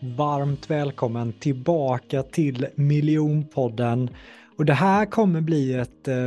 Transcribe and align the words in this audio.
Varmt 0.00 0.70
välkommen 0.70 1.32
tillbaka 1.32 2.22
till 2.22 2.66
Miljonpodden. 2.74 4.10
Och 4.56 4.64
det 4.64 4.74
här 4.74 5.06
kommer 5.06 5.40
bli 5.40 5.74
ett, 5.74 6.08
eh, 6.08 6.26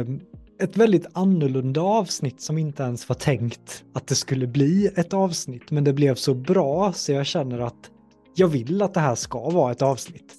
ett 0.59 0.77
väldigt 0.77 1.05
annorlunda 1.13 1.81
avsnitt 1.81 2.41
som 2.41 2.57
inte 2.57 2.83
ens 2.83 3.09
var 3.09 3.15
tänkt 3.15 3.83
att 3.93 4.07
det 4.07 4.15
skulle 4.15 4.47
bli 4.47 4.89
ett 4.95 5.13
avsnitt. 5.13 5.71
Men 5.71 5.83
det 5.83 5.93
blev 5.93 6.15
så 6.15 6.33
bra 6.33 6.93
så 6.93 7.11
jag 7.11 7.25
känner 7.25 7.59
att 7.59 7.89
jag 8.35 8.47
vill 8.47 8.81
att 8.81 8.93
det 8.93 8.99
här 8.99 9.15
ska 9.15 9.49
vara 9.49 9.71
ett 9.71 9.81
avsnitt. 9.81 10.33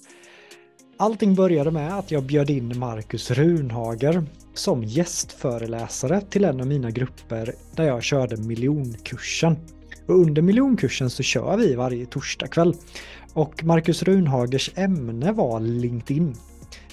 Allting 0.97 1.35
började 1.35 1.71
med 1.71 1.97
att 1.97 2.11
jag 2.11 2.23
bjöd 2.23 2.49
in 2.49 2.79
Marcus 2.79 3.31
Runhager 3.31 4.23
som 4.53 4.83
gästföreläsare 4.83 6.21
till 6.21 6.45
en 6.45 6.61
av 6.61 6.67
mina 6.67 6.91
grupper 6.91 7.55
där 7.75 7.83
jag 7.83 8.03
körde 8.03 8.37
miljonkursen. 8.37 9.57
Och 10.07 10.15
under 10.15 10.41
miljonkursen 10.41 11.09
så 11.09 11.23
kör 11.23 11.57
vi 11.57 11.75
varje 11.75 12.05
torsdagkväll. 12.05 12.75
Och 13.33 13.63
Marcus 13.63 14.03
Runhagers 14.03 14.71
ämne 14.75 15.31
var 15.31 15.59
LinkedIn. 15.59 16.35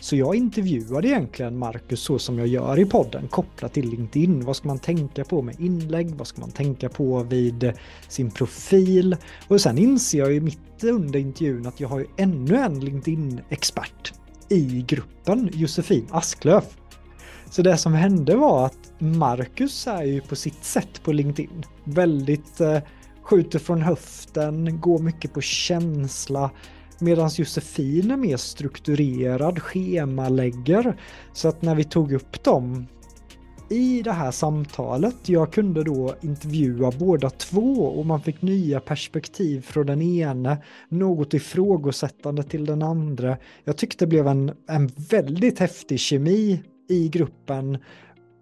Så 0.01 0.17
jag 0.17 0.35
intervjuade 0.35 1.09
egentligen 1.09 1.59
Marcus 1.59 2.01
så 2.01 2.19
som 2.19 2.39
jag 2.39 2.47
gör 2.47 2.79
i 2.79 2.85
podden 2.85 3.29
kopplat 3.29 3.73
till 3.73 3.91
LinkedIn. 3.91 4.45
Vad 4.45 4.57
ska 4.57 4.69
man 4.69 4.79
tänka 4.79 5.25
på 5.25 5.43
med 5.43 5.61
inlägg? 5.61 6.15
Vad 6.15 6.27
ska 6.27 6.41
man 6.41 6.51
tänka 6.51 6.89
på 6.89 7.23
vid 7.23 7.73
sin 8.09 8.30
profil? 8.30 9.16
Och 9.49 9.61
sen 9.61 9.79
inser 9.79 10.19
jag 10.19 10.33
ju 10.33 10.41
mitt 10.41 10.85
under 10.85 11.19
intervjun 11.19 11.66
att 11.66 11.80
jag 11.80 11.89
har 11.89 11.99
ju 11.99 12.07
ännu 12.16 12.57
en 12.57 12.80
LinkedIn-expert 12.80 14.13
i 14.49 14.85
gruppen, 14.88 15.51
Josefin 15.52 16.07
Asklöf. 16.11 16.77
Så 17.51 17.63
det 17.63 17.77
som 17.77 17.93
hände 17.93 18.37
var 18.37 18.66
att 18.66 18.93
Marcus 18.99 19.87
är 19.87 20.02
ju 20.02 20.21
på 20.21 20.37
sitt 20.37 20.65
sätt 20.65 21.02
på 21.02 21.13
LinkedIn. 21.13 21.65
Väldigt 21.85 22.61
eh, 22.61 22.79
skjuter 23.30 23.59
från 23.59 23.83
höften, 23.83 24.80
går 24.80 24.98
mycket 24.98 25.33
på 25.33 25.41
känsla. 25.41 26.51
Medan 26.98 27.30
Josefin 27.33 28.11
är 28.11 28.16
mer 28.16 28.37
strukturerad, 28.37 29.63
schemalägger. 29.63 30.96
Så 31.32 31.49
att 31.49 31.63
när 31.63 31.74
vi 31.74 31.85
tog 31.85 32.13
upp 32.13 32.45
dem 32.45 32.87
i 33.68 34.02
det 34.02 34.13
här 34.13 34.30
samtalet, 34.30 35.29
jag 35.29 35.52
kunde 35.52 35.85
då 35.85 36.15
intervjua 36.21 36.93
båda 36.99 37.30
två 37.30 37.85
och 37.85 38.07
man 38.07 38.23
fick 38.23 38.43
nya 38.43 38.80
perspektiv 38.80 39.62
från 39.62 39.87
den 39.87 40.02
ene, 40.02 40.62
något 40.88 41.35
ifrågasättande 41.35 42.43
till 42.43 42.65
den 42.65 42.83
andra. 42.83 43.37
Jag 43.65 43.77
tyckte 43.77 44.05
det 44.05 44.09
blev 44.09 44.27
en, 44.27 44.52
en 44.68 44.87
väldigt 44.87 45.59
häftig 45.59 46.01
kemi 46.01 46.62
i 46.88 47.09
gruppen 47.09 47.79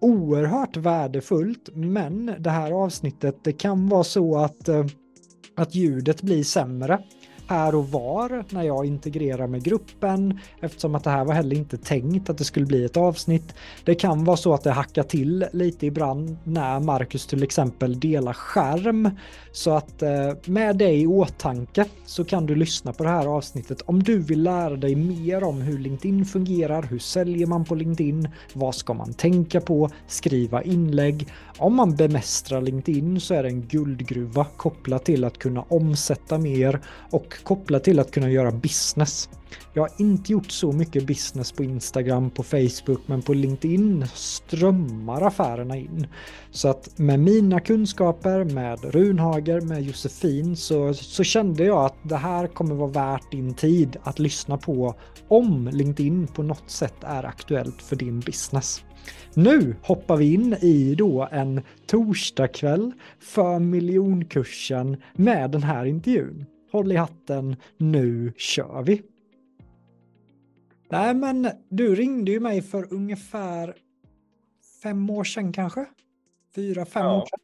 oerhört 0.00 0.76
värdefullt, 0.76 1.68
men 1.74 2.34
det 2.38 2.50
här 2.50 2.72
avsnittet, 2.72 3.36
det 3.44 3.52
kan 3.52 3.88
vara 3.88 4.04
så 4.04 4.38
att, 4.38 4.68
eh, 4.68 4.86
att 5.56 5.74
ljudet 5.74 6.22
blir 6.22 6.44
sämre 6.44 6.98
här 7.48 7.74
och 7.74 7.88
var 7.88 8.44
när 8.50 8.62
jag 8.62 8.86
integrerar 8.86 9.46
med 9.46 9.62
gruppen 9.62 10.40
eftersom 10.60 10.94
att 10.94 11.04
det 11.04 11.10
här 11.10 11.24
var 11.24 11.34
heller 11.34 11.56
inte 11.56 11.76
tänkt 11.76 12.30
att 12.30 12.38
det 12.38 12.44
skulle 12.44 12.66
bli 12.66 12.84
ett 12.84 12.96
avsnitt. 12.96 13.54
Det 13.84 13.94
kan 13.94 14.24
vara 14.24 14.36
så 14.36 14.54
att 14.54 14.64
det 14.64 14.70
hackar 14.70 15.02
till 15.02 15.46
lite 15.52 15.86
ibland 15.86 16.36
när 16.44 16.80
Marcus 16.80 17.26
till 17.26 17.42
exempel 17.42 18.00
delar 18.00 18.32
skärm. 18.32 19.10
Så 19.52 19.70
att 19.70 20.02
eh, 20.02 20.32
med 20.44 20.76
det 20.76 20.92
i 20.92 21.06
åtanke 21.06 21.84
så 22.04 22.24
kan 22.24 22.46
du 22.46 22.54
lyssna 22.54 22.92
på 22.92 23.04
det 23.04 23.10
här 23.10 23.26
avsnittet 23.26 23.82
om 23.86 24.02
du 24.02 24.18
vill 24.18 24.42
lära 24.42 24.76
dig 24.76 24.94
mer 24.94 25.44
om 25.44 25.62
hur 25.62 25.78
LinkedIn 25.78 26.24
fungerar, 26.24 26.82
hur 26.82 26.98
säljer 26.98 27.46
man 27.46 27.64
på 27.64 27.74
LinkedIn, 27.74 28.28
vad 28.52 28.74
ska 28.74 28.94
man 28.94 29.14
tänka 29.14 29.60
på, 29.60 29.90
skriva 30.06 30.62
inlägg. 30.62 31.28
Om 31.58 31.74
man 31.74 31.96
bemästrar 31.96 32.60
LinkedIn 32.60 33.20
så 33.20 33.34
är 33.34 33.42
det 33.42 33.48
en 33.48 33.62
guldgruva 33.62 34.46
kopplat 34.56 35.04
till 35.04 35.24
att 35.24 35.38
kunna 35.38 35.62
omsätta 35.62 36.38
mer 36.38 36.80
och 37.10 37.34
kopplat 37.42 37.84
till 37.84 37.98
att 37.98 38.10
kunna 38.10 38.30
göra 38.30 38.50
business. 38.50 39.28
Jag 39.72 39.82
har 39.82 39.90
inte 39.98 40.32
gjort 40.32 40.50
så 40.50 40.72
mycket 40.72 41.06
business 41.06 41.52
på 41.52 41.64
Instagram, 41.64 42.30
på 42.30 42.42
Facebook, 42.42 43.00
men 43.06 43.22
på 43.22 43.34
LinkedIn 43.34 44.06
strömmar 44.14 45.22
affärerna 45.22 45.76
in. 45.76 46.06
Så 46.50 46.68
att 46.68 46.98
med 46.98 47.20
mina 47.20 47.60
kunskaper, 47.60 48.44
med 48.44 48.84
Runhager, 48.84 49.60
med 49.60 49.82
Josefin 49.82 50.56
så, 50.56 50.94
så 50.94 51.24
kände 51.24 51.64
jag 51.64 51.84
att 51.84 51.96
det 52.02 52.16
här 52.16 52.46
kommer 52.46 52.74
vara 52.74 52.90
värt 52.90 53.30
din 53.30 53.54
tid 53.54 53.96
att 54.02 54.18
lyssna 54.18 54.56
på 54.56 54.94
om 55.28 55.70
LinkedIn 55.72 56.26
på 56.26 56.42
något 56.42 56.70
sätt 56.70 56.96
är 57.00 57.24
aktuellt 57.24 57.82
för 57.82 57.96
din 57.96 58.20
business. 58.20 58.84
Nu 59.34 59.76
hoppar 59.82 60.16
vi 60.16 60.34
in 60.34 60.52
i 60.54 60.94
då 60.94 61.28
en 61.32 61.60
torsdagkväll 61.86 62.92
för 63.20 63.58
miljonkursen 63.58 64.96
med 65.14 65.50
den 65.50 65.62
här 65.62 65.84
intervjun. 65.84 66.46
Håll 66.72 66.92
i 66.92 66.96
hatten, 66.96 67.56
nu 67.78 68.32
kör 68.36 68.82
vi! 68.82 69.02
Nej, 70.90 71.14
men 71.14 71.50
du 71.68 71.94
ringde 71.94 72.30
ju 72.30 72.40
mig 72.40 72.62
för 72.62 72.92
ungefär 72.92 73.76
fem 74.82 75.10
år 75.10 75.24
sedan 75.24 75.52
kanske? 75.52 75.86
Fyra, 76.54 76.84
fem 76.84 77.04
ja. 77.04 77.22
år 77.22 77.26
sedan. 77.26 77.40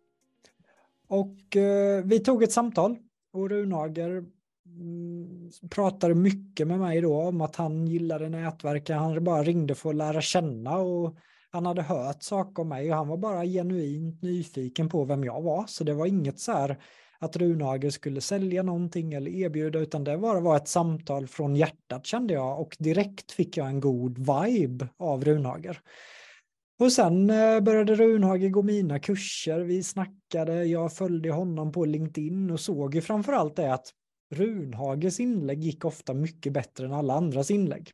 Och 1.09 1.57
eh, 1.57 2.05
vi 2.05 2.21
tog 2.21 2.43
ett 2.43 2.53
samtal 2.53 2.97
och 3.33 3.51
Runager 3.51 4.25
mm, 4.67 5.51
pratade 5.71 6.15
mycket 6.15 6.67
med 6.67 6.79
mig 6.79 7.01
då 7.01 7.23
om 7.23 7.41
att 7.41 7.57
han 7.57 7.87
gillade 7.87 8.29
nätverk. 8.29 8.91
Han 8.91 9.25
bara 9.25 9.43
ringde 9.43 9.75
för 9.75 9.91
att 9.91 9.97
lära 9.97 10.21
känna 10.21 10.77
och 10.77 11.17
han 11.51 11.67
hade 11.67 11.83
hört 11.83 12.23
saker 12.23 12.63
om 12.63 12.69
mig 12.69 12.91
och 12.91 12.97
han 12.97 13.09
var 13.09 13.17
bara 13.17 13.45
genuint 13.45 14.23
nyfiken 14.23 14.89
på 14.89 15.05
vem 15.05 15.25
jag 15.25 15.43
var. 15.43 15.65
Så 15.67 15.85
det 15.85 15.95
var 15.95 16.07
inget 16.07 16.39
så 16.41 16.53
här 16.53 16.79
att 17.25 17.37
Runhager 17.37 17.91
skulle 17.91 18.21
sälja 18.21 18.63
någonting 18.63 19.15
eller 19.15 19.31
erbjuda, 19.31 19.79
utan 19.79 20.05
det 20.05 20.19
bara 20.19 20.41
var 20.41 20.57
ett 20.57 20.69
samtal 20.69 21.27
från 21.27 21.57
hjärtat 21.57 22.07
kände 22.07 22.35
jag 22.35 22.61
och 22.61 22.77
direkt 22.79 23.33
fick 23.33 23.57
jag 23.57 23.67
en 23.67 23.81
god 23.81 24.19
vibe 24.19 24.89
av 24.97 25.25
Runhager. 25.25 25.81
Och 26.81 26.93
sen 26.93 27.31
eh, 27.31 27.61
började 27.61 27.95
Runhager 27.95 28.49
gå 28.49 28.63
mina 28.63 28.99
kurser, 28.99 29.61
vi 29.61 29.83
snackade, 29.83 30.65
jag 30.65 30.93
följde 30.93 31.31
honom 31.31 31.73
på 31.73 31.85
LinkedIn 31.85 32.51
och 32.51 32.61
såg 32.61 32.95
ju 32.95 33.01
framförallt 33.01 33.57
det 33.57 33.75
att 33.75 33.91
Runhages 34.35 35.21
inlägg 35.21 35.65
gick 35.65 35.85
ofta 35.85 36.15
mycket 36.15 36.53
bättre 36.53 36.87
än 36.87 36.93
alla 36.93 37.15
andras 37.15 37.51
inlägg. 37.51 37.91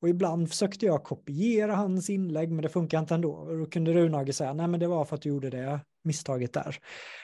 Och 0.00 0.08
ibland 0.08 0.48
försökte 0.48 0.86
jag 0.86 1.04
kopiera 1.04 1.74
hans 1.74 2.10
inlägg, 2.10 2.50
men 2.50 2.62
det 2.62 2.68
funkar 2.68 2.98
inte 2.98 3.14
ändå. 3.14 3.32
Och 3.32 3.58
då 3.58 3.66
kunde 3.66 3.92
Runhage 3.92 4.34
säga, 4.34 4.52
nej 4.52 4.68
men 4.68 4.80
det 4.80 4.86
var 4.86 5.04
för 5.04 5.16
att 5.16 5.22
du 5.22 5.28
gjorde 5.28 5.50
det 5.50 5.80
misstaget 6.08 6.52
där. 6.52 6.76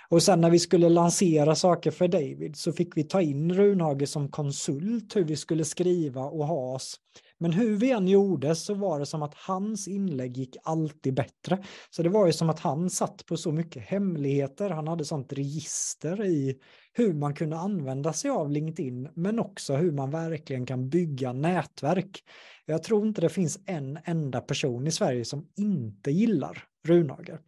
Och 0.09 0.23
sen 0.23 0.41
när 0.41 0.51
vi 0.51 0.59
skulle 0.59 0.89
lansera 0.89 1.55
saker 1.55 1.91
för 1.91 2.09
David 2.09 2.57
så 2.57 2.73
fick 2.73 2.97
vi 2.97 3.05
ta 3.05 3.23
in 3.23 3.55
Runhage 3.55 4.09
som 4.09 4.29
konsult 4.29 5.17
hur 5.17 5.25
vi 5.25 5.37
skulle 5.37 5.65
skriva 5.65 6.21
och 6.21 6.47
ha 6.47 6.75
oss. 6.75 7.01
Men 7.39 7.53
hur 7.53 7.77
vi 7.77 7.91
än 7.91 8.09
gjorde 8.09 8.55
så 8.55 8.75
var 8.75 8.99
det 8.99 9.07
som 9.07 9.23
att 9.23 9.35
hans 9.35 9.89
inlägg 9.89 10.37
gick 10.37 10.57
alltid 10.63 11.15
bättre. 11.15 11.65
Så 11.91 12.03
det 12.03 12.09
var 12.09 12.27
ju 12.27 12.33
som 12.33 12.51
att 12.51 12.61
han 12.61 12.91
satt 12.91 13.27
på 13.27 13.37
så 13.37 13.53
mycket 13.53 13.83
hemligheter. 13.83 14.71
Han 14.71 14.89
hade 14.89 15.05
sånt 15.05 15.33
register 15.33 16.25
i 16.25 16.59
hur 16.93 17.15
man 17.15 17.35
kunde 17.35 17.57
använda 17.57 18.13
sig 18.13 18.31
av 18.31 18.51
LinkedIn, 18.51 19.09
men 19.15 19.39
också 19.39 19.77
hur 19.77 19.93
man 19.93 20.11
verkligen 20.11 20.67
kan 20.67 20.89
bygga 20.89 21.33
nätverk. 21.33 22.23
Jag 22.67 22.83
tror 22.83 23.07
inte 23.07 23.21
det 23.21 23.29
finns 23.29 23.59
en 23.67 23.99
enda 24.05 24.41
person 24.41 24.87
i 24.87 24.91
Sverige 24.91 25.25
som 25.25 25.47
inte 25.57 26.11
gillar 26.11 26.65
Runhager. 26.87 27.41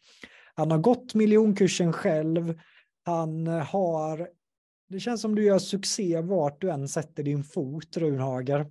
Han 0.56 0.70
har 0.70 0.78
gått 0.78 1.14
miljonkursen 1.14 1.92
själv. 1.92 2.60
Han 3.04 3.46
har, 3.46 4.28
det 4.88 5.00
känns 5.00 5.20
som 5.20 5.34
du 5.34 5.44
gör 5.44 5.58
succé 5.58 6.20
vart 6.20 6.60
du 6.60 6.70
än 6.70 6.88
sätter 6.88 7.22
din 7.22 7.44
fot, 7.44 7.96
Runhager. 7.96 8.66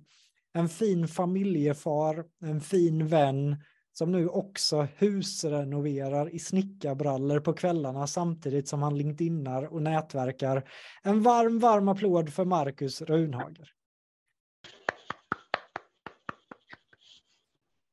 En 0.52 0.68
fin 0.68 1.08
familjefar, 1.08 2.24
en 2.40 2.60
fin 2.60 3.06
vän 3.06 3.56
som 3.92 4.12
nu 4.12 4.28
också 4.28 4.88
husrenoverar 4.96 6.34
i 6.34 6.38
snickarbrallor 6.38 7.40
på 7.40 7.52
kvällarna 7.52 8.06
samtidigt 8.06 8.68
som 8.68 8.82
han 8.82 8.98
LinkedInar 8.98 9.62
och 9.74 9.82
nätverkar. 9.82 10.68
En 11.02 11.22
varm, 11.22 11.58
varm 11.58 11.88
applåd 11.88 12.32
för 12.32 12.44
Marcus 12.44 13.02
Runhager. 13.02 13.72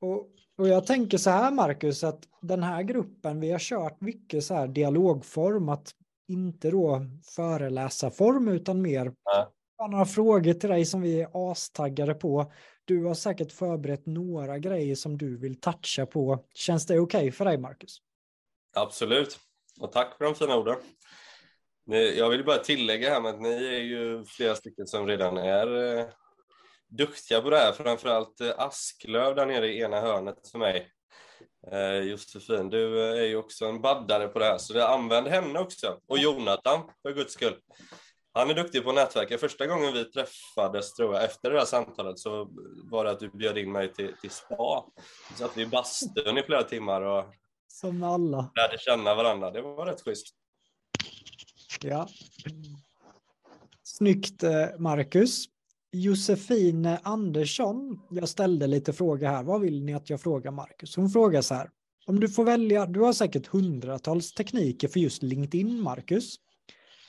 Och, 0.02 0.33
och 0.58 0.68
jag 0.68 0.86
tänker 0.88 1.18
så 1.18 1.30
här 1.30 1.52
Marcus, 1.52 2.04
att 2.04 2.24
den 2.42 2.64
här 2.64 2.84
gruppen, 2.84 3.40
vi 3.40 3.52
har 3.52 3.60
kört 3.60 4.02
mycket 4.02 4.44
så 4.44 4.54
här 4.54 4.68
dialogform, 4.68 5.70
att 5.70 5.96
inte 6.28 6.72
då 6.72 7.02
föreläsarform 7.36 8.48
utan 8.48 8.82
mer 8.82 9.14
ja. 9.24 9.52
några 9.88 10.06
frågor 10.06 10.54
till 10.54 10.70
dig 10.70 10.86
som 10.86 11.02
vi 11.02 11.22
är 11.22 11.52
astaggade 11.52 12.14
på. 12.14 12.52
Du 12.86 13.06
har 13.06 13.14
säkert 13.14 13.52
förberett 13.52 14.06
några 14.06 14.60
grejer 14.60 14.96
som 14.96 15.18
du 15.18 15.38
vill 15.38 15.60
toucha 15.60 16.06
på. 16.06 16.46
Känns 16.54 16.86
det 16.86 17.00
okej 17.00 17.20
okay 17.20 17.32
för 17.32 17.46
dig 17.46 17.58
Marcus? 17.58 17.98
Absolut, 18.76 19.40
och 19.80 19.92
tack 19.92 20.18
för 20.18 20.26
de 20.26 20.36
fina 20.36 20.58
orden. 20.58 20.76
Jag 22.16 22.30
vill 22.30 22.46
bara 22.46 22.58
tillägga 22.58 23.10
här 23.10 23.22
med 23.22 23.34
att 23.34 23.42
ni 23.42 23.66
är 23.66 23.80
ju 23.80 24.26
flera 24.26 24.56
stycken 24.56 24.88
som 24.88 25.08
redan 25.08 25.38
är 25.38 25.98
eh, 25.98 26.06
duktiga 26.98 27.42
på 27.42 27.50
det 27.50 27.58
här, 27.58 27.72
framförallt 27.72 28.42
eh, 28.42 28.54
Asklöv 28.58 29.36
där 29.36 29.46
nere 29.46 29.68
i 29.74 29.80
ena 29.82 30.02
hörnet 30.02 30.48
för 30.52 30.60
mig. 30.60 30.92
Eh, 31.72 31.96
Josefin, 31.98 32.70
du 32.70 33.02
är 33.02 33.26
ju 33.26 33.36
också 33.36 33.66
en 33.66 33.82
baddare 33.82 34.28
på 34.28 34.40
det 34.40 34.46
här, 34.46 34.58
så 34.58 34.82
använd 34.86 35.28
henne 35.28 35.60
också. 35.60 36.00
Och 36.08 36.18
Jonathan, 36.18 36.90
för 37.02 37.14
guds 37.14 37.34
skull. 37.34 37.56
Han 38.36 38.50
är 38.50 38.54
duktig 38.54 38.84
på 38.84 38.90
att 38.90 38.96
nätverka. 38.96 39.38
Första 39.38 39.68
gången 39.68 39.94
vi 39.94 40.06
träffades, 40.06 40.94
tror 40.94 41.14
jag, 41.14 41.24
efter 41.24 41.52
det 41.52 41.58
här 41.60 41.66
samtalet 41.66 42.20
så 42.20 42.50
var 42.92 43.06
det 43.06 43.12
att 43.12 43.20
du 43.20 43.30
bjöd 43.30 43.58
in 43.58 43.72
mig 43.72 43.94
till, 43.94 44.14
till 44.22 44.30
spa. 44.30 44.86
Så 45.30 45.38
satt 45.38 45.58
vi 45.58 45.62
i 45.62 45.66
bastun 45.66 46.38
i 46.38 46.44
flera 46.44 46.64
timmar 46.64 47.02
och 47.02 47.26
Som 47.68 48.04
alla. 48.04 48.52
lärde 48.56 48.78
känna 48.78 49.16
varandra. 49.16 49.52
Det 49.52 49.62
var 49.62 49.86
rätt 49.86 50.02
schysst. 50.02 50.28
Ja. 51.82 52.08
Snyggt, 53.84 54.44
eh, 54.44 54.68
Marcus. 54.80 55.46
Josefin 55.94 56.86
Andersson, 57.04 58.02
jag 58.10 58.30
ställde 58.30 58.68
lite 58.68 58.94
frågor 58.94 59.28
här. 59.28 59.44
Vad 59.44 59.62
vill 59.62 59.84
ni 59.84 59.94
att 59.94 60.10
jag 60.10 60.22
frågar 60.22 60.52
Marcus? 60.52 60.96
Hon 60.96 61.10
frågar 61.10 61.42
så 61.42 61.54
här. 61.54 61.70
Om 62.06 62.20
du 62.20 62.30
får 62.30 62.44
välja, 62.44 62.86
du 62.86 63.00
har 63.00 63.14
säkert 63.14 63.48
hundratals 63.48 64.34
tekniker 64.34 64.88
för 64.88 65.00
just 65.00 65.24
LinkedIn, 65.24 65.82
Marcus. 65.82 66.36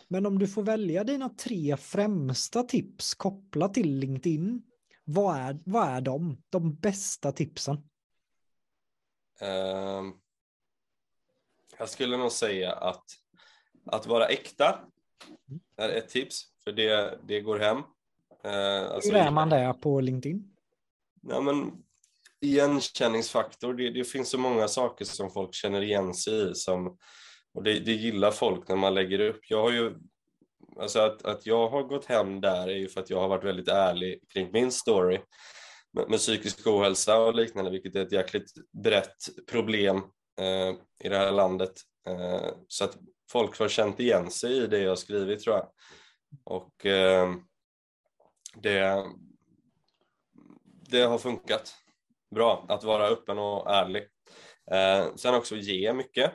Men 0.09 0.27
om 0.27 0.39
du 0.39 0.49
får 0.49 0.63
välja 0.63 1.05
dina 1.05 1.29
tre 1.29 1.77
främsta 1.77 2.63
tips 2.63 3.15
kopplat 3.15 3.75
till 3.75 3.99
LinkedIn, 3.99 4.63
vad 5.05 5.37
är, 5.37 5.59
vad 5.65 5.89
är 5.89 6.01
de? 6.01 6.43
De 6.51 6.75
bästa 6.75 7.33
tipsen? 7.33 7.77
Ehm, 9.41 10.13
jag 11.79 11.89
skulle 11.89 12.17
nog 12.17 12.33
säga 12.33 12.73
att 12.73 13.05
att 13.87 14.07
vara 14.07 14.27
äkta 14.27 14.81
är 15.77 15.89
ett 15.89 16.09
tips, 16.09 16.43
för 16.65 16.73
det, 16.73 17.19
det 17.27 17.41
går 17.41 17.59
hem. 17.59 17.83
Eh, 18.45 18.91
alltså, 18.91 19.11
Hur 19.11 19.19
är 19.19 19.31
man 19.31 19.49
det 19.49 19.75
på 19.81 20.01
LinkedIn? 20.01 20.55
Ja, 21.23 21.41
men, 21.41 21.73
igenkänningsfaktor, 22.41 23.75
det, 23.75 23.91
det, 23.91 24.05
finns 24.05 24.31
så 24.31 24.39
många 24.39 24.69
saker 24.69 25.05
som 25.05 25.31
folk 25.31 25.55
känner 25.55 25.83
igen 25.83 26.15
sig 26.15 26.51
i 26.51 26.55
som, 26.55 26.99
och 27.55 27.63
det, 27.63 27.81
det 27.81 27.93
gillar 27.93 28.31
folk 28.31 28.69
när 28.69 28.77
man 28.77 28.95
lägger 28.95 29.19
upp. 29.19 29.41
Jag 29.49 29.63
har 29.63 29.73
ju, 29.73 29.95
alltså 30.81 31.01
att, 31.01 31.25
att 31.25 31.47
jag 31.47 31.69
har 31.69 31.83
gått 31.83 32.05
hem 32.05 32.41
där 32.41 32.69
är 32.69 32.77
ju 32.77 32.89
för 32.89 33.01
att 33.01 33.11
jag 33.11 33.21
har 33.21 33.29
varit 33.29 33.45
väldigt 33.45 33.69
ärlig 33.69 34.21
kring 34.29 34.53
min 34.53 34.73
story 34.73 35.21
med, 35.93 36.11
med 36.11 36.19
psykisk 36.19 36.67
ohälsa 36.67 37.19
och 37.19 37.35
liknande, 37.35 37.71
vilket 37.71 37.97
är 37.97 38.03
ett 38.03 38.13
jäkligt 38.13 38.53
brett 38.83 39.17
problem 39.51 39.97
eh, 40.41 40.75
i 41.05 41.09
det 41.09 41.17
här 41.17 41.33
landet. 41.33 41.73
Eh, 42.09 42.51
så 42.69 42.85
att 42.85 42.97
folk 43.31 43.59
har 43.59 43.69
känt 43.69 44.01
igen 44.01 44.31
sig 44.31 44.57
i 44.57 44.67
det 44.67 44.79
jag 44.79 44.99
skrivit 44.99 45.41
tror 45.41 45.57
jag. 45.57 45.69
Och 46.45 46.87
eh, 46.87 47.35
det, 48.57 49.05
det 50.91 51.03
har 51.03 51.19
funkat 51.19 51.75
bra 52.35 52.67
att 52.69 52.85
vara 52.85 53.09
öppen 53.09 53.39
och 53.39 53.71
ärlig. 53.71 54.03
Eh, 54.71 55.15
sen 55.17 55.35
också 55.35 55.57
ge 55.57 55.93
mycket. 55.93 56.33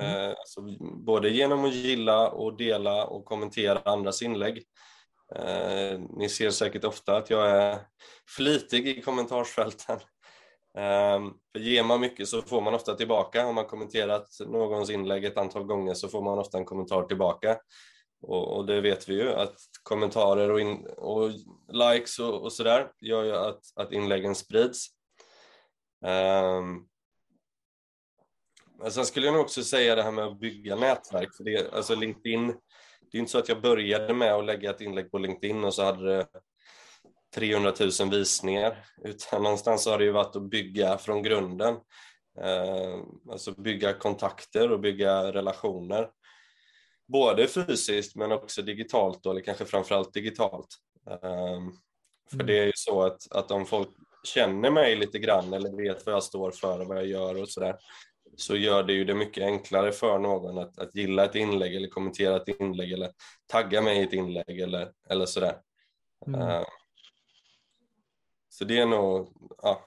Eh, 0.00 0.28
alltså, 0.28 0.60
både 1.04 1.30
genom 1.30 1.64
att 1.64 1.74
gilla 1.74 2.30
och 2.30 2.56
dela 2.56 3.06
och 3.06 3.24
kommentera 3.24 3.82
andras 3.84 4.22
inlägg. 4.22 4.64
Eh, 5.34 6.00
ni 6.16 6.28
ser 6.28 6.50
säkert 6.50 6.84
ofta 6.84 7.16
att 7.16 7.30
jag 7.30 7.50
är 7.50 7.78
flitig 8.36 8.88
i 8.88 9.02
kommentarsfälten. 9.02 9.96
Eh, 10.78 11.20
för 11.52 11.58
ger 11.58 11.84
man 11.84 12.00
mycket 12.00 12.28
så 12.28 12.42
får 12.42 12.60
man 12.60 12.74
ofta 12.74 12.94
tillbaka. 12.94 13.46
Om 13.46 13.54
man 13.54 13.66
kommenterat 13.66 14.28
någons 14.46 14.90
inlägg 14.90 15.24
ett 15.24 15.38
antal 15.38 15.64
gånger 15.64 15.94
så 15.94 16.08
får 16.08 16.22
man 16.22 16.38
ofta 16.38 16.58
en 16.58 16.64
kommentar 16.64 17.02
tillbaka. 17.02 17.56
Och, 18.20 18.56
och 18.56 18.66
det 18.66 18.80
vet 18.80 19.08
vi 19.08 19.14
ju 19.14 19.32
att 19.32 19.54
kommentarer 19.82 20.50
och, 20.50 20.60
in, 20.60 20.86
och 20.86 21.30
likes 21.68 22.18
och, 22.18 22.42
och 22.42 22.52
sådär 22.52 22.90
gör 23.00 23.24
ju 23.24 23.36
att, 23.36 23.60
att 23.76 23.92
inläggen 23.92 24.34
sprids. 24.34 24.86
Um, 26.04 26.88
men 28.78 28.90
sen 28.90 29.06
skulle 29.06 29.26
jag 29.26 29.32
nog 29.32 29.42
också 29.42 29.64
säga 29.64 29.94
det 29.94 30.02
här 30.02 30.12
med 30.12 30.24
att 30.24 30.40
bygga 30.40 30.76
nätverk. 30.76 31.36
För 31.36 31.44
det, 31.44 31.72
alltså 31.72 31.94
LinkedIn, 31.94 32.46
det 33.10 33.18
är 33.18 33.20
inte 33.20 33.32
så 33.32 33.38
att 33.38 33.48
jag 33.48 33.62
började 33.62 34.14
med 34.14 34.34
att 34.34 34.44
lägga 34.44 34.70
ett 34.70 34.80
inlägg 34.80 35.10
på 35.10 35.18
LinkedIn 35.18 35.64
och 35.64 35.74
så 35.74 35.82
hade 35.82 36.16
det 36.16 36.26
300 37.34 37.72
000 38.00 38.10
visningar, 38.10 38.84
utan 39.04 39.42
någonstans 39.42 39.86
har 39.86 39.98
det 39.98 40.04
ju 40.04 40.10
varit 40.10 40.36
att 40.36 40.50
bygga 40.50 40.98
från 40.98 41.22
grunden. 41.22 41.76
Ehm, 42.42 43.00
alltså 43.30 43.52
bygga 43.52 43.92
kontakter 43.92 44.72
och 44.72 44.80
bygga 44.80 45.32
relationer 45.32 46.10
både 47.08 47.48
fysiskt 47.48 48.16
men 48.16 48.32
också 48.32 48.62
digitalt 48.62 49.22
då, 49.22 49.30
eller 49.30 49.40
kanske 49.40 49.64
framförallt 49.64 50.14
digitalt. 50.14 50.66
Um, 51.06 51.78
för 52.30 52.34
mm. 52.34 52.46
det 52.46 52.58
är 52.58 52.66
ju 52.66 52.72
så 52.74 53.02
att, 53.02 53.32
att 53.32 53.50
om 53.50 53.66
folk 53.66 53.88
känner 54.24 54.70
mig 54.70 54.96
lite 54.96 55.18
grann 55.18 55.52
eller 55.52 55.76
vet 55.76 56.06
vad 56.06 56.14
jag 56.14 56.22
står 56.22 56.50
för 56.50 56.80
och 56.80 56.86
vad 56.86 56.96
jag 56.96 57.06
gör 57.06 57.42
och 57.42 57.48
sådär 57.48 57.76
så 58.36 58.56
gör 58.56 58.82
det 58.82 58.92
ju 58.92 59.04
det 59.04 59.14
mycket 59.14 59.44
enklare 59.44 59.92
för 59.92 60.18
någon 60.18 60.58
att, 60.58 60.78
att 60.78 60.94
gilla 60.94 61.24
ett 61.24 61.34
inlägg 61.34 61.76
eller 61.76 61.88
kommentera 61.88 62.36
ett 62.36 62.60
inlägg 62.60 62.92
eller 62.92 63.10
tagga 63.46 63.82
mig 63.82 63.98
i 63.98 64.02
ett 64.02 64.12
inlägg 64.12 64.60
eller, 64.60 64.92
eller 65.08 65.26
sådär. 65.26 65.56
Mm. 66.26 66.40
Uh, 66.40 66.64
så 68.48 68.64
det 68.64 68.78
är 68.78 68.86
nog, 68.86 69.28
ja. 69.62 69.84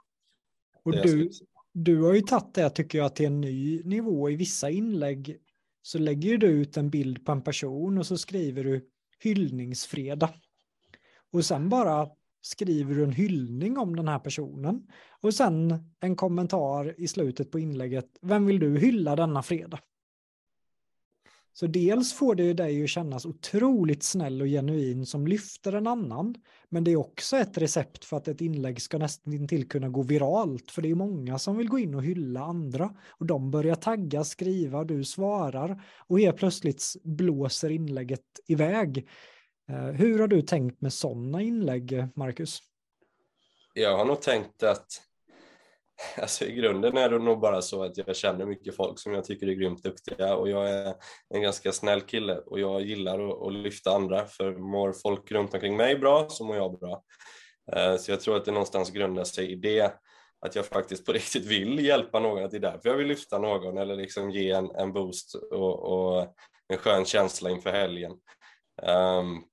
Och 0.83 0.91
du, 0.91 1.29
du 1.73 2.01
har 2.01 2.13
ju 2.13 2.21
tagit 2.21 2.53
det 2.53 2.69
tycker 2.69 2.97
jag 2.97 3.15
till 3.15 3.25
en 3.25 3.41
ny 3.41 3.83
nivå 3.83 4.29
i 4.29 4.35
vissa 4.35 4.69
inlägg 4.69 5.39
så 5.81 5.99
lägger 5.99 6.37
du 6.37 6.47
ut 6.47 6.77
en 6.77 6.89
bild 6.89 7.25
på 7.25 7.31
en 7.31 7.41
person 7.41 7.97
och 7.97 8.05
så 8.05 8.17
skriver 8.17 8.63
du 8.63 8.87
hyllningsfredag. 9.19 10.29
Och 11.33 11.45
sen 11.45 11.69
bara 11.69 12.07
skriver 12.41 12.95
du 12.95 13.03
en 13.03 13.11
hyllning 13.11 13.77
om 13.77 13.95
den 13.95 14.07
här 14.07 14.19
personen. 14.19 14.87
Och 15.21 15.33
sen 15.33 15.73
en 15.99 16.15
kommentar 16.15 17.01
i 17.01 17.07
slutet 17.07 17.51
på 17.51 17.59
inlägget. 17.59 18.17
Vem 18.21 18.45
vill 18.45 18.59
du 18.59 18.79
hylla 18.79 19.15
denna 19.15 19.43
fredag? 19.43 19.79
Så 21.53 21.67
dels 21.67 22.13
får 22.13 22.35
det 22.35 22.43
ju 22.43 22.53
dig 22.53 22.83
att 22.83 22.89
kännas 22.89 23.25
otroligt 23.25 24.03
snäll 24.03 24.41
och 24.41 24.47
genuin 24.47 25.05
som 25.05 25.27
lyfter 25.27 25.73
en 25.73 25.87
annan. 25.87 26.35
Men 26.69 26.83
det 26.83 26.91
är 26.91 26.95
också 26.95 27.37
ett 27.37 27.57
recept 27.57 28.05
för 28.05 28.17
att 28.17 28.27
ett 28.27 28.41
inlägg 28.41 28.81
ska 28.81 28.97
nästan 28.97 29.47
till 29.47 29.69
kunna 29.69 29.89
gå 29.89 30.01
viralt. 30.01 30.71
För 30.71 30.81
det 30.81 30.91
är 30.91 30.95
många 30.95 31.39
som 31.39 31.57
vill 31.57 31.69
gå 31.69 31.79
in 31.79 31.95
och 31.95 32.03
hylla 32.03 32.39
andra. 32.39 32.95
Och 33.09 33.25
de 33.25 33.51
börjar 33.51 33.75
tagga, 33.75 34.23
skriva, 34.23 34.83
du 34.83 35.03
svarar. 35.03 35.83
Och 36.07 36.19
helt 36.19 36.37
plötsligt 36.37 36.83
blåser 37.03 37.69
inlägget 37.69 38.25
iväg. 38.47 39.07
Eh, 39.69 39.85
hur 39.85 40.19
har 40.19 40.27
du 40.27 40.41
tänkt 40.41 40.81
med 40.81 40.93
sådana 40.93 41.41
inlägg, 41.41 42.07
Marcus? 42.15 42.59
Jag 43.73 43.97
har 43.97 44.05
nog 44.05 44.21
tänkt 44.21 44.63
att 44.63 45.01
Alltså 46.17 46.45
i 46.45 46.51
grunden 46.51 46.97
är 46.97 47.09
det 47.09 47.19
nog 47.19 47.39
bara 47.39 47.61
så 47.61 47.83
att 47.83 47.97
jag 47.97 48.15
känner 48.15 48.45
mycket 48.45 48.75
folk 48.75 48.99
som 48.99 49.13
jag 49.13 49.23
tycker 49.23 49.47
är 49.47 49.53
grymt 49.53 49.83
duktiga 49.83 50.35
och 50.35 50.49
jag 50.49 50.69
är 50.69 50.93
en 51.29 51.41
ganska 51.41 51.71
snäll 51.71 52.01
kille 52.01 52.37
och 52.37 52.59
jag 52.59 52.81
gillar 52.81 53.29
att, 53.29 53.47
att 53.47 53.53
lyfta 53.53 53.91
andra 53.91 54.25
för 54.25 54.51
mår 54.51 54.93
folk 54.93 55.31
runt 55.31 55.53
omkring 55.53 55.77
mig 55.77 55.95
bra 55.95 56.29
så 56.29 56.43
mår 56.43 56.55
jag 56.55 56.79
bra. 56.79 57.03
Eh, 57.75 57.97
så 57.97 58.11
jag 58.11 58.21
tror 58.21 58.37
att 58.37 58.45
det 58.45 58.51
någonstans 58.51 58.91
grundar 58.91 59.23
sig 59.23 59.51
i 59.51 59.55
det 59.55 59.93
att 60.45 60.55
jag 60.55 60.65
faktiskt 60.65 61.05
på 61.05 61.11
riktigt 61.13 61.45
vill 61.45 61.85
hjälpa 61.85 62.19
någon, 62.19 62.43
att 62.43 62.51
det 62.51 62.57
är 62.57 62.61
därför 62.61 62.89
jag 62.89 62.97
vill 62.97 63.07
lyfta 63.07 63.37
någon 63.37 63.77
eller 63.77 63.95
liksom 63.95 64.31
ge 64.31 64.51
en, 64.51 64.71
en 64.75 64.93
boost 64.93 65.35
och, 65.35 65.79
och 65.79 66.35
en 66.67 66.77
skön 66.77 67.05
känsla 67.05 67.49
inför 67.49 67.71
helgen. 67.71 68.11
Um, 68.81 69.43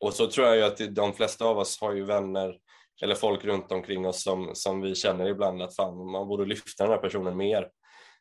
och 0.00 0.14
så 0.14 0.26
tror 0.26 0.46
jag 0.46 0.56
ju 0.56 0.62
att 0.62 0.94
de 0.94 1.12
flesta 1.12 1.44
av 1.44 1.58
oss 1.58 1.80
har 1.80 1.94
ju 1.94 2.04
vänner 2.04 2.58
eller 3.02 3.14
folk 3.14 3.44
runt 3.44 3.72
omkring 3.72 4.06
oss 4.06 4.22
som, 4.22 4.50
som 4.54 4.80
vi 4.80 4.94
känner 4.94 5.26
ibland 5.26 5.62
att 5.62 5.76
fan, 5.76 6.10
man 6.10 6.28
borde 6.28 6.44
lyfta 6.44 6.84
den 6.84 6.92
här 6.92 6.98
personen 6.98 7.36
mer. 7.36 7.68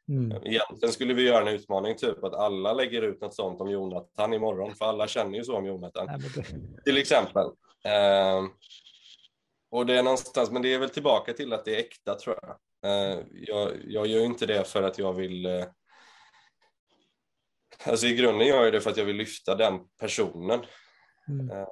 Mm. 0.10 0.32
Egentligen 0.46 0.94
skulle 0.94 1.14
vi 1.14 1.24
göra 1.24 1.42
en 1.42 1.56
utmaning, 1.56 1.96
typ 1.96 2.24
att 2.24 2.34
alla 2.34 2.74
lägger 2.74 3.02
ut 3.02 3.22
något 3.22 3.36
sånt 3.36 3.62
om 3.62 3.70
Jonathan 3.70 4.34
imorgon, 4.34 4.76
för 4.76 4.86
alla 4.86 5.08
känner 5.08 5.38
ju 5.38 5.44
så 5.44 5.58
om 5.58 5.66
Jonathan. 5.66 6.06
Nej, 6.06 6.20
det... 6.36 6.84
Till 6.84 6.98
exempel. 6.98 7.46
Uh, 7.46 8.50
och 9.72 9.86
det 9.86 9.98
är 9.98 10.04
någonstans, 10.04 10.52
men 10.52 10.62
det 10.62 10.74
är 10.74 10.80
väl 10.80 10.90
tillbaka 10.90 11.34
till 11.34 11.54
att 11.54 11.66
det 11.66 11.76
är 11.76 11.80
äkta 11.80 12.16
tror 12.16 12.40
jag. 12.42 12.58
Uh, 12.86 13.24
jag, 13.32 13.72
jag 13.86 14.08
gör 14.08 14.26
inte 14.26 14.46
det 14.46 14.68
för 14.68 14.84
att 14.84 15.00
jag 15.00 15.14
vill 15.14 15.46
uh, 15.46 15.66
Alltså 17.86 18.08
i 18.08 18.16
grunden 18.16 18.48
gör 18.48 18.64
jag 18.64 18.74
det 18.74 18.82
för 18.82 18.90
att 18.90 18.98
jag 18.98 19.06
vill 19.06 19.16
lyfta 19.16 19.56
den 19.56 19.80
personen. 20.00 20.60
Mm. 21.30 21.52
Ehm, 21.52 21.68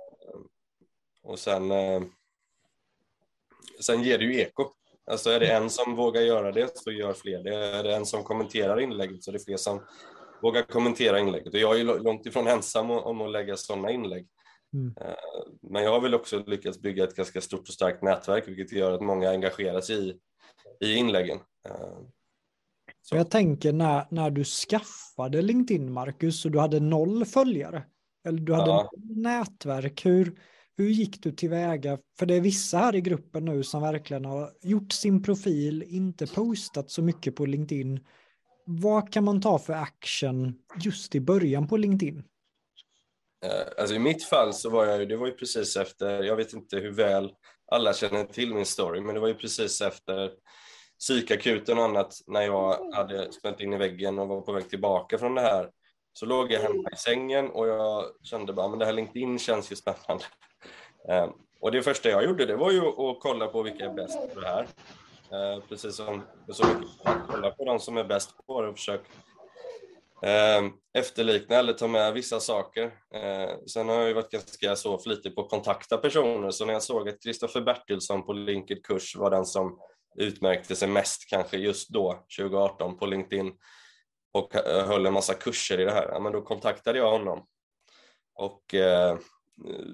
och 1.24 1.40
sen 1.40 1.72
Sen 3.82 4.03
ger 4.03 4.17
det 4.17 4.25
ju 4.25 4.39
eko. 4.39 4.72
Alltså 5.12 5.29
är 5.29 5.39
det 5.39 5.51
en 5.51 5.70
som 5.70 5.96
vågar 5.96 6.22
göra 6.22 6.51
det 6.51 6.77
så 6.77 6.91
gör 6.91 7.13
fler 7.13 7.44
det. 7.44 7.55
Är 7.55 7.84
det 7.84 7.96
en 7.96 8.05
som 8.05 8.24
kommenterar 8.24 8.79
inlägget 8.79 9.24
så 9.24 9.32
är 9.32 9.34
det 9.34 9.46
fler 9.46 9.58
som 9.58 9.82
vågar 10.41 10.62
kommentera 10.62 11.20
inlägget. 11.20 11.53
Och 11.53 11.60
jag 11.60 11.79
är 11.79 11.84
långt 11.84 12.25
ifrån 12.25 12.48
ensam 12.48 12.91
om 12.91 13.22
att 13.22 13.32
lägga 13.32 13.58
sådana 13.58 13.91
inlägg. 13.91 14.27
Mm. 14.74 14.96
Eh, 15.01 15.15
men 15.62 15.84
jag 15.84 15.91
har 15.91 16.01
väl 16.01 16.15
också 16.15 16.44
lyckats 16.48 16.82
bygga 16.82 17.03
ett 17.03 17.15
ganska 17.15 17.41
stort 17.41 17.67
och 17.67 17.74
starkt 17.74 18.03
nätverk, 18.03 18.48
vilket 18.48 18.72
gör 18.72 18.91
att 18.91 19.01
många 19.01 19.29
engagerar 19.29 19.82
sig 19.82 20.10
i, 20.10 20.20
i 20.79 20.96
inläggen. 20.96 21.39
Eh, 21.70 22.00
så. 23.01 23.15
Jag 23.15 23.32
tänker 23.32 23.74
när, 23.74 24.08
när 24.12 24.29
du 24.29 24.44
skaffade 24.44 25.41
LinkedIn, 25.41 25.94
Marcus, 25.94 26.46
och 26.46 26.51
du 26.51 26.60
hade 26.60 26.79
noll 26.79 27.25
följare, 27.25 27.84
eller 28.27 28.39
du 28.39 28.53
hade 28.53 28.72
ja. 28.72 28.91
nätverk, 29.15 30.05
hur, 30.05 30.39
hur 30.77 30.89
gick 30.89 31.24
du 31.24 31.32
tillväga? 31.32 31.98
För 32.20 32.25
det 32.25 32.36
är 32.36 32.41
vissa 32.41 32.77
här 32.77 32.96
i 32.96 33.01
gruppen 33.01 33.46
nu 33.46 33.63
som 33.63 33.82
verkligen 33.82 34.25
har 34.25 34.51
gjort 34.62 34.91
sin 34.91 35.24
profil, 35.24 35.84
inte 35.84 36.27
postat 36.27 36.91
så 36.91 37.01
mycket 37.01 37.36
på 37.36 37.46
LinkedIn. 37.46 38.00
Vad 38.65 39.13
kan 39.13 39.24
man 39.24 39.41
ta 39.41 39.60
för 39.60 39.74
action 39.74 40.53
just 40.84 41.15
i 41.15 41.20
början 41.20 41.67
på 41.67 41.77
LinkedIn? 41.77 42.24
Eh, 43.46 43.82
alltså 43.82 43.96
I 43.96 44.00
mitt 44.00 44.24
fall 44.24 44.53
så 44.53 44.70
var 44.70 44.86
jag 44.86 45.00
ju, 45.00 45.05
det 45.05 45.17
var 45.17 45.27
ju 45.27 45.34
precis 45.34 45.77
efter, 45.77 46.24
jag 46.24 46.36
vet 46.36 46.53
inte 46.53 46.77
hur 46.77 46.91
väl 46.91 47.32
alla 47.72 47.94
känner 47.94 48.24
till 48.24 48.53
min 48.53 48.65
story, 48.65 49.01
men 49.01 49.15
det 49.15 49.22
var 49.22 49.27
ju 49.27 49.34
precis 49.34 49.82
efter 49.82 50.32
psykakuten 51.00 51.77
och 51.77 51.84
annat 51.84 52.13
när 52.27 52.41
jag 52.41 52.94
hade 52.94 53.32
smält 53.32 53.62
in 53.62 53.74
i 53.74 53.77
väggen 53.77 54.20
och 54.20 54.27
var 54.27 54.41
på 54.41 54.51
väg 54.51 54.70
tillbaka 54.70 55.17
från 55.17 55.36
det 55.36 55.41
här. 55.41 55.70
Så 56.13 56.25
låg 56.25 56.51
jag 56.51 56.60
hemma 56.60 56.89
i 56.94 56.96
sängen 56.96 57.50
och 57.50 57.67
jag 57.67 58.05
kände 58.24 58.53
bara, 58.53 58.67
men 58.67 58.79
det 58.79 58.86
här 58.86 58.94
LinkedIn 58.94 59.39
känns 59.39 59.72
ju 59.72 59.75
spännande. 59.75 60.24
Ehm, 61.10 61.30
och 61.60 61.72
det 61.72 61.84
första 61.84 62.10
jag 62.10 62.26
gjorde 62.26 62.46
det 62.46 62.56
var 62.56 62.72
ju 62.72 62.82
att 62.88 63.20
kolla 63.20 63.48
på 63.48 63.62
vilka 63.62 63.86
är 63.86 63.94
bäst 63.94 64.34
på 64.34 64.40
det 64.40 64.48
här. 64.48 64.68
Ehm, 65.32 65.62
precis 65.70 65.96
som 65.96 66.22
så 66.50 66.68
mycket, 66.68 66.90
kolla 67.28 67.52
på 67.52 67.66
de 67.66 67.80
som 67.80 67.98
är 67.98 68.04
bäst 68.04 68.48
på 68.48 68.62
det 68.62 68.68
och 68.68 68.78
försök 68.78 69.02
ehm, 70.22 70.72
efterlikna 70.94 71.56
eller 71.56 71.74
ta 71.74 71.88
med 71.88 72.14
vissa 72.14 72.40
saker. 72.40 72.92
Sen 73.68 73.90
har 73.90 73.96
jag 73.96 74.08
ju 74.08 74.14
varit 74.14 74.32
ganska 74.32 74.76
så 74.76 74.98
flitig 74.98 75.36
på 75.36 75.42
att 75.42 75.50
kontakta 75.50 75.98
personer, 75.98 76.52
så 76.52 76.66
när 76.66 76.74
jag 76.74 76.84
såg 76.84 77.10
att 77.10 77.24
Kristoffer 77.24 77.62
Bertilsson 77.62 78.26
på 78.26 78.34
Linked 78.34 78.86
Kurs 78.86 79.16
var 79.16 79.32
den 79.32 79.46
som 79.46 79.80
utmärkte 80.16 80.76
sig 80.76 80.88
mest 80.88 81.30
kanske 81.30 81.58
just 81.58 81.90
då, 81.90 82.26
2018, 82.38 82.98
på 82.98 83.06
LinkedIn 83.06 83.54
och 84.34 84.56
eh, 84.56 84.88
höll 84.88 85.06
en 85.06 85.14
massa 85.14 85.34
kurser 85.34 85.80
i 85.80 85.86
det 85.86 85.92
här, 85.92 86.10
ja, 86.12 86.20
men 86.20 86.32
då 86.32 86.42
kontaktade 86.42 86.98
jag 86.98 87.12
honom. 87.12 87.46
Och 88.36 88.74
eh, 88.74 89.18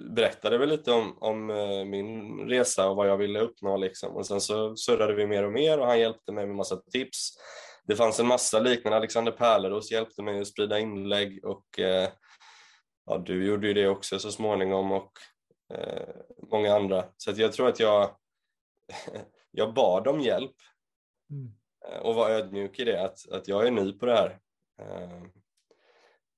berättade 0.10 0.58
väl 0.58 0.70
lite 0.70 0.91
om, 0.91 1.18
om 1.20 1.50
eh, 1.50 1.86
min 1.86 2.39
resa 2.50 2.89
och 2.89 2.96
vad 2.96 3.10
jag 3.10 3.18
ville 3.18 3.39
uppnå 3.39 3.77
liksom. 3.77 4.15
Och 4.15 4.25
sen 4.25 4.41
så 4.41 4.75
surrade 4.75 5.13
vi 5.13 5.27
mer 5.27 5.44
och 5.44 5.51
mer 5.51 5.80
och 5.80 5.88
han 5.88 6.00
hjälpte 6.00 6.32
mig 6.32 6.48
med 6.48 6.56
massa 6.56 6.77
tips. 6.77 7.38
Det 7.84 7.96
fanns 7.96 8.20
en 8.20 8.27
massa 8.27 8.60
liknande, 8.60 8.98
Alexander 8.98 9.32
Pärleros 9.32 9.91
hjälpte 9.91 10.22
mig 10.22 10.41
att 10.41 10.48
sprida 10.48 10.80
inlägg 10.80 11.46
och 11.46 11.80
eh, 11.80 12.10
ja, 13.06 13.18
du 13.18 13.46
gjorde 13.46 13.68
ju 13.68 13.74
det 13.74 13.88
också 13.88 14.20
så 14.20 14.32
småningom 14.32 14.91
och 14.91 15.12
eh, 15.74 16.10
många 16.51 16.75
andra. 16.75 17.06
Så 17.18 17.32
jag 17.36 17.53
tror 17.53 17.68
att 17.68 17.80
jag, 17.80 18.15
jag 19.51 19.74
bad 19.74 20.08
om 20.08 20.22
hjälp 20.22 20.56
mm. 21.32 21.51
Eh, 21.89 22.00
och 22.00 22.15
var 22.15 22.30
ödmjuk 22.30 22.80
i 22.80 22.84
det, 22.84 23.03
att, 23.03 23.32
att 23.32 23.48
jag 23.48 23.68
är 23.68 23.72
ny 23.72 23.94
på 23.94 24.06
det 24.06 24.13
här. 24.13 24.39
Eh, 24.82 25.24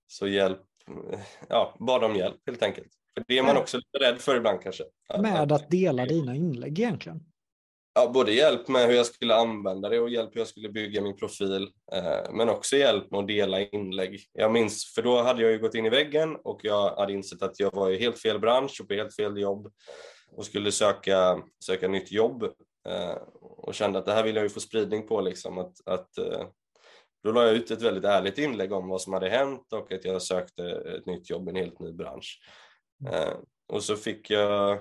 så 0.07 0.27
hjälp, 0.27 0.61
ja, 1.49 1.75
bad 1.79 2.03
om 2.03 2.15
hjälp 2.15 2.41
helt 2.45 2.63
enkelt. 2.63 2.93
För 3.13 3.23
det 3.27 3.37
är 3.37 3.43
man 3.43 3.57
också 3.57 3.77
lite 3.77 3.99
rädd 3.99 4.21
för 4.21 4.35
ibland 4.35 4.61
kanske. 4.61 4.83
Med 5.19 5.51
att 5.51 5.71
dela 5.71 6.05
dina 6.05 6.35
inlägg 6.35 6.79
egentligen? 6.79 7.23
Ja, 7.95 8.11
både 8.13 8.31
hjälp 8.31 8.67
med 8.67 8.87
hur 8.87 8.95
jag 8.95 9.05
skulle 9.05 9.35
använda 9.35 9.89
det 9.89 9.99
och 9.99 10.09
hjälp 10.09 10.35
hur 10.35 10.41
jag 10.41 10.47
skulle 10.47 10.69
bygga 10.69 11.01
min 11.01 11.17
profil. 11.17 11.69
Eh, 11.93 12.33
men 12.33 12.49
också 12.49 12.75
hjälp 12.75 13.11
med 13.11 13.19
att 13.19 13.27
dela 13.27 13.61
inlägg. 13.61 14.19
Jag 14.33 14.51
minns, 14.51 14.93
för 14.95 15.01
då 15.01 15.21
hade 15.21 15.41
jag 15.41 15.51
ju 15.51 15.59
gått 15.59 15.75
in 15.75 15.85
i 15.85 15.89
väggen 15.89 16.35
och 16.43 16.59
jag 16.63 16.95
hade 16.95 17.13
insett 17.13 17.41
att 17.41 17.59
jag 17.59 17.75
var 17.75 17.89
i 17.89 17.99
helt 17.99 18.19
fel 18.19 18.39
bransch 18.39 18.81
och 18.81 18.87
på 18.87 18.93
helt 18.93 19.15
fel 19.15 19.37
jobb 19.37 19.71
och 20.31 20.45
skulle 20.45 20.71
söka, 20.71 21.43
söka 21.65 21.87
nytt 21.87 22.11
jobb 22.11 22.43
eh, 22.87 23.17
och 23.41 23.73
kände 23.73 23.99
att 23.99 24.05
det 24.05 24.13
här 24.13 24.23
vill 24.23 24.35
jag 24.35 24.43
ju 24.43 24.49
få 24.49 24.59
spridning 24.59 25.07
på. 25.07 25.21
Liksom, 25.21 25.57
att, 25.57 25.87
att, 25.87 26.17
eh, 26.17 26.47
då 27.23 27.31
la 27.31 27.43
jag 27.43 27.55
ut 27.55 27.71
ett 27.71 27.81
väldigt 27.81 28.05
ärligt 28.05 28.37
inlägg 28.37 28.71
om 28.71 28.87
vad 28.87 29.01
som 29.01 29.13
hade 29.13 29.29
hänt 29.29 29.73
och 29.73 29.91
att 29.91 30.05
jag 30.05 30.21
sökte 30.21 30.63
ett 30.69 31.05
nytt 31.05 31.29
jobb 31.29 31.47
i 31.47 31.49
en 31.49 31.55
helt 31.55 31.79
ny 31.79 31.91
bransch. 31.91 32.39
Eh, 33.11 33.33
och 33.67 33.83
så 33.83 33.95
fick 33.95 34.29
jag, 34.29 34.79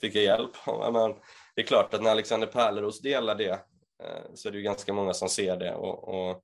fick 0.00 0.14
jag 0.14 0.24
hjälp. 0.24 0.52
Men 0.92 1.14
det 1.54 1.62
är 1.62 1.66
klart 1.66 1.94
att 1.94 2.02
när 2.02 2.10
Alexander 2.10 2.46
Pärleros 2.46 3.00
delar 3.00 3.34
det 3.34 3.52
eh, 4.02 4.34
så 4.34 4.48
är 4.48 4.52
det 4.52 4.58
ju 4.58 4.64
ganska 4.64 4.92
många 4.92 5.14
som 5.14 5.28
ser 5.28 5.56
det. 5.56 5.74
Och, 5.74 6.08
och 6.08 6.42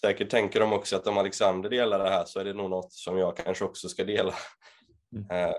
säkert 0.00 0.30
tänker 0.30 0.60
de 0.60 0.72
också 0.72 0.96
att 0.96 1.06
om 1.06 1.18
Alexander 1.18 1.70
delar 1.70 1.98
det 1.98 2.10
här 2.10 2.24
så 2.24 2.40
är 2.40 2.44
det 2.44 2.52
nog 2.52 2.70
något 2.70 2.92
som 2.92 3.18
jag 3.18 3.36
kanske 3.36 3.64
också 3.64 3.88
ska 3.88 4.04
dela. 4.04 4.34
Mm. 5.16 5.30
Eh, 5.30 5.54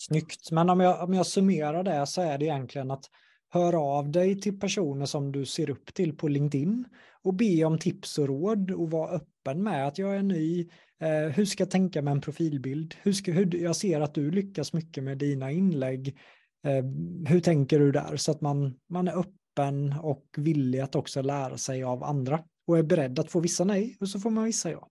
Snyggt, 0.00 0.50
men 0.50 0.70
om 0.70 0.80
jag, 0.80 1.02
om 1.04 1.14
jag 1.14 1.26
summerar 1.26 1.82
det 1.82 2.06
så 2.06 2.22
är 2.22 2.38
det 2.38 2.44
egentligen 2.44 2.90
att 2.90 3.04
höra 3.48 3.80
av 3.80 4.10
dig 4.10 4.40
till 4.40 4.60
personer 4.60 5.06
som 5.06 5.32
du 5.32 5.46
ser 5.46 5.70
upp 5.70 5.94
till 5.94 6.16
på 6.16 6.28
LinkedIn 6.28 6.84
och 7.22 7.34
be 7.34 7.64
om 7.64 7.78
tips 7.78 8.18
och 8.18 8.26
råd 8.26 8.70
och 8.70 8.90
vara 8.90 9.10
öppen 9.10 9.28
med 9.56 9.86
att 9.86 9.98
jag 9.98 10.16
är 10.16 10.22
ny, 10.22 10.68
Eh, 11.00 11.30
hur 11.30 11.44
ska 11.44 11.62
jag 11.62 11.70
tänka 11.70 12.02
med 12.02 12.12
en 12.12 12.20
profilbild? 12.20 12.94
Hur 13.02 13.12
ska, 13.12 13.32
hur, 13.32 13.56
jag 13.56 13.76
ser 13.76 14.00
att 14.00 14.14
du 14.14 14.30
lyckas 14.30 14.72
mycket 14.72 15.04
med 15.04 15.18
dina 15.18 15.50
inlägg. 15.50 16.18
Eh, 16.66 16.84
hur 17.28 17.40
tänker 17.40 17.78
du 17.78 17.92
där? 17.92 18.16
Så 18.16 18.30
att 18.30 18.40
man, 18.40 18.78
man 18.88 19.08
är 19.08 19.18
öppen 19.18 19.94
och 20.02 20.24
villig 20.36 20.80
att 20.80 20.94
också 20.94 21.22
lära 21.22 21.58
sig 21.58 21.84
av 21.84 22.04
andra 22.04 22.44
och 22.66 22.78
är 22.78 22.82
beredd 22.82 23.18
att 23.18 23.30
få 23.30 23.40
vissa 23.40 23.64
nej 23.64 23.96
och 24.00 24.08
så 24.08 24.20
får 24.20 24.30
man 24.30 24.44
vissa 24.44 24.70
ja. 24.70 24.88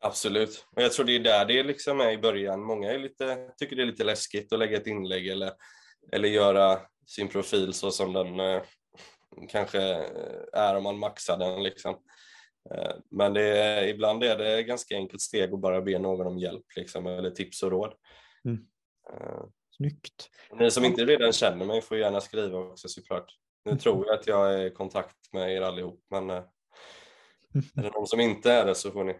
Absolut, 0.00 0.66
och 0.76 0.82
jag 0.82 0.92
tror 0.92 1.06
det 1.06 1.16
är 1.16 1.20
där 1.20 1.44
det 1.44 1.62
liksom 1.62 2.00
är 2.00 2.10
i 2.10 2.18
början. 2.18 2.60
Många 2.60 2.92
är 2.92 2.98
lite, 2.98 3.50
tycker 3.56 3.76
det 3.76 3.82
är 3.82 3.86
lite 3.86 4.04
läskigt 4.04 4.52
att 4.52 4.58
lägga 4.58 4.76
ett 4.76 4.86
inlägg 4.86 5.28
eller, 5.28 5.52
eller 6.12 6.28
göra 6.28 6.80
sin 7.06 7.28
profil 7.28 7.72
så 7.72 7.90
som 7.90 8.12
den 8.12 8.40
eh, 8.40 8.62
kanske 9.48 9.94
eh, 9.94 10.60
är 10.60 10.76
om 10.76 10.82
man 10.82 10.98
maxar 10.98 11.36
den. 11.36 11.62
Liksom. 11.62 11.96
Eh, 12.70 12.92
men 13.10 13.34
det 13.34 13.58
är, 13.58 13.86
ibland 13.86 14.24
är 14.24 14.38
det 14.38 14.62
ganska 14.62 14.94
enkelt 14.96 15.22
steg 15.22 15.54
att 15.54 15.60
bara 15.60 15.82
be 15.82 15.98
någon 15.98 16.26
om 16.26 16.38
hjälp 16.38 16.64
liksom, 16.76 17.06
eller 17.06 17.30
tips 17.30 17.62
och 17.62 17.70
råd. 17.70 17.94
Mm. 18.44 18.66
Uh, 19.12 19.44
Snyggt. 19.76 20.30
Ni 20.52 20.70
som 20.70 20.84
inte 20.84 21.04
redan 21.04 21.32
känner 21.32 21.66
mig 21.66 21.82
får 21.82 21.98
gärna 21.98 22.20
skriva 22.20 22.58
också 22.58 22.88
såklart. 22.88 23.38
Nu 23.64 23.70
mm. 23.70 23.78
tror 23.78 24.06
jag 24.06 24.18
att 24.18 24.26
jag 24.26 24.54
är 24.54 24.66
i 24.66 24.70
kontakt 24.70 25.32
med 25.32 25.52
er 25.52 25.60
allihop 25.60 26.04
men 26.10 26.30
uh, 26.30 26.36
är 27.76 27.82
det 27.82 27.90
någon 27.90 28.06
som 28.06 28.20
inte 28.20 28.52
är 28.52 28.66
det 28.66 28.74
så 28.74 28.90
får 28.90 29.04
ni 29.04 29.16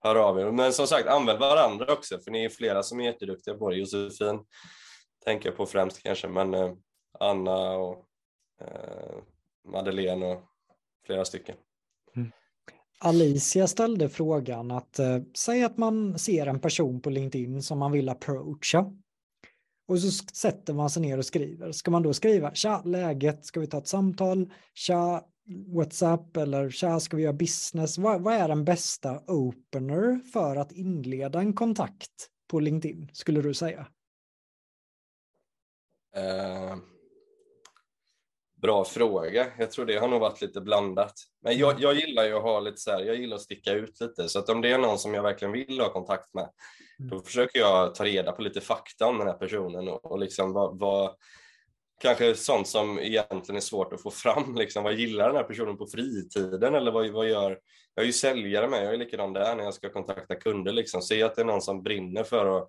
höra 0.00 0.24
av 0.24 0.40
er. 0.40 0.50
Men 0.50 0.72
som 0.72 0.86
sagt, 0.86 1.08
använd 1.08 1.38
varandra 1.38 1.92
också 1.92 2.18
för 2.18 2.30
ni 2.30 2.44
är 2.44 2.48
flera 2.48 2.82
som 2.82 3.00
är 3.00 3.04
jätteduktiga 3.04 3.54
på 3.54 3.70
det. 3.70 3.76
Josefin 3.76 4.44
tänker 5.24 5.48
jag 5.48 5.56
på 5.56 5.66
främst 5.66 6.02
kanske 6.02 6.28
men 6.28 6.54
Anna 7.20 7.70
och 7.70 8.06
Madeleine 9.64 10.26
och 10.26 10.42
flera 11.06 11.24
stycken. 11.24 11.56
Alicia 12.98 13.66
ställde 13.66 14.08
frågan 14.08 14.70
att 14.70 14.98
eh, 14.98 15.18
säg 15.36 15.64
att 15.64 15.78
man 15.78 16.18
ser 16.18 16.46
en 16.46 16.60
person 16.60 17.00
på 17.00 17.10
LinkedIn 17.10 17.62
som 17.62 17.78
man 17.78 17.92
vill 17.92 18.08
approacha. 18.08 18.92
Och 19.88 19.98
så 19.98 20.10
sätter 20.34 20.74
man 20.74 20.90
sig 20.90 21.02
ner 21.02 21.18
och 21.18 21.26
skriver. 21.26 21.72
Ska 21.72 21.90
man 21.90 22.02
då 22.02 22.14
skriva 22.14 22.54
tja, 22.54 22.82
läget, 22.84 23.46
ska 23.46 23.60
vi 23.60 23.66
ta 23.66 23.78
ett 23.78 23.88
samtal? 23.88 24.52
Tja, 24.74 25.24
WhatsApp 25.66 26.36
eller 26.36 26.70
tja, 26.70 27.00
ska 27.00 27.16
vi 27.16 27.22
göra 27.22 27.32
business? 27.32 27.98
Vad, 27.98 28.20
vad 28.22 28.34
är 28.34 28.48
den 28.48 28.64
bästa 28.64 29.22
opener 29.26 30.20
för 30.32 30.56
att 30.56 30.72
inleda 30.72 31.40
en 31.40 31.52
kontakt 31.52 32.30
på 32.48 32.60
LinkedIn, 32.60 33.10
skulle 33.12 33.42
du 33.42 33.54
säga? 33.54 33.86
Uh, 36.16 36.76
Bra 38.62 38.84
fråga. 38.84 39.46
Jag 39.58 39.70
tror 39.70 39.86
det 39.86 39.96
har 39.96 40.08
nog 40.08 40.20
varit 40.20 40.40
lite 40.40 40.60
blandat. 40.60 41.12
Men 41.42 41.58
jag, 41.58 41.70
mm. 41.70 41.82
jag 41.82 41.94
gillar 41.94 42.24
ju 42.24 42.32
att 42.32 42.42
ha 42.42 42.60
lite 42.60 42.80
så 42.80 42.90
här, 42.90 43.00
jag 43.00 43.16
gillar 43.16 43.36
att 43.36 43.42
sticka 43.42 43.72
ut 43.72 44.00
lite. 44.00 44.28
Så 44.28 44.38
att 44.38 44.48
om 44.48 44.60
det 44.60 44.70
är 44.70 44.78
någon 44.78 44.98
som 44.98 45.14
jag 45.14 45.22
verkligen 45.22 45.52
vill 45.52 45.80
ha 45.80 45.92
kontakt 45.92 46.34
med, 46.34 46.50
mm. 46.98 47.10
då 47.10 47.20
försöker 47.20 47.58
jag 47.58 47.94
ta 47.94 48.04
reda 48.04 48.32
på 48.32 48.42
lite 48.42 48.60
fakta 48.60 49.06
om 49.06 49.18
den 49.18 49.26
här 49.26 49.34
personen 49.34 49.88
och, 49.88 50.04
och 50.04 50.18
liksom 50.18 50.52
vad, 50.52 50.78
vad 50.78 51.14
kanske 52.00 52.34
sånt 52.34 52.68
som 52.68 52.98
egentligen 52.98 53.56
är 53.56 53.60
svårt 53.60 53.92
att 53.92 54.02
få 54.02 54.10
fram. 54.10 54.54
Liksom, 54.58 54.84
vad 54.84 54.94
gillar 54.94 55.26
den 55.26 55.36
här 55.36 55.44
personen 55.44 55.76
på 55.76 55.86
fritiden 55.86 56.74
eller 56.74 56.92
vad, 56.92 57.10
vad 57.10 57.28
gör... 57.28 57.58
Jag 57.94 58.02
är 58.02 58.06
ju 58.06 58.12
säljare 58.12 58.68
med, 58.68 58.84
jag 58.84 58.94
är 58.94 58.98
likadan 58.98 59.32
där 59.32 59.56
när 59.56 59.64
jag 59.64 59.74
ska 59.74 59.92
kontakta 59.92 60.34
kunder. 60.34 60.72
Liksom. 60.72 61.00
Jag 61.10 61.22
att 61.22 61.34
det 61.34 61.42
är 61.42 61.46
någon 61.46 61.62
som 61.62 61.82
brinner 61.82 62.24
för 62.24 62.58
att 62.58 62.68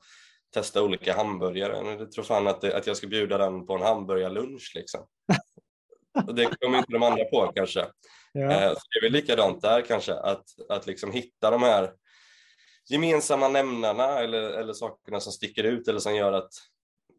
testa 0.54 0.84
olika 0.84 1.14
hamburgare, 1.14 1.96
jag 2.00 2.12
tror 2.12 2.24
fan 2.24 2.48
att, 2.48 2.62
det, 2.62 2.78
att 2.78 2.88
jag 2.88 2.98
ska 2.98 3.08
bjuda 3.08 3.38
den 3.38 3.66
på 3.66 3.74
en 3.74 3.82
hamburgarlunch. 3.82 4.72
Liksom. 4.76 5.08
Och 6.28 6.36
det 6.36 6.46
kommer 6.46 6.78
inte 6.78 6.92
de 6.92 7.04
andra 7.04 7.26
på 7.26 7.52
kanske. 7.56 7.86
Ja. 8.32 8.52
Eh, 8.52 8.70
så 8.70 8.80
det 8.90 8.98
är 9.00 9.02
väl 9.02 9.12
likadant 9.12 9.62
där 9.62 9.82
kanske, 9.82 10.14
att, 10.14 10.46
att 10.70 10.88
liksom 10.88 11.12
hitta 11.12 11.52
de 11.52 11.64
här 11.64 11.92
gemensamma 12.90 13.48
nämnarna 13.48 14.20
eller, 14.20 14.42
eller 14.42 14.74
sakerna 14.74 15.20
som 15.20 15.34
sticker 15.34 15.64
ut 15.64 15.88
eller 15.88 16.00
som 16.00 16.16
gör 16.16 16.34
att, 16.34 16.52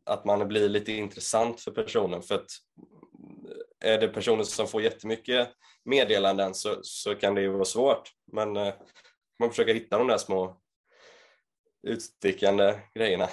att 0.07 0.25
man 0.25 0.49
blir 0.49 0.69
lite 0.69 0.93
intressant 0.93 1.61
för 1.61 1.71
personen. 1.71 2.23
För 2.23 2.35
att 2.35 2.47
är 3.85 3.99
det 4.01 4.09
personer 4.09 4.45
som 4.45 4.67
får 4.67 4.83
jättemycket 4.83 5.49
meddelanden 5.85 6.55
så, 6.55 6.79
så 6.83 7.15
kan 7.15 7.35
det 7.35 7.41
ju 7.41 7.49
vara 7.49 7.65
svårt. 7.65 8.13
Men 8.33 8.57
eh, 8.57 8.75
man 9.39 9.51
försöker 9.51 9.75
hitta 9.75 9.99
de 9.99 10.07
där 10.07 10.19
små 10.19 10.61
utstickande 11.83 12.75
grejerna. 12.95 13.29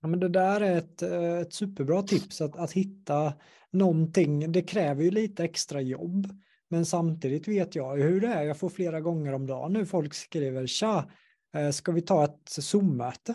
Ja, 0.00 0.08
men 0.08 0.20
det 0.20 0.28
där 0.28 0.60
är 0.60 0.76
ett, 0.76 1.02
eh, 1.02 1.38
ett 1.38 1.52
superbra 1.52 2.02
tips 2.02 2.40
att, 2.40 2.56
att 2.56 2.72
hitta 2.72 3.32
någonting. 3.72 4.52
Det 4.52 4.62
kräver 4.62 5.04
ju 5.04 5.10
lite 5.10 5.44
extra 5.44 5.80
jobb. 5.80 6.28
Men 6.68 6.86
samtidigt 6.86 7.48
vet 7.48 7.74
jag 7.74 7.96
hur 7.96 8.20
det 8.20 8.26
är. 8.26 8.42
Jag 8.42 8.58
får 8.58 8.68
flera 8.68 9.00
gånger 9.00 9.32
om 9.32 9.46
dagen 9.46 9.72
nu 9.72 9.86
folk 9.86 10.14
skriver 10.14 10.66
tja, 10.66 11.10
eh, 11.54 11.70
ska 11.70 11.92
vi 11.92 12.02
ta 12.02 12.24
ett 12.24 12.48
Zoom-möte? 12.48 13.34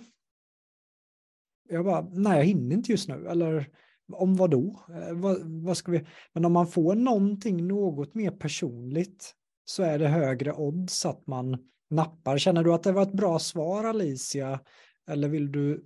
Jag 1.70 1.86
bara, 1.86 2.02
nej 2.12 2.38
jag 2.38 2.46
hinner 2.46 2.76
inte 2.76 2.92
just 2.92 3.10
nu. 3.10 3.28
Eller 3.28 3.70
om 4.14 4.36
vad 4.36 4.52
då? 4.52 4.86
Eh, 4.90 5.14
vad, 5.14 5.38
vad 5.64 5.78
ska 5.78 5.92
vi? 5.92 6.06
Men 6.34 6.46
om 6.46 6.54
man 6.54 6.68
får 6.68 6.96
någonting 6.96 7.68
något 7.68 8.16
mer 8.16 8.32
personligt 8.32 9.36
så 9.66 9.84
är 9.84 10.00
det 10.00 10.08
högre 10.08 10.54
odds 10.54 11.06
att 11.06 11.28
man 11.28 11.58
nappar. 11.90 12.38
Känner 12.38 12.64
du 12.64 12.74
att 12.74 12.84
det 12.84 12.92
var 12.92 13.04
ett 13.04 13.14
bra 13.14 13.40
svar 13.40 13.84
Alicia? 13.84 14.60
Eller 15.08 15.30
vill 15.30 15.52
du 15.52 15.86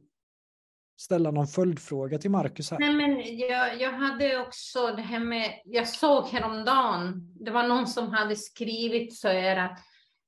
ställa 0.98 1.32
någon 1.32 1.48
följdfråga 1.48 2.18
till 2.18 2.32
Marcus 2.32 2.72
här? 2.72 2.80
Nej, 2.80 2.94
men 2.94 3.38
jag, 3.38 3.82
jag 3.82 3.92
hade 3.92 4.40
också 4.40 4.88
det 4.88 5.02
här 5.02 5.20
med, 5.20 5.62
jag 5.66 5.88
såg 5.88 6.28
häromdagen, 6.28 7.34
det 7.40 7.52
var 7.52 7.68
någon 7.68 7.88
som 7.88 8.10
hade 8.10 8.36
skrivit 8.36 9.16
så 9.16 9.28
här 9.28 9.58
att 9.58 9.80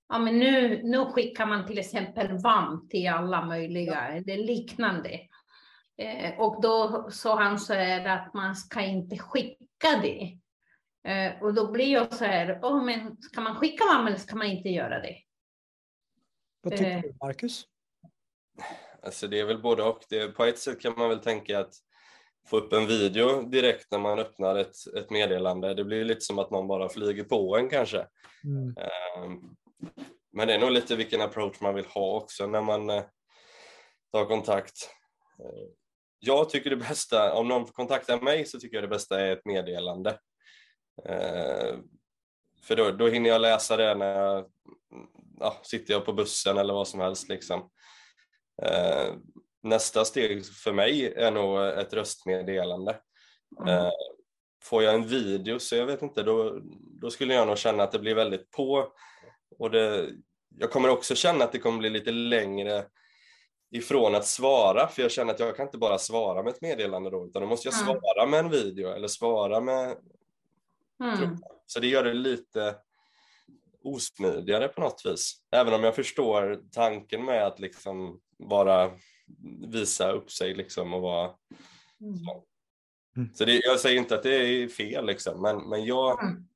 ja, 0.10 0.20
men 0.20 0.40
nu, 0.40 0.84
nu 0.84 1.06
skickar 1.06 1.46
man 1.46 1.68
till 1.68 1.80
exempel 1.80 2.38
VAM 2.38 2.88
till 2.90 3.10
alla 3.10 3.46
möjliga, 3.46 3.96
är 3.96 4.46
liknande. 4.46 5.20
Eh, 5.98 6.40
och 6.40 6.62
då 6.62 7.10
sa 7.12 7.44
han 7.44 7.60
så 7.60 7.74
här 7.74 8.08
att 8.08 8.34
man 8.34 8.56
ska 8.56 8.82
inte 8.82 9.18
skicka 9.18 10.02
det. 10.02 10.40
Eh, 11.12 11.44
och 11.44 11.54
då 11.54 11.72
blir 11.72 11.94
jag 11.94 12.14
så 12.14 12.26
här, 12.26 12.60
oh, 12.62 12.84
men 12.84 13.22
ska 13.22 13.42
man 13.42 13.56
skicka 13.56 13.84
VAM 13.86 14.08
eller 14.08 14.18
ska 14.18 14.36
man 14.36 14.48
inte 14.48 14.70
göra 14.70 15.02
det? 15.02 15.18
Vad 16.62 16.78
tycker 16.78 16.96
eh. 16.96 17.02
du 17.02 17.16
Marcus? 17.22 17.66
Alltså 19.04 19.28
det 19.28 19.40
är 19.40 19.46
väl 19.46 19.62
både 19.62 19.84
och. 19.84 20.04
Det, 20.10 20.28
på 20.28 20.46
ett 20.46 20.60
sätt 20.60 20.82
kan 20.82 20.94
man 20.98 21.10
väl 21.10 21.20
tänka 21.20 21.60
att 21.60 21.74
få 22.48 22.58
upp 22.58 22.74
en 22.74 22.88
video 22.88 23.42
direkt 23.42 23.92
när 23.92 24.00
man 24.00 24.20
öppnar 24.20 24.56
ett, 24.56 24.76
ett 24.98 25.10
meddelande. 25.10 25.74
Det 25.74 25.84
blir 25.84 26.06
lite 26.06 26.22
som 26.22 26.40
att 26.40 26.52
man 26.52 26.68
bara 26.68 26.90
flyger 26.90 27.24
på 27.24 27.58
en 27.58 27.70
kanske. 27.70 28.08
Mm. 28.44 28.76
Um, 29.24 29.56
men 30.34 30.48
det 30.48 30.54
är 30.54 30.60
nog 30.60 30.72
lite 30.72 30.96
vilken 30.96 31.22
approach 31.22 31.62
man 31.62 31.76
vill 31.76 31.86
ha 31.86 32.16
också 32.16 32.48
när 32.48 32.62
man 32.62 32.90
uh, 32.90 33.04
tar 34.12 34.26
kontakt. 34.26 34.90
Uh, 35.40 35.70
jag 36.20 36.50
tycker 36.50 36.70
det 36.70 36.78
bästa, 36.78 37.34
om 37.34 37.48
någon 37.48 37.66
kontaktar 37.66 38.22
mig 38.22 38.46
så 38.46 38.60
tycker 38.60 38.78
jag 38.78 38.84
det 38.84 38.88
bästa 38.88 39.22
är 39.22 39.32
ett 39.32 39.46
meddelande. 39.46 40.10
Uh, 41.10 41.80
för 42.64 42.76
då, 42.76 42.92
då 42.92 43.08
hinner 43.08 43.30
jag 43.30 43.42
läsa 43.42 43.78
det 43.78 43.96
när 43.96 44.22
jag 44.22 44.52
ja, 45.40 45.60
sitter 45.64 45.94
jag 45.94 46.06
på 46.06 46.14
bussen 46.14 46.58
eller 46.58 46.74
vad 46.74 46.88
som 46.88 47.00
helst. 47.00 47.30
Liksom. 47.30 47.70
Eh, 48.62 49.14
nästa 49.64 50.06
steg 50.06 50.46
för 50.46 50.74
mig 50.74 51.14
är 51.14 51.32
nog 51.32 51.68
ett 51.68 51.94
röstmeddelande. 51.94 52.98
Mm. 53.60 53.70
Eh, 53.70 53.92
får 54.64 54.84
jag 54.84 54.96
en 54.96 55.08
video 55.08 55.60
så 55.60 55.76
jag 55.76 55.86
vet 55.86 56.02
inte, 56.02 56.24
då, 56.24 56.60
då 57.02 57.10
skulle 57.10 57.34
jag 57.34 57.48
nog 57.48 57.58
känna 57.58 57.84
att 57.84 57.92
det 57.92 58.00
blir 58.00 58.16
väldigt 58.16 58.52
på. 58.52 58.94
Och 59.60 59.72
det, 59.72 60.10
jag 60.58 60.72
kommer 60.72 60.90
också 60.90 61.16
känna 61.16 61.44
att 61.44 61.52
det 61.52 61.60
kommer 61.60 61.80
bli 61.80 61.90
lite 61.90 62.12
längre 62.12 62.86
ifrån 63.72 64.16
att 64.16 64.26
svara, 64.26 64.88
för 64.88 65.02
jag 65.02 65.12
känner 65.12 65.34
att 65.34 65.40
jag 65.40 65.56
kan 65.56 65.66
inte 65.66 65.78
bara 65.78 65.98
svara 65.98 66.44
med 66.44 66.54
ett 66.54 66.62
meddelande 66.62 67.10
då, 67.10 67.26
utan 67.26 67.42
då 67.42 67.48
måste 67.48 67.68
jag 67.68 67.82
mm. 67.82 67.86
svara 67.86 68.26
med 68.26 68.40
en 68.40 68.50
video 68.50 68.90
eller 68.90 69.08
svara 69.08 69.60
med... 69.60 69.98
Mm. 71.04 71.38
Så 71.66 71.80
det 71.80 71.88
gör 71.88 72.04
det 72.04 72.14
lite 72.14 72.76
osmidigare 73.84 74.68
på 74.68 74.82
något 74.82 75.02
vis. 75.06 75.42
Även 75.52 75.74
om 75.74 75.84
jag 75.84 75.96
förstår 75.96 76.64
tanken 76.72 77.26
med 77.26 77.48
att 77.48 77.60
liksom 77.60 78.20
bara 78.50 78.92
visa 79.68 80.12
upp 80.12 80.32
sig 80.32 80.54
liksom 80.54 80.94
och 80.94 81.02
vara 81.02 81.32
mm. 82.02 82.18
så. 82.18 82.44
Mm. 83.18 83.30
Så 83.34 83.46
det, 83.46 83.62
jag 83.64 83.80
säger 83.80 83.98
inte 83.98 84.16
att 84.16 84.24
det 84.24 84.36
är 84.36 84.68
fel 84.68 85.06
liksom, 85.06 85.42
men, 85.42 85.70
men 85.70 85.86
jag 85.86 86.24
mm. 86.24 86.48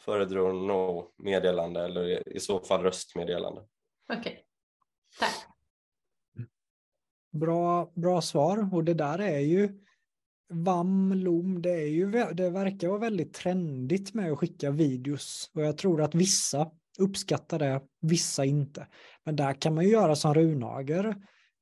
föredrar 0.00 0.52
nog 0.52 1.12
meddelande 1.16 1.84
eller 1.84 2.28
i 2.36 2.40
så 2.40 2.60
fall 2.60 2.82
röstmeddelande. 2.82 3.60
Okej, 4.12 4.20
okay. 4.20 4.36
tack. 5.18 5.46
Bra, 7.32 7.92
bra 7.94 8.22
svar 8.22 8.74
och 8.74 8.84
det 8.84 8.94
där 8.94 9.18
är 9.18 9.38
ju 9.38 9.80
VAM, 10.50 11.12
LOM, 11.12 11.62
det, 11.62 11.70
är 11.70 11.86
ju, 11.86 12.10
det 12.10 12.50
verkar 12.50 12.88
vara 12.88 12.98
väldigt 12.98 13.34
trendigt 13.34 14.14
med 14.14 14.32
att 14.32 14.38
skicka 14.38 14.70
videos 14.70 15.50
och 15.54 15.62
jag 15.62 15.78
tror 15.78 16.02
att 16.02 16.14
vissa 16.14 16.70
uppskattar 16.98 17.58
det, 17.58 17.80
vissa 18.00 18.44
inte. 18.44 18.86
Men 19.24 19.36
där 19.36 19.60
kan 19.60 19.74
man 19.74 19.84
ju 19.84 19.90
göra 19.90 20.16
som 20.16 20.34
Runager 20.34 21.16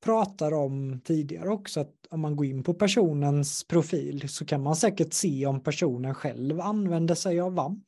pratar 0.05 0.55
om 0.55 1.01
tidigare 1.05 1.49
också, 1.49 1.81
att 1.81 1.95
om 2.11 2.21
man 2.21 2.37
går 2.37 2.47
in 2.47 2.63
på 2.63 2.75
personens 2.75 3.67
profil 3.67 4.29
så 4.29 4.45
kan 4.45 4.63
man 4.63 4.77
säkert 4.77 5.13
se 5.13 5.47
om 5.47 5.63
personen 5.63 6.15
själv 6.15 6.61
använder 6.61 7.15
sig 7.15 7.41
av 7.41 7.55
VAM. 7.55 7.85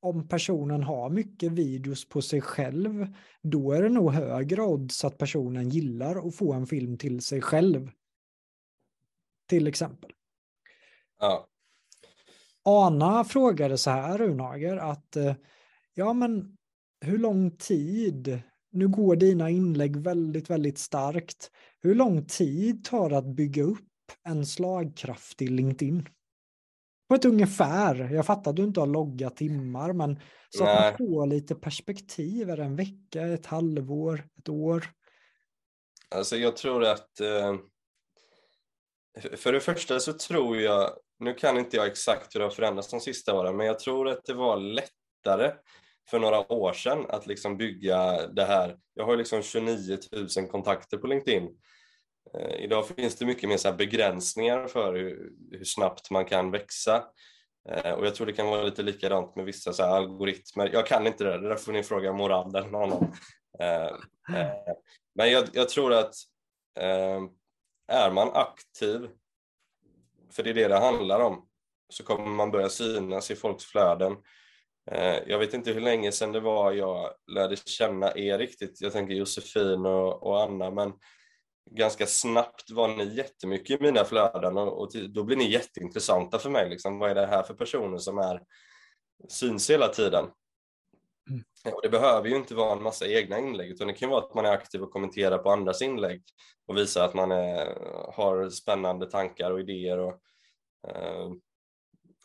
Om 0.00 0.28
personen 0.28 0.82
har 0.82 1.10
mycket 1.10 1.52
videos 1.52 2.08
på 2.08 2.22
sig 2.22 2.40
själv, 2.40 3.06
då 3.42 3.72
är 3.72 3.82
det 3.82 3.88
nog 3.88 4.12
högre 4.12 4.62
odds 4.62 5.04
att 5.04 5.18
personen 5.18 5.68
gillar 5.68 6.28
att 6.28 6.34
få 6.34 6.52
en 6.52 6.66
film 6.66 6.98
till 6.98 7.20
sig 7.20 7.40
själv. 7.40 7.90
Till 9.46 9.66
exempel. 9.66 10.10
Ja. 11.20 11.48
Ana 12.62 13.24
frågade 13.24 13.78
så 13.78 13.90
här, 13.90 14.18
Runager, 14.18 14.76
att 14.76 15.16
eh, 15.16 15.34
ja 15.94 16.12
men 16.12 16.56
hur 17.00 17.18
lång 17.18 17.56
tid, 17.56 18.40
nu 18.72 18.88
går 18.88 19.16
dina 19.16 19.50
inlägg 19.50 19.96
väldigt, 19.96 20.50
väldigt 20.50 20.78
starkt, 20.78 21.50
hur 21.80 21.94
lång 21.94 22.26
tid 22.26 22.84
tar 22.84 23.10
det 23.10 23.18
att 23.18 23.36
bygga 23.36 23.62
upp 23.62 23.88
en 24.22 24.46
slagkraftig 24.46 25.50
LinkedIn? 25.50 26.08
På 27.08 27.14
ett 27.14 27.24
ungefär, 27.24 27.94
jag 27.94 28.26
fattar 28.26 28.50
att 28.50 28.56
du 28.56 28.64
inte 28.64 28.80
har 28.80 28.86
logga 28.86 29.30
timmar, 29.30 29.92
men 29.92 30.20
så 30.50 30.64
att 30.64 30.98
man 30.98 31.08
får 31.08 31.26
lite 31.26 31.54
perspektiv, 31.54 32.50
är 32.50 32.56
det 32.56 32.64
en 32.64 32.76
vecka, 32.76 33.26
ett 33.26 33.46
halvår, 33.46 34.28
ett 34.38 34.48
år? 34.48 34.84
Alltså 36.14 36.36
jag 36.36 36.56
tror 36.56 36.84
att 36.84 37.20
eh, 37.20 37.54
för 39.36 39.52
det 39.52 39.60
första 39.60 40.00
så 40.00 40.12
tror 40.12 40.60
jag, 40.60 40.90
nu 41.18 41.34
kan 41.34 41.58
inte 41.58 41.76
jag 41.76 41.86
exakt 41.86 42.34
hur 42.34 42.40
det 42.40 42.46
har 42.46 42.50
förändrats 42.50 42.90
de 42.90 43.00
sista 43.00 43.34
åren, 43.34 43.56
men 43.56 43.66
jag 43.66 43.78
tror 43.78 44.08
att 44.08 44.24
det 44.24 44.34
var 44.34 44.56
lättare 44.56 45.52
för 46.10 46.18
några 46.18 46.52
år 46.52 46.72
sedan 46.72 47.06
att 47.08 47.26
liksom 47.26 47.56
bygga 47.56 48.26
det 48.26 48.44
här. 48.44 48.76
Jag 48.94 49.04
har 49.04 49.16
liksom 49.16 49.42
29 49.42 49.98
000 50.36 50.48
kontakter 50.48 50.96
på 50.96 51.06
LinkedIn. 51.06 51.48
Eh, 52.34 52.64
idag 52.64 52.88
finns 52.88 53.16
det 53.16 53.26
mycket 53.26 53.48
mer 53.48 53.56
så 53.56 53.72
begränsningar 53.72 54.66
för 54.66 54.94
hur, 54.94 55.32
hur, 55.50 55.64
snabbt 55.64 56.10
man 56.10 56.24
kan 56.24 56.50
växa. 56.50 57.04
Eh, 57.68 57.92
och 57.92 58.06
jag 58.06 58.14
tror 58.14 58.26
det 58.26 58.32
kan 58.32 58.46
vara 58.46 58.62
lite 58.62 58.82
likadant 58.82 59.36
med 59.36 59.44
vissa 59.44 59.72
så 59.72 59.82
algoritmer. 59.82 60.70
Jag 60.72 60.86
kan 60.86 61.06
inte 61.06 61.24
det, 61.24 61.38
det 61.40 61.48
där 61.48 61.56
får 61.56 61.72
ni 61.72 61.82
fråga 61.82 62.12
Morad 62.12 62.56
eller 62.56 62.70
någon 62.70 62.92
annan. 62.92 63.14
Eh, 63.60 63.86
eh, 64.40 64.74
men 65.14 65.30
jag, 65.30 65.44
jag 65.52 65.68
tror 65.68 65.92
att 65.92 66.14
ehm, 66.80 67.28
är 67.88 68.10
man 68.10 68.30
aktiv, 68.34 69.08
för 70.32 70.42
det 70.42 70.50
är 70.50 70.54
det 70.54 70.68
det 70.68 70.78
handlar 70.78 71.20
om, 71.20 71.48
så 71.88 72.04
kommer 72.04 72.26
man 72.26 72.50
börja 72.50 72.68
synas 72.68 73.30
i 73.30 73.36
folks 73.36 73.64
flöden. 73.64 74.16
Eh, 74.90 75.18
jag 75.26 75.38
vet 75.38 75.54
inte 75.54 75.72
hur 75.72 75.80
länge 75.80 76.12
sedan 76.12 76.32
det 76.32 76.40
var 76.40 76.72
jag 76.72 77.14
lärde 77.32 77.56
känna 77.56 78.16
er 78.16 78.38
riktigt. 78.38 78.80
Jag 78.80 78.92
tänker 78.92 79.14
Josefin 79.14 79.86
och, 79.86 80.22
och 80.22 80.42
Anna, 80.42 80.70
men 80.70 80.92
ganska 81.70 82.06
snabbt 82.06 82.70
var 82.70 82.88
ni 82.88 83.14
jättemycket 83.14 83.80
i 83.80 83.82
mina 83.82 84.04
flöden 84.04 84.56
och, 84.56 84.80
och 84.80 84.90
då 85.14 85.24
blir 85.24 85.36
ni 85.36 85.50
jätteintressanta 85.50 86.38
för 86.38 86.50
mig. 86.50 86.70
Liksom. 86.70 86.98
Vad 86.98 87.10
är 87.10 87.14
det 87.14 87.26
här 87.26 87.42
för 87.42 87.54
personer 87.54 87.98
som 87.98 88.18
är 88.18 88.42
syns 89.28 89.70
hela 89.70 89.88
tiden? 89.88 90.24
Mm. 91.30 91.44
Och 91.74 91.80
det 91.82 91.88
behöver 91.88 92.28
ju 92.28 92.36
inte 92.36 92.54
vara 92.54 92.72
en 92.72 92.82
massa 92.82 93.06
egna 93.06 93.38
inlägg, 93.38 93.70
utan 93.70 93.86
det 93.86 93.94
kan 93.94 94.10
vara 94.10 94.24
att 94.24 94.34
man 94.34 94.46
är 94.46 94.52
aktiv 94.52 94.82
och 94.82 94.90
kommenterar 94.90 95.38
på 95.38 95.50
andras 95.50 95.82
inlägg 95.82 96.22
och 96.66 96.76
visar 96.76 97.04
att 97.04 97.14
man 97.14 97.32
är, 97.32 97.78
har 98.12 98.50
spännande 98.50 99.10
tankar 99.10 99.50
och 99.50 99.60
idéer 99.60 99.98
och 99.98 100.20
eh, 100.88 101.30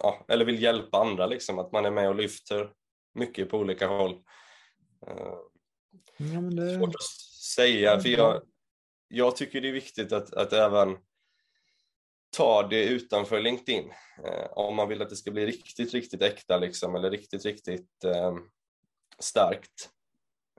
ja, 0.04 0.26
eller 0.28 0.46
vill 0.46 0.62
hjälpa 0.62 0.98
andra, 0.98 1.26
liksom, 1.26 1.60
att 1.60 1.72
man 1.72 1.86
är 1.86 1.92
med 1.92 2.10
och 2.10 2.16
lyfter 2.16 2.72
mycket 3.14 3.50
på 3.50 3.58
olika 3.58 3.88
håll. 3.88 4.12
Eh, 5.08 5.36
ja, 6.18 6.40
det... 6.42 6.76
Svårt 6.78 6.96
att 6.96 7.04
säga, 7.56 8.00
för 8.00 8.10
jag, 8.10 8.42
jag 9.08 9.36
tycker 9.36 9.62
det 9.62 9.68
är 9.68 9.74
viktigt 9.74 10.12
att, 10.12 10.34
att 10.34 10.54
även 10.54 10.98
ta 12.38 12.68
det 12.68 12.84
utanför 12.84 13.40
LinkedIn. 13.40 13.92
Eh, 14.26 14.52
om 14.52 14.76
man 14.76 14.90
vill 14.90 15.02
att 15.02 15.10
det 15.10 15.16
ska 15.16 15.32
bli 15.32 15.46
riktigt, 15.46 15.94
riktigt 15.94 16.22
äkta 16.22 16.58
liksom, 16.58 16.96
eller 16.96 17.12
riktigt, 17.12 17.46
riktigt 17.46 18.04
eh, 18.04 18.36
starkt 19.20 19.90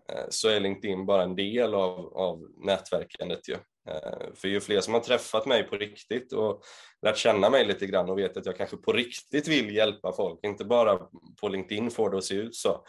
eh, 0.09 0.25
så 0.29 0.49
är 0.49 0.61
LinkedIn 0.61 1.07
bara 1.07 1.23
en 1.23 1.37
del 1.37 1.75
av, 1.75 2.16
av 2.16 2.49
nätverkandet. 2.64 3.49
Ju. 3.49 3.55
Eh, 3.88 4.35
för 4.35 4.49
ju 4.49 4.61
fler 4.61 4.81
som 4.81 4.94
har 4.94 5.01
träffat 5.01 5.46
mig 5.46 5.62
på 5.62 5.77
riktigt 5.77 6.33
och 6.33 6.62
lärt 7.03 7.16
känna 7.16 7.51
mig 7.51 7.64
lite 7.64 7.87
grann 7.87 8.11
och 8.11 8.18
vet 8.18 8.37
att 8.37 8.46
jag 8.46 8.57
kanske 8.57 8.77
på 8.77 8.92
riktigt 8.92 9.49
vill 9.49 9.75
hjälpa 9.75 10.12
folk, 10.12 10.40
inte 10.42 10.64
bara 10.64 10.99
på 11.40 11.49
LinkedIn 11.49 11.90
får 11.90 12.11
det 12.11 12.18
att 12.18 12.25
se 12.25 12.35
ut 12.35 12.55
så, 12.55 12.85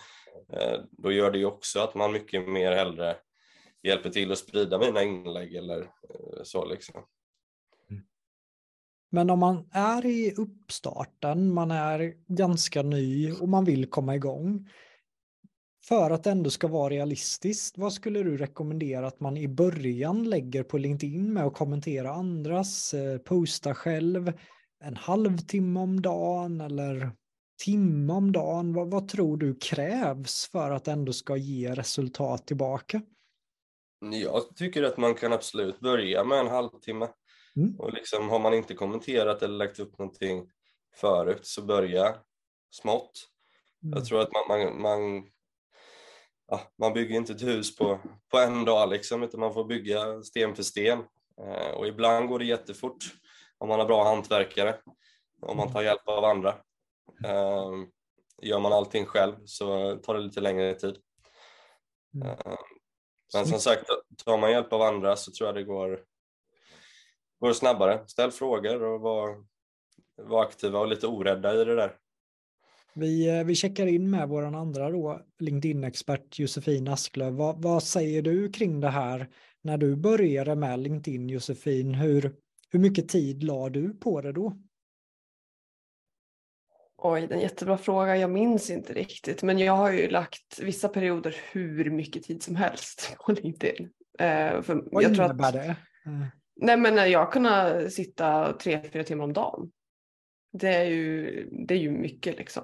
eh, 0.53 0.79
då 0.91 1.11
gör 1.11 1.31
det 1.31 1.37
ju 1.37 1.45
också 1.45 1.79
att 1.79 1.95
man 1.95 2.11
mycket 2.11 2.47
mer 2.47 2.71
hellre 2.71 3.17
hjälper 3.83 4.09
till 4.09 4.31
att 4.31 4.37
sprida 4.37 4.79
mina 4.79 5.03
inlägg 5.03 5.55
eller 5.55 5.89
så 6.43 6.65
liksom. 6.65 7.05
Men 9.11 9.29
om 9.29 9.39
man 9.39 9.69
är 9.71 10.05
i 10.05 10.33
uppstarten, 10.37 11.53
man 11.53 11.71
är 11.71 12.13
ganska 12.27 12.81
ny 12.81 13.31
och 13.31 13.49
man 13.49 13.65
vill 13.65 13.89
komma 13.89 14.15
igång, 14.15 14.69
för 15.83 16.11
att 16.11 16.23
det 16.23 16.31
ändå 16.31 16.49
ska 16.49 16.67
vara 16.67 16.89
realistiskt, 16.89 17.77
vad 17.77 17.93
skulle 17.93 18.23
du 18.23 18.37
rekommendera 18.37 19.07
att 19.07 19.19
man 19.19 19.37
i 19.37 19.47
början 19.47 20.29
lägger 20.29 20.63
på 20.63 20.77
LinkedIn 20.77 21.33
med 21.33 21.45
att 21.45 21.53
kommentera 21.53 22.11
andras, 22.11 22.93
eh, 22.93 23.17
posta 23.17 23.75
själv 23.75 24.33
en 24.83 24.95
halvtimme 24.95 25.79
om 25.79 26.01
dagen 26.01 26.61
eller 26.61 27.11
timme 27.63 28.13
om 28.13 28.31
dagen, 28.31 28.73
vad, 28.73 28.91
vad 28.91 29.07
tror 29.07 29.37
du 29.37 29.55
krävs 29.55 30.49
för 30.51 30.71
att 30.71 30.87
ändå 30.87 31.13
ska 31.13 31.37
ge 31.37 31.73
resultat 31.73 32.47
tillbaka? 32.47 33.01
Jag 34.11 34.55
tycker 34.55 34.83
att 34.83 34.97
man 34.97 35.15
kan 35.15 35.33
absolut 35.33 35.79
börja 35.79 36.23
med 36.23 36.39
en 36.39 36.47
halvtimme. 36.47 37.07
Mm. 37.55 37.79
Och 37.79 37.93
liksom, 37.93 38.29
har 38.29 38.39
man 38.39 38.53
inte 38.53 38.73
kommenterat 38.73 39.43
eller 39.43 39.57
lagt 39.57 39.79
upp 39.79 39.99
någonting 39.99 40.49
förut 40.95 41.45
så 41.45 41.61
börja 41.61 42.15
smått. 42.69 43.27
Mm. 43.83 43.97
Jag 43.97 44.05
tror 44.05 44.21
att 44.21 44.29
man, 44.31 44.43
man, 44.47 44.81
man, 44.81 45.23
ja, 46.51 46.61
man 46.77 46.93
bygger 46.93 47.15
inte 47.15 47.33
ett 47.33 47.43
hus 47.43 47.75
på, 47.75 47.99
på 48.31 48.37
en 48.37 48.65
dag 48.65 48.89
liksom, 48.89 49.23
utan 49.23 49.39
man 49.39 49.53
får 49.53 49.65
bygga 49.65 50.23
sten 50.23 50.55
för 50.55 50.63
sten. 50.63 50.99
Eh, 51.41 51.71
och 51.71 51.87
ibland 51.87 52.27
går 52.27 52.39
det 52.39 52.45
jättefort 52.45 53.13
om 53.57 53.69
man 53.69 53.79
har 53.79 53.87
bra 53.87 54.03
hantverkare, 54.03 54.77
om 55.41 55.57
man 55.57 55.73
tar 55.73 55.81
hjälp 55.81 56.07
av 56.07 56.25
andra. 56.25 56.49
Eh, 57.25 57.71
gör 58.41 58.59
man 58.59 58.73
allting 58.73 59.05
själv 59.05 59.35
så 59.45 59.95
tar 59.97 60.13
det 60.13 60.19
lite 60.19 60.41
längre 60.41 60.73
tid. 60.73 60.97
Mm. 62.15 62.27
Eh, 62.27 62.55
men 63.33 63.45
som 63.45 63.59
sagt, 63.59 63.85
tar 64.25 64.37
man 64.37 64.51
hjälp 64.51 64.73
av 64.73 64.81
andra 64.81 65.15
så 65.15 65.31
tror 65.31 65.47
jag 65.47 65.55
det 65.55 65.63
går, 65.63 66.03
går 67.39 67.53
snabbare. 67.53 68.07
Ställ 68.07 68.31
frågor 68.31 68.83
och 68.83 69.01
var, 69.01 69.45
var 70.15 70.41
aktiva 70.43 70.79
och 70.79 70.87
lite 70.87 71.07
orädda 71.07 71.61
i 71.61 71.65
det 71.65 71.75
där. 71.75 71.97
Vi, 72.93 73.39
eh, 73.39 73.43
vi 73.43 73.55
checkar 73.55 73.87
in 73.87 74.09
med 74.09 74.29
vår 74.29 74.43
andra 74.43 74.89
då, 74.89 75.21
LinkedIn-expert 75.39 76.39
Josefin 76.39 76.87
Asklöv. 76.87 77.33
Vad, 77.33 77.61
vad, 77.61 77.83
säger 77.83 78.21
du 78.21 78.51
kring 78.51 78.79
det 78.79 78.89
här 78.89 79.29
när 79.61 79.77
du 79.77 79.95
började 79.95 80.55
med 80.55 80.79
LinkedIn 80.79 81.29
Josefin? 81.29 81.93
Hur, 81.93 82.35
hur 82.71 82.79
mycket 82.79 83.09
tid 83.09 83.43
la 83.43 83.69
du 83.69 83.93
på 83.93 84.21
det 84.21 84.31
då? 84.31 84.57
Oj, 86.97 87.21
det 87.21 87.33
är 87.33 87.35
en 87.35 87.41
jättebra 87.43 87.77
fråga. 87.77 88.17
Jag 88.17 88.29
minns 88.29 88.69
inte 88.69 88.93
riktigt, 88.93 89.43
men 89.43 89.59
jag 89.59 89.73
har 89.73 89.91
ju 89.91 90.09
lagt 90.09 90.59
vissa 90.61 90.87
perioder 90.87 91.35
hur 91.51 91.91
mycket 91.91 92.23
tid 92.23 92.43
som 92.43 92.55
helst 92.55 93.15
på 93.25 93.31
LinkedIn. 93.31 93.89
Eh, 94.19 94.61
för 94.61 94.91
Vad 94.91 95.03
jag 95.03 95.13
innebär 95.13 95.47
att, 95.47 95.53
det? 95.53 95.65
Eh. 96.05 96.25
Nej, 96.55 96.77
men 96.77 97.11
jag 97.11 97.31
kunde 97.31 97.89
sitta 97.89 98.53
tre, 98.53 98.81
fyra 98.93 99.03
timmar 99.03 99.23
om 99.23 99.33
dagen 99.33 99.71
det 100.53 100.75
är 100.75 100.83
ju, 100.83 101.47
det 101.67 101.73
är 101.73 101.77
ju 101.77 101.91
mycket 101.91 102.37
liksom. 102.37 102.63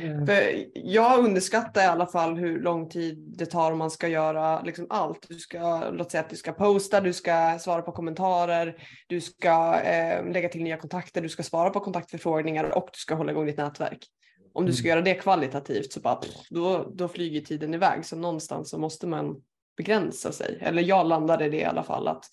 Mm. 0.00 0.26
För 0.26 0.66
jag 0.74 1.24
underskattar 1.24 1.82
i 1.82 1.86
alla 1.86 2.06
fall 2.06 2.36
hur 2.36 2.60
lång 2.60 2.88
tid 2.88 3.18
det 3.18 3.46
tar 3.46 3.72
om 3.72 3.78
man 3.78 3.90
ska 3.90 4.08
göra 4.08 4.62
liksom 4.62 4.86
allt. 4.90 5.26
Du 5.28 5.34
ska, 5.34 5.90
låt 5.90 6.10
säga 6.10 6.20
att 6.20 6.30
du 6.30 6.36
ska 6.36 6.52
posta, 6.52 7.00
du 7.00 7.12
ska 7.12 7.58
svara 7.60 7.82
på 7.82 7.92
kommentarer, 7.92 8.82
du 9.06 9.20
ska 9.20 9.80
eh, 9.80 10.32
lägga 10.32 10.48
till 10.48 10.62
nya 10.62 10.76
kontakter, 10.76 11.22
du 11.22 11.28
ska 11.28 11.42
svara 11.42 11.70
på 11.70 11.80
kontaktförfrågningar 11.80 12.64
och 12.64 12.88
du 12.92 12.98
ska 12.98 13.14
hålla 13.14 13.32
igång 13.32 13.46
ditt 13.46 13.58
nätverk. 13.58 14.06
Om 14.52 14.66
du 14.66 14.72
ska 14.72 14.88
mm. 14.88 14.90
göra 14.90 15.04
det 15.04 15.14
kvalitativt 15.14 15.92
så 15.92 16.00
bara, 16.00 16.16
pff, 16.16 16.48
då, 16.50 16.92
då 16.94 17.08
flyger 17.08 17.40
tiden 17.40 17.74
iväg. 17.74 18.04
Så 18.04 18.16
någonstans 18.16 18.70
så 18.70 18.78
måste 18.78 19.06
man 19.06 19.42
begränsa 19.76 20.32
sig. 20.32 20.58
Eller 20.60 20.82
jag 20.82 21.06
landade 21.06 21.46
i 21.46 21.48
det 21.48 21.60
i 21.60 21.64
alla 21.64 21.82
fall 21.82 22.08
att 22.08 22.24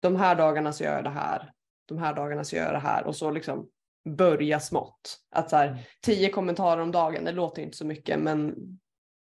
de 0.00 0.16
här 0.16 0.34
dagarna 0.34 0.72
så 0.72 0.84
gör 0.84 0.94
jag 0.94 1.04
det 1.04 1.10
här 1.10 1.50
de 1.86 1.98
här 1.98 2.14
dagarna 2.14 2.44
så 2.44 2.56
gör 2.56 2.64
jag 2.64 2.74
det 2.74 2.78
här 2.78 3.06
och 3.06 3.16
så 3.16 3.30
liksom 3.30 3.68
börja 4.04 4.60
smått. 4.60 5.18
Att 5.30 5.50
så 5.50 5.56
här, 5.56 5.66
mm. 5.66 5.78
tio 6.02 6.28
kommentarer 6.28 6.80
om 6.80 6.92
dagen, 6.92 7.24
det 7.24 7.32
låter 7.32 7.62
inte 7.62 7.76
så 7.76 7.86
mycket 7.86 8.18
men 8.18 8.54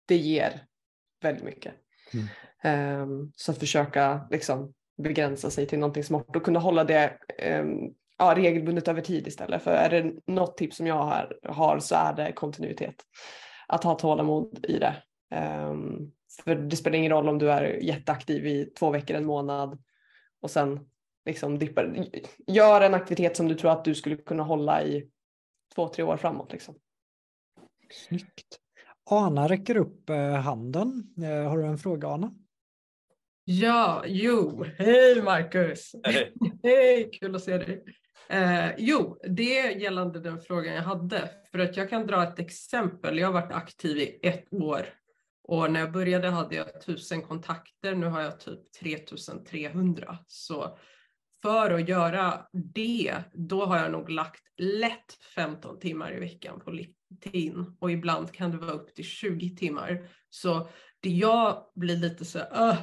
det 0.09 0.17
ger 0.17 0.63
väldigt 1.23 1.45
mycket. 1.45 1.75
Mm. 2.13 3.03
Um, 3.03 3.33
så 3.37 3.53
att 3.53 3.59
försöka 3.59 4.27
liksom 4.31 4.75
begränsa 5.03 5.51
sig 5.51 5.67
till 5.67 5.79
någonting 5.79 6.05
smart 6.05 6.37
och 6.37 6.45
kunna 6.45 6.59
hålla 6.59 6.85
det 6.85 7.19
um, 7.61 7.95
ja, 8.19 8.35
regelbundet 8.37 8.89
över 8.89 9.01
tid 9.01 9.27
istället. 9.27 9.63
För 9.63 9.71
är 9.71 9.91
det 9.91 10.13
något 10.27 10.57
tips 10.57 10.77
som 10.77 10.87
jag 10.87 10.95
har, 10.95 11.39
har 11.49 11.79
så 11.79 11.95
är 11.95 12.13
det 12.13 12.33
kontinuitet. 12.33 12.95
Att 13.69 13.85
ha 13.85 13.95
tålamod 13.95 14.67
i 14.69 14.79
det. 14.79 15.03
Um, 15.69 16.13
för 16.45 16.55
det 16.55 16.77
spelar 16.77 16.99
ingen 16.99 17.13
roll 17.13 17.29
om 17.29 17.39
du 17.39 17.51
är 17.51 17.63
jätteaktiv 17.63 18.47
i 18.47 18.65
två 18.65 18.91
veckor, 18.91 19.17
en 19.17 19.27
månad 19.27 19.79
och 20.43 20.51
sen 20.51 20.81
liksom 21.27 21.59
dippar. 21.59 22.07
Gör 22.47 22.81
en 22.81 22.95
aktivitet 22.95 23.37
som 23.37 23.49
du 23.49 23.55
tror 23.55 23.71
att 23.71 23.85
du 23.85 23.95
skulle 23.95 24.17
kunna 24.17 24.43
hålla 24.43 24.83
i 24.83 25.11
två, 25.75 25.89
tre 25.89 26.05
år 26.05 26.17
framåt. 26.17 26.53
Liksom. 26.53 26.75
Snyggt. 27.93 28.59
Ana 29.11 29.49
räcker 29.49 29.77
upp 29.77 30.11
eh, 30.11 30.33
handen. 30.33 31.15
Eh, 31.23 31.49
har 31.49 31.59
du 31.59 31.65
en 31.65 31.79
fråga 31.79 32.09
Ana? 32.09 32.35
Ja, 33.45 34.05
jo, 34.07 34.65
hej 34.79 35.23
Marcus! 35.23 35.93
Hej, 36.05 36.33
hey, 36.63 37.11
kul 37.11 37.37
att 37.37 37.43
se 37.43 37.59
dig! 37.59 37.85
Eh, 38.29 38.69
jo, 38.79 39.19
det 39.29 39.59
är 39.59 39.71
gällande 39.71 40.21
den 40.21 40.41
frågan 40.41 40.75
jag 40.75 40.83
hade. 40.83 41.31
För 41.53 41.59
att 41.59 41.77
jag 41.77 41.91
kan 41.91 42.07
dra 42.07 42.23
ett 42.23 42.39
exempel. 42.39 43.19
Jag 43.19 43.29
har 43.29 43.33
varit 43.33 43.53
aktiv 43.53 43.97
i 43.97 44.19
ett 44.23 44.53
år 44.53 44.87
och 45.49 45.73
när 45.73 45.81
jag 45.81 45.93
började 45.93 46.29
hade 46.29 46.57
jag 46.57 46.83
tusen 46.83 47.23
kontakter. 47.23 47.95
Nu 47.95 48.07
har 48.07 48.21
jag 48.21 48.41
typ 48.41 48.73
3300. 48.73 50.19
Så 50.27 50.79
för 51.47 51.71
att 51.71 51.89
göra 51.89 52.47
det, 52.75 53.15
då 53.33 53.65
har 53.65 53.79
jag 53.79 53.93
nog 53.93 54.11
lagt 54.11 54.43
lätt 54.57 55.13
15 55.35 55.79
timmar 55.79 56.17
i 56.17 56.21
veckan 56.21 56.61
på 56.61 56.71
LinkedIn 56.71 57.77
och 57.81 57.91
ibland 57.91 58.33
kan 58.33 58.51
det 58.51 58.57
vara 58.57 58.71
upp 58.71 58.95
till 58.95 59.05
20 59.05 59.57
timmar. 59.57 60.09
Så 60.31 60.69
det 61.01 61.11
jag 61.11 61.65
blir 61.75 61.97
lite 61.97 62.25
så 62.25 62.39
uh, 62.39 62.77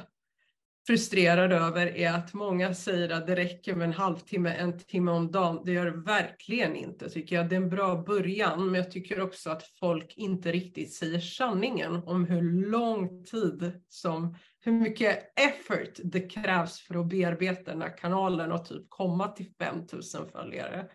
frustrerad 0.86 1.52
över 1.52 1.86
är 1.86 2.12
att 2.12 2.34
många 2.34 2.74
säger 2.74 3.10
att 3.10 3.26
det 3.26 3.36
räcker 3.36 3.74
med 3.74 3.84
en 3.84 3.92
halvtimme, 3.92 4.54
en 4.54 4.78
timme 4.78 5.10
om 5.10 5.30
dagen. 5.30 5.62
Det 5.64 5.72
gör 5.72 5.86
det 5.86 6.02
verkligen 6.02 6.76
inte 6.76 7.10
tycker 7.10 7.36
jag. 7.36 7.48
Det 7.48 7.54
är 7.54 7.60
en 7.60 7.68
bra 7.68 8.02
början, 8.02 8.66
men 8.66 8.74
jag 8.74 8.90
tycker 8.90 9.20
också 9.20 9.50
att 9.50 9.62
folk 9.80 10.14
inte 10.16 10.52
riktigt 10.52 10.94
säger 10.94 11.20
sanningen 11.20 11.94
om 11.94 12.24
hur 12.24 12.70
lång 12.70 13.24
tid 13.24 13.80
som 13.88 14.36
hur 14.64 14.72
mycket 14.72 15.38
effort 15.40 16.00
det 16.04 16.20
krävs 16.20 16.80
för 16.80 17.00
att 17.00 17.06
bearbeta 17.06 17.70
den 17.70 17.82
här 17.82 17.96
kanalen 17.96 18.52
och 18.52 18.64
typ 18.64 18.86
komma 18.88 19.28
till 19.28 19.50
5000 19.58 20.28
följare. 20.28 20.88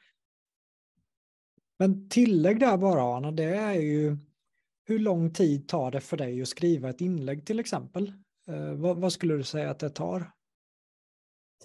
Men 1.79 2.09
tillägg 2.09 2.59
där 2.59 2.77
bara 2.77 3.17
Anna, 3.17 3.31
det 3.31 3.55
är 3.55 3.73
ju 3.73 4.17
hur 4.85 4.99
lång 4.99 5.33
tid 5.33 5.67
tar 5.67 5.91
det 5.91 6.01
för 6.01 6.17
dig 6.17 6.41
att 6.41 6.47
skriva 6.47 6.89
ett 6.89 7.01
inlägg 7.01 7.45
till 7.45 7.59
exempel? 7.59 8.13
Eh, 8.47 8.73
vad, 8.73 8.97
vad, 8.97 9.13
skulle 9.13 9.33
du 9.33 9.43
säga 9.43 9.69
att 9.69 9.79
det 9.79 9.89
tar? 9.89 10.31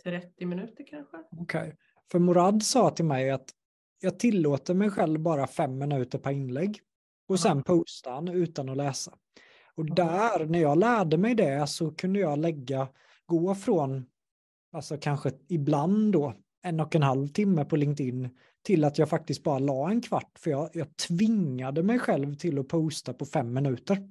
30 0.02 0.46
minuter 0.46 0.86
kanske. 0.86 1.16
Okej, 1.16 1.60
okay. 1.60 1.72
för 2.10 2.18
Morad 2.18 2.62
sa 2.62 2.90
till 2.90 3.04
mig 3.04 3.30
att 3.30 3.50
jag 4.00 4.18
tillåter 4.18 4.74
mig 4.74 4.90
själv 4.90 5.20
bara 5.20 5.46
fem 5.46 5.78
minuter 5.78 6.18
per 6.18 6.30
inlägg 6.30 6.80
och 7.28 7.40
sen 7.40 7.62
postar 7.62 8.12
han 8.12 8.28
utan 8.28 8.68
att 8.68 8.76
läsa. 8.76 9.18
Och 9.76 9.94
där, 9.94 10.46
när 10.46 10.58
jag 10.58 10.78
lärde 10.78 11.16
mig 11.16 11.34
det 11.34 11.66
så 11.66 11.90
kunde 11.90 12.18
jag 12.18 12.38
lägga, 12.38 12.88
gå 13.26 13.54
från, 13.54 14.06
alltså 14.72 14.96
kanske 14.98 15.30
ibland 15.48 16.12
då, 16.12 16.34
en 16.62 16.80
och 16.80 16.94
en 16.94 17.02
halv 17.02 17.28
timme 17.28 17.64
på 17.64 17.76
LinkedIn 17.76 18.28
till 18.62 18.84
att 18.84 18.98
jag 18.98 19.08
faktiskt 19.08 19.42
bara 19.42 19.58
la 19.58 19.90
en 19.90 20.00
kvart 20.00 20.38
för 20.38 20.50
jag, 20.50 20.70
jag 20.72 20.96
tvingade 20.96 21.82
mig 21.82 21.98
själv 21.98 22.34
till 22.34 22.58
att 22.58 22.68
posta 22.68 23.12
på 23.12 23.26
fem 23.26 23.52
minuter. 23.52 24.08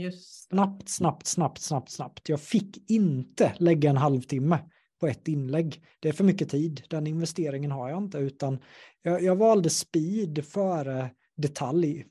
Just. 0.00 0.48
Snabbt, 0.48 0.88
snabbt, 0.88 1.26
snabbt, 1.26 1.60
snabbt, 1.60 1.90
snabbt. 1.90 2.28
Jag 2.28 2.40
fick 2.40 2.90
inte 2.90 3.54
lägga 3.58 3.90
en 3.90 3.96
halvtimme 3.96 4.58
på 5.00 5.06
ett 5.06 5.28
inlägg. 5.28 5.84
Det 6.00 6.08
är 6.08 6.12
för 6.12 6.24
mycket 6.24 6.48
tid. 6.48 6.82
Den 6.90 7.06
investeringen 7.06 7.70
har 7.70 7.90
jag 7.90 7.98
inte, 7.98 8.18
utan 8.18 8.58
jag, 9.02 9.22
jag 9.22 9.36
valde 9.36 9.70
speed 9.70 10.44
före 10.44 11.10
detalj. 11.36 12.06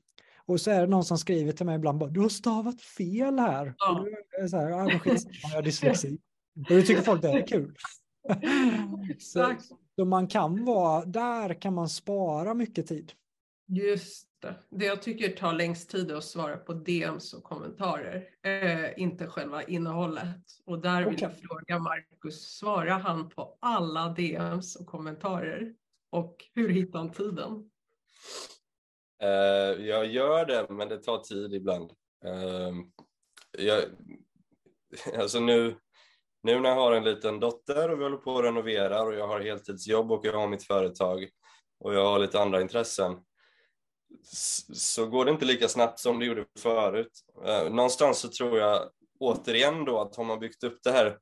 Och 0.52 0.62
så 0.62 0.72
är 0.72 0.82
det 0.82 0.88
någon 0.88 1.06
som 1.06 1.18
skriver 1.18 1.52
till 1.52 1.66
mig 1.66 1.76
ibland 1.76 1.98
bara, 1.98 2.10
du 2.10 2.20
har 2.20 2.30
stavat 2.30 2.82
fel 2.82 3.40
här. 3.40 3.74
Ja. 3.78 4.06
Och 4.44 4.50
så 4.50 4.58
här, 4.58 4.70
ja, 4.70 4.86
men 4.86 5.18
jag 5.42 5.50
har 5.50 5.62
dyslexi. 5.62 6.20
Och 6.70 6.76
då 6.76 6.82
tycker 6.82 7.02
folk 7.02 7.22
det 7.22 7.32
är 7.32 7.48
kul. 7.48 7.76
så, 9.20 9.56
så 9.96 10.06
man 10.06 10.28
kan 10.28 10.66
vara, 10.66 11.06
där 11.06 11.62
kan 11.62 11.74
man 11.74 11.90
spara 11.90 12.54
mycket 12.54 12.88
tid. 12.88 13.12
Just 13.68 14.28
det. 14.42 14.56
Det 14.70 14.86
jag 14.86 15.02
tycker 15.02 15.30
tar 15.30 15.54
längst 15.54 15.90
tid 15.90 16.12
är 16.12 16.16
att 16.16 16.24
svara 16.24 16.58
på 16.58 16.74
DMs 16.74 17.34
och 17.34 17.44
kommentarer, 17.44 18.24
eh, 18.44 19.02
inte 19.02 19.28
själva 19.28 19.64
innehållet. 19.64 20.46
Och 20.66 20.82
där 20.82 21.04
vill 21.04 21.16
okay. 21.16 21.30
jag 21.30 21.50
fråga 21.50 21.80
Marcus, 21.80 22.58
svarar 22.58 23.00
han 23.00 23.30
på 23.30 23.58
alla 23.62 24.10
DMs 24.10 24.76
och 24.76 24.86
kommentarer? 24.86 25.74
Och 26.10 26.36
hur 26.54 26.70
hittar 26.70 27.00
han 27.00 27.12
tiden? 27.12 27.70
Uh, 29.24 29.88
jag 29.88 30.06
gör 30.06 30.46
det, 30.46 30.66
men 30.70 30.90
det 30.90 30.98
tar 30.98 31.18
tid 31.18 31.54
ibland. 31.54 31.92
Uh, 32.26 32.74
jag, 33.58 33.84
alltså 35.20 35.40
nu, 35.40 35.76
nu 36.44 36.60
när 36.60 36.70
jag 36.70 36.76
har 36.76 36.92
en 36.92 37.04
liten 37.04 37.40
dotter 37.40 37.90
och 37.90 38.00
vi 38.00 38.04
håller 38.04 38.18
på 38.18 38.38
att 38.38 38.46
renovera 38.46 39.02
och 39.04 39.14
jag 39.14 39.28
har 39.28 39.40
heltidsjobb 39.40 40.12
och 40.12 40.26
jag 40.26 40.34
har 40.34 40.48
mitt 40.48 40.64
företag 40.64 41.30
och 41.80 41.94
jag 41.94 42.06
har 42.06 42.20
lite 42.20 42.42
andra 42.42 42.62
intressen 42.62 43.18
så 44.74 45.08
går 45.08 45.26
det 45.26 45.32
inte 45.32 45.46
lika 45.46 45.68
snabbt 45.68 46.00
som 46.00 46.20
det 46.20 46.26
gjorde 46.26 46.46
förut. 46.60 47.12
Uh, 47.48 47.74
någonstans 47.74 48.20
så 48.20 48.30
tror 48.30 48.58
jag 48.58 48.90
återigen 49.20 49.86
då 49.86 50.00
att 50.00 50.16
har 50.16 50.24
man 50.24 50.40
byggt 50.40 50.64
upp 50.64 50.80
det 50.84 50.92
här 50.92 51.18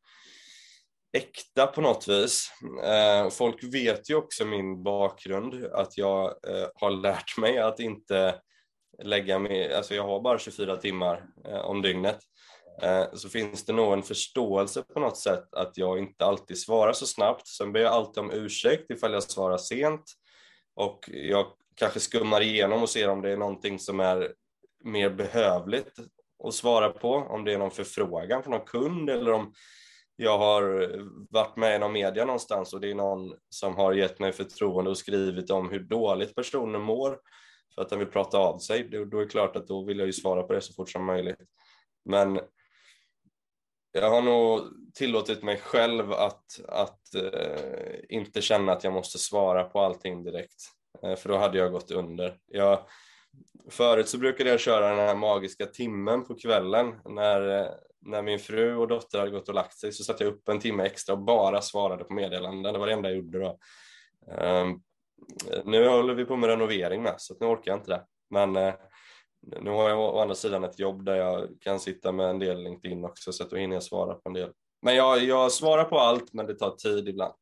äkta 1.13 1.67
på 1.67 1.81
något 1.81 2.07
vis. 2.07 2.51
Eh, 2.83 3.29
folk 3.29 3.63
vet 3.63 4.09
ju 4.09 4.15
också 4.15 4.45
min 4.45 4.83
bakgrund, 4.83 5.65
att 5.65 5.97
jag 5.97 6.25
eh, 6.25 6.67
har 6.75 6.91
lärt 6.91 7.37
mig 7.37 7.59
att 7.59 7.79
inte 7.79 8.35
lägga 9.03 9.39
mig, 9.39 9.73
alltså 9.73 9.95
jag 9.95 10.03
har 10.03 10.21
bara 10.21 10.39
24 10.39 10.77
timmar 10.77 11.25
eh, 11.45 11.59
om 11.59 11.81
dygnet. 11.81 12.19
Eh, 12.81 13.05
så 13.13 13.29
finns 13.29 13.65
det 13.65 13.73
nog 13.73 13.93
en 13.93 14.03
förståelse 14.03 14.83
på 14.93 14.99
något 14.99 15.17
sätt 15.17 15.53
att 15.53 15.77
jag 15.77 15.99
inte 15.99 16.25
alltid 16.25 16.59
svarar 16.59 16.93
så 16.93 17.05
snabbt. 17.05 17.47
Sen 17.47 17.73
ber 17.73 17.79
jag 17.79 17.93
alltid 17.93 18.23
om 18.23 18.31
ursäkt 18.31 18.91
ifall 18.91 19.13
jag 19.13 19.23
svarar 19.23 19.57
sent 19.57 20.03
och 20.75 21.09
jag 21.13 21.45
kanske 21.75 21.99
skummar 21.99 22.41
igenom 22.41 22.83
och 22.83 22.89
ser 22.89 23.09
om 23.09 23.21
det 23.21 23.31
är 23.31 23.37
någonting 23.37 23.79
som 23.79 23.99
är 23.99 24.33
mer 24.83 25.09
behövligt 25.09 25.93
att 26.43 26.53
svara 26.53 26.89
på, 26.89 27.13
om 27.13 27.45
det 27.45 27.53
är 27.53 27.57
någon 27.57 27.71
förfrågan 27.71 28.43
från 28.43 28.51
någon 28.51 28.65
kund 28.65 29.09
eller 29.09 29.31
om 29.31 29.53
jag 30.21 30.37
har 30.37 30.81
eh, 30.81 31.05
varit 31.29 31.57
med 31.57 31.75
i 31.75 31.79
någon 31.79 31.91
media 31.91 32.25
någonstans 32.25 32.73
och 32.73 32.81
det 32.81 32.91
är 32.91 32.95
någon 32.95 33.35
som 33.49 33.75
har 33.75 33.93
gett 33.93 34.19
mig 34.19 34.31
förtroende 34.31 34.91
och 34.91 34.97
skrivit 34.97 35.49
om 35.49 35.69
hur 35.69 35.79
dåligt 35.79 36.35
personen 36.35 36.81
mår 36.81 37.19
för 37.75 37.81
att 37.81 37.89
den 37.89 37.99
vill 37.99 38.07
prata 38.07 38.37
av 38.37 38.57
sig, 38.57 38.83
då 38.83 38.97
är 38.97 39.25
det 39.25 39.29
klart 39.29 39.55
att 39.55 39.67
då 39.67 39.83
vill 39.83 39.99
jag 39.99 40.05
ju 40.05 40.13
svara 40.13 40.43
på 40.43 40.53
det 40.53 40.61
så 40.61 40.73
fort 40.73 40.89
som 40.89 41.05
möjligt. 41.05 41.37
Men 42.05 42.39
jag 43.91 44.09
har 44.09 44.21
nog 44.21 44.61
tillåtit 44.93 45.43
mig 45.43 45.57
själv 45.57 46.11
att, 46.11 46.59
att 46.67 47.15
eh, 47.15 47.99
inte 48.09 48.41
känna 48.41 48.71
att 48.71 48.83
jag 48.83 48.93
måste 48.93 49.17
svara 49.17 49.63
på 49.63 49.79
allting 49.79 50.23
direkt, 50.23 50.63
eh, 51.03 51.15
för 51.15 51.29
då 51.29 51.37
hade 51.37 51.57
jag 51.57 51.71
gått 51.71 51.91
under. 51.91 52.37
Jag, 52.47 52.79
förut 53.69 54.09
så 54.09 54.17
brukade 54.17 54.49
jag 54.49 54.59
köra 54.59 54.89
den 54.89 55.07
här 55.07 55.15
magiska 55.15 55.65
timmen 55.65 56.25
på 56.25 56.35
kvällen 56.35 56.95
när, 57.05 57.61
eh, 57.61 57.71
när 58.01 58.21
min 58.21 58.39
fru 58.39 58.75
och 58.75 58.87
dotter 58.87 59.19
hade 59.19 59.31
gått 59.31 59.49
och 59.49 59.55
lagt 59.55 59.77
sig 59.77 59.91
så 59.91 60.03
satte 60.03 60.23
jag 60.23 60.33
upp 60.33 60.49
en 60.49 60.59
timme 60.59 60.83
extra 60.83 61.15
och 61.15 61.21
bara 61.21 61.61
svarade 61.61 62.03
på 62.03 62.13
meddelanden. 62.13 62.73
Det 62.73 62.79
var 62.79 62.87
det 62.87 62.93
enda 62.93 63.09
jag 63.09 63.17
gjorde 63.17 63.39
då. 63.39 63.57
Um, 64.27 64.83
nu 65.65 65.87
håller 65.87 66.13
vi 66.13 66.25
på 66.25 66.35
med 66.35 66.49
renovering 66.49 67.03
med 67.03 67.15
så 67.17 67.35
nu 67.39 67.45
orkar 67.45 67.71
jag 67.71 67.79
inte 67.79 67.91
det. 67.91 68.05
Men 68.29 68.57
uh, 68.57 68.73
nu 69.61 69.69
har 69.69 69.89
jag 69.89 69.99
å 69.99 70.19
andra 70.19 70.35
sidan 70.35 70.63
ett 70.63 70.79
jobb 70.79 71.05
där 71.05 71.15
jag 71.15 71.49
kan 71.61 71.79
sitta 71.79 72.11
med 72.11 72.29
en 72.29 72.39
del 72.39 72.63
LinkedIn 72.63 73.05
också 73.05 73.31
så 73.31 73.43
att 73.43 73.49
då 73.49 73.55
hinner 73.55 73.75
jag 73.75 73.83
svara 73.83 74.13
på 74.13 74.29
en 74.29 74.33
del. 74.33 74.51
Men 74.81 74.95
jag, 74.95 75.23
jag 75.23 75.51
svarar 75.51 75.83
på 75.83 75.99
allt 75.99 76.33
men 76.33 76.45
det 76.45 76.55
tar 76.55 76.71
tid 76.71 77.07
ibland. 77.07 77.33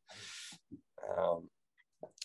Um, 1.18 1.50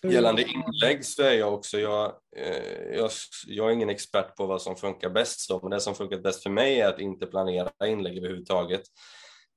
Gällande 0.02 0.42
inlägg 0.42 1.04
så 1.04 1.22
är 1.22 1.32
jag 1.32 1.54
också, 1.54 1.78
jag, 1.78 2.12
eh, 2.36 2.96
jag, 2.96 3.10
jag 3.46 3.68
är 3.68 3.72
ingen 3.72 3.90
expert 3.90 4.36
på 4.36 4.46
vad 4.46 4.62
som 4.62 4.76
funkar 4.76 5.10
bäst, 5.10 5.40
så, 5.40 5.60
men 5.62 5.70
det 5.70 5.80
som 5.80 5.94
funkar 5.94 6.18
bäst 6.18 6.42
för 6.42 6.50
mig 6.50 6.80
är 6.80 6.88
att 6.88 7.00
inte 7.00 7.26
planera 7.26 7.70
inlägg 7.84 8.18
överhuvudtaget. 8.18 8.82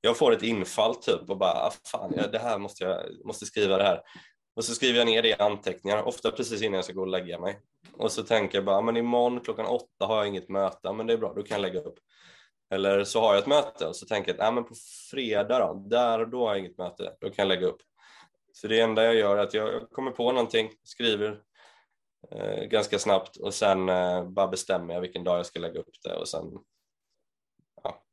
Jag 0.01 0.17
får 0.17 0.33
ett 0.33 0.43
infall 0.43 0.95
typ 0.95 1.29
och 1.29 1.37
bara, 1.37 1.51
ah, 1.51 1.73
fan, 1.91 2.11
det 2.31 2.39
här 2.39 2.57
måste 2.57 2.83
jag 2.83 3.25
måste 3.25 3.45
skriva 3.45 3.77
det 3.77 3.83
här. 3.83 4.01
Och 4.55 4.65
så 4.65 4.75
skriver 4.75 4.99
jag 4.99 5.07
ner 5.07 5.21
det 5.21 5.29
i 5.29 5.33
anteckningar, 5.33 6.03
ofta 6.03 6.31
precis 6.31 6.61
innan 6.61 6.75
jag 6.75 6.85
ska 6.85 6.93
gå 6.93 7.01
och 7.01 7.07
lägga 7.07 7.39
mig. 7.39 7.59
Och 7.93 8.11
så 8.11 8.23
tänker 8.23 8.57
jag 8.57 8.65
bara, 8.65 8.77
ah, 8.77 8.81
men 8.81 8.97
imorgon 8.97 9.39
klockan 9.39 9.65
åtta 9.65 10.05
har 10.05 10.17
jag 10.17 10.27
inget 10.27 10.49
möte, 10.49 10.89
ah, 10.89 10.93
men 10.93 11.07
det 11.07 11.13
är 11.13 11.17
bra, 11.17 11.33
då 11.35 11.43
kan 11.43 11.61
jag 11.61 11.61
lägga 11.61 11.79
upp. 11.79 11.99
Eller 12.73 13.03
så 13.03 13.21
har 13.21 13.33
jag 13.33 13.41
ett 13.41 13.47
möte 13.47 13.87
och 13.87 13.95
så 13.95 14.05
tänker 14.05 14.33
jag, 14.33 14.47
ah, 14.47 14.51
men 14.51 14.63
på 14.63 14.75
fredag 15.11 15.59
då, 15.59 15.87
där 15.89 16.25
då 16.25 16.47
har 16.47 16.55
jag 16.55 16.59
inget 16.59 16.77
möte, 16.77 17.13
då 17.21 17.29
kan 17.29 17.47
jag 17.47 17.47
lägga 17.47 17.67
upp. 17.67 17.81
Så 18.55 18.67
det 18.67 18.79
enda 18.79 19.03
jag 19.03 19.15
gör 19.15 19.37
är 19.37 19.43
att 19.43 19.53
jag 19.53 19.89
kommer 19.91 20.11
på 20.11 20.31
någonting, 20.31 20.69
skriver 20.83 21.41
eh, 22.31 22.63
ganska 22.63 22.99
snabbt 22.99 23.37
och 23.37 23.53
sen 23.53 23.89
eh, 23.89 24.29
bara 24.29 24.47
bestämmer 24.47 24.93
jag 24.93 25.01
vilken 25.01 25.23
dag 25.23 25.37
jag 25.37 25.45
ska 25.45 25.59
lägga 25.59 25.79
upp 25.79 26.01
det 26.03 26.15
och 26.15 26.27
sen 26.27 26.43
ja. 27.83 28.03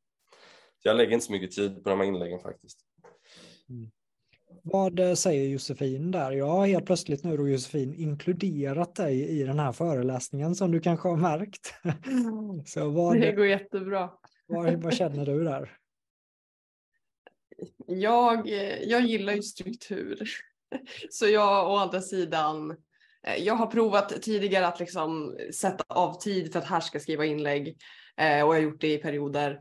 Jag 0.82 0.96
lägger 0.96 1.12
inte 1.12 1.26
så 1.26 1.32
mycket 1.32 1.52
tid 1.52 1.84
på 1.84 1.90
de 1.90 2.00
här 2.00 2.06
inläggen 2.06 2.40
faktiskt. 2.40 2.78
Mm. 3.68 3.90
Vad 4.62 5.00
eh, 5.00 5.14
säger 5.14 5.48
Josefin 5.48 6.10
där? 6.10 6.32
Jag 6.32 6.46
har 6.46 6.66
helt 6.66 6.86
plötsligt 6.86 7.24
nu 7.24 7.36
då 7.36 7.48
Josefin 7.48 7.94
inkluderat 7.94 8.94
dig 8.94 9.28
i 9.28 9.44
den 9.44 9.58
här 9.58 9.72
föreläsningen 9.72 10.54
som 10.54 10.72
du 10.72 10.80
kanske 10.80 11.08
har 11.08 11.16
märkt. 11.16 11.74
Så 12.68 12.90
vad, 12.90 13.20
det 13.20 13.32
går 13.32 13.46
jättebra. 13.46 14.10
Vad, 14.46 14.82
vad 14.82 14.94
känner 14.94 15.26
du 15.26 15.44
där? 15.44 15.81
Jag, 17.86 18.48
jag 18.82 19.02
gillar 19.06 19.32
ju 19.32 19.42
struktur. 19.42 20.30
Så 21.10 21.26
jag 21.26 21.70
å 21.70 21.76
andra 21.76 22.00
sidan, 22.00 22.70
eh, 23.26 23.44
jag 23.44 23.54
har 23.54 23.66
provat 23.66 24.22
tidigare 24.22 24.66
att 24.66 24.80
liksom 24.80 25.36
sätta 25.54 25.84
av 25.88 26.20
tid 26.20 26.52
för 26.52 26.58
att 26.58 26.66
här 26.66 26.80
ska 26.80 27.00
skriva 27.00 27.24
inlägg 27.24 27.68
eh, 28.16 28.26
och 28.26 28.30
jag 28.30 28.46
har 28.46 28.58
gjort 28.58 28.80
det 28.80 28.94
i 28.94 28.98
perioder. 28.98 29.60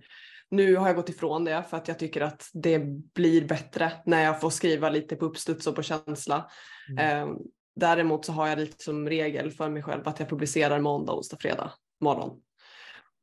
Nu 0.49 0.75
har 0.75 0.87
jag 0.87 0.95
gått 0.95 1.09
ifrån 1.09 1.45
det 1.45 1.63
för 1.69 1.77
att 1.77 1.87
jag 1.87 1.99
tycker 1.99 2.21
att 2.21 2.49
det 2.53 2.79
blir 3.13 3.47
bättre 3.47 3.91
när 4.05 4.23
jag 4.23 4.41
får 4.41 4.49
skriva 4.49 4.89
lite 4.89 5.15
på 5.15 5.25
uppstuds 5.25 5.67
och 5.67 5.75
på 5.75 5.83
känsla. 5.83 6.49
Mm. 6.89 7.29
Eh, 7.29 7.35
däremot 7.75 8.25
så 8.25 8.31
har 8.31 8.47
jag 8.47 8.59
lite 8.59 8.83
som 8.83 9.09
regel 9.09 9.51
för 9.51 9.69
mig 9.69 9.83
själv 9.83 10.07
att 10.07 10.19
jag 10.19 10.29
publicerar 10.29 10.79
måndag, 10.79 11.13
onsdag, 11.13 11.37
fredag 11.39 11.71
morgon. 12.01 12.41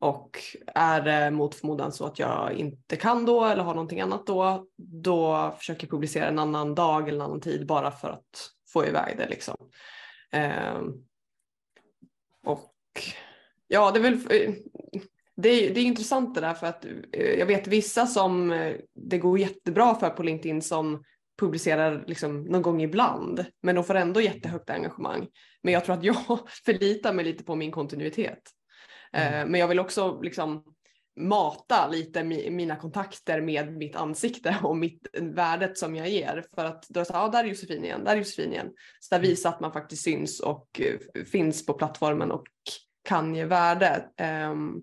Och 0.00 0.38
är 0.74 1.00
det 1.00 1.30
mot 1.30 1.54
förmodan 1.54 1.92
så 1.92 2.06
att 2.06 2.18
jag 2.18 2.52
inte 2.52 2.96
kan 2.96 3.24
då 3.24 3.44
eller 3.44 3.62
har 3.62 3.74
någonting 3.74 4.00
annat 4.00 4.26
då, 4.26 4.66
då 4.76 5.54
försöker 5.58 5.84
jag 5.84 5.90
publicera 5.90 6.28
en 6.28 6.38
annan 6.38 6.74
dag 6.74 7.08
eller 7.08 7.18
en 7.18 7.30
annan 7.30 7.40
tid 7.40 7.66
bara 7.66 7.90
för 7.90 8.08
att 8.08 8.50
få 8.72 8.86
iväg 8.86 9.16
det 9.16 9.28
liksom. 9.28 9.56
Eh, 10.32 10.80
och 12.44 12.74
ja, 13.68 13.90
det 13.90 13.98
är 13.98 14.02
väl 14.02 14.18
det 15.42 15.48
är, 15.48 15.74
det 15.74 15.80
är 15.80 15.84
intressant 15.84 16.34
det 16.34 16.40
där 16.40 16.54
för 16.54 16.66
att 16.66 16.84
eh, 17.12 17.38
jag 17.38 17.46
vet 17.46 17.66
vissa 17.66 18.06
som 18.06 18.52
eh, 18.52 18.76
det 18.94 19.18
går 19.18 19.38
jättebra 19.38 19.94
för 19.94 20.10
på 20.10 20.22
LinkedIn 20.22 20.62
som 20.62 21.04
publicerar 21.40 22.04
liksom 22.06 22.42
någon 22.42 22.62
gång 22.62 22.82
ibland, 22.82 23.44
men 23.62 23.74
de 23.74 23.84
får 23.84 23.94
ändå 23.94 24.20
jättehögt 24.20 24.70
engagemang. 24.70 25.28
Men 25.62 25.74
jag 25.74 25.84
tror 25.84 25.94
att 25.94 26.04
jag 26.04 26.16
förlitar 26.64 27.12
mig 27.12 27.24
lite 27.24 27.44
på 27.44 27.54
min 27.54 27.70
kontinuitet. 27.70 28.42
Mm. 29.12 29.34
Eh, 29.34 29.46
men 29.46 29.60
jag 29.60 29.68
vill 29.68 29.80
också 29.80 30.20
liksom 30.20 30.64
mata 31.18 31.88
lite 31.88 32.24
mina 32.24 32.76
kontakter 32.76 33.40
med 33.40 33.76
mitt 33.76 33.96
ansikte 33.96 34.56
och 34.62 34.76
mitt 34.76 35.08
värdet 35.20 35.78
som 35.78 35.96
jag 35.96 36.08
ger. 36.08 36.44
För 36.54 36.64
att 36.64 36.88
då 36.88 37.00
är 37.00 37.04
så 37.04 37.12
här, 37.12 37.32
där 37.32 37.44
är 37.44 37.48
Josefin 37.48 37.84
igen, 37.84 38.04
där 38.04 38.12
är 38.12 38.16
Josefin 38.16 38.52
igen. 38.52 38.70
Så 39.00 39.14
där 39.14 39.18
mm. 39.18 39.30
visa 39.30 39.48
att 39.48 39.60
man 39.60 39.72
faktiskt 39.72 40.02
syns 40.02 40.40
och 40.40 40.80
uh, 40.80 41.24
finns 41.24 41.66
på 41.66 41.72
plattformen 41.72 42.30
och 42.30 42.46
kan 43.04 43.34
ge 43.34 43.44
värde. 43.44 44.04
Um, 44.50 44.82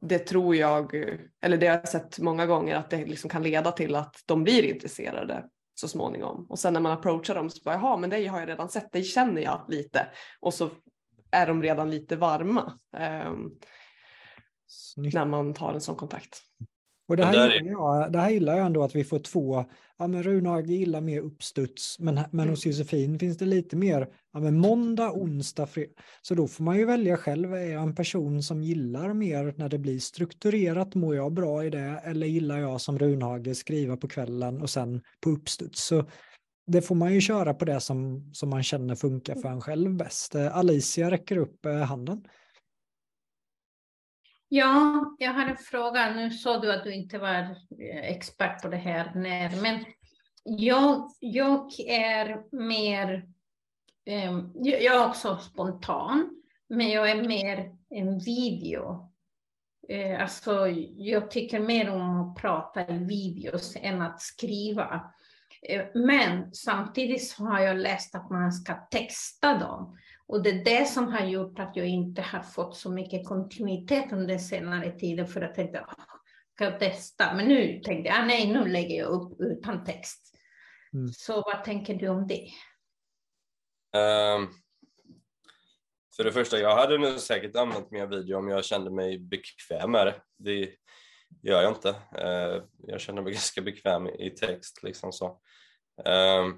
det 0.00 0.18
tror 0.18 0.56
jag, 0.56 0.94
eller 1.42 1.56
det 1.56 1.66
har 1.66 1.76
jag 1.76 1.88
sett 1.88 2.18
många 2.18 2.46
gånger 2.46 2.76
att 2.76 2.90
det 2.90 3.06
liksom 3.06 3.30
kan 3.30 3.42
leda 3.42 3.72
till 3.72 3.94
att 3.94 4.22
de 4.26 4.44
blir 4.44 4.62
intresserade 4.62 5.44
så 5.74 5.88
småningom. 5.88 6.46
Och 6.48 6.58
sen 6.58 6.72
när 6.72 6.80
man 6.80 6.92
approachar 6.92 7.34
dem 7.34 7.50
så 7.50 7.62
bara, 7.64 7.74
jaha 7.74 7.96
men 7.96 8.10
det 8.10 8.26
har 8.26 8.40
jag 8.40 8.48
redan 8.48 8.68
sett, 8.68 8.92
det 8.92 9.02
känner 9.02 9.42
jag 9.42 9.66
lite. 9.68 10.06
Och 10.40 10.54
så 10.54 10.70
är 11.36 11.46
de 11.46 11.62
redan 11.62 11.90
lite 11.90 12.16
varma 12.16 12.72
eh, 12.96 13.32
när 14.96 15.24
man 15.24 15.54
tar 15.54 15.74
en 15.74 15.80
sån 15.80 15.96
kontakt. 15.96 16.42
Och 17.08 17.16
det 17.16 17.24
här, 17.24 17.50
är... 17.50 17.54
gillar 17.54 17.70
jag, 17.70 18.12
det 18.12 18.18
här 18.18 18.30
gillar 18.30 18.56
jag 18.56 18.66
ändå 18.66 18.82
att 18.82 18.94
vi 18.94 19.04
får 19.04 19.18
två, 19.18 19.64
ja 19.98 20.06
men 20.06 20.22
Runhage 20.22 20.66
gillar 20.66 21.00
mer 21.00 21.20
uppstuds, 21.20 21.98
men, 21.98 22.14
men 22.14 22.40
mm. 22.40 22.48
hos 22.48 22.66
Josefin 22.66 23.18
finns 23.18 23.38
det 23.38 23.44
lite 23.44 23.76
mer, 23.76 24.08
ja 24.32 24.40
men 24.40 24.58
måndag, 24.58 25.12
onsdag, 25.12 25.66
fredag. 25.66 25.92
Så 26.22 26.34
då 26.34 26.48
får 26.48 26.64
man 26.64 26.76
ju 26.76 26.84
välja 26.84 27.16
själv, 27.16 27.54
är 27.54 27.72
jag 27.72 27.82
en 27.82 27.94
person 27.94 28.42
som 28.42 28.62
gillar 28.62 29.14
mer 29.14 29.54
när 29.56 29.68
det 29.68 29.78
blir 29.78 29.98
strukturerat, 29.98 30.94
mår 30.94 31.16
jag 31.16 31.32
bra 31.32 31.64
i 31.64 31.70
det, 31.70 32.00
eller 32.04 32.26
gillar 32.26 32.58
jag 32.58 32.80
som 32.80 32.98
Runhage 32.98 33.56
skriva 33.56 33.96
på 33.96 34.08
kvällen 34.08 34.62
och 34.62 34.70
sen 34.70 35.02
på 35.20 35.30
uppstuds. 35.30 35.86
Så 35.86 36.04
det 36.66 36.82
får 36.82 36.94
man 36.94 37.14
ju 37.14 37.20
köra 37.20 37.54
på 37.54 37.64
det 37.64 37.80
som, 37.80 38.30
som 38.34 38.50
man 38.50 38.62
känner 38.62 38.94
funkar 38.94 39.34
för 39.34 39.48
en 39.48 39.60
själv 39.60 39.96
bäst. 39.96 40.34
Eh, 40.34 40.56
Alicia 40.56 41.10
räcker 41.10 41.36
upp 41.36 41.66
eh, 41.66 41.76
handen. 41.76 42.28
Ja, 44.48 45.04
jag 45.18 45.32
har 45.32 45.46
en 45.46 45.56
fråga. 45.56 46.14
Nu 46.14 46.30
sa 46.30 46.58
du 46.58 46.72
att 46.72 46.84
du 46.84 46.94
inte 46.94 47.18
var 47.18 47.34
eh, 47.80 48.10
expert 48.10 48.62
på 48.62 48.68
det 48.68 48.76
här, 48.76 49.12
när, 49.14 49.62
men 49.62 49.84
jag, 50.44 51.10
jag 51.20 51.80
är 51.80 52.56
mer, 52.56 53.28
eh, 54.04 54.40
jag 54.54 54.96
är 54.96 55.08
också 55.08 55.38
spontan, 55.38 56.42
men 56.68 56.90
jag 56.90 57.10
är 57.10 57.28
mer 57.28 57.76
en 57.90 58.18
video. 58.18 59.12
Eh, 59.88 60.22
alltså, 60.22 60.68
jag 60.96 61.30
tycker 61.30 61.60
mer 61.60 61.90
om 61.90 62.20
att 62.20 62.36
prata 62.36 62.88
i 62.88 62.98
videos 62.98 63.76
än 63.80 64.02
att 64.02 64.20
skriva. 64.20 65.12
Eh, 65.68 65.86
men 65.94 66.54
samtidigt 66.54 67.28
så 67.28 67.44
har 67.44 67.60
jag 67.60 67.76
läst 67.76 68.14
att 68.14 68.30
man 68.30 68.52
ska 68.52 68.74
texta 68.74 69.58
dem. 69.58 69.98
Och 70.26 70.42
det 70.42 70.50
är 70.50 70.64
det 70.64 70.86
som 70.86 71.08
har 71.08 71.26
gjort 71.26 71.58
att 71.58 71.76
jag 71.76 71.86
inte 71.86 72.22
har 72.22 72.42
fått 72.42 72.76
så 72.76 72.90
mycket 72.90 73.28
kontinuitet 73.28 74.12
under 74.12 74.38
senare 74.38 74.98
tiden 74.98 75.26
för 75.26 75.40
att 75.40 75.46
jag 75.46 75.54
tänkte, 75.54 75.84
ska 76.54 76.64
jag 76.64 76.78
testa? 76.78 77.34
Men 77.34 77.48
nu 77.48 77.80
tänkte 77.84 78.08
jag, 78.08 78.20
ah, 78.20 78.24
nej, 78.24 78.52
nu 78.52 78.68
lägger 78.68 78.96
jag 78.96 79.08
upp 79.08 79.40
utan 79.40 79.84
text. 79.84 80.36
Mm. 80.92 81.08
Så 81.08 81.34
vad 81.34 81.64
tänker 81.64 81.94
du 81.94 82.08
om 82.08 82.26
det? 82.26 82.50
Um, 83.98 84.48
för 86.16 86.24
det 86.24 86.32
första, 86.32 86.58
jag 86.58 86.76
hade 86.76 86.98
nog 86.98 87.20
säkert 87.20 87.56
använt 87.56 87.90
mer 87.90 88.06
video 88.06 88.38
om 88.38 88.48
jag 88.48 88.64
kände 88.64 88.90
mig 88.90 89.18
bekväm 89.18 89.90
med 89.90 90.06
det. 90.06 90.14
det 90.38 90.70
gör 91.42 91.62
jag 91.62 91.72
inte. 91.72 91.88
Eh, 92.18 92.62
jag 92.86 93.00
känner 93.00 93.22
mig 93.22 93.32
ganska 93.32 93.62
bekväm 93.62 94.06
i 94.06 94.30
text. 94.30 94.82
Liksom 94.82 95.12
så. 95.12 95.40
Ehm, 96.04 96.54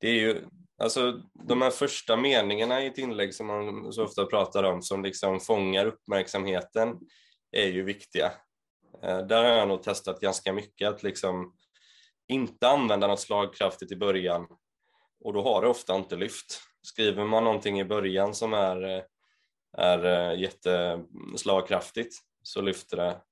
det 0.00 0.08
är 0.08 0.14
ju, 0.14 0.44
alltså 0.78 1.22
de 1.32 1.62
här 1.62 1.70
första 1.70 2.16
meningarna 2.16 2.82
i 2.82 2.86
ett 2.86 2.98
inlägg 2.98 3.34
som 3.34 3.46
man 3.46 3.92
så 3.92 4.04
ofta 4.04 4.26
pratar 4.26 4.64
om 4.64 4.82
som 4.82 5.02
liksom 5.02 5.40
fångar 5.40 5.86
uppmärksamheten 5.86 6.98
är 7.52 7.66
ju 7.66 7.82
viktiga. 7.82 8.32
Ehm, 9.02 9.28
där 9.28 9.44
har 9.44 9.50
jag 9.50 9.68
nog 9.68 9.82
testat 9.82 10.20
ganska 10.20 10.52
mycket 10.52 10.88
att 10.88 11.02
liksom 11.02 11.54
inte 12.28 12.68
använda 12.68 13.06
något 13.06 13.20
slagkraftigt 13.20 13.92
i 13.92 13.96
början 13.96 14.46
och 15.20 15.32
då 15.32 15.42
har 15.42 15.62
det 15.62 15.68
ofta 15.68 15.96
inte 15.96 16.16
lyft. 16.16 16.60
Skriver 16.82 17.24
man 17.24 17.44
någonting 17.44 17.80
i 17.80 17.84
början 17.84 18.34
som 18.34 18.52
är, 18.52 19.04
är 19.78 20.04
eh, 20.04 20.40
jätteslagkraftigt 20.40 22.16
så 22.42 22.60
lyfter 22.60 22.96
det 22.96 23.22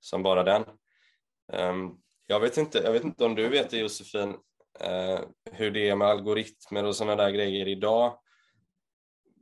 som 0.00 0.22
bara 0.22 0.42
den. 0.42 0.64
Ehm, 1.52 1.90
jag 2.26 2.40
vet 2.40 2.56
inte, 2.56 2.78
jag 2.78 2.92
vet 2.92 3.04
inte 3.04 3.24
om 3.24 3.34
du 3.34 3.48
vet 3.48 3.70
det 3.70 3.78
Josefin, 3.78 4.34
eh, 4.80 5.20
hur 5.52 5.70
det 5.70 5.88
är 5.88 5.96
med 5.96 6.08
algoritmer 6.08 6.84
och 6.84 6.96
sådana 6.96 7.22
där 7.22 7.30
grejer 7.30 7.68
idag 7.68 8.18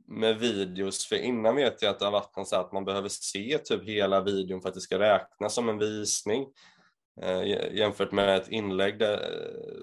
med 0.07 0.39
videos, 0.39 1.05
för 1.05 1.15
innan 1.15 1.55
vet 1.55 1.81
jag 1.81 1.89
att 1.89 1.99
det 1.99 2.05
har 2.05 2.11
varit 2.11 2.37
något 2.37 2.47
så 2.47 2.55
att 2.55 2.71
man 2.71 2.85
behöver 2.85 3.09
se 3.09 3.57
typ 3.57 3.83
hela 3.83 4.21
videon 4.21 4.61
för 4.61 4.69
att 4.69 4.75
det 4.75 4.81
ska 4.81 4.99
räknas 4.99 5.53
som 5.53 5.69
en 5.69 5.79
visning 5.79 6.47
eh, 7.21 7.43
jämfört 7.75 8.11
med 8.11 8.37
ett 8.37 8.47
inlägg 8.47 8.99
där, 8.99 9.29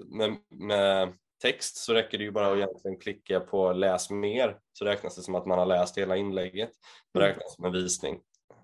med, 0.05 0.37
med, 0.49 1.13
text 1.41 1.77
så 1.77 1.93
räcker 1.93 2.17
det 2.17 2.23
ju 2.23 2.31
bara 2.31 2.51
att 2.51 2.57
egentligen 2.57 2.99
klicka 2.99 3.39
på 3.39 3.73
läs 3.73 4.09
mer 4.09 4.57
så 4.73 4.85
räknas 4.85 5.15
det 5.15 5.21
som 5.21 5.35
att 5.35 5.45
man 5.45 5.59
har 5.59 5.65
läst 5.65 5.97
hela 5.97 6.17
inlägget. 6.17 6.71
Det 7.13 7.19
mm. 7.19 7.29
räknas 7.29 7.55
som 7.55 7.65
en 7.65 7.71
visning. 7.71 8.19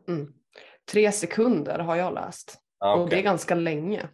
Mm. 0.08 0.34
Tre 0.92 1.12
sekunder 1.12 1.80
har 1.80 1.96
jag 1.96 2.14
läst 2.14 2.58
ah, 2.80 2.94
okay. 2.94 3.04
och 3.04 3.10
det 3.10 3.20
är 3.20 3.22
ganska 3.22 3.56
länge. 3.56 4.10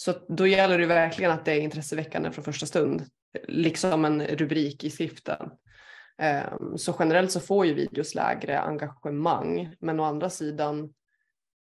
Så 0.00 0.14
då 0.28 0.46
gäller 0.46 0.78
det 0.78 0.86
verkligen 0.86 1.30
att 1.30 1.44
det 1.44 1.52
är 1.52 1.60
intresseväckande 1.60 2.30
från 2.30 2.44
första 2.44 2.66
stund, 2.66 3.04
liksom 3.48 4.04
en 4.04 4.26
rubrik 4.26 4.84
i 4.84 4.90
skriften. 4.90 5.50
Ehm, 6.18 6.78
så 6.78 6.96
generellt 6.98 7.32
så 7.32 7.40
får 7.40 7.66
ju 7.66 7.74
videos 7.74 8.14
lägre 8.14 8.60
engagemang, 8.60 9.74
men 9.80 10.00
å 10.00 10.04
andra 10.04 10.30
sidan 10.30 10.94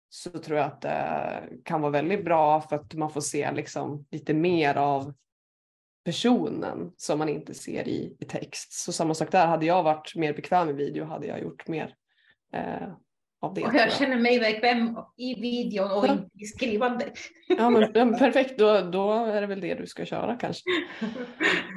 så 0.08 0.30
tror 0.30 0.58
jag 0.58 0.66
att 0.66 0.80
det 0.80 1.42
kan 1.64 1.80
vara 1.80 1.92
väldigt 1.92 2.24
bra 2.24 2.60
för 2.60 2.76
att 2.76 2.94
man 2.94 3.10
får 3.10 3.20
se 3.20 3.52
liksom 3.52 4.06
lite 4.10 4.34
mer 4.34 4.74
av 4.74 5.14
personen 6.04 6.92
som 6.96 7.18
man 7.18 7.28
inte 7.28 7.54
ser 7.54 7.88
i, 7.88 8.16
i 8.20 8.24
text. 8.24 8.72
Så 8.72 8.92
samma 8.92 9.14
sak 9.14 9.32
där, 9.32 9.46
hade 9.46 9.66
jag 9.66 9.82
varit 9.82 10.16
mer 10.16 10.32
bekväm 10.32 10.68
i 10.68 10.72
video 10.72 11.04
hade 11.04 11.26
jag 11.26 11.42
gjort 11.42 11.68
mer 11.68 11.94
eh, 12.52 12.88
av 13.46 13.54
det. 13.54 13.62
Och 13.64 13.74
jag 13.74 13.92
känner 13.92 14.18
mig 14.18 14.40
bekväm 14.40 14.96
i 15.16 15.40
videon 15.40 15.90
och 15.90 16.06
inte 16.06 16.28
i 16.34 16.44
skrivande. 16.44 17.04
Ja, 17.48 17.70
men, 17.70 18.18
perfekt, 18.18 18.58
då, 18.58 18.80
då 18.80 19.12
är 19.12 19.40
det 19.40 19.46
väl 19.46 19.60
det 19.60 19.74
du 19.74 19.86
ska 19.86 20.04
köra 20.04 20.36
kanske. 20.36 20.62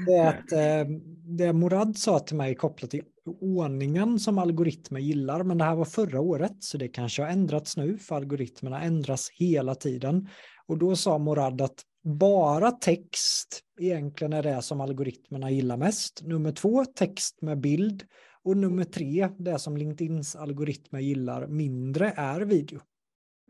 Det, 0.07 0.27
att, 0.27 0.51
eh, 0.51 0.91
det 1.37 1.53
Morad 1.53 1.97
sa 1.97 2.19
till 2.19 2.35
mig 2.35 2.55
kopplat 2.55 2.91
till 2.91 3.03
ordningen 3.41 4.19
som 4.19 4.37
algoritmer 4.37 4.99
gillar, 4.99 5.43
men 5.43 5.57
det 5.57 5.63
här 5.63 5.75
var 5.75 5.85
förra 5.85 6.21
året, 6.21 6.63
så 6.63 6.77
det 6.77 6.87
kanske 6.87 7.21
har 7.21 7.29
ändrats 7.29 7.77
nu, 7.77 7.97
för 7.97 8.15
algoritmerna 8.15 8.81
ändras 8.81 9.29
hela 9.33 9.75
tiden. 9.75 10.27
Och 10.67 10.77
då 10.77 10.95
sa 10.95 11.17
Morad 11.17 11.61
att 11.61 11.83
bara 12.03 12.71
text 12.71 13.61
egentligen 13.79 14.33
är 14.33 14.43
det 14.43 14.61
som 14.61 14.81
algoritmerna 14.81 15.51
gillar 15.51 15.77
mest. 15.77 16.21
Nummer 16.23 16.51
två, 16.51 16.85
text 16.85 17.41
med 17.41 17.59
bild. 17.59 18.03
Och 18.43 18.57
nummer 18.57 18.83
tre, 18.83 19.29
det 19.37 19.59
som 19.59 19.77
LinkedIns 19.77 20.35
algoritmer 20.35 20.99
gillar 20.99 21.47
mindre, 21.47 22.09
är 22.09 22.41
video. 22.41 22.79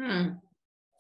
Mm. 0.02 0.36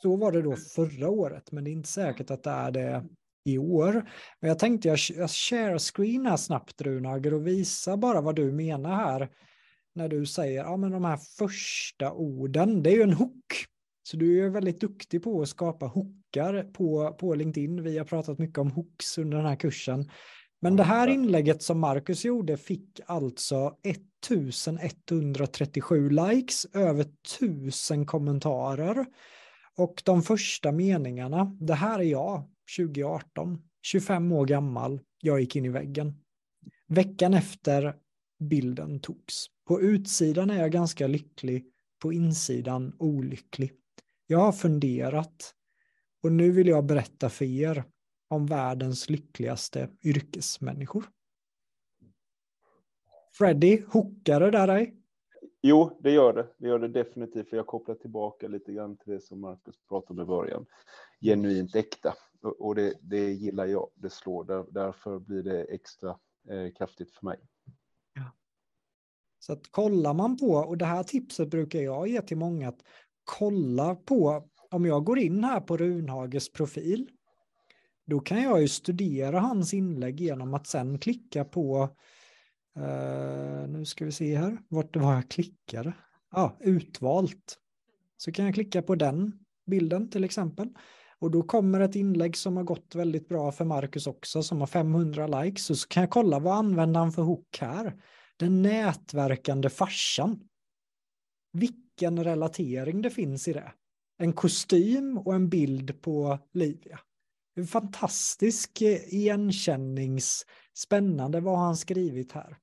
Så 0.01 0.15
var 0.15 0.31
det 0.31 0.41
då 0.41 0.55
förra 0.55 1.09
året, 1.09 1.51
men 1.51 1.63
det 1.63 1.69
är 1.69 1.73
inte 1.73 1.89
säkert 1.89 2.31
att 2.31 2.43
det 2.43 2.49
är 2.49 2.71
det 2.71 3.05
i 3.45 3.57
år. 3.57 3.93
Men 4.39 4.47
jag 4.47 4.59
tänkte 4.59 4.87
jag, 4.87 4.97
jag 5.15 5.29
share 5.29 5.79
screen 5.79 6.25
här 6.25 6.37
snabbt 6.37 6.81
Runager 6.81 7.33
och 7.33 7.47
visa 7.47 7.97
bara 7.97 8.21
vad 8.21 8.35
du 8.35 8.51
menar 8.51 8.95
här. 8.95 9.29
När 9.95 10.09
du 10.09 10.25
säger, 10.25 10.63
ja 10.63 10.77
men 10.77 10.91
de 10.91 11.05
här 11.05 11.19
första 11.37 12.11
orden, 12.11 12.83
det 12.83 12.89
är 12.89 12.95
ju 12.95 13.01
en 13.01 13.13
hook. 13.13 13.65
Så 14.03 14.17
du 14.17 14.45
är 14.45 14.49
väldigt 14.49 14.81
duktig 14.81 15.23
på 15.23 15.41
att 15.41 15.49
skapa 15.49 15.85
hookar 15.85 16.63
på, 16.63 17.13
på 17.19 17.35
LinkedIn. 17.35 17.83
Vi 17.83 17.97
har 17.97 18.05
pratat 18.05 18.39
mycket 18.39 18.57
om 18.57 18.71
hooks 18.71 19.17
under 19.17 19.37
den 19.37 19.45
här 19.45 19.55
kursen. 19.55 20.09
Men 20.61 20.75
det 20.75 20.83
här 20.83 21.07
inlägget 21.07 21.63
som 21.63 21.79
Marcus 21.79 22.25
gjorde 22.25 22.57
fick 22.57 22.99
alltså 23.05 23.77
1137 23.83 26.09
likes, 26.09 26.65
över 26.65 27.05
1000 27.39 28.05
kommentarer. 28.05 29.05
Och 29.75 30.01
de 30.05 30.23
första 30.23 30.71
meningarna, 30.71 31.57
det 31.59 31.73
här 31.73 31.99
är 31.99 32.03
jag, 32.03 32.49
2018, 32.77 33.61
25 33.81 34.31
år 34.31 34.45
gammal, 34.45 35.01
jag 35.21 35.39
gick 35.39 35.55
in 35.55 35.65
i 35.65 35.69
väggen. 35.69 36.13
Veckan 36.87 37.33
efter 37.33 37.95
bilden 38.39 38.99
togs. 38.99 39.45
På 39.67 39.81
utsidan 39.81 40.49
är 40.49 40.61
jag 40.61 40.71
ganska 40.71 41.07
lycklig, 41.07 41.65
på 42.01 42.13
insidan 42.13 42.95
olycklig. 42.99 43.71
Jag 44.27 44.39
har 44.39 44.51
funderat 44.51 45.53
och 46.23 46.31
nu 46.31 46.51
vill 46.51 46.67
jag 46.67 46.85
berätta 46.85 47.29
för 47.29 47.45
er 47.45 47.83
om 48.29 48.45
världens 48.45 49.09
lyckligaste 49.09 49.89
yrkesmänniskor. 50.03 51.05
Freddy, 53.33 53.81
hookar 53.87 54.39
det 54.39 54.51
där 54.51 54.67
dig? 54.67 54.95
Jo, 55.61 55.99
det 56.03 56.11
gör 56.11 56.33
det. 56.33 56.47
Det 56.57 56.67
gör 56.67 56.79
det 56.79 56.87
definitivt. 56.87 57.49
För 57.49 57.57
jag 57.57 57.67
kopplar 57.67 57.95
tillbaka 57.95 58.47
lite 58.47 58.73
grann 58.73 58.97
till 58.97 59.13
det 59.13 59.21
som 59.21 59.41
Marcus 59.41 59.75
pratade 59.89 60.21
om 60.21 60.25
i 60.25 60.27
början. 60.27 60.65
Genuint 61.21 61.75
äkta. 61.75 62.13
Och 62.41 62.75
det, 62.75 62.93
det 63.01 63.31
gillar 63.31 63.65
jag. 63.65 63.89
Det 63.95 64.09
slår. 64.09 64.43
Där, 64.43 64.65
därför 64.71 65.19
blir 65.19 65.43
det 65.43 65.63
extra 65.63 66.09
eh, 66.49 66.73
kraftigt 66.77 67.11
för 67.11 67.25
mig. 67.25 67.39
Ja. 68.13 68.31
Så 69.39 69.53
att 69.53 69.71
kollar 69.71 70.13
man 70.13 70.37
på, 70.37 70.51
och 70.51 70.77
det 70.77 70.85
här 70.85 71.03
tipset 71.03 71.49
brukar 71.49 71.79
jag 71.79 72.07
ge 72.07 72.21
till 72.21 72.37
många, 72.37 72.69
att 72.69 72.83
kolla 73.23 73.95
på, 73.95 74.49
om 74.71 74.85
jag 74.85 75.03
går 75.03 75.19
in 75.19 75.43
här 75.43 75.61
på 75.61 75.77
Runhages 75.77 76.51
profil, 76.51 77.09
då 78.09 78.19
kan 78.19 78.43
jag 78.43 78.61
ju 78.61 78.67
studera 78.67 79.39
hans 79.39 79.73
inlägg 79.73 80.19
genom 80.19 80.53
att 80.53 80.67
sen 80.67 80.99
klicka 80.99 81.45
på, 81.45 81.89
eh, 82.77 83.67
nu 83.67 83.85
ska 83.85 84.05
vi 84.05 84.11
se 84.11 84.37
här, 84.37 84.57
vart 84.67 84.93
det 84.93 84.99
var 84.99 85.13
jag 85.13 85.29
klickade. 85.29 85.93
Ja, 86.31 86.41
ah, 86.41 86.57
utvalt. 86.59 87.57
Så 88.17 88.31
kan 88.31 88.45
jag 88.45 88.53
klicka 88.53 88.81
på 88.81 88.95
den 88.95 89.33
bilden 89.65 90.09
till 90.09 90.23
exempel. 90.23 90.69
Och 91.19 91.31
då 91.31 91.43
kommer 91.43 91.79
ett 91.79 91.95
inlägg 91.95 92.37
som 92.37 92.57
har 92.57 92.63
gått 92.63 92.95
väldigt 92.95 93.27
bra 93.27 93.51
för 93.51 93.65
Marcus 93.65 94.07
också, 94.07 94.43
som 94.43 94.59
har 94.59 94.67
500 94.67 95.27
likes. 95.27 95.69
Och 95.69 95.77
så 95.77 95.87
kan 95.87 96.01
jag 96.01 96.09
kolla 96.09 96.39
vad 96.39 96.57
använder 96.57 96.99
han 96.99 97.11
för 97.11 97.21
hook 97.21 97.57
här. 97.61 98.01
Den 98.37 98.61
nätverkande 98.61 99.69
farsan. 99.69 100.39
Vilken 101.51 102.23
relatering 102.23 103.01
det 103.01 103.09
finns 103.09 103.47
i 103.47 103.53
det. 103.53 103.71
En 104.17 104.33
kostym 104.33 105.17
och 105.17 105.35
en 105.35 105.49
bild 105.49 106.01
på 106.01 106.39
Livia. 106.53 106.99
En 107.59 107.67
fantastisk 107.67 108.81
eh, 108.81 109.13
igenkännings... 109.13 110.45
Spännande 110.73 111.39
vad 111.39 111.57
han 111.57 111.77
skrivit 111.77 112.31
här. 112.31 112.57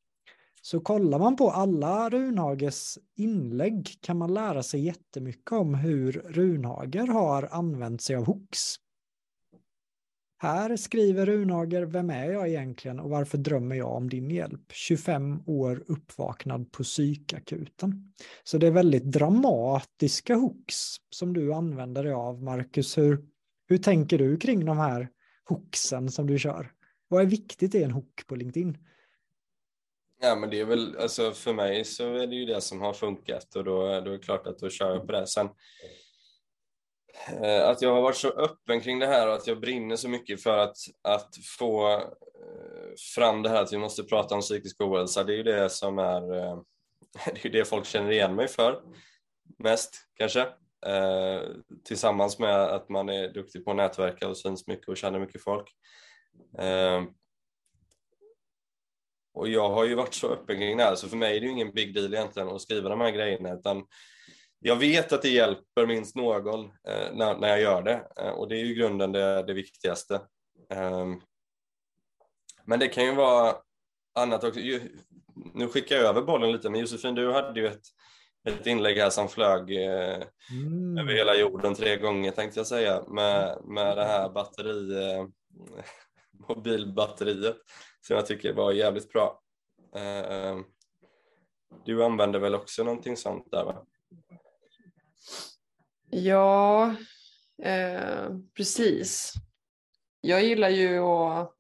Så 0.63 0.81
kollar 0.81 1.19
man 1.19 1.37
på 1.37 1.51
alla 1.51 2.11
Runhages 2.11 2.99
inlägg 3.17 3.99
kan 4.01 4.19
man 4.19 4.35
lära 4.35 4.63
sig 4.63 4.81
jättemycket 4.85 5.53
om 5.53 5.75
hur 5.75 6.13
Runhager 6.13 7.07
har 7.07 7.49
använt 7.53 8.03
sig 8.03 8.17
av 8.17 8.25
hooks. 8.25 8.77
Här 10.39 10.77
skriver 10.77 11.27
Runhager, 11.27 11.83
vem 11.83 12.11
är 12.11 12.31
jag 12.31 12.49
egentligen 12.49 13.01
och 13.01 13.11
varför 13.11 13.39
drömmer 13.39 13.77
jag 13.77 13.93
om 13.93 14.09
din 14.09 14.31
hjälp? 14.31 14.73
25 14.73 15.43
år 15.47 15.85
uppvaknad 15.87 16.73
på 16.73 16.83
psykakuten. 16.83 18.13
Så 18.45 18.59
det 18.59 18.67
är 18.67 18.71
väldigt 18.71 19.05
dramatiska 19.05 20.35
hooks 20.35 20.97
som 21.11 21.33
du 21.33 21.53
använder 21.55 22.05
dig 22.05 22.13
av, 22.13 22.43
Marcus. 22.43 22.99
Hur, 22.99 23.25
hur 23.67 23.79
tänker 23.79 24.19
du 24.19 24.37
kring 24.37 24.65
de 24.65 24.79
här 24.79 25.09
hooksen 25.49 26.11
som 26.11 26.27
du 26.27 26.39
kör? 26.39 26.73
Vad 27.09 27.23
är 27.23 27.27
viktigt 27.27 27.75
i 27.75 27.83
en 27.83 27.91
hook 27.91 28.27
på 28.27 28.37
LinkedIn? 28.37 28.79
Ja, 30.21 30.37
men 30.37 30.51
det 30.51 30.61
är 30.61 30.65
väl, 30.65 30.97
alltså 30.99 31.33
för 31.33 31.53
mig 31.53 31.85
så 31.85 32.15
är 32.15 32.27
det 32.27 32.35
ju 32.35 32.47
det 32.47 32.61
som 32.61 32.81
har 32.81 32.93
funkat 32.93 33.57
och 33.57 33.65
då, 33.65 33.81
då 33.81 33.87
är 33.87 34.01
det 34.01 34.19
klart 34.19 34.47
att 34.47 34.59
då 34.59 34.71
kör 34.71 34.95
jag 34.95 35.07
på 35.07 35.13
det. 35.13 35.27
Sen 35.27 35.49
eh, 37.43 37.69
att 37.69 37.83
jag 37.83 37.95
har 37.95 38.03
varit 38.03 38.17
så 38.17 38.29
öppen 38.29 38.81
kring 38.81 38.99
det 38.99 39.07
här 39.07 39.29
och 39.29 39.35
att 39.35 39.47
jag 39.47 39.61
brinner 39.61 39.97
så 39.97 40.09
mycket 40.09 40.43
för 40.43 40.59
att, 40.59 40.77
att 41.03 41.37
få 41.59 41.91
eh, 41.91 42.95
fram 43.15 43.43
det 43.43 43.49
här 43.49 43.63
att 43.63 43.73
vi 43.73 43.79
måste 43.79 44.03
prata 44.03 44.35
om 44.35 44.41
psykisk 44.41 44.81
ohälsa, 44.81 45.25
det 45.25 45.33
är 45.33 45.37
ju 45.37 45.43
det 45.43 45.71
som 45.71 45.99
är, 45.99 46.37
eh, 46.37 46.59
det 47.35 47.45
är 47.45 47.53
det 47.53 47.65
folk 47.65 47.87
känner 47.87 48.11
igen 48.11 48.35
mig 48.35 48.49
för 48.49 48.83
mest 49.59 49.97
kanske. 50.15 50.47
Eh, 50.87 51.41
tillsammans 51.85 52.39
med 52.39 52.61
att 52.61 52.89
man 52.89 53.09
är 53.09 53.29
duktig 53.29 53.65
på 53.65 53.71
att 53.71 53.77
nätverka 53.77 54.29
och 54.29 54.37
syns 54.37 54.67
mycket 54.67 54.89
och 54.89 54.97
känner 54.97 55.19
mycket 55.19 55.43
folk. 55.43 55.73
Eh, 56.59 57.05
och 59.35 59.49
jag 59.49 59.71
har 59.71 59.85
ju 59.85 59.95
varit 59.95 60.15
så 60.15 60.29
öppen 60.29 60.57
kring 60.57 60.77
det 60.77 60.85
här, 60.85 60.95
så 60.95 61.09
för 61.09 61.17
mig 61.17 61.37
är 61.37 61.41
det 61.41 61.47
ju 61.47 61.53
ingen 61.53 61.73
big 61.73 61.95
deal 61.95 62.15
egentligen 62.15 62.49
att 62.49 62.63
skriva 62.63 62.89
de 62.89 63.01
här 63.01 63.11
grejerna, 63.11 63.53
utan 63.53 63.87
jag 64.61 64.77
vet 64.77 65.13
att 65.13 65.23
det 65.23 65.29
hjälper 65.29 65.87
minst 65.87 66.17
någon 66.17 66.65
eh, 66.65 67.13
när, 67.13 67.39
när 67.39 67.49
jag 67.49 67.61
gör 67.61 67.83
det 67.83 68.07
eh, 68.21 68.31
och 68.31 68.49
det 68.49 68.57
är 68.57 68.65
ju 68.65 68.75
grunden 68.75 69.13
det, 69.13 69.43
det 69.43 69.53
viktigaste. 69.53 70.15
Eh, 70.71 71.07
men 72.65 72.79
det 72.79 72.89
kan 72.89 73.05
ju 73.05 73.15
vara 73.15 73.55
annat 74.15 74.45
också. 74.45 74.61
Nu 75.55 75.69
skickar 75.69 75.97
jag 75.97 76.05
över 76.05 76.23
bollen 76.23 76.53
lite, 76.53 76.71
men 76.71 76.81
Josefin, 76.81 77.15
du 77.15 77.33
hade 77.33 77.61
ju 77.61 77.67
ett, 77.67 77.87
ett 78.47 78.67
inlägg 78.67 78.99
här 78.99 79.11
som 79.11 79.29
flög 79.29 79.85
eh, 79.85 80.23
mm. 80.51 80.99
över 80.99 81.13
hela 81.13 81.35
jorden 81.35 81.75
tre 81.75 81.97
gånger 81.97 82.31
tänkte 82.31 82.61
jag 82.61 82.67
säga 82.67 83.03
med, 83.09 83.59
med 83.65 83.97
det 83.97 84.05
här 84.05 84.29
batteri, 84.29 85.03
eh, 85.03 85.27
mobilbatteriet 86.49 87.57
som 88.01 88.17
jag 88.17 88.27
tycker 88.27 88.53
var 88.53 88.73
jävligt 88.73 89.13
bra. 89.13 89.41
Eh, 89.97 90.59
du 91.85 92.05
använder 92.05 92.39
väl 92.39 92.55
också 92.55 92.85
någonting 92.85 93.17
sånt 93.17 93.51
där 93.51 93.65
va? 93.65 93.87
Ja, 96.11 96.95
eh, 97.63 98.29
precis. 98.57 99.33
Jag 100.21 100.45
gillar 100.45 100.69
ju 100.69 100.99
att, 100.99 101.55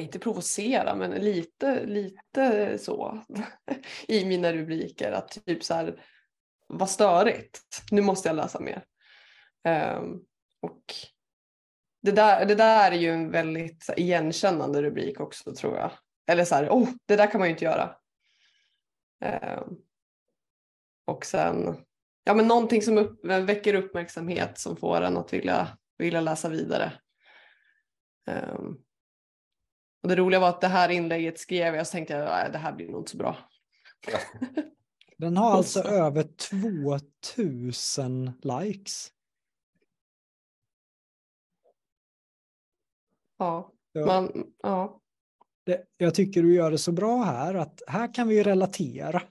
inte 0.00 0.18
provocera, 0.18 0.94
men 0.94 1.10
lite, 1.10 1.86
lite 1.86 2.78
så 2.78 3.24
i 4.08 4.24
mina 4.24 4.52
rubriker. 4.52 5.12
Att 5.12 5.28
typ 5.46 5.64
så 5.64 5.74
här, 5.74 6.04
vad 6.66 6.90
störigt, 6.90 7.60
nu 7.90 8.02
måste 8.02 8.28
jag 8.28 8.36
läsa 8.36 8.60
mer. 8.60 8.84
Um, 9.68 10.24
och 10.60 10.82
det 12.02 12.12
där, 12.12 12.46
det 12.46 12.54
där 12.54 12.92
är 12.92 12.96
ju 12.96 13.10
en 13.10 13.30
väldigt 13.30 13.90
igenkännande 13.96 14.82
rubrik 14.82 15.20
också 15.20 15.54
tror 15.54 15.76
jag. 15.76 15.90
Eller 16.26 16.44
så 16.44 16.54
här, 16.54 16.68
oh, 16.68 16.88
det 17.06 17.16
där 17.16 17.30
kan 17.30 17.38
man 17.38 17.48
ju 17.48 17.52
inte 17.52 17.64
göra. 17.64 17.96
Um, 19.24 19.78
och 21.06 21.26
sen 21.26 21.84
ja, 22.24 22.34
men 22.34 22.48
någonting 22.48 22.82
som 22.82 22.98
upp, 22.98 23.24
väcker 23.24 23.74
uppmärksamhet 23.74 24.58
som 24.58 24.76
får 24.76 25.02
en 25.02 25.16
att 25.16 25.32
vilja, 25.32 25.78
vilja 25.98 26.20
läsa 26.20 26.48
vidare. 26.48 26.92
Um, 28.26 28.78
och 30.02 30.08
det 30.08 30.16
roliga 30.16 30.40
var 30.40 30.48
att 30.48 30.60
det 30.60 30.68
här 30.68 30.88
inlägget 30.88 31.38
skrev 31.38 31.74
jag 31.74 31.86
så 31.86 31.92
tänkte 31.92 32.14
jag 32.14 32.46
att 32.46 32.52
det 32.52 32.58
här 32.58 32.72
blir 32.72 32.88
nog 32.88 33.00
inte 33.00 33.10
så 33.10 33.16
bra. 33.16 33.36
Den 35.18 35.36
har 35.36 35.50
alltså 35.50 35.80
över 35.80 36.22
2000 37.32 38.32
likes. 38.42 39.12
Ja, 43.38 43.72
man, 44.06 44.52
ja. 44.62 45.00
Det, 45.64 45.84
jag 45.96 46.14
tycker 46.14 46.42
du 46.42 46.54
gör 46.54 46.70
det 46.70 46.78
så 46.78 46.92
bra 46.92 47.22
här 47.22 47.54
att 47.54 47.82
här 47.86 48.14
kan 48.14 48.28
vi 48.28 48.42
relatera. 48.42 49.22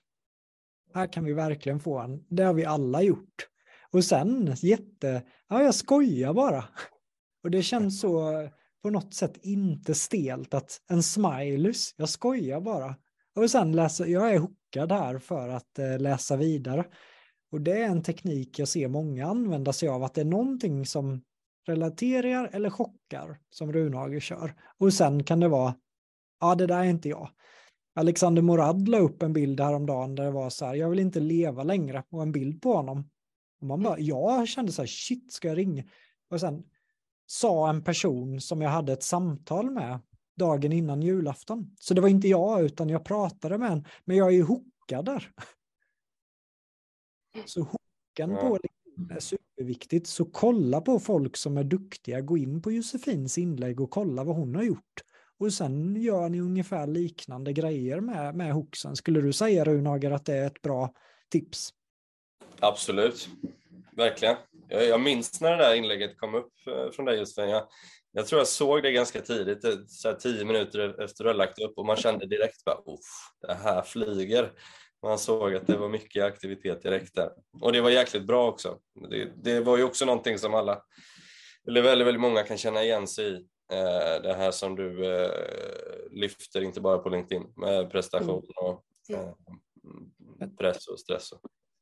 Här 0.93 1.13
kan 1.13 1.23
vi 1.23 1.33
verkligen 1.33 1.79
få 1.79 1.99
en. 1.99 2.25
Det 2.29 2.43
har 2.43 2.53
vi 2.53 2.65
alla 2.65 3.01
gjort. 3.01 3.47
Och 3.91 4.05
sen 4.05 4.55
jätte, 4.57 5.23
ja 5.47 5.63
jag 5.63 5.75
skojar 5.75 6.33
bara. 6.33 6.65
Och 7.43 7.51
det 7.51 7.63
känns 7.63 7.99
så 7.99 8.49
på 8.81 8.89
något 8.89 9.13
sätt 9.13 9.37
inte 9.41 9.95
stelt 9.95 10.53
att 10.53 10.81
en 10.87 11.03
smileys, 11.03 11.93
jag 11.97 12.09
skojar 12.09 12.61
bara. 12.61 12.95
Och 13.35 13.51
sen 13.51 13.71
läsa, 13.71 14.07
jag 14.07 14.33
är 14.33 14.39
hookad 14.39 14.91
här 14.91 15.19
för 15.19 15.49
att 15.49 15.79
eh, 15.79 15.99
läsa 15.99 16.37
vidare. 16.37 16.85
Och 17.51 17.61
det 17.61 17.81
är 17.81 17.89
en 17.89 18.03
teknik 18.03 18.59
jag 18.59 18.67
ser 18.67 18.87
många 18.87 19.27
använda 19.27 19.73
sig 19.73 19.89
av, 19.89 20.03
att 20.03 20.13
det 20.13 20.21
är 20.21 20.25
någonting 20.25 20.85
som 20.85 21.21
relaterar 21.67 22.49
eller 22.53 22.69
chockar 22.69 23.39
som 23.49 23.73
Runhage 23.73 24.23
kör. 24.23 24.55
Och 24.77 24.93
sen 24.93 25.23
kan 25.23 25.39
det 25.39 25.47
vara, 25.47 25.75
ja 26.39 26.55
det 26.55 26.67
där 26.67 26.79
är 26.79 26.83
inte 26.83 27.09
jag. 27.09 27.29
Alexander 27.95 28.41
Morad 28.41 28.87
la 28.87 28.99
upp 28.99 29.23
en 29.23 29.33
bild 29.33 29.59
häromdagen 29.59 30.15
där 30.15 30.23
det 30.23 30.31
var 30.31 30.49
så 30.49 30.65
här, 30.65 30.75
jag 30.75 30.89
vill 30.89 30.99
inte 30.99 31.19
leva 31.19 31.63
längre 31.63 32.03
och 32.09 32.21
en 32.21 32.31
bild 32.31 32.61
på 32.61 32.73
honom. 32.73 33.09
Och 33.61 33.67
man 33.67 33.83
bara, 33.83 33.99
jag 33.99 34.47
kände 34.47 34.71
så 34.71 34.81
här, 34.81 34.87
shit, 34.87 35.33
ska 35.33 35.47
jag 35.47 35.57
ringa? 35.57 35.83
Och 36.29 36.39
sen 36.39 36.63
sa 37.31 37.69
en 37.69 37.83
person 37.83 38.41
som 38.41 38.61
jag 38.61 38.69
hade 38.69 38.93
ett 38.93 39.03
samtal 39.03 39.71
med 39.71 39.99
dagen 40.37 40.71
innan 40.71 41.01
julafton. 41.01 41.75
Så 41.79 41.93
det 41.93 42.01
var 42.01 42.09
inte 42.09 42.27
jag, 42.27 42.61
utan 42.61 42.89
jag 42.89 43.05
pratade 43.05 43.57
med 43.57 43.71
en, 43.71 43.85
men 44.05 44.17
jag 44.17 44.27
är 44.27 44.31
ju 44.31 44.43
hookad 44.43 45.05
där. 45.05 45.31
Så 47.45 47.59
hooken 47.59 48.37
på 48.37 48.59
LinkedIn 48.63 49.17
är 49.17 49.19
superviktigt. 49.19 50.07
Så 50.07 50.25
kolla 50.25 50.81
på 50.81 50.99
folk 50.99 51.37
som 51.37 51.57
är 51.57 51.63
duktiga, 51.63 52.21
gå 52.21 52.37
in 52.37 52.61
på 52.61 52.71
Josefins 52.71 53.37
inlägg 53.37 53.81
och 53.81 53.91
kolla 53.91 54.23
vad 54.23 54.35
hon 54.35 54.55
har 54.55 54.63
gjort. 54.63 55.03
Och 55.37 55.53
sen 55.53 55.95
gör 55.95 56.29
ni 56.29 56.39
ungefär 56.39 56.87
liknande 56.87 57.53
grejer 57.53 57.99
med, 57.99 58.35
med 58.35 58.53
hooksen. 58.53 58.95
Skulle 58.95 59.21
du 59.21 59.33
säga 59.33 59.65
Runager 59.65 60.11
att 60.11 60.25
det 60.25 60.35
är 60.35 60.47
ett 60.47 60.61
bra 60.61 60.93
tips? 61.29 61.73
Absolut, 62.59 63.29
verkligen. 63.91 64.35
Jag, 64.69 64.87
jag 64.87 65.01
minns 65.01 65.41
när 65.41 65.51
det 65.51 65.63
där 65.63 65.75
inlägget 65.75 66.17
kom 66.17 66.35
upp 66.35 66.53
eh, 66.67 66.91
från 66.91 67.05
dig 67.05 67.19
Josefin. 67.19 67.49
Jag, 67.49 67.67
jag 68.11 68.27
tror 68.27 68.39
jag 68.39 68.47
såg 68.47 68.83
det 68.83 68.91
ganska 68.91 69.21
tidigt, 69.21 69.63
eh, 69.63 69.71
så 69.87 70.07
här 70.07 70.15
tio 70.15 70.45
minuter 70.45 71.03
efter 71.03 71.23
du 71.23 71.29
hade 71.29 71.37
lagt 71.37 71.61
upp 71.61 71.77
och 71.77 71.85
man 71.85 71.95
kände 71.95 72.25
direkt 72.25 72.63
bara 72.65 72.77
det 73.47 73.53
här 73.53 73.81
flyger. 73.81 74.51
Man 75.03 75.19
såg 75.19 75.55
att 75.55 75.67
det 75.67 75.77
var 75.77 75.89
mycket 75.89 76.23
aktivitet 76.23 76.81
direkt 76.81 77.15
där. 77.15 77.29
Och 77.61 77.71
det 77.71 77.81
var 77.81 77.89
jäkligt 77.89 78.27
bra 78.27 78.47
också. 78.47 78.79
Det, 79.09 79.31
det 79.43 79.59
var 79.59 79.77
ju 79.77 79.83
också 79.83 80.05
någonting 80.05 80.37
som 80.37 80.53
alla, 80.53 80.81
eller 81.67 81.81
väldigt, 81.81 82.07
väldigt 82.07 82.21
många 82.21 82.43
kan 82.43 82.57
känna 82.57 82.83
igen 82.83 83.07
sig 83.07 83.25
i. 83.25 83.35
Eh, 83.73 84.21
det 84.23 84.33
här 84.33 84.51
som 84.51 84.75
du 84.75 85.03
lyfter, 86.11 86.61
inte 86.61 86.81
bara 86.81 86.97
på 86.97 87.09
LinkedIn, 87.09 87.43
med 87.55 87.91
prestation 87.91 88.43
mm. 88.61 88.71
och 88.71 88.83
press 90.57 90.87
och 90.87 90.99
stress. 90.99 91.29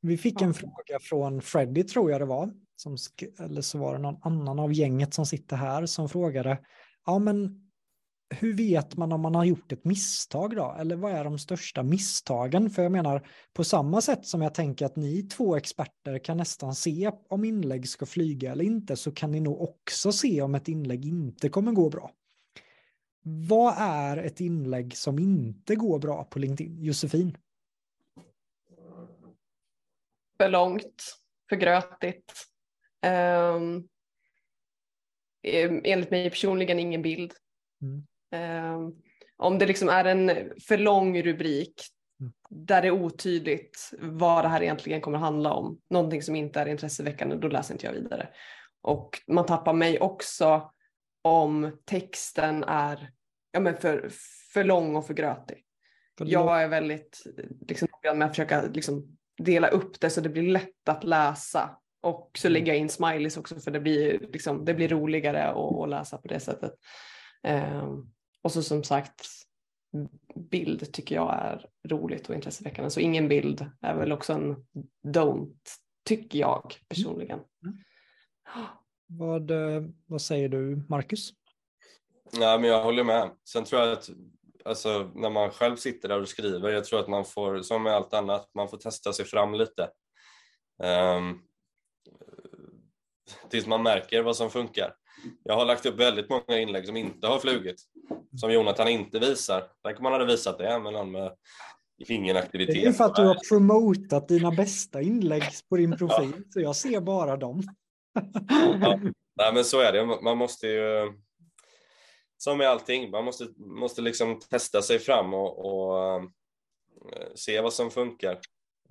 Vi 0.01 0.17
fick 0.17 0.41
en 0.41 0.53
fråga 0.53 0.99
från 1.01 1.41
Freddy, 1.41 1.83
tror 1.83 2.11
jag 2.11 2.21
det 2.21 2.25
var, 2.25 2.51
som 2.77 2.97
eller 3.39 3.61
så 3.61 3.77
var 3.77 3.93
det 3.93 3.99
någon 3.99 4.19
annan 4.21 4.59
av 4.59 4.73
gänget 4.73 5.13
som 5.13 5.25
sitter 5.25 5.55
här 5.55 5.85
som 5.85 6.09
frågade, 6.09 6.57
ja 7.05 7.19
men 7.19 7.67
hur 8.29 8.53
vet 8.53 8.97
man 8.97 9.11
om 9.11 9.21
man 9.21 9.35
har 9.35 9.45
gjort 9.45 9.71
ett 9.71 9.85
misstag 9.85 10.55
då? 10.55 10.75
Eller 10.79 10.95
vad 10.95 11.11
är 11.11 11.23
de 11.23 11.39
största 11.39 11.83
misstagen? 11.83 12.69
För 12.69 12.83
jag 12.83 12.91
menar, 12.91 13.27
på 13.53 13.63
samma 13.63 14.01
sätt 14.01 14.25
som 14.25 14.41
jag 14.41 14.53
tänker 14.53 14.85
att 14.85 14.95
ni 14.95 15.23
två 15.23 15.55
experter 15.55 16.19
kan 16.19 16.37
nästan 16.37 16.75
se 16.75 17.11
om 17.29 17.43
inlägg 17.43 17.89
ska 17.89 18.05
flyga 18.05 18.51
eller 18.51 18.63
inte, 18.63 18.95
så 18.95 19.11
kan 19.11 19.31
ni 19.31 19.39
nog 19.39 19.61
också 19.61 20.11
se 20.11 20.41
om 20.41 20.55
ett 20.55 20.67
inlägg 20.67 21.05
inte 21.05 21.49
kommer 21.49 21.71
gå 21.71 21.89
bra. 21.89 22.11
Vad 23.23 23.73
är 23.77 24.17
ett 24.17 24.39
inlägg 24.39 24.97
som 24.97 25.19
inte 25.19 25.75
går 25.75 25.99
bra 25.99 26.23
på 26.23 26.39
LinkedIn? 26.39 26.77
Josefin? 26.83 27.37
För 30.37 30.49
långt, 30.49 31.17
för 31.49 31.55
grötigt. 31.55 32.33
Um, 33.05 33.87
enligt 35.83 36.11
mig 36.11 36.29
personligen 36.29 36.79
ingen 36.79 37.01
bild. 37.01 37.33
Mm. 37.81 38.03
Eh, 38.31 38.89
om 39.37 39.57
det 39.57 39.65
liksom 39.65 39.89
är 39.89 40.05
en 40.05 40.51
för 40.67 40.77
lång 40.77 41.21
rubrik 41.23 41.81
mm. 42.19 42.33
där 42.49 42.81
det 42.81 42.87
är 42.87 42.91
otydligt 42.91 43.91
vad 43.99 44.43
det 44.43 44.47
här 44.47 44.63
egentligen 44.63 45.01
kommer 45.01 45.17
handla 45.17 45.53
om, 45.53 45.81
någonting 45.89 46.21
som 46.21 46.35
inte 46.35 46.59
är 46.59 46.65
intresseväckande, 46.65 47.35
då 47.35 47.47
läser 47.47 47.73
inte 47.73 47.85
jag 47.85 47.93
vidare. 47.93 48.29
Och 48.81 49.21
man 49.27 49.45
tappar 49.45 49.73
mig 49.73 49.99
också 49.99 50.71
om 51.21 51.79
texten 51.85 52.63
är 52.63 53.11
ja, 53.51 53.59
men 53.59 53.77
för, 53.77 54.09
för 54.53 54.63
lång 54.63 54.95
och 54.95 55.07
för 55.07 55.13
grötig. 55.13 55.63
För 56.17 56.25
jag 56.25 56.63
är 56.63 56.67
väldigt 56.67 57.23
liksom, 57.67 57.87
noggrann 57.91 58.17
med 58.17 58.25
att 58.25 58.31
försöka 58.31 58.61
liksom, 58.61 59.17
dela 59.37 59.67
upp 59.67 59.99
det 59.99 60.09
så 60.09 60.21
det 60.21 60.29
blir 60.29 60.51
lätt 60.51 60.89
att 60.89 61.03
läsa. 61.03 61.77
Och 62.07 62.31
så 62.37 62.47
mm. 62.47 62.53
lägger 62.53 62.73
jag 62.73 62.79
in 62.79 62.89
smileys 62.89 63.37
också 63.37 63.55
för 63.59 63.71
det 63.71 63.79
blir, 63.79 64.19
liksom, 64.19 64.65
det 64.65 64.73
blir 64.73 64.87
roligare 64.87 65.43
att, 65.43 65.75
att 65.75 65.89
läsa 65.89 66.17
på 66.17 66.27
det 66.27 66.39
sättet. 66.39 66.73
Um, 67.47 68.13
och 68.41 68.51
så 68.51 68.63
som 68.63 68.83
sagt, 68.83 69.25
bild 70.35 70.93
tycker 70.93 71.15
jag 71.15 71.33
är 71.33 71.65
roligt 71.87 72.29
och 72.29 72.35
intresseväckande. 72.35 72.89
Så 72.89 72.99
ingen 72.99 73.27
bild 73.27 73.65
är 73.81 73.95
väl 73.95 74.11
också 74.11 74.33
en 74.33 74.65
don't, 75.07 75.57
tycker 76.05 76.39
jag 76.39 76.75
personligen. 76.89 77.39
Mm. 77.63 77.77
Vad, 79.07 79.51
eh, 79.51 79.83
vad 80.05 80.21
säger 80.21 80.49
du, 80.49 80.85
Marcus? 80.89 81.31
Nej, 82.33 82.59
men 82.59 82.69
jag 82.69 82.83
håller 82.83 83.03
med. 83.03 83.29
Sen 83.49 83.63
tror 83.63 83.81
jag 83.81 83.91
att 83.91 84.09
alltså, 84.65 85.11
när 85.15 85.29
man 85.29 85.51
själv 85.51 85.75
sitter 85.75 86.09
där 86.09 86.21
och 86.21 86.29
skriver, 86.29 86.69
jag 86.69 86.85
tror 86.85 86.99
att 86.99 87.07
man 87.07 87.25
får, 87.25 87.61
som 87.61 87.83
med 87.83 87.93
allt 87.93 88.13
annat, 88.13 88.49
man 88.55 88.69
får 88.69 88.77
testa 88.77 89.13
sig 89.13 89.25
fram 89.25 89.53
lite. 89.53 89.89
Um, 90.83 91.46
tills 93.49 93.67
man 93.67 93.83
märker 93.83 94.21
vad 94.21 94.35
som 94.35 94.49
funkar. 94.49 94.93
Jag 95.43 95.55
har 95.55 95.65
lagt 95.65 95.85
upp 95.85 95.99
väldigt 95.99 96.29
många 96.29 96.59
inlägg 96.59 96.85
som 96.85 96.97
inte 96.97 97.27
har 97.27 97.39
flugit, 97.39 97.81
som 98.39 98.51
Jonathan 98.51 98.87
inte 98.87 99.19
visar. 99.19 99.63
Tänk 99.83 99.97
om 99.97 100.03
man 100.03 100.11
hade 100.11 100.25
visat 100.25 100.57
det 100.57 100.79
med 100.79 100.93
någon 100.93 101.11
med 101.11 101.31
ingen 101.97 102.37
aktivitet. 102.37 102.75
Det 102.75 102.85
är 102.85 102.91
för 102.91 103.03
att 103.03 103.15
du 103.15 103.21
har 103.21 103.49
promotat 103.49 104.27
dina 104.27 104.51
bästa 104.51 105.01
inlägg 105.01 105.43
på 105.69 105.77
din 105.77 105.97
profil, 105.97 106.33
ja. 106.37 106.43
så 106.49 106.61
jag 106.61 106.75
ser 106.75 107.01
bara 107.01 107.37
dem. 107.37 107.63
ja. 108.81 108.99
Nej, 109.35 109.53
men 109.53 109.65
så 109.65 109.79
är 109.79 109.93
det. 109.93 110.05
Man 110.05 110.37
måste 110.37 110.67
ju, 110.67 111.13
som 112.37 112.57
med 112.57 112.67
allting, 112.67 113.11
man 113.11 113.25
måste, 113.25 113.47
måste 113.57 114.01
liksom 114.01 114.39
testa 114.39 114.81
sig 114.81 114.99
fram 114.99 115.33
och, 115.33 115.65
och 115.65 116.21
uh, 116.21 116.29
se 117.35 117.61
vad 117.61 117.73
som 117.73 117.91
funkar. 117.91 118.33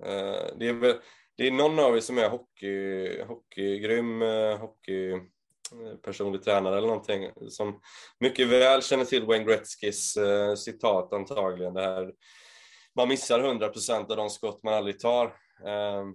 Uh, 0.05 0.57
det 0.59 0.67
är 0.67 0.73
väl, 0.73 0.95
det 1.37 1.47
är 1.47 1.51
någon 1.51 1.79
av 1.79 1.97
er 1.97 1.99
som 1.99 2.17
är 2.17 2.29
hockey, 2.29 3.21
hockeygrym, 3.21 4.21
eh, 4.21 4.57
hockey 4.57 5.11
eh, 5.11 5.95
personlig 6.03 6.43
tränare 6.43 6.77
eller 6.77 6.87
någonting 6.87 7.31
som 7.49 7.81
mycket 8.19 8.47
väl 8.47 8.81
känner 8.81 9.05
till 9.05 9.25
Wayne 9.25 9.45
Gretzkys 9.45 10.17
eh, 10.17 10.55
citat 10.55 11.13
antagligen. 11.13 11.73
Det 11.73 11.81
här, 11.81 12.13
man 12.95 13.07
missar 13.07 13.39
100 13.39 13.69
procent 13.69 14.11
av 14.11 14.17
de 14.17 14.29
skott 14.29 14.63
man 14.63 14.73
aldrig 14.73 14.99
tar. 14.99 15.25
Eh, 15.65 16.05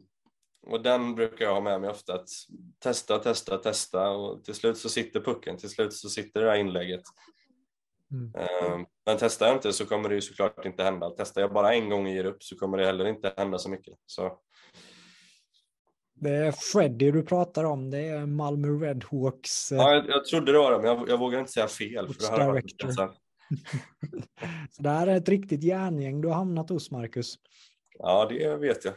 och 0.66 0.82
den 0.82 1.14
brukar 1.14 1.44
jag 1.44 1.54
ha 1.54 1.60
med 1.60 1.80
mig 1.80 1.90
ofta, 1.90 2.14
att 2.14 2.28
testa, 2.78 3.18
testa, 3.18 3.58
testa 3.58 4.10
och 4.10 4.44
till 4.44 4.54
slut 4.54 4.78
så 4.78 4.88
sitter 4.88 5.20
pucken, 5.20 5.56
till 5.56 5.70
slut 5.70 5.92
så 5.92 6.08
sitter 6.08 6.40
det 6.40 6.50
här 6.50 6.56
inlägget. 6.56 7.02
Mm. 8.12 8.34
Eh, 8.34 8.86
men 9.06 9.16
testar 9.18 9.46
jag 9.46 9.56
inte 9.56 9.72
så 9.72 9.86
kommer 9.86 10.08
det 10.08 10.14
ju 10.14 10.20
såklart 10.20 10.64
inte 10.64 10.84
hända. 10.84 11.10
Testar 11.16 11.40
jag 11.40 11.52
bara 11.52 11.74
en 11.74 11.90
gång 11.90 12.06
och 12.06 12.12
ger 12.12 12.24
upp 12.24 12.42
så 12.42 12.58
kommer 12.58 12.78
det 12.78 12.86
heller 12.86 13.04
inte 13.04 13.34
hända 13.36 13.58
så 13.58 13.70
mycket. 13.70 13.94
Så 14.06 14.38
det 16.22 16.30
är 16.30 16.52
Freddy 16.52 17.10
du 17.10 17.22
pratar 17.22 17.64
om, 17.64 17.90
det 17.90 17.98
är 17.98 18.26
Malmö 18.26 18.68
Redhawks. 18.68 19.72
Eh, 19.72 19.78
ja, 19.78 19.94
jag, 19.94 20.08
jag 20.08 20.24
trodde 20.24 20.52
det 20.52 20.58
var 20.58 20.72
det, 20.72 20.78
men 20.78 20.86
jag, 20.86 21.08
jag 21.08 21.18
vågar 21.18 21.40
inte 21.40 21.52
säga 21.52 21.68
fel. 21.68 22.14
För 22.14 22.36
det, 22.36 22.42
här 22.42 22.52
director. 22.52 22.88
så 24.70 24.82
det 24.82 24.90
här 24.90 25.06
är 25.06 25.16
ett 25.16 25.28
riktigt 25.28 25.62
järngäng 25.62 26.20
du 26.20 26.28
har 26.28 26.34
hamnat 26.34 26.68
hos, 26.68 26.90
Marcus. 26.90 27.38
Ja, 27.98 28.26
det 28.28 28.56
vet 28.56 28.84
jag. 28.84 28.94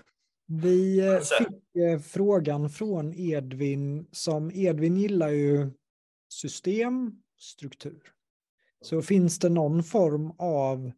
Vi 0.48 1.00
eh, 1.00 1.20
fick 1.20 1.84
eh, 1.84 2.00
frågan 2.00 2.70
från 2.70 3.14
Edvin, 3.14 4.08
som 4.12 4.52
Edvin 4.54 4.98
gillar 4.98 5.30
ju 5.30 5.70
system, 6.30 7.12
struktur. 7.40 8.02
Så 8.82 9.02
finns 9.02 9.40
det 9.40 9.50
någon 9.50 9.84
form 9.84 10.32
av 10.38 10.92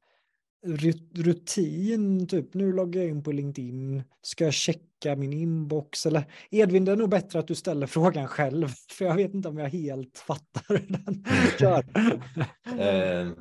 rutin, 1.16 2.28
typ 2.28 2.54
nu 2.54 2.74
loggar 2.74 3.02
jag 3.02 3.10
in 3.10 3.24
på 3.24 3.32
LinkedIn, 3.32 4.04
ska 4.22 4.44
jag 4.44 4.54
checka 4.54 5.16
min 5.16 5.34
inbox 5.34 6.06
eller 6.06 6.24
Edvin, 6.50 6.86
det 6.86 6.92
är 6.92 6.96
nog 6.96 7.10
bättre 7.10 7.40
att 7.40 7.48
du 7.48 7.56
ställer 7.56 7.88
frågan 7.98 8.28
själv, 8.28 8.68
för 8.92 9.06
jag 9.06 9.16
vet 9.16 9.34
inte 9.34 9.50
om 9.50 9.58
jag 9.58 9.70
helt 9.70 10.18
fattar 10.28 10.88
den. 10.88 11.26
Kör. 11.60 11.84
eh, 12.80 13.32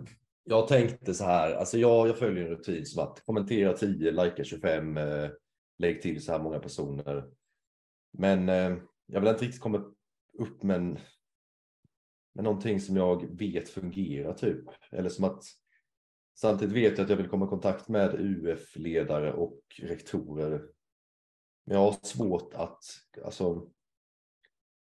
jag 0.45 0.69
tänkte 0.69 1.15
så 1.15 1.25
här, 1.25 1.55
alltså 1.55 1.79
jag, 1.79 2.09
jag 2.09 2.19
följer 2.19 2.45
en 2.45 2.51
rutin 2.51 2.87
som 2.87 3.03
att 3.03 3.23
kommentera 3.25 3.73
10, 3.73 4.11
likea 4.11 4.45
25, 4.45 4.97
eh, 4.97 5.31
lägg 5.79 6.03
till 6.03 6.25
så 6.25 6.33
här 6.33 6.43
många 6.43 6.59
personer. 6.59 7.25
Men 8.19 8.49
eh, 8.49 8.77
jag 9.07 9.21
vill 9.21 9.29
inte 9.29 9.45
riktigt 9.45 9.61
komma 9.61 9.79
upp 10.39 10.63
med, 10.63 10.77
en, 10.77 10.99
med 12.35 12.45
någonting 12.45 12.81
som 12.81 12.97
jag 12.97 13.39
vet 13.39 13.69
fungerar 13.69 14.33
typ, 14.33 14.65
eller 14.93 15.09
som 15.09 15.25
att 15.25 15.45
Samtidigt 16.39 16.75
vet 16.75 16.99
jag 16.99 17.05
att 17.05 17.11
jag 17.11 17.17
vill 17.17 17.29
komma 17.29 17.47
i 17.47 17.49
kontakt 17.49 17.89
med 17.89 18.15
UF-ledare 18.21 19.33
och 19.33 19.61
rektorer. 19.83 20.69
Men 21.65 21.77
jag 21.77 21.85
har 21.85 21.97
svårt 22.03 22.55
att, 22.55 22.85
alltså, 23.25 23.69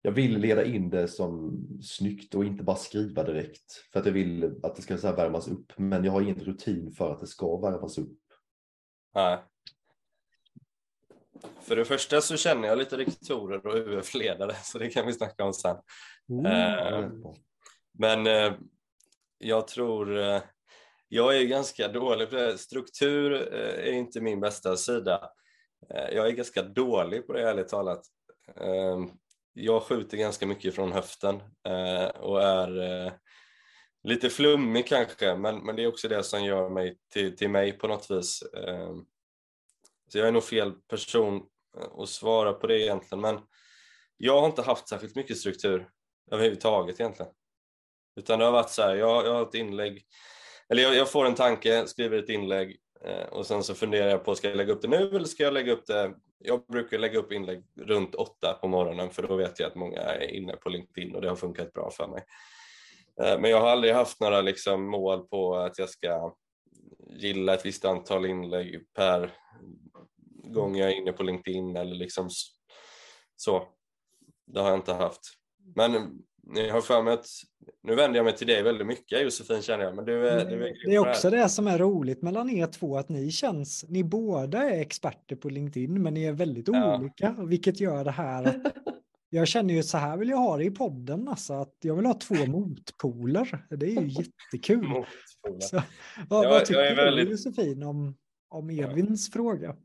jag 0.02 0.12
vill 0.12 0.38
leda 0.38 0.64
in 0.64 0.90
det 0.90 1.08
som 1.08 1.58
snyggt 1.82 2.34
och 2.34 2.44
inte 2.44 2.64
bara 2.64 2.76
skriva 2.76 3.22
direkt. 3.22 3.72
För 3.92 4.00
att 4.00 4.06
jag 4.06 4.12
vill 4.12 4.60
att 4.62 4.76
det 4.76 4.82
ska 4.82 4.98
så 4.98 5.12
värmas 5.12 5.48
upp. 5.48 5.72
Men 5.76 6.04
jag 6.04 6.12
har 6.12 6.20
ingen 6.20 6.40
rutin 6.40 6.92
för 6.92 7.12
att 7.12 7.20
det 7.20 7.26
ska 7.26 7.56
värmas 7.56 7.98
upp. 7.98 8.18
Nej. 9.14 9.38
För 11.60 11.76
det 11.76 11.84
första 11.84 12.20
så 12.20 12.36
känner 12.36 12.68
jag 12.68 12.78
lite 12.78 12.98
rektorer 12.98 13.66
och 13.66 13.76
UF-ledare, 13.76 14.54
så 14.62 14.78
det 14.78 14.90
kan 14.90 15.06
vi 15.06 15.12
snacka 15.12 15.44
om 15.44 15.52
sen. 15.52 15.76
Mm. 16.28 16.46
Eh, 16.46 17.10
men 17.92 18.26
eh, 18.26 18.52
jag 19.38 19.68
tror 19.68 20.18
eh, 20.18 20.42
jag 21.12 21.36
är 21.36 21.44
ganska 21.44 21.88
dålig 21.88 22.30
på 22.30 22.36
det. 22.36 22.58
Struktur 22.58 23.32
eh, 23.32 23.88
är 23.88 23.92
inte 23.92 24.20
min 24.20 24.40
bästa 24.40 24.76
sida. 24.76 25.30
Eh, 25.90 26.14
jag 26.14 26.26
är 26.26 26.30
ganska 26.30 26.62
dålig 26.62 27.26
på 27.26 27.32
det 27.32 27.48
ärligt 27.48 27.68
talat. 27.68 28.06
Ehm, 28.56 29.10
jag 29.52 29.82
skjuter 29.82 30.16
ganska 30.16 30.46
mycket 30.46 30.74
från 30.74 30.92
höften 30.92 31.36
eh, 31.68 32.06
och 32.06 32.42
är 32.42 33.12
lite 34.02 34.30
flummig 34.30 34.86
kanske, 34.86 35.36
men, 35.36 35.58
men 35.58 35.76
det 35.76 35.82
är 35.82 35.86
också 35.86 36.08
det 36.08 36.22
som 36.22 36.44
gör 36.44 36.68
mig 36.68 36.98
till, 37.12 37.36
till 37.36 37.50
mig 37.50 37.72
på 37.72 37.88
något 37.88 38.10
vis. 38.10 38.42
Ehm, 38.42 39.04
så 40.12 40.18
jag 40.18 40.28
är 40.28 40.32
nog 40.32 40.44
fel 40.44 40.72
person 40.72 41.46
att 41.98 42.08
svara 42.08 42.52
på 42.52 42.66
det 42.66 42.80
egentligen, 42.80 43.20
men 43.20 43.40
jag 44.16 44.40
har 44.40 44.46
inte 44.46 44.62
haft 44.62 44.88
särskilt 44.88 45.16
mycket 45.16 45.38
struktur 45.38 45.90
överhuvudtaget 46.30 47.00
egentligen. 47.00 47.32
Utan 48.16 48.38
det 48.38 48.44
har 48.44 48.52
varit 48.52 48.70
så 48.70 48.82
här, 48.82 48.94
jag, 48.96 49.26
jag 49.26 49.34
har 49.34 49.42
ett 49.42 49.54
inlägg 49.54 50.06
eller 50.70 50.82
jag, 50.82 50.94
jag, 50.94 51.10
får 51.10 51.26
en 51.26 51.34
tanke, 51.34 51.86
skriver 51.86 52.18
ett 52.18 52.28
inlägg 52.28 52.76
eh, 53.04 53.28
och 53.28 53.46
sen 53.46 53.62
så 53.62 53.74
funderar 53.74 54.08
jag 54.08 54.24
på, 54.24 54.34
ska 54.34 54.48
jag 54.48 54.56
lägga 54.56 54.72
upp 54.72 54.82
det 54.82 54.88
nu 54.88 55.08
eller 55.16 55.24
ska 55.24 55.42
jag 55.42 55.52
lägga 55.52 55.72
upp 55.72 55.86
det? 55.86 56.14
Jag 56.38 56.66
brukar 56.66 56.98
lägga 56.98 57.18
upp 57.18 57.32
inlägg 57.32 57.64
runt 57.80 58.14
åtta 58.14 58.58
på 58.60 58.68
morgonen 58.68 59.10
för 59.10 59.22
då 59.22 59.36
vet 59.36 59.60
jag 59.60 59.66
att 59.66 59.74
många 59.74 60.00
är 60.00 60.28
inne 60.28 60.56
på 60.56 60.68
LinkedIn 60.68 61.14
och 61.14 61.22
det 61.22 61.28
har 61.28 61.36
funkat 61.36 61.72
bra 61.72 61.90
för 61.90 62.08
mig. 62.08 62.24
Eh, 63.22 63.40
men 63.40 63.50
jag 63.50 63.60
har 63.60 63.68
aldrig 63.68 63.94
haft 63.94 64.20
några 64.20 64.40
liksom 64.40 64.84
mål 64.84 65.28
på 65.28 65.56
att 65.56 65.78
jag 65.78 65.88
ska 65.88 66.34
gilla 67.06 67.54
ett 67.54 67.66
visst 67.66 67.84
antal 67.84 68.26
inlägg 68.26 68.94
per 68.94 69.32
gång 70.44 70.76
jag 70.76 70.90
är 70.90 70.94
inne 70.94 71.12
på 71.12 71.22
LinkedIn 71.22 71.76
eller 71.76 71.94
liksom 71.94 72.28
så. 73.36 73.68
Det 74.46 74.60
har 74.60 74.68
jag 74.68 74.78
inte 74.78 74.92
haft. 74.92 75.20
Men 75.74 76.22
jag 76.54 76.72
har 76.72 76.80
för 76.80 77.02
mig 77.02 77.14
att, 77.14 77.26
nu 77.82 77.94
vänder 77.94 78.18
jag 78.18 78.24
mig 78.24 78.36
till 78.36 78.46
dig 78.46 78.62
väldigt 78.62 78.86
mycket 78.86 79.22
Josefin 79.22 79.62
känner 79.62 79.84
jag. 79.84 79.96
Men 79.96 80.04
du 80.04 80.28
är, 80.28 80.44
du 80.44 80.66
är 80.66 80.88
det 80.88 80.94
är 80.94 80.98
också 80.98 81.30
det 81.30 81.48
som 81.48 81.66
är 81.66 81.78
roligt 81.78 82.22
mellan 82.22 82.50
er 82.50 82.66
två, 82.66 82.96
att 82.96 83.08
ni 83.08 83.30
känns, 83.30 83.84
ni 83.88 84.04
båda 84.04 84.62
är 84.62 84.80
experter 84.80 85.36
på 85.36 85.48
LinkedIn, 85.48 86.02
men 86.02 86.14
ni 86.14 86.24
är 86.24 86.32
väldigt 86.32 86.68
ja. 86.68 86.98
olika, 86.98 87.36
vilket 87.38 87.80
gör 87.80 88.04
det 88.04 88.10
här 88.10 88.44
att 88.44 88.56
jag 89.30 89.48
känner 89.48 89.74
ju 89.74 89.82
så 89.82 89.98
här 89.98 90.16
vill 90.16 90.28
jag 90.28 90.36
ha 90.36 90.56
det 90.56 90.64
i 90.64 90.70
podden, 90.70 91.28
alltså 91.28 91.52
att 91.52 91.76
jag 91.80 91.96
vill 91.96 92.06
ha 92.06 92.14
två 92.14 92.46
motpoler. 92.46 93.66
Det 93.70 93.86
är 93.86 94.00
ju 94.00 94.08
jättekul. 94.08 95.04
Så, 95.58 95.82
vad, 96.28 96.44
jag, 96.44 96.50
vad 96.50 96.64
tycker 96.64 96.90
du 96.90 96.94
väldigt... 96.94 97.30
Josefin 97.30 97.82
om, 97.82 98.16
om 98.48 98.70
Edvins 98.70 99.28
ja. 99.28 99.32
fråga? 99.32 99.76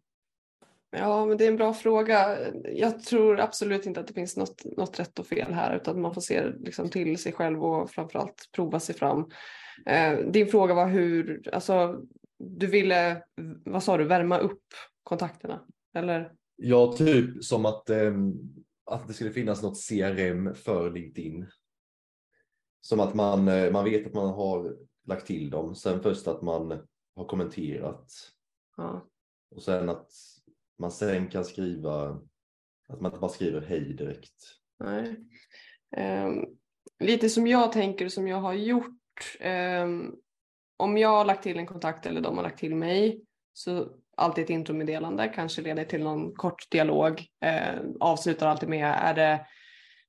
Ja, 0.98 1.26
men 1.26 1.38
det 1.38 1.46
är 1.46 1.48
en 1.48 1.58
bra 1.58 1.74
fråga. 1.74 2.38
Jag 2.64 3.04
tror 3.04 3.40
absolut 3.40 3.86
inte 3.86 4.00
att 4.00 4.08
det 4.08 4.14
finns 4.14 4.38
något, 4.38 4.66
något 4.78 5.00
rätt 5.00 5.20
och 5.20 5.28
fel 5.28 5.54
här 5.54 5.76
utan 5.76 6.02
man 6.02 6.14
får 6.14 6.22
se 6.22 6.50
liksom 6.60 6.90
till 6.90 7.18
sig 7.18 7.32
själv 7.32 7.64
och 7.66 7.92
framförallt 7.92 8.50
prova 8.52 8.80
sig 8.80 8.96
fram. 8.96 9.30
Eh, 9.86 10.18
din 10.20 10.48
fråga 10.48 10.74
var 10.74 10.88
hur, 10.88 11.50
alltså 11.54 12.02
du 12.38 12.68
ville, 12.68 13.24
vad 13.66 13.84
sa 13.84 13.98
du, 13.98 14.04
värma 14.04 14.38
upp 14.38 14.64
kontakterna? 15.04 15.66
Eller? 15.94 16.32
Ja, 16.56 16.94
typ 16.98 17.44
som 17.44 17.66
att, 17.66 17.90
eh, 17.90 18.14
att 18.86 19.08
det 19.08 19.14
skulle 19.14 19.32
finnas 19.32 19.64
något 19.64 19.78
CRM 19.78 20.56
för 20.56 20.92
LinkedIn. 20.92 21.48
Som 22.82 23.00
att 23.00 23.14
man, 23.14 23.48
eh, 23.48 23.72
man 23.72 23.86
vet 23.86 24.08
att 24.08 24.14
man 24.14 24.30
har 24.30 24.78
lagt 25.08 25.28
till 25.28 25.50
dem, 25.50 25.76
sen 25.76 26.02
först 26.02 26.28
att 26.28 26.42
man 26.42 26.88
har 27.16 27.26
kommenterat. 27.26 28.12
Ja. 28.78 29.08
Och 29.56 29.64
sen 29.64 29.90
att 29.90 30.12
man 30.80 30.92
sen 30.92 31.28
kan 31.28 31.46
skriva, 31.46 32.10
att 32.90 33.02
man 33.02 33.12
inte 33.12 33.20
bara 33.20 33.32
skriver 33.32 33.62
hej 33.62 33.94
direkt. 33.94 34.44
Nej. 34.80 35.16
Um, 35.98 36.46
lite 37.00 37.30
som 37.30 37.48
jag 37.48 37.72
tänker, 37.72 38.10
som 38.10 38.28
jag 38.28 38.42
har 38.42 38.54
gjort. 38.54 39.38
Um, 39.84 40.16
om 40.78 40.98
jag 40.98 41.10
har 41.10 41.26
lagt 41.26 41.44
till 41.44 41.58
en 41.58 41.66
kontakt 41.66 42.06
eller 42.06 42.22
de 42.22 42.36
har 42.36 42.44
lagt 42.44 42.60
till 42.60 42.76
mig 42.76 43.22
så 43.54 43.90
alltid 44.18 44.44
ett 44.44 44.50
intromeddelande, 44.50 45.28
kanske 45.28 45.62
leder 45.62 45.86
till 45.86 46.04
någon 46.04 46.36
kort 46.36 46.72
dialog. 46.72 47.26
Eh, 47.46 47.76
avslutar 48.00 48.48
alltid 48.48 48.70
med, 48.70 48.96
är 49.02 49.14
det, 49.14 49.46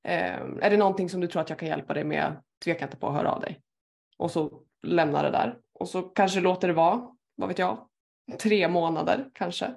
eh, 0.05 0.41
är 0.61 0.71
det 0.71 0.77
någonting 0.77 1.11
som 1.11 1.21
du 1.21 1.27
tror 1.27 1.43
att 1.43 1.51
jag 1.51 1.59
kan 1.59 1.69
hjälpa 1.69 1.95
dig 1.95 2.05
med, 2.05 2.43
tveka 2.65 2.85
inte 2.85 2.97
på 2.97 3.09
att 3.09 3.15
höra 3.15 3.33
av 3.33 3.41
dig. 3.41 3.61
Och 4.19 4.31
så 4.31 4.63
lämnar 4.83 5.23
det 5.23 5.31
där. 5.31 5.59
Och 5.73 5.89
så 5.89 6.03
kanske 6.03 6.41
låter 6.41 6.69
det 6.69 6.75
vara, 6.75 7.11
vad 7.35 7.49
vet 7.49 7.59
jag, 7.59 7.89
tre 8.41 8.69
månader 8.69 9.31
kanske. 9.35 9.75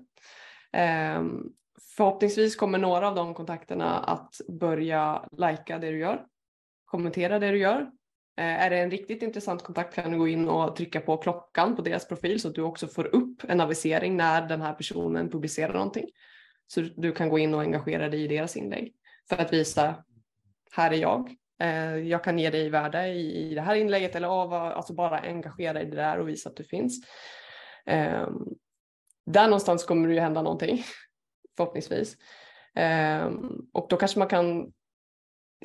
Ehm, 0.72 1.44
förhoppningsvis 1.98 2.56
kommer 2.56 2.78
några 2.78 3.08
av 3.08 3.16
de 3.16 3.34
kontakterna 3.34 4.00
att 4.00 4.42
börja 4.48 5.26
lajka 5.32 5.80
det 5.80 5.92
du 5.92 6.00
gör, 6.00 6.26
kommentera 6.86 7.40
det 7.40 7.52
du 7.52 7.58
gör. 7.58 7.82
Eh, 8.38 8.64
är 8.64 8.70
det 8.70 8.80
en 8.80 8.92
riktigt 8.92 9.24
intressant 9.24 9.64
kontakt 9.64 9.96
kan 9.96 10.12
du 10.12 10.18
gå 10.18 10.28
in 10.28 10.50
och 10.50 10.76
trycka 10.76 11.02
på 11.02 11.18
klockan 11.18 11.76
på 11.76 11.82
deras 11.82 12.08
profil 12.08 12.42
så 12.42 12.48
att 12.48 12.56
du 12.56 12.62
också 12.62 12.88
får 12.88 13.16
upp 13.16 13.44
en 13.48 13.62
avisering 13.62 14.18
när 14.18 14.48
den 14.48 14.62
här 14.62 14.74
personen 14.74 15.30
publicerar 15.30 15.74
någonting. 15.74 16.10
Så 16.68 16.82
du 16.82 17.12
kan 17.12 17.30
gå 17.30 17.40
in 17.40 17.54
och 17.54 17.62
engagera 17.62 18.10
dig 18.10 18.24
i 18.24 18.28
deras 18.28 18.58
inlägg 18.58 18.94
för 19.30 19.38
att 19.38 19.54
visa, 19.54 20.04
här 20.72 20.92
är 20.92 20.98
jag, 20.98 21.36
eh, 21.62 21.98
jag 21.98 22.24
kan 22.24 22.40
ge 22.40 22.50
dig 22.50 22.70
värde 22.70 23.08
i 23.08 23.56
det 23.56 23.62
här 23.62 23.76
inlägget 23.76 24.16
eller 24.16 24.54
alltså 24.54 24.94
bara 24.94 25.20
engagera 25.20 25.74
dig 25.74 25.88
i 25.88 25.90
det 25.90 25.96
där 25.96 26.20
och 26.20 26.30
visa 26.30 26.50
att 26.50 26.56
du 26.56 26.64
finns. 26.64 27.02
Ehm, 27.86 28.48
där 29.30 29.44
någonstans 29.44 29.84
kommer 29.84 30.08
det 30.08 30.14
ju 30.14 30.20
hända 30.20 30.42
någonting 30.42 30.84
förhoppningsvis. 31.58 32.18
Ehm, 32.76 33.70
och 33.74 33.88
då 33.90 33.98
kanske 33.98 34.20
man 34.20 34.28
kan 34.28 34.72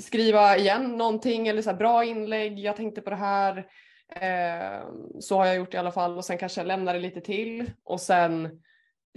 skriva 0.00 0.56
igen 0.56 0.96
någonting 0.96 1.48
eller 1.48 1.62
så 1.62 1.70
här, 1.70 1.76
bra 1.76 2.04
inlägg, 2.04 2.58
jag 2.58 2.76
tänkte 2.76 3.00
på 3.00 3.10
det 3.10 3.16
här, 3.16 3.66
ehm, 4.08 5.20
så 5.20 5.36
har 5.36 5.46
jag 5.46 5.56
gjort 5.56 5.74
i 5.74 5.76
alla 5.76 5.92
fall. 5.92 6.16
Och 6.16 6.24
sen 6.24 6.38
kanske 6.38 6.64
lämna 6.64 6.92
det 6.92 6.98
lite 6.98 7.20
till. 7.20 7.70
Och 7.84 8.00
sen 8.00 8.62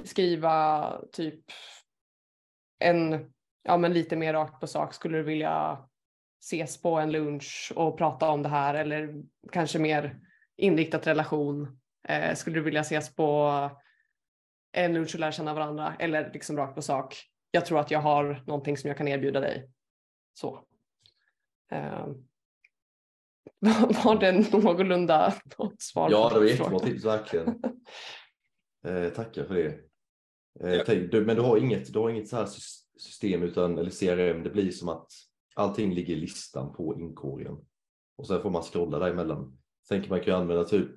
skriva 0.03 0.91
typ 1.11 1.43
en, 2.79 3.31
ja 3.63 3.77
men 3.77 3.93
lite 3.93 4.15
mer 4.15 4.33
rakt 4.33 4.59
på 4.59 4.67
sak, 4.67 4.93
skulle 4.93 5.17
du 5.17 5.23
vilja 5.23 5.77
ses 6.43 6.81
på 6.81 6.95
en 6.95 7.11
lunch 7.11 7.71
och 7.75 7.97
prata 7.97 8.29
om 8.29 8.43
det 8.43 8.49
här? 8.49 8.73
Eller 8.73 9.23
kanske 9.51 9.79
mer 9.79 10.19
inriktat 10.57 11.07
relation? 11.07 11.79
Eh, 12.07 12.35
skulle 12.35 12.55
du 12.55 12.63
vilja 12.63 12.81
ses 12.81 13.15
på 13.15 13.69
en 14.78 14.93
lunch 14.93 15.15
och 15.15 15.19
lära 15.19 15.32
känna 15.32 15.53
varandra 15.53 15.95
eller 15.99 16.32
liksom 16.34 16.57
rakt 16.57 16.75
på 16.75 16.82
sak? 16.82 17.15
Jag 17.51 17.65
tror 17.65 17.80
att 17.80 17.91
jag 17.91 17.99
har 17.99 18.43
någonting 18.47 18.78
som 18.78 18.88
jag 18.88 18.97
kan 18.97 19.07
erbjuda 19.07 19.39
dig. 19.39 19.69
Så. 20.34 20.65
Eh, 21.71 22.07
var 24.03 24.19
det 24.19 24.32
någorlunda 24.53 25.34
något 25.57 25.82
svar? 25.82 26.11
Ja, 26.11 26.30
det 26.34 26.39
var 26.39 26.45
jättebra 26.45 26.80
tips 26.80 27.05
verkligen. 27.05 27.61
Eh, 28.88 29.09
tackar 29.09 29.43
för 29.43 29.53
det. 29.55 29.65
Eh, 30.63 30.73
Ja. 30.75 30.84
tänk, 30.86 31.11
du, 31.11 31.25
men 31.25 31.36
du 31.36 31.41
har 31.41 31.57
inget, 31.57 31.93
du 31.93 31.99
har 31.99 32.09
inget 32.09 32.28
så 32.28 32.36
här 32.36 32.45
sys- 32.45 32.84
system 32.97 33.43
utan, 33.43 33.78
eller 33.78 33.89
CRM, 33.91 34.43
det 34.43 34.49
blir 34.49 34.71
som 34.71 34.89
att 34.89 35.11
allting 35.55 35.93
ligger 35.93 36.13
i 36.13 36.19
listan 36.19 36.73
på 36.73 36.95
inkorgen. 36.99 37.57
Och 38.17 38.28
sen 38.28 38.41
får 38.41 38.49
man 38.49 38.61
scrolla 38.63 38.99
däremellan. 38.99 39.57
Tänker 39.89 40.09
man 40.09 40.19
kan 40.19 40.34
ju 40.34 40.39
använda 40.39 40.63
typ 40.63 40.91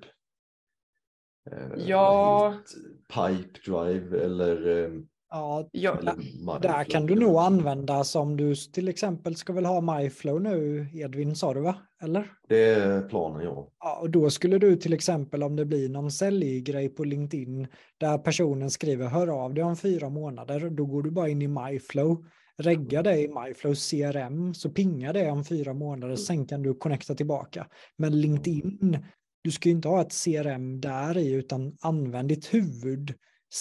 Ja. 1.77 2.39
vad 2.43 2.53
heter- 2.53 3.37
Pipe 3.37 3.71
Drive 3.71 4.23
eller, 4.25 4.83
eh, 4.85 4.91
Ja, 5.33 5.69
Ja, 5.71 5.97
eller 5.99 6.59
där 6.59 6.83
kan 6.83 7.05
du 7.05 7.15
nog 7.15 7.35
använda 7.37 8.03
som 8.03 8.37
du 8.37 8.55
till 8.55 8.87
exempel 8.87 9.35
ska 9.35 9.53
väl 9.53 9.65
ha 9.65 9.81
MyFlow 9.81 10.41
nu, 10.41 10.87
Edvin 10.93 11.35
sa 11.35 11.53
du 11.53 11.59
va? 11.61 11.75
Eller? 12.03 12.31
Det 12.49 12.63
är 12.65 13.01
planen, 13.09 13.41
ja. 13.43 13.69
Ja, 13.79 13.99
och 14.01 14.09
då 14.09 14.29
skulle 14.29 14.57
du 14.57 14.75
till 14.75 14.93
exempel 14.93 15.43
om 15.43 15.55
det 15.55 15.65
blir 15.65 15.89
någon 15.89 16.11
säljgrej 16.11 16.89
på 16.89 17.03
LinkedIn 17.03 17.67
där 17.97 18.17
personen 18.17 18.69
skriver 18.69 19.07
hör 19.07 19.27
av 19.27 19.53
dig 19.53 19.63
om 19.63 19.75
fyra 19.77 20.09
månader, 20.09 20.69
då 20.69 20.85
går 20.85 21.03
du 21.03 21.11
bara 21.11 21.29
in 21.29 21.41
i 21.41 21.47
MyFlow, 21.47 22.25
regga 22.57 23.03
det 23.03 23.17
i 23.19 23.27
MyFlow 23.27 23.73
CRM, 23.73 24.53
så 24.53 24.69
pingar 24.69 25.13
det 25.13 25.31
om 25.31 25.43
fyra 25.45 25.73
månader, 25.73 26.15
sen 26.15 26.45
kan 26.45 26.61
du 26.63 26.73
connecta 26.73 27.15
tillbaka. 27.15 27.67
Men 27.97 28.21
LinkedIn, 28.21 28.97
du 29.41 29.51
ska 29.51 29.69
ju 29.69 29.75
inte 29.75 29.87
ha 29.87 30.01
ett 30.01 30.23
CRM 30.23 30.81
där 30.81 31.17
i, 31.17 31.31
utan 31.33 31.77
använd 31.81 32.29
ditt 32.29 32.53
huvud 32.53 33.13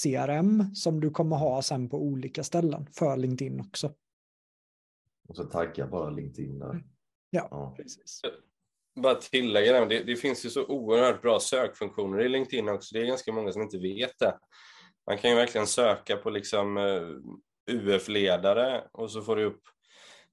CRM 0.03 0.75
som 0.75 1.01
du 1.01 1.11
kommer 1.11 1.37
ha 1.37 1.63
sen 1.63 1.89
på 1.89 2.03
olika 2.03 2.45
ställen 2.45 2.87
för 2.99 3.17
LinkedIn 3.17 3.61
också. 3.61 3.95
Och 5.29 5.37
så 5.37 5.45
tagga 5.45 5.87
bara 5.87 6.11
LinkedIn 6.11 6.59
där. 6.59 6.85
Ja, 7.31 7.49
Ja. 7.51 7.75
precis. 7.77 8.21
Bara 9.01 9.15
tillägga 9.15 9.73
det, 9.73 9.87
det, 9.87 10.05
det 10.05 10.17
finns 10.17 10.45
ju 10.45 10.51
så 10.51 10.67
oerhört 10.67 11.23
bra 11.23 11.41
sökfunktioner 11.41 12.21
i 12.21 12.29
LinkedIn 12.29 12.69
också. 12.69 12.95
Det 12.95 13.01
är 13.01 13.07
ganska 13.07 13.33
många 13.33 13.53
som 13.53 13.63
inte 13.63 13.79
vet 13.79 14.19
det. 14.19 14.39
Man 15.07 15.19
kan 15.19 15.31
ju 15.31 15.37
verkligen 15.37 15.67
söka 15.67 16.17
på 16.17 16.31
liksom 16.31 16.77
eh, 16.77 17.03
UF-ledare 17.75 18.85
och 18.93 19.11
så 19.11 19.23
får 19.23 19.37
du 19.37 19.45
upp 19.45 19.63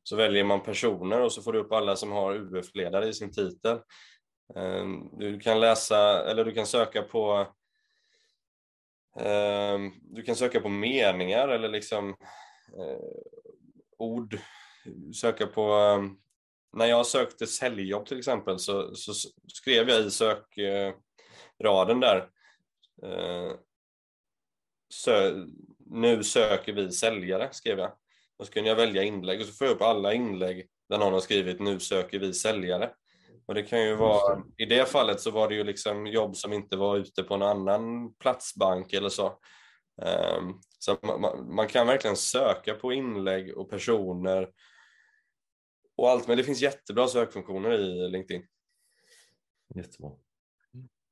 så 0.04 0.16
väljer 0.16 0.44
man 0.44 0.64
personer 0.64 1.22
och 1.22 1.32
så 1.32 1.42
får 1.42 1.54
du 1.54 1.60
upp 1.60 1.72
alla 1.72 1.96
som 1.96 2.12
har 2.12 2.36
UF-ledare 2.36 3.08
i 3.08 3.14
sin 3.14 3.32
titel. 3.32 3.80
Ehm, 4.56 5.10
du 5.18 5.40
kan 5.40 5.60
läsa 5.60 6.30
eller 6.30 6.46
du 6.46 6.52
kan 6.54 6.68
söka 6.68 7.02
på 7.02 7.48
ehm, 9.20 9.92
du 10.02 10.24
kan 10.24 10.36
söka 10.36 10.62
på 10.62 10.70
meningar 10.70 11.48
eller 11.48 11.70
liksom 11.70 12.10
eh, 12.78 13.00
ord. 13.98 14.40
Söka 15.16 15.48
på 15.48 15.72
ehm, 15.72 16.18
när 16.74 16.86
jag 16.86 17.06
sökte 17.06 17.48
säljjobb 17.48 18.06
till 18.06 18.18
exempel 18.18 18.60
så, 18.60 18.96
så 18.96 19.14
skrev 19.48 19.90
jag 19.90 20.06
i 20.06 20.12
sökraden 20.12 22.00
där 22.00 22.30
sö, 24.94 25.46
nu 25.86 26.24
söker 26.24 26.74
vi 26.74 26.92
säljare, 26.92 27.50
skrev 27.52 27.80
jag. 27.80 27.92
Och 28.38 28.46
så 28.46 28.52
kunde 28.52 28.70
jag 28.70 28.76
välja 28.76 29.04
inlägg 29.04 29.40
och 29.40 29.46
så 29.46 29.54
får 29.54 29.68
jag 29.68 29.76
upp 29.76 29.82
alla 29.82 30.14
inlägg 30.14 30.68
där 30.90 30.98
någon 30.98 31.14
har 31.14 31.20
skrivit 31.20 31.60
nu 31.60 31.80
söker 31.80 32.20
vi 32.20 32.34
säljare. 32.34 32.94
Och 33.48 33.54
det 33.56 33.64
kan 33.64 33.82
ju 33.84 33.96
vara, 33.96 34.44
i 34.58 34.66
det 34.66 34.86
fallet 34.90 35.20
så 35.22 35.32
var 35.32 35.50
det 35.50 35.56
ju 35.56 35.64
liksom 35.64 36.08
jobb 36.08 36.36
som 36.36 36.54
inte 36.54 36.78
var 36.78 36.98
ute 36.98 37.24
på 37.24 37.38
någon 37.38 37.50
annan 37.70 38.14
platsbank 38.14 38.94
eller 38.94 39.10
så. 39.10 39.28
Ehm, 40.02 40.54
Så 40.80 40.98
man- 41.04 41.22
man, 41.22 41.56
man 41.56 41.68
kan 41.68 41.88
verkligen 41.88 42.16
söka 42.16 42.74
på 42.74 42.94
inlägg 42.94 43.58
och 43.58 43.70
personer 43.70 44.50
och 45.98 46.10
allt, 46.10 46.28
men 46.28 46.38
det 46.38 46.44
finns 46.44 46.62
jättebra 46.62 47.08
sökfunktioner 47.08 47.72
i 47.72 48.10
LinkedIn. 48.10 48.44
Jättebra. 49.76 50.12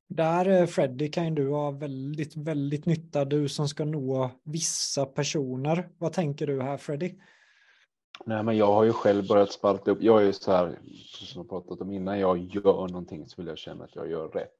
Där 0.09 0.49
eh, 0.49 0.65
Freddy 0.65 1.11
kan 1.11 1.25
ju 1.25 1.31
du 1.35 1.49
ha 1.49 1.71
väldigt, 1.71 2.35
väldigt 2.35 2.85
nytta, 2.85 3.25
du 3.25 3.49
som 3.49 3.67
ska 3.67 3.85
nå 3.85 4.31
vissa 4.43 5.05
personer. 5.05 5.89
Vad 5.97 6.13
tänker 6.13 6.47
du 6.47 6.61
här 6.61 6.77
Freddy? 6.77 7.15
Nej, 8.25 8.43
men 8.43 8.57
jag 8.57 8.73
har 8.73 8.83
ju 8.83 8.93
själv 8.93 9.27
börjat 9.27 9.51
spalta 9.51 9.91
upp. 9.91 10.01
Jag 10.01 10.21
är 10.21 10.25
ju 10.25 10.33
så 10.33 10.51
här, 10.51 10.79
som 11.05 11.41
jag 11.41 11.49
pratat 11.49 11.81
om 11.81 11.91
innan 11.91 12.19
jag 12.19 12.37
gör 12.37 12.87
någonting 12.87 13.27
så 13.27 13.35
vill 13.41 13.47
jag 13.47 13.57
känna 13.57 13.83
att 13.83 13.95
jag 13.95 14.09
gör 14.09 14.27
rätt. 14.27 14.53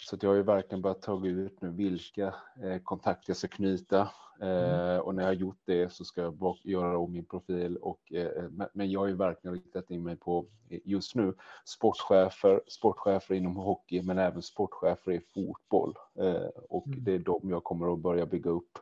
Så 0.00 0.16
jag 0.20 0.30
har 0.30 0.34
ju 0.36 0.42
verkligen 0.42 0.82
börjat 0.82 1.02
ta 1.02 1.26
ut 1.26 1.60
nu 1.62 1.68
vilka 1.68 2.34
eh, 2.62 2.78
kontakter 2.82 3.30
jag 3.30 3.36
ska 3.36 3.48
knyta. 3.48 4.08
Eh, 4.40 4.96
och 4.98 5.14
när 5.14 5.22
jag 5.22 5.28
har 5.28 5.32
gjort 5.34 5.60
det 5.64 5.92
så 5.92 6.04
ska 6.04 6.20
jag 6.22 6.34
bak- 6.34 6.60
göra 6.64 6.98
om 6.98 7.12
min 7.12 7.24
profil. 7.24 7.76
Och, 7.76 8.12
eh, 8.12 8.42
men- 8.50 8.68
men 8.72 8.90
jag 8.90 9.00
har 9.00 9.06
ju 9.06 9.14
verkligen 9.16 9.54
riktat 9.54 9.90
in 9.90 10.02
mig 10.02 10.16
på 10.16 10.46
eh, 10.70 10.78
just 10.84 11.14
nu 11.14 11.34
sportchefer, 11.64 12.60
sportchefer 12.68 13.34
inom 13.34 13.56
hockey 13.56 14.02
men 14.02 14.18
även 14.18 14.42
sportchefer 14.42 15.12
i 15.12 15.20
fotboll. 15.34 15.94
Eh, 16.18 16.48
och 16.68 16.86
Mm. 16.86 17.04
det 17.04 17.12
är 17.14 17.18
de 17.18 17.40
jag 17.50 17.64
kommer 17.64 17.92
att 17.92 17.98
börja 17.98 18.26
bygga 18.26 18.50
upp 18.50 18.78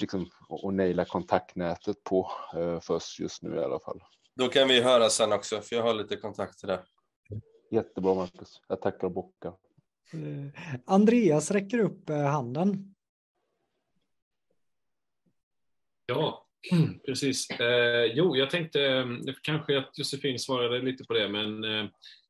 liksom, 0.00 0.30
och, 0.48 0.74
naila 0.74 1.04
kontaktnätet 1.04 2.04
på 2.04 2.30
eh, 2.54 2.80
först 2.80 3.18
just 3.18 3.42
nu 3.42 3.56
i 3.56 3.64
alla 3.64 3.80
fall. 3.80 4.00
Då 4.36 4.48
kan 4.48 4.68
vi 4.68 4.80
höra 4.80 5.08
sen 5.08 5.32
också, 5.32 5.60
för 5.60 5.76
jag 5.76 5.82
har 5.82 5.94
lite 5.94 6.16
kontakter 6.16 6.66
där. 6.66 6.84
Jättebra 7.70 8.14
Marcus. 8.14 8.60
Jag 8.68 8.80
tackar 8.82 9.06
och 9.06 9.12
bockar. 9.12 9.54
Eh, 10.12 10.80
Andreas 10.86 11.50
räcker 11.50 11.78
upp 11.78 12.10
eh, 12.10 12.24
handen. 12.24 12.94
Ja, 16.06 16.46
precis. 17.06 17.50
Eh, 17.50 18.04
jo, 18.04 18.36
jag 18.36 18.50
tänkte 18.50 19.06
kanske 19.42 19.78
att 19.78 19.98
Josefin 19.98 20.38
svarade 20.38 20.78
lite 20.78 21.04
på 21.04 21.12
det, 21.14 21.28
men 21.28 21.64
eh, 21.64 21.86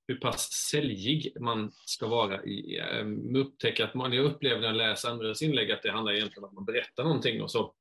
hur 0.08 0.16
pass 0.16 0.52
säljig 0.52 1.36
man 1.40 1.72
ska 1.72 2.06
vara 2.06 2.44
i 2.44 2.78
ehm, 2.78 3.06
um, 3.06 3.36
upptäcka 3.36 3.84
att 3.84 3.94
man, 3.94 4.12
jag 4.12 4.24
upplever 4.24 4.60
när 4.60 4.66
jag 4.66 4.76
läser 4.76 5.08
andras 5.08 5.42
inlägg 5.42 5.72
att 5.72 5.82
det 5.82 5.90
handlar 5.90 6.12
egentligen 6.12 6.44
om 6.44 6.48
att 6.48 6.54
man 6.54 6.64
berättar 6.64 7.04
någonting 7.04 7.42
och 7.42 7.50
så. 7.50 7.74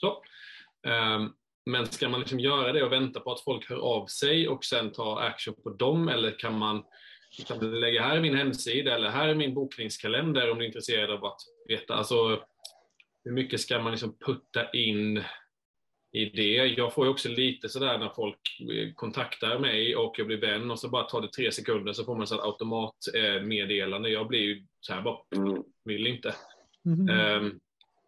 så. 0.00 0.22
Um, 0.90 1.34
men 1.66 1.86
ska 1.86 2.08
man 2.08 2.20
liksom 2.20 2.40
göra 2.40 2.72
det 2.72 2.82
och 2.82 2.92
vänta 2.92 3.20
på 3.20 3.32
att 3.32 3.44
folk 3.44 3.70
hör 3.70 3.76
av 3.76 4.06
sig 4.06 4.48
och 4.48 4.64
sen 4.64 4.92
ta 4.92 5.20
action 5.20 5.54
på 5.62 5.70
dem 5.70 6.08
eller 6.08 6.38
kan 6.38 6.58
man 6.58 6.84
kan 7.46 7.80
lägga 7.80 8.02
här 8.02 8.16
är 8.16 8.20
min 8.20 8.36
hemsida 8.36 8.94
eller 8.94 9.10
här 9.10 9.28
är 9.28 9.34
min 9.34 9.54
bokningskalender 9.54 10.50
om 10.50 10.58
du 10.58 10.64
är 10.64 10.66
intresserad 10.66 11.10
av 11.10 11.24
att 11.24 11.40
veta. 11.68 11.94
Alltså, 11.94 12.42
hur 13.24 13.32
mycket 13.32 13.60
ska 13.60 13.78
man 13.78 13.92
liksom 13.92 14.18
putta 14.18 14.70
in 14.70 15.24
i 16.12 16.24
det? 16.24 16.54
Jag 16.66 16.94
får 16.94 17.04
ju 17.06 17.10
också 17.10 17.28
lite 17.28 17.68
sådär 17.68 17.98
när 17.98 18.08
folk 18.08 18.60
eh, 18.72 18.92
kontaktar 18.94 19.58
mig 19.58 19.96
och 19.96 20.14
jag 20.18 20.26
blir 20.26 20.36
vän 20.40 20.70
och 20.70 20.78
så 20.78 20.88
bara 20.88 21.04
tar 21.04 21.20
det 21.20 21.32
tre 21.32 21.52
sekunder 21.52 21.92
så 21.92 22.04
får 22.04 22.16
man 22.16 22.26
så 22.26 22.40
automatmeddelande. 22.40 24.10
Jag 24.10 24.28
blir 24.28 24.40
ju 24.40 24.66
så 24.80 24.92
här 24.94 25.02
bara, 25.02 25.18
vill 25.84 26.06
inte. 26.06 26.34
Ehm, 27.10 27.60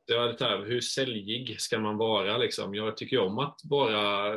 Det 0.06 0.18
var 0.18 0.28
lite 0.32 0.44
här, 0.44 0.64
hur 0.64 0.80
säljig 0.80 1.60
ska 1.60 1.78
man 1.78 1.96
vara 1.96 2.38
liksom? 2.38 2.74
Jag 2.74 2.96
tycker 2.96 3.18
om 3.18 3.38
att 3.38 3.60
vara 3.64 4.34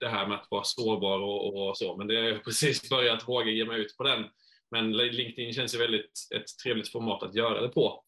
det 0.00 0.08
här 0.08 0.26
med 0.26 0.38
att 0.38 0.46
vara 0.50 0.64
sårbar 0.64 1.18
och, 1.18 1.68
och 1.68 1.76
så, 1.78 1.96
men 1.96 2.06
det 2.06 2.16
har 2.16 2.22
jag 2.22 2.44
precis 2.44 2.90
börjat 2.90 3.28
våga 3.28 3.50
ge 3.50 3.64
mig 3.64 3.80
ut 3.80 3.96
på 3.96 4.02
den. 4.04 4.24
Men 4.70 4.92
LinkedIn 4.96 5.52
känns 5.52 5.74
ju 5.74 5.78
väldigt 5.78 6.12
ett 6.34 6.58
trevligt 6.64 6.92
format 6.92 7.22
att 7.22 7.34
göra 7.34 7.60
det 7.60 7.68
på. 7.68 8.04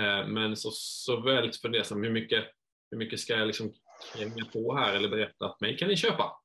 Eh, 0.00 0.26
Men 0.26 0.56
så, 0.56 0.70
så 0.72 1.20
väldigt 1.20 1.60
fundersam, 1.60 2.02
hur 2.02 2.10
mycket, 2.10 2.44
hur 2.90 2.98
mycket 2.98 3.20
ska 3.20 3.36
jag 3.36 3.46
liksom 3.46 3.72
kränga 4.12 4.44
på 4.52 4.76
här 4.76 4.94
eller 4.94 5.08
berätta 5.08 5.46
att 5.46 5.60
mig 5.60 5.76
kan 5.78 5.88
ni 5.88 5.96
köpa? 5.96 6.40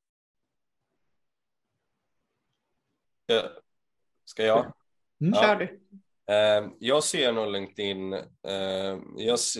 Ska 4.26 4.43
jag? 4.45 4.60
Mm. 4.60 5.34
Ja. 5.34 5.41
Kör 5.41 5.55
du. 5.55 5.80
Eh, 6.34 6.72
Jag 6.80 7.03
ser 7.03 7.32
nog 7.34 7.51
LinkedIn, 7.51 8.14
eh, 8.14 8.97
jag 9.18 9.39
se- 9.39 9.60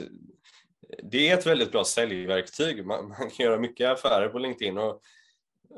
det 1.04 1.30
är 1.30 1.38
ett 1.38 1.45
väldigt 1.45 1.72
bra 1.72 1.84
säljverktyg. 1.84 2.86
Man, 2.86 3.08
man 3.08 3.18
kan 3.30 3.45
göra 3.45 3.60
mycket 3.60 3.89
affärer 3.89 4.30
på 4.30 4.39
LinkedIn 4.39 4.78
och 4.78 5.02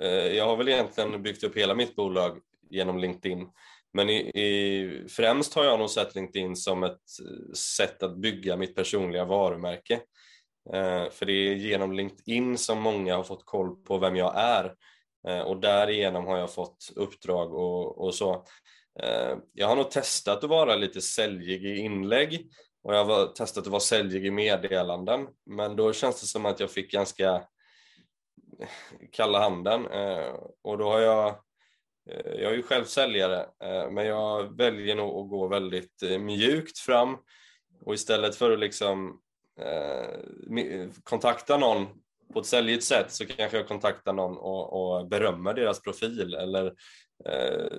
eh, 0.02 0.28
jag 0.36 0.46
har 0.46 0.58
väl 0.58 0.68
egentligen 0.70 1.24
byggt 1.24 1.44
upp 1.44 1.58
hela 1.58 1.76
mitt 1.76 1.96
bolag 1.96 2.40
genom 2.70 3.00
LinkedIn. 3.00 3.50
Men 3.94 4.10
i, 4.10 4.16
i, 4.20 5.06
främst 5.10 5.54
har 5.54 5.64
jag 5.66 5.80
nog 5.80 5.90
sett 5.90 6.16
LinkedIn 6.16 6.56
som 6.56 6.84
ett 6.84 6.92
eh, 6.92 7.54
sätt 7.54 8.04
att 8.04 8.18
bygga 8.18 8.58
mitt 8.58 8.76
personliga 8.76 9.26
varumärke. 9.26 10.02
Eh, 10.70 11.10
för 11.10 11.26
det 11.26 11.34
är 11.34 11.54
genom 11.54 11.94
LinkedIn 11.94 12.58
som 12.58 12.82
många 12.82 13.16
har 13.16 13.24
fått 13.24 13.46
koll 13.46 13.76
på 13.76 13.98
vem 13.98 14.16
jag 14.16 14.34
är. 14.36 14.76
Eh, 15.28 15.40
och 15.40 15.60
därigenom 15.60 16.26
har 16.26 16.38
jag 16.38 16.54
fått 16.54 16.92
uppdrag 16.96 17.54
och, 17.54 18.06
och 18.06 18.16
så. 18.16 18.46
Eh, 19.00 19.38
jag 19.54 19.68
har 19.68 19.76
nog 19.76 19.92
testat 19.92 20.44
att 20.44 20.50
vara 20.50 20.76
lite 20.76 21.02
säljig 21.02 21.66
i 21.66 21.78
inlägg. 21.78 22.52
Och 22.84 22.96
jag 22.96 23.06
har 23.06 23.28
testat 23.28 23.64
att 23.64 23.72
vara 23.72 23.80
säljig 23.80 24.26
i 24.26 24.32
meddelanden, 24.32 25.28
men 25.46 25.76
då 25.76 25.94
känns 25.94 26.22
det 26.22 26.28
som 26.28 26.46
att 26.46 26.60
jag 26.60 26.72
fick 26.72 26.92
ganska 26.92 27.44
kalla 29.12 29.40
handen. 29.40 29.86
Och 30.62 30.78
då 30.78 30.90
har 30.90 31.00
jag 31.00 31.36
jag 32.14 32.52
är 32.52 32.56
ju 32.56 32.64
själv 32.64 32.86
säljare, 32.86 33.46
men 33.92 34.06
jag 34.06 34.58
väljer 34.58 34.96
nog 34.96 35.24
att 35.24 35.30
gå 35.30 35.48
väldigt 35.48 36.02
mjukt 36.20 36.80
fram. 36.80 37.18
Och 37.86 37.94
istället 37.94 38.36
för 38.36 38.52
att 38.52 38.60
liksom 38.60 39.22
Eh, 39.62 40.64
eh, 40.66 40.90
kontakta 41.04 41.58
någon 41.58 41.88
på 42.34 42.40
ett 42.40 42.46
säljigt 42.46 42.84
sätt 42.84 43.12
så 43.12 43.26
kanske 43.26 43.58
jag 43.58 43.68
kontaktar 43.68 44.14
någon 44.14 44.38
och, 44.38 44.98
och 44.98 45.08
berömmer 45.08 45.54
deras 45.54 45.82
profil 45.82 46.34
eller 46.34 46.66
eh, 47.26 47.78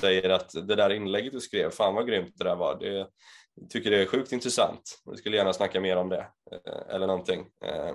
säger 0.00 0.30
att 0.30 0.50
det 0.68 0.74
där 0.74 0.90
inlägget 0.90 1.32
du 1.32 1.40
skrev, 1.40 1.70
fan 1.70 1.94
vad 1.94 2.06
grymt 2.06 2.32
det 2.34 2.44
där 2.44 2.56
var. 2.56 2.78
Det, 2.80 3.08
jag 3.54 3.70
tycker 3.70 3.90
det 3.90 4.02
är 4.02 4.06
sjukt 4.06 4.32
intressant. 4.32 5.00
Jag 5.04 5.18
skulle 5.18 5.36
gärna 5.36 5.52
snacka 5.52 5.80
mer 5.80 5.96
om 5.96 6.08
det 6.08 6.26
eh, 6.52 6.94
eller 6.94 7.06
någonting. 7.06 7.46
Eh, 7.64 7.94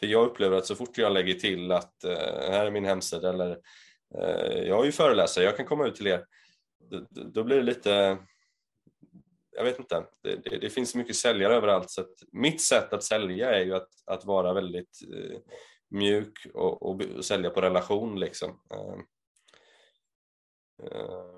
för 0.00 0.06
jag 0.06 0.26
upplever 0.26 0.56
att 0.56 0.66
så 0.66 0.74
fort 0.74 0.98
jag 0.98 1.12
lägger 1.12 1.34
till 1.34 1.72
att 1.72 2.04
eh, 2.04 2.50
här 2.50 2.66
är 2.66 2.70
min 2.70 2.84
hemsida 2.84 3.28
eller 3.28 3.50
eh, 4.18 4.58
jag 4.68 4.80
är 4.80 4.84
ju 4.84 4.92
föreläsare, 4.92 5.44
jag 5.44 5.56
kan 5.56 5.66
komma 5.66 5.86
ut 5.86 5.94
till 5.94 6.06
er. 6.06 6.24
Då, 6.90 7.06
då 7.24 7.44
blir 7.44 7.56
det 7.56 7.62
lite 7.62 8.18
jag 9.60 9.64
vet 9.64 9.78
inte, 9.78 10.06
det, 10.22 10.36
det, 10.36 10.58
det, 10.58 10.70
finns 10.70 10.94
mycket 10.94 11.16
säljare 11.16 11.54
överallt. 11.54 11.90
Så 11.90 12.04
mitt 12.32 12.60
sätt 12.60 12.92
att 12.92 13.04
sälja 13.04 13.50
är 13.50 13.64
ju 13.64 13.74
att, 13.74 13.88
att 14.06 14.24
vara 14.24 14.52
väldigt 14.52 14.98
eh, 15.14 15.38
mjuk 15.90 16.46
och, 16.54 16.82
och, 16.82 17.02
och, 17.02 17.24
sälja 17.24 17.50
på 17.50 17.60
relation. 17.60 18.20
Liksom. 18.20 18.60
Eh, 18.74 18.98
eh, 20.86 21.36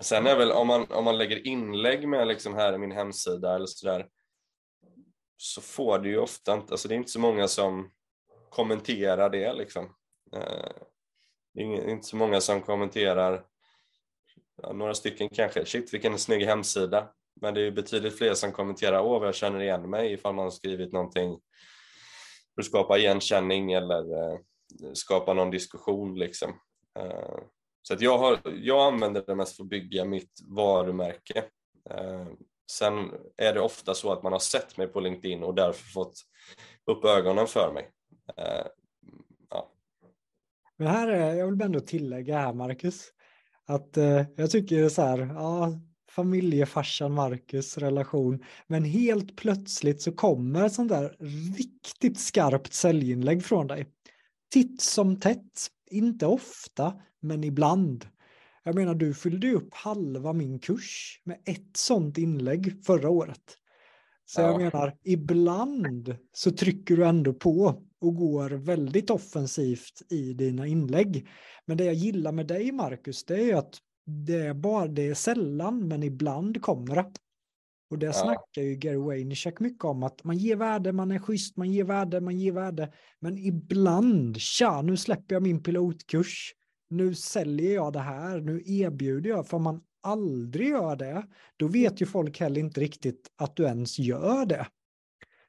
sen 0.00 0.26
är 0.26 0.36
väl 0.36 0.52
om 0.52 0.66
man, 0.66 0.92
om 0.92 1.04
man 1.04 1.18
lägger 1.18 1.46
inlägg 1.46 2.08
med 2.08 2.28
liksom 2.28 2.54
här 2.54 2.72
i 2.72 2.78
min 2.78 2.92
hemsida 2.92 3.54
eller 3.54 3.66
sådär 3.66 4.08
så 5.36 5.60
får 5.60 5.98
du 5.98 6.10
ju 6.10 6.18
ofta 6.18 6.54
inte, 6.54 6.72
alltså 6.72 6.88
det 6.88 6.94
är 6.94 6.96
inte 6.96 7.10
så 7.10 7.20
många 7.20 7.48
som 7.48 7.90
kommenterar 8.50 9.30
det 9.30 9.52
liksom. 9.52 9.84
Eh, 10.32 10.72
det 11.54 11.62
är 11.62 11.88
inte 11.88 12.06
så 12.06 12.16
många 12.16 12.40
som 12.40 12.62
kommenterar 12.62 13.46
ja, 14.62 14.72
några 14.72 14.94
stycken 14.94 15.28
kanske, 15.28 15.66
shit 15.66 15.94
vilken 15.94 16.18
snygg 16.18 16.46
hemsida. 16.46 17.12
Men 17.40 17.54
det 17.54 17.60
är 17.60 17.70
betydligt 17.70 18.18
fler 18.18 18.34
som 18.34 18.52
kommenterar, 18.52 19.00
åh 19.00 19.18
vad 19.18 19.28
jag 19.28 19.34
känner 19.34 19.60
igen 19.60 19.90
mig 19.90 20.12
ifall 20.12 20.34
man 20.34 20.44
har 20.44 20.50
skrivit 20.50 20.92
någonting 20.92 21.40
för 22.54 22.62
att 22.62 22.66
skapa 22.66 22.98
igenkänning 22.98 23.72
eller 23.72 24.12
eh, 24.12 24.38
skapa 24.92 25.34
någon 25.34 25.50
diskussion 25.50 26.18
liksom. 26.18 26.50
Eh, 26.98 27.38
så 27.82 27.94
att 27.94 28.00
jag, 28.00 28.18
har, 28.18 28.40
jag 28.44 28.92
använder 28.92 29.24
det 29.26 29.34
mest 29.34 29.56
för 29.56 29.62
att 29.62 29.70
bygga 29.70 30.04
mitt 30.04 30.40
varumärke. 30.48 31.44
Eh, 31.90 32.26
sen 32.70 33.10
är 33.36 33.54
det 33.54 33.60
ofta 33.60 33.94
så 33.94 34.12
att 34.12 34.22
man 34.22 34.32
har 34.32 34.40
sett 34.40 34.76
mig 34.76 34.86
på 34.86 35.00
LinkedIn 35.00 35.42
och 35.42 35.54
därför 35.54 35.84
fått 35.92 36.14
upp 36.86 37.04
ögonen 37.04 37.46
för 37.46 37.72
mig. 37.72 37.90
Eh, 38.36 38.66
ja. 39.50 39.72
Men 40.76 40.88
här 40.88 41.08
är, 41.08 41.34
jag 41.34 41.50
vill 41.50 41.62
ändå 41.62 41.80
tillägga 41.80 42.38
här 42.38 42.52
Marcus, 42.52 43.12
att 43.66 43.96
eh, 43.96 44.22
jag 44.36 44.50
tycker 44.50 44.88
så 44.88 45.02
här, 45.02 45.18
ja, 45.18 45.72
familjefarsan 46.14 47.12
Marcus 47.12 47.78
relation. 47.78 48.44
Men 48.66 48.84
helt 48.84 49.36
plötsligt 49.36 50.02
så 50.02 50.12
kommer 50.12 50.64
ett 50.64 50.72
sånt 50.72 50.88
där 50.88 51.16
riktigt 51.58 52.20
skarpt 52.20 52.74
säljinlägg 52.74 53.44
från 53.44 53.66
dig. 53.66 53.86
Titt 54.52 54.80
som 54.80 55.20
tätt, 55.20 55.68
inte 55.90 56.26
ofta, 56.26 56.94
men 57.20 57.44
ibland. 57.44 58.06
Jag 58.64 58.74
menar, 58.74 58.94
du 58.94 59.14
fyllde 59.14 59.46
ju 59.46 59.54
upp 59.54 59.74
halva 59.74 60.32
min 60.32 60.58
kurs 60.58 61.20
med 61.24 61.38
ett 61.44 61.76
sånt 61.76 62.18
inlägg 62.18 62.84
förra 62.86 63.10
året. 63.10 63.58
Så 64.24 64.40
ja. 64.40 64.46
jag 64.46 64.60
menar, 64.60 64.96
ibland 65.04 66.16
så 66.32 66.50
trycker 66.50 66.96
du 66.96 67.06
ändå 67.06 67.32
på 67.32 67.82
och 68.00 68.14
går 68.14 68.50
väldigt 68.50 69.10
offensivt 69.10 70.02
i 70.10 70.32
dina 70.32 70.66
inlägg. 70.66 71.28
Men 71.66 71.76
det 71.76 71.84
jag 71.84 71.94
gillar 71.94 72.32
med 72.32 72.46
dig, 72.46 72.72
Marcus, 72.72 73.24
det 73.24 73.34
är 73.34 73.44
ju 73.44 73.52
att 73.52 73.78
det 74.06 74.46
är 74.46 74.54
bara, 74.54 74.86
det 74.86 75.08
är 75.08 75.14
sällan, 75.14 75.88
men 75.88 76.02
ibland 76.02 76.62
kommer 76.62 76.94
det. 76.94 77.12
Och 77.90 77.98
det 77.98 78.06
ja. 78.06 78.12
snackar 78.12 78.62
ju 78.62 78.74
Gary 78.74 78.96
Waynerchuk 78.96 79.60
mycket 79.60 79.84
om, 79.84 80.02
att 80.02 80.24
man 80.24 80.36
ger 80.36 80.56
värde, 80.56 80.92
man 80.92 81.10
är 81.10 81.18
schysst, 81.18 81.56
man 81.56 81.72
ger 81.72 81.84
värde, 81.84 82.20
man 82.20 82.38
ger 82.38 82.52
värde. 82.52 82.92
Men 83.20 83.38
ibland, 83.38 84.36
tja, 84.40 84.82
nu 84.82 84.96
släpper 84.96 85.34
jag 85.34 85.42
min 85.42 85.62
pilotkurs, 85.62 86.54
nu 86.90 87.14
säljer 87.14 87.74
jag 87.74 87.92
det 87.92 88.00
här, 88.00 88.40
nu 88.40 88.62
erbjuder 88.66 89.30
jag, 89.30 89.48
för 89.48 89.58
man 89.58 89.82
aldrig 90.02 90.68
gör 90.68 90.96
det, 90.96 91.26
då 91.56 91.68
vet 91.68 92.02
ju 92.02 92.06
folk 92.06 92.40
heller 92.40 92.60
inte 92.60 92.80
riktigt 92.80 93.28
att 93.36 93.56
du 93.56 93.62
ens 93.64 93.98
gör 93.98 94.46
det. 94.46 94.66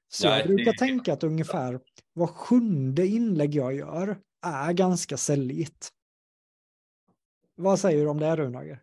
Så 0.08 0.28
Nej, 0.28 0.40
jag 0.40 0.48
brukar 0.48 0.72
det... 0.72 0.78
tänka 0.78 1.14
att 1.14 1.24
ungefär 1.24 1.80
var 2.14 2.28
sjunde 2.28 3.08
inlägg 3.08 3.56
jag 3.56 3.74
gör 3.74 4.20
är 4.46 4.74
ganska 4.74 5.18
säljigt. 5.18 5.90
Vad 7.56 7.80
säger 7.80 8.04
du 8.04 8.10
om 8.10 8.20
det, 8.20 8.36
Runager? 8.36 8.82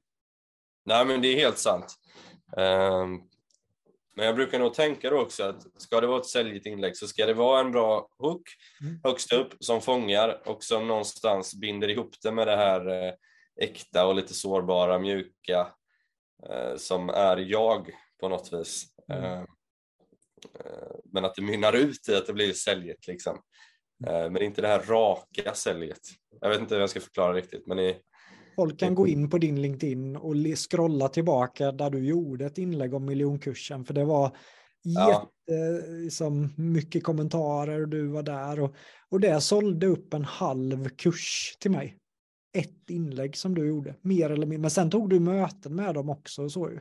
Nej, 0.84 1.04
men 1.04 1.22
det 1.22 1.28
är 1.28 1.36
helt 1.36 1.58
sant. 1.58 1.94
Um, 2.56 3.28
men 4.16 4.26
jag 4.26 4.34
brukar 4.34 4.58
nog 4.58 4.74
tänka 4.74 5.10
då 5.10 5.20
också 5.20 5.44
att 5.44 5.82
ska 5.82 6.00
det 6.00 6.06
vara 6.06 6.20
ett 6.20 6.26
säljigt 6.26 6.66
inlägg 6.66 6.96
så 6.96 7.06
ska 7.06 7.26
det 7.26 7.34
vara 7.34 7.60
en 7.60 7.72
bra 7.72 8.08
hook 8.18 8.42
mm. 8.80 9.00
högst 9.04 9.32
upp 9.32 9.54
som 9.60 9.80
fångar 9.80 10.42
och 10.48 10.64
som 10.64 10.88
någonstans 10.88 11.54
binder 11.54 11.88
ihop 11.88 12.14
det 12.22 12.32
med 12.32 12.46
det 12.46 12.56
här 12.56 13.06
eh, 13.06 13.12
äkta 13.60 14.06
och 14.06 14.14
lite 14.14 14.34
sårbara, 14.34 14.98
mjuka 14.98 15.72
eh, 16.48 16.76
som 16.76 17.08
är 17.08 17.36
jag 17.36 17.90
på 18.20 18.28
något 18.28 18.52
vis. 18.52 18.86
Mm. 19.12 19.24
Ehm, 19.24 19.46
eh, 20.64 20.96
men 21.04 21.24
att 21.24 21.34
det 21.34 21.42
mynnar 21.42 21.72
ut 21.72 22.08
i 22.08 22.14
att 22.14 22.26
det 22.26 22.32
blir 22.32 22.52
säljigt 22.52 23.06
liksom. 23.06 23.42
Mm. 24.06 24.14
Eh, 24.14 24.30
men 24.30 24.42
inte 24.42 24.62
det 24.62 24.68
här 24.68 24.82
raka 24.82 25.54
säljet. 25.54 26.00
Jag 26.40 26.48
vet 26.48 26.60
inte 26.60 26.74
hur 26.74 26.80
jag 26.80 26.90
ska 26.90 27.00
förklara 27.00 27.32
riktigt, 27.32 27.66
men 27.66 27.78
i, 27.78 27.96
Folk 28.56 28.78
kan 28.78 28.94
gå 28.94 29.06
in 29.06 29.30
på 29.30 29.38
din 29.38 29.62
LinkedIn 29.62 30.16
och 30.16 30.34
scrolla 30.70 31.08
tillbaka 31.08 31.72
där 31.72 31.90
du 31.90 31.98
gjorde 31.98 32.46
ett 32.46 32.58
inlägg 32.58 32.94
om 32.94 33.04
miljonkursen. 33.04 33.84
För 33.84 33.94
det 33.94 34.04
var 34.04 34.36
ja. 34.82 35.30
jätte, 35.48 35.86
liksom, 35.88 36.54
mycket 36.56 37.04
kommentarer 37.04 37.80
och 37.80 37.88
du 37.88 38.06
var 38.06 38.22
där. 38.22 38.60
Och, 38.60 38.74
och 39.08 39.20
det 39.20 39.40
sålde 39.40 39.86
upp 39.86 40.14
en 40.14 40.24
halv 40.24 40.88
kurs 40.88 41.56
till 41.60 41.70
mig. 41.70 41.98
Ett 42.54 42.90
inlägg 42.90 43.36
som 43.36 43.54
du 43.54 43.66
gjorde, 43.66 43.94
mer 44.00 44.30
eller 44.30 44.46
mindre. 44.46 44.58
Men 44.58 44.70
sen 44.70 44.90
tog 44.90 45.10
du 45.10 45.20
möten 45.20 45.74
med 45.74 45.94
dem 45.94 46.08
också. 46.08 46.48
Så 46.48 46.70
ju. 46.70 46.80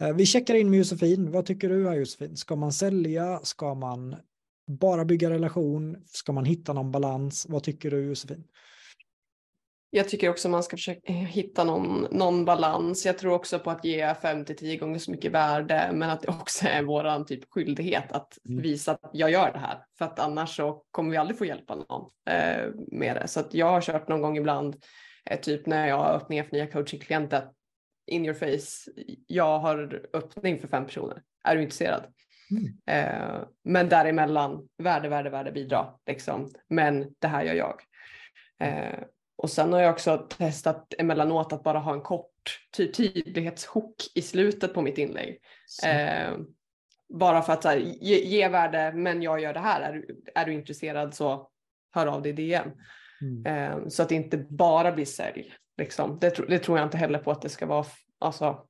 Eh, 0.00 0.14
vi 0.14 0.26
checkar 0.26 0.54
in 0.54 0.70
med 0.70 0.78
Josefin. 0.78 1.30
Vad 1.30 1.46
tycker 1.46 1.68
du 1.68 1.88
här 1.88 1.96
Josefin? 1.96 2.36
Ska 2.36 2.56
man 2.56 2.72
sälja? 2.72 3.40
Ska 3.42 3.74
man 3.74 4.16
bara 4.66 5.04
bygga 5.04 5.30
relation? 5.30 5.96
Ska 6.06 6.32
man 6.32 6.44
hitta 6.44 6.72
någon 6.72 6.90
balans? 6.90 7.46
Vad 7.48 7.62
tycker 7.62 7.90
du 7.90 8.00
Josefin? 8.04 8.44
Jag 9.92 10.08
tycker 10.08 10.30
också 10.30 10.48
man 10.48 10.62
ska 10.62 10.76
försöka 10.76 11.12
hitta 11.12 11.64
någon, 11.64 12.06
någon 12.10 12.44
balans. 12.44 13.06
Jag 13.06 13.18
tror 13.18 13.32
också 13.32 13.58
på 13.58 13.70
att 13.70 13.84
ge 13.84 14.14
5 14.14 14.44
till 14.44 14.56
10 14.56 14.76
gånger 14.76 14.98
så 14.98 15.10
mycket 15.10 15.32
värde, 15.32 15.90
men 15.92 16.10
att 16.10 16.22
det 16.22 16.28
också 16.28 16.66
är 16.66 16.82
vår 16.82 17.24
typ 17.24 17.44
skyldighet 17.50 18.12
att 18.12 18.38
mm. 18.48 18.62
visa 18.62 18.92
att 18.92 19.10
jag 19.12 19.30
gör 19.30 19.52
det 19.52 19.58
här. 19.58 19.84
För 19.98 20.04
att 20.04 20.18
annars 20.18 20.56
så 20.56 20.84
kommer 20.90 21.10
vi 21.10 21.16
aldrig 21.16 21.38
få 21.38 21.44
hjälpa 21.44 21.74
någon 21.74 22.10
eh, 22.30 22.70
med 22.92 23.16
det. 23.16 23.28
Så 23.28 23.40
att 23.40 23.54
jag 23.54 23.66
har 23.66 23.80
kört 23.80 24.08
någon 24.08 24.22
gång 24.22 24.36
ibland, 24.36 24.76
eh, 25.30 25.40
typ 25.40 25.66
när 25.66 25.88
jag 25.88 25.96
har 25.96 26.14
öppningar 26.14 26.44
för 26.44 26.52
nya 26.52 26.66
coachingklienter, 26.66 27.48
in 28.06 28.24
your 28.24 28.34
face, 28.34 28.90
jag 29.26 29.58
har 29.58 30.02
öppning 30.12 30.60
för 30.60 30.68
fem 30.68 30.86
personer. 30.86 31.22
Är 31.44 31.56
du 31.56 31.62
intresserad? 31.62 32.06
Mm. 32.50 32.66
Eh, 32.86 33.40
men 33.64 33.88
däremellan, 33.88 34.68
värde, 34.82 35.08
värde, 35.08 35.30
värde, 35.30 35.52
bidra. 35.52 35.86
Liksom. 36.06 36.48
Men 36.68 37.14
det 37.18 37.28
här 37.28 37.44
gör 37.44 37.54
jag. 37.54 37.82
Eh, 38.60 38.98
och 39.42 39.50
sen 39.50 39.72
har 39.72 39.80
jag 39.80 39.92
också 39.92 40.26
testat 40.38 40.94
emellanåt 40.98 41.52
att 41.52 41.62
bara 41.62 41.78
ha 41.78 41.92
en 41.92 42.00
kort 42.00 42.60
ty 42.76 42.92
tydlighetshook 42.92 43.94
i 44.14 44.22
slutet 44.22 44.74
på 44.74 44.82
mitt 44.82 44.98
inlägg. 44.98 45.40
Eh, 45.86 46.38
bara 47.08 47.42
för 47.42 47.52
att 47.52 47.64
här, 47.64 47.76
ge, 47.76 48.20
ge, 48.20 48.48
värde, 48.48 48.92
men 48.92 49.22
jag 49.22 49.40
gör 49.40 49.54
det 49.54 49.60
här. 49.60 49.80
Är, 49.80 50.04
är 50.34 50.44
du 50.44 50.52
intresserad 50.52 51.14
så 51.14 51.50
hör 51.94 52.06
av 52.06 52.22
dig 52.22 52.32
i 52.32 52.34
DM. 52.34 52.70
Mm. 53.20 53.46
Eh, 53.46 53.88
så 53.88 54.02
att 54.02 54.08
det 54.08 54.14
inte 54.14 54.38
bara 54.38 54.92
blir 54.92 55.04
sälj. 55.04 55.54
Liksom. 55.78 56.18
Det, 56.18 56.48
det, 56.48 56.58
tror 56.58 56.78
jag 56.78 56.86
inte 56.86 56.98
heller 56.98 57.18
på 57.18 57.30
att 57.30 57.42
det 57.42 57.48
ska 57.48 57.66
vara 57.66 57.86
alltså, 58.18 58.66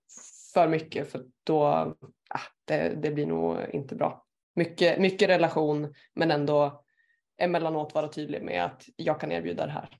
för 0.55 0.69
mycket 0.69 1.13
för 1.13 1.25
då 1.45 1.65
ah, 2.29 2.41
det, 2.65 3.03
det 3.03 3.11
blir 3.11 3.27
nog 3.27 3.57
inte 3.73 3.95
bra. 3.95 4.25
Mycket, 4.55 4.99
mycket 4.99 5.29
relation 5.29 5.95
men 6.15 6.31
ändå 6.31 6.85
emellanåt 7.39 7.95
vara 7.95 8.09
tydlig 8.09 8.43
med 8.43 8.65
att 8.65 8.85
jag 8.97 9.21
kan 9.21 9.33
erbjuda 9.33 9.67
det 9.67 9.73
här. 9.73 10.00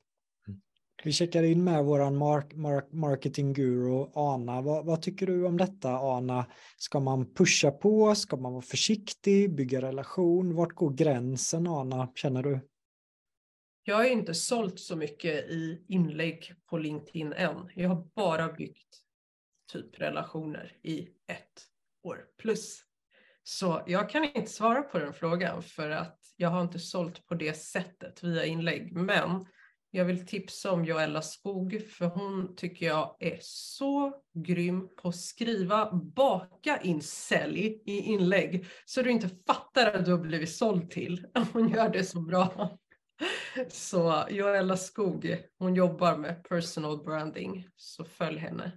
Vi 1.05 1.13
checkar 1.13 1.43
in 1.43 1.65
med 1.65 1.85
vår 1.85 2.11
mark, 2.11 2.55
mark, 2.55 2.93
marketing 2.93 3.53
guru 3.53 4.07
Ana. 4.15 4.61
Vad, 4.61 4.87
vad, 4.87 5.03
tycker 5.03 5.27
du 5.27 5.47
om 5.47 5.57
detta 5.57 5.99
Ana? 5.99 6.47
Ska 6.77 7.01
man 7.01 7.35
pusha 7.35 7.71
på? 7.71 8.15
Ska 8.15 8.37
man 8.37 8.53
vara 8.53 8.63
försiktig? 8.63 9.55
Bygga 9.55 9.83
relation? 9.83 10.55
Vart 10.55 10.75
går 10.75 10.91
gränsen 10.91 11.67
Ana, 11.67 12.13
känner 12.15 12.43
du? 12.43 12.61
Jag 13.83 13.97
har 13.97 14.05
inte 14.05 14.35
sålt 14.35 14.81
så 14.81 14.97
mycket 14.97 15.51
i 15.51 15.85
inlägg 15.89 16.55
på 16.67 16.79
LinkedIn 16.79 17.33
än. 17.33 17.71
Jag 17.75 17.89
har 17.89 18.09
bara 18.15 18.53
byggt 18.53 18.99
typ 19.73 20.01
relationer 20.01 20.77
i 20.83 21.01
ett 21.27 21.67
år 22.03 22.25
plus. 22.39 22.83
Så 23.43 23.83
jag 23.87 24.11
kan 24.11 24.25
inte 24.25 24.51
svara 24.51 24.83
på 24.83 24.99
den 24.99 25.13
frågan 25.13 25.63
för 25.63 25.91
att 25.91 26.19
jag 26.37 26.49
har 26.49 26.63
inte 26.63 26.79
sålt 26.79 27.27
på 27.27 27.35
det 27.35 27.55
sättet 27.55 28.23
via 28.23 28.45
inlägg. 28.45 28.93
Men 28.93 29.47
jag 29.91 30.05
vill 30.05 30.27
tipsa 30.27 30.73
om 30.73 30.85
Joella 30.85 31.23
Skog 31.23 31.83
för 31.91 32.07
hon 32.07 32.57
tycker 32.57 32.87
jag 32.87 33.17
är 33.19 33.39
så 33.41 34.13
grym 34.35 34.89
på 34.97 35.09
att 35.09 35.17
skriva, 35.17 35.93
baka 35.93 36.81
in 36.81 37.03
sälj 37.03 37.83
i 37.87 37.99
inlägg 37.99 38.67
så 38.85 39.03
du 39.03 39.11
inte 39.11 39.31
fattar 39.47 39.93
att 39.93 40.05
du 40.05 40.11
har 40.11 40.19
blivit 40.19 40.51
såld 40.51 40.91
till. 40.91 41.27
Hon 41.53 41.69
gör 41.69 41.89
det 41.89 42.05
så 42.05 42.21
bra. 42.21 42.79
Så 43.69 44.25
Joella 44.31 44.77
Skog, 44.77 45.37
hon 45.59 45.75
jobbar 45.75 46.17
med 46.17 46.45
personal 46.45 47.05
branding, 47.05 47.69
så 47.77 48.05
följ 48.05 48.39
henne. 48.39 48.73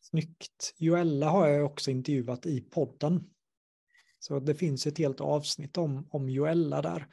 Snyggt. 0.00 0.74
Joella 0.78 1.28
har 1.28 1.48
jag 1.48 1.66
också 1.66 1.90
intervjuat 1.90 2.46
i 2.46 2.60
podden. 2.60 3.30
Så 4.18 4.40
det 4.40 4.54
finns 4.54 4.86
ett 4.86 4.98
helt 4.98 5.20
avsnitt 5.20 5.78
om, 5.78 6.08
om 6.10 6.28
Joella 6.28 6.82
där. 6.82 7.06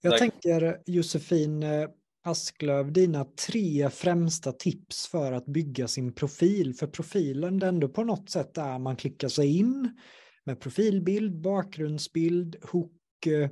Jag 0.00 0.10
Tack. 0.12 0.18
tänker 0.18 0.82
Josefin 0.86 1.62
eh, 1.62 1.88
Asklöv, 2.22 2.92
dina 2.92 3.24
tre 3.24 3.90
främsta 3.90 4.52
tips 4.52 5.06
för 5.06 5.32
att 5.32 5.46
bygga 5.46 5.88
sin 5.88 6.12
profil. 6.12 6.74
För 6.74 6.86
profilen, 6.86 7.58
det 7.58 7.66
är 7.66 7.68
ändå 7.68 7.88
på 7.88 8.04
något 8.04 8.30
sätt 8.30 8.54
där 8.54 8.78
man 8.78 8.96
klickar 8.96 9.28
sig 9.28 9.58
in 9.58 10.00
med 10.44 10.60
profilbild, 10.60 11.40
bakgrundsbild, 11.40 12.56
hook. 12.62 13.26
Eh, 13.26 13.50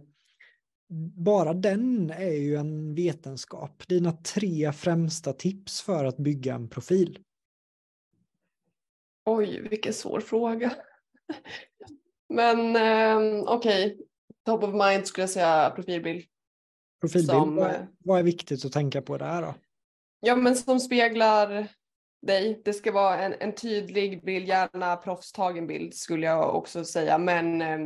bara 1.17 1.55
den 1.55 2.11
är 2.11 2.33
ju 2.33 2.57
en 2.57 2.95
vetenskap. 2.95 3.89
Dina 3.89 4.13
tre 4.13 4.73
främsta 4.73 5.33
tips 5.33 5.81
för 5.81 6.05
att 6.05 6.17
bygga 6.17 6.55
en 6.55 6.69
profil. 6.69 7.19
Oj, 9.25 9.69
vilken 9.71 9.93
svår 9.93 10.21
fråga. 10.21 10.73
Men 12.29 12.77
eh, 12.77 13.43
okej, 13.43 13.93
okay. 13.93 14.07
top 14.45 14.63
of 14.63 14.75
mind 14.75 15.07
skulle 15.07 15.23
jag 15.23 15.31
säga 15.31 15.73
profilbild. 15.77 16.25
Profilbild, 17.01 17.31
som, 17.31 17.57
vad, 17.57 17.87
vad 17.99 18.19
är 18.19 18.23
viktigt 18.23 18.65
att 18.65 18.73
tänka 18.73 19.03
på 19.03 19.19
där 19.19 19.43
då? 19.43 19.55
Ja, 20.21 20.37
men 20.37 20.57
som 20.57 20.81
speglar 20.81 21.69
dig. 22.27 22.63
Det 22.65 22.73
ska 22.73 22.93
vara 22.93 23.19
en, 23.19 23.35
en 23.41 23.55
tydlig 23.55 24.25
bild, 24.25 24.49
gärna 24.49 24.97
proffstagen 24.97 25.67
bild 25.67 25.95
skulle 25.95 26.27
jag 26.27 26.55
också 26.55 26.85
säga, 26.85 27.19
men 27.19 27.63
eh, 27.63 27.79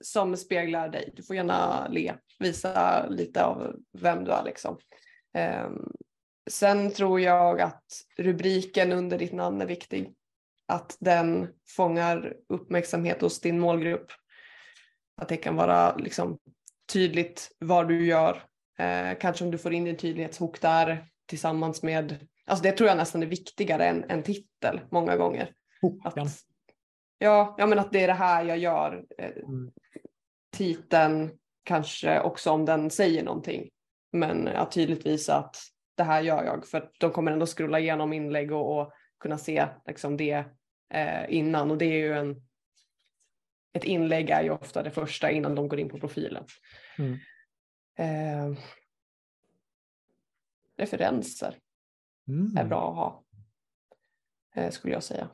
som 0.00 0.36
speglar 0.36 0.88
dig. 0.88 1.12
Du 1.16 1.22
får 1.22 1.36
gärna 1.36 1.88
le, 1.88 2.14
visa 2.38 3.06
lite 3.06 3.44
av 3.44 3.76
vem 3.98 4.24
du 4.24 4.30
är 4.30 4.44
liksom. 4.44 4.78
Eh, 5.34 5.70
sen 6.50 6.90
tror 6.90 7.20
jag 7.20 7.60
att 7.60 7.84
rubriken 8.18 8.92
under 8.92 9.18
ditt 9.18 9.32
namn 9.32 9.60
är 9.60 9.66
viktig 9.66 10.14
att 10.68 10.96
den 11.00 11.48
fångar 11.76 12.36
uppmärksamhet 12.48 13.20
hos 13.20 13.40
din 13.40 13.60
målgrupp. 13.60 14.12
Att 15.16 15.28
det 15.28 15.36
kan 15.36 15.56
vara 15.56 15.96
liksom 15.96 16.38
tydligt 16.92 17.56
vad 17.58 17.88
du 17.88 18.06
gör. 18.06 18.42
Eh, 18.78 19.18
kanske 19.20 19.44
om 19.44 19.50
du 19.50 19.58
får 19.58 19.72
in 19.72 19.84
din 19.84 19.96
tydlighetshok 19.96 20.60
där 20.60 21.06
tillsammans 21.26 21.82
med, 21.82 22.28
alltså 22.46 22.62
det 22.62 22.72
tror 22.72 22.88
jag 22.88 22.96
nästan 22.96 23.22
är 23.22 23.26
viktigare 23.26 23.86
än 23.86 24.04
en 24.08 24.22
titel 24.22 24.80
många 24.90 25.16
gånger. 25.16 25.52
Att, 26.04 26.14
ja, 27.18 27.54
ja, 27.58 27.66
men 27.66 27.78
att 27.78 27.92
det 27.92 28.02
är 28.02 28.06
det 28.06 28.12
här 28.12 28.44
jag 28.44 28.58
gör. 28.58 29.04
Eh, 29.18 29.30
mm. 29.30 29.72
Titeln 30.56 31.30
kanske 31.64 32.20
också 32.20 32.50
om 32.50 32.64
den 32.64 32.90
säger 32.90 33.22
någonting. 33.22 33.70
Men 34.12 34.48
att 34.48 34.72
tydligt 34.72 35.06
visa 35.06 35.36
att 35.36 35.56
det 35.96 36.02
här 36.02 36.22
gör 36.22 36.44
jag 36.44 36.66
för 36.66 36.90
de 36.98 37.10
kommer 37.10 37.32
ändå 37.32 37.46
scrolla 37.46 37.80
igenom 37.80 38.12
inlägg 38.12 38.52
och, 38.52 38.80
och 38.80 38.92
kunna 39.20 39.38
se 39.38 39.66
liksom 39.86 40.16
det 40.16 40.44
eh, 40.94 41.24
innan 41.28 41.70
och 41.70 41.78
det 41.78 41.84
är 41.84 41.98
ju 41.98 42.12
en 42.12 42.42
ett 43.72 43.84
inlägg 43.84 44.30
är 44.30 44.42
ju 44.42 44.50
ofta 44.50 44.82
det 44.82 44.90
första 44.90 45.30
innan 45.30 45.54
de 45.54 45.68
går 45.68 45.80
in 45.80 45.88
på 45.88 45.98
profilen. 45.98 46.44
Mm. 46.98 47.18
Eh, 47.98 48.58
referenser 50.76 51.58
mm. 52.28 52.56
är 52.56 52.64
bra 52.64 52.90
att 52.90 52.96
ha, 52.96 53.24
eh, 54.54 54.70
skulle 54.70 54.94
jag 54.94 55.02
säga. 55.02 55.30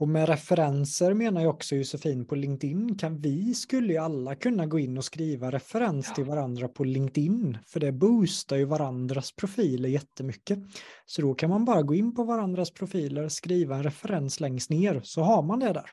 Och 0.00 0.08
med 0.08 0.28
referenser 0.28 1.14
menar 1.14 1.40
jag 1.40 1.54
också 1.54 1.76
Josefin 1.76 2.26
på 2.26 2.34
LinkedIn 2.34 2.98
kan 2.98 3.20
vi 3.20 3.54
skulle 3.54 3.92
ju 3.92 3.98
alla 3.98 4.34
kunna 4.34 4.66
gå 4.66 4.78
in 4.78 4.98
och 4.98 5.04
skriva 5.04 5.50
referens 5.50 6.06
ja. 6.08 6.14
till 6.14 6.24
varandra 6.24 6.68
på 6.68 6.84
LinkedIn 6.84 7.58
för 7.66 7.80
det 7.80 7.92
boostar 7.92 8.56
ju 8.56 8.64
varandras 8.64 9.32
profiler 9.32 9.88
jättemycket. 9.88 10.58
Så 11.06 11.22
då 11.22 11.34
kan 11.34 11.50
man 11.50 11.64
bara 11.64 11.82
gå 11.82 11.94
in 11.94 12.14
på 12.14 12.24
varandras 12.24 12.70
profiler, 12.70 13.28
skriva 13.28 13.76
en 13.76 13.82
referens 13.82 14.40
längst 14.40 14.70
ner 14.70 15.00
så 15.04 15.22
har 15.22 15.42
man 15.42 15.60
det 15.60 15.72
där. 15.72 15.90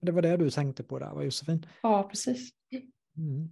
Det 0.00 0.12
var 0.12 0.22
det 0.22 0.36
du 0.36 0.50
tänkte 0.50 0.84
på 0.84 0.98
där 0.98 1.14
va 1.14 1.24
Josefin? 1.24 1.66
Ja 1.82 2.08
precis. 2.10 2.50
Mm. 3.16 3.48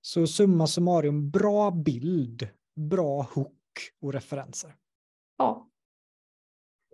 Så 0.00 0.26
summa 0.26 0.66
summarum, 0.66 1.30
bra 1.30 1.70
bild, 1.70 2.48
bra 2.76 3.22
hook 3.22 3.58
och 4.00 4.12
referenser. 4.12 4.74
Ja, 5.38 5.68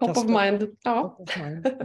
Top 0.01 0.17
of 0.17 0.25
mind. 0.25 0.77
Ja. 0.83 1.19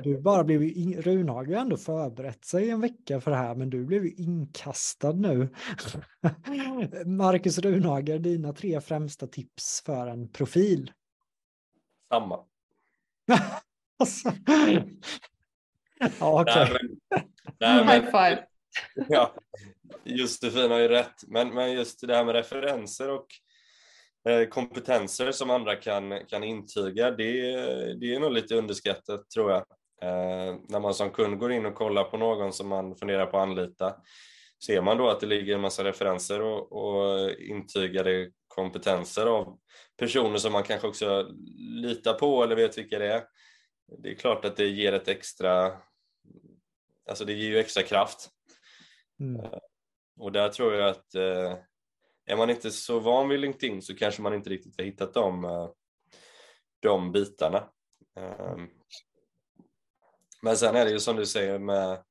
Du 0.04 0.22
bara 0.22 0.44
blev 0.44 0.64
ju, 0.64 1.02
Runhag 1.02 1.52
har 1.52 1.62
ändå 1.62 1.78
förberett 1.78 2.46
sig 2.46 2.70
en 2.70 2.82
vecka 2.82 3.22
för 3.22 3.32
det 3.32 3.38
här, 3.38 3.56
men 3.56 3.70
du 3.70 3.86
blev 3.86 4.06
ju 4.06 4.12
inkastad 4.12 5.12
nu. 5.12 5.50
Marcus 7.06 7.60
Runhager, 7.60 8.20
dina 8.20 8.54
tre 8.54 8.82
främsta 8.82 9.28
tips 9.28 9.82
för 9.86 10.08
en 10.08 10.30
profil? 10.30 10.92
Samma. 12.10 12.40
alltså. 14.00 14.34
ja, 16.20 16.42
okej. 16.42 16.64
Okay. 17.60 18.00
High 18.00 18.06
five. 18.06 18.48
Ja, 19.10 19.36
Josefin 20.04 20.72
har 20.72 20.80
ju 20.80 20.88
rätt, 20.88 21.16
men, 21.28 21.54
men 21.54 21.74
just 21.74 22.08
det 22.08 22.16
här 22.16 22.26
med 22.26 22.36
referenser 22.36 23.10
och 23.10 23.28
Eh, 24.30 24.48
kompetenser 24.48 25.32
som 25.32 25.50
andra 25.50 25.76
kan, 25.76 26.26
kan 26.26 26.44
intyga, 26.44 27.12
det, 27.12 27.34
det 27.94 28.16
är 28.16 28.20
nog 28.20 28.32
lite 28.32 28.56
underskattat 28.56 29.30
tror 29.30 29.52
jag. 29.52 29.62
Eh, 30.02 30.56
när 30.70 30.80
man 30.80 30.94
som 30.94 31.12
kund 31.12 31.40
går 31.40 31.52
in 31.52 31.66
och 31.66 31.76
kollar 31.76 32.04
på 32.04 32.18
någon 32.18 32.54
som 32.54 32.68
man 32.68 32.96
funderar 32.96 33.26
på 33.26 33.38
att 33.38 33.44
anlita, 33.44 33.96
ser 34.66 34.82
man 34.82 34.98
då 34.98 35.10
att 35.10 35.20
det 35.20 35.26
ligger 35.26 35.56
en 35.56 35.62
massa 35.62 35.84
referenser 35.84 36.42
och, 36.42 36.72
och 36.72 37.32
intygade 37.32 38.32
kompetenser 38.48 39.26
av 39.26 39.58
personer 39.98 40.38
som 40.38 40.54
man 40.54 40.64
kanske 40.64 40.88
också 40.88 41.28
litar 41.82 42.14
på 42.14 42.44
eller 42.44 42.56
vet 42.56 42.78
vilka 42.78 43.00
det 43.00 43.14
är. 43.14 43.24
Det 43.98 44.10
är 44.10 44.16
klart 44.16 44.46
att 44.46 44.58
det 44.58 44.68
ger 44.68 44.94
ett 44.94 45.08
extra, 45.08 45.72
alltså 47.10 47.26
det 47.26 47.34
ger 47.34 47.50
ju 47.50 47.60
extra 47.60 47.84
kraft. 47.84 48.30
Mm. 49.24 49.46
Eh, 49.46 49.60
och 50.20 50.32
där 50.32 50.50
tror 50.50 50.74
jag 50.74 50.90
att 50.90 51.16
eh, 51.16 51.58
är 52.26 52.38
man 52.38 52.50
inte 52.50 52.72
så 52.72 53.00
van 53.00 53.30
vid 53.30 53.40
LinkedIn 53.40 53.82
så 53.82 53.96
kanske 53.96 54.22
man 54.22 54.34
inte 54.34 54.50
riktigt 54.50 54.78
har 54.78 54.86
hittat 54.86 55.14
de, 55.14 55.46
eh, 55.46 55.70
de 56.80 57.12
bitarna. 57.12 57.70
Ehm, 58.16 58.70
men 60.42 60.58
sen 60.58 60.76
är 60.76 60.86
det 60.86 60.92
ju 60.92 61.00
som 61.00 61.16
du 61.16 61.26
säger 61.26 61.60
med, 61.60 62.04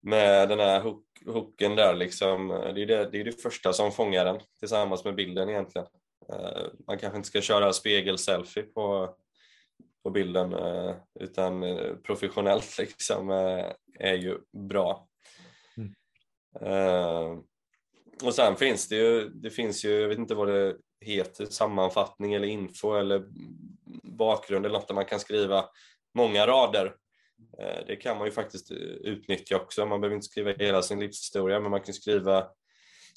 med 0.00 0.48
den 0.48 0.58
här 0.58 0.80
hook, 0.80 1.04
hooken 1.26 1.76
där, 1.76 1.94
liksom, 1.94 2.50
eh, 2.50 2.74
det, 2.74 2.82
är 2.82 2.86
det, 2.86 3.10
det 3.10 3.20
är 3.20 3.24
det 3.24 3.42
första 3.42 3.72
som 3.72 3.92
fångar 3.92 4.24
den 4.24 4.40
tillsammans 4.58 5.04
med 5.04 5.14
bilden 5.14 5.48
egentligen. 5.48 5.88
Man 6.86 6.98
kanske 6.98 7.16
inte 7.16 7.28
ska 7.28 7.40
köra 7.40 7.72
spegelselfie 7.72 8.62
på, 8.62 9.14
på 10.02 10.10
bilden 10.10 10.54
utan 11.20 11.64
professionellt 12.02 12.78
liksom 12.78 13.30
är 13.98 14.14
ju 14.14 14.38
bra. 14.52 15.07
Ehm, 16.60 17.42
och 18.22 18.34
sen 18.34 18.56
finns 18.56 18.88
det 18.88 18.96
ju, 18.96 19.28
det 19.28 19.50
finns 19.50 19.84
ju, 19.84 20.00
jag 20.00 20.08
vet 20.08 20.18
inte 20.18 20.34
vad 20.34 20.48
det 20.48 20.76
heter, 21.00 21.46
sammanfattning 21.46 22.34
eller 22.34 22.48
info 22.48 22.94
eller 22.94 23.24
bakgrund 24.02 24.66
eller 24.66 24.78
något 24.78 24.88
där 24.88 24.94
man 24.94 25.04
kan 25.04 25.20
skriva 25.20 25.64
många 26.14 26.46
rader. 26.46 26.94
Eh, 27.58 27.86
det 27.86 27.96
kan 27.96 28.18
man 28.18 28.26
ju 28.26 28.32
faktiskt 28.32 28.70
utnyttja 28.70 29.56
också. 29.56 29.86
Man 29.86 30.00
behöver 30.00 30.16
inte 30.16 30.26
skriva 30.26 30.52
hela 30.52 30.82
sin 30.82 31.00
livshistoria, 31.00 31.60
men 31.60 31.70
man 31.70 31.80
kan 31.80 31.94
skriva 31.94 32.48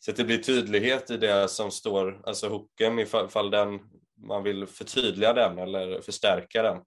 så 0.02 0.12
att 0.12 0.18
det 0.18 0.24
blir 0.24 0.38
tydlighet 0.38 1.12
i 1.12 1.18
det 1.18 1.48
som 1.48 1.72
står, 1.72 2.22
alltså 2.24 2.50
hooken, 2.50 3.00
ifall 3.00 3.52
den, 3.52 3.80
man 4.28 4.44
vill 4.44 4.68
förtydliga 4.68 5.34
den 5.34 5.58
eller 5.58 6.02
förstärka 6.02 6.64
den, 6.64 6.78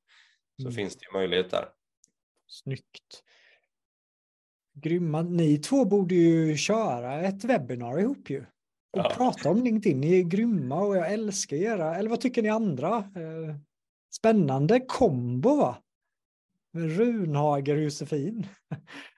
så 0.56 0.68
mm. 0.68 0.72
finns 0.72 0.96
det 0.96 1.12
möjlighet 1.12 1.50
där. 1.50 1.68
Snyggt. 2.48 3.22
Grymma. 4.74 5.22
Ni 5.22 5.58
två 5.58 5.84
borde 5.84 6.14
ju 6.14 6.56
köra 6.56 7.20
ett 7.20 7.44
webbinar 7.44 8.00
ihop 8.00 8.30
ju. 8.30 8.40
Och 8.92 8.98
ja. 8.98 9.12
prata 9.16 9.50
om 9.50 9.62
LinkedIn. 9.62 10.00
Ni 10.00 10.18
är 10.18 10.22
grymma 10.22 10.80
och 10.80 10.96
jag 10.96 11.12
älskar 11.12 11.56
era, 11.56 11.96
eller 11.96 12.10
vad 12.10 12.20
tycker 12.20 12.42
ni 12.42 12.48
andra? 12.48 12.96
Eh, 12.96 13.56
spännande 14.14 14.80
kombo 14.80 15.56
va? 15.56 15.76
Runhager 16.76 17.76
Josefin. 17.76 18.46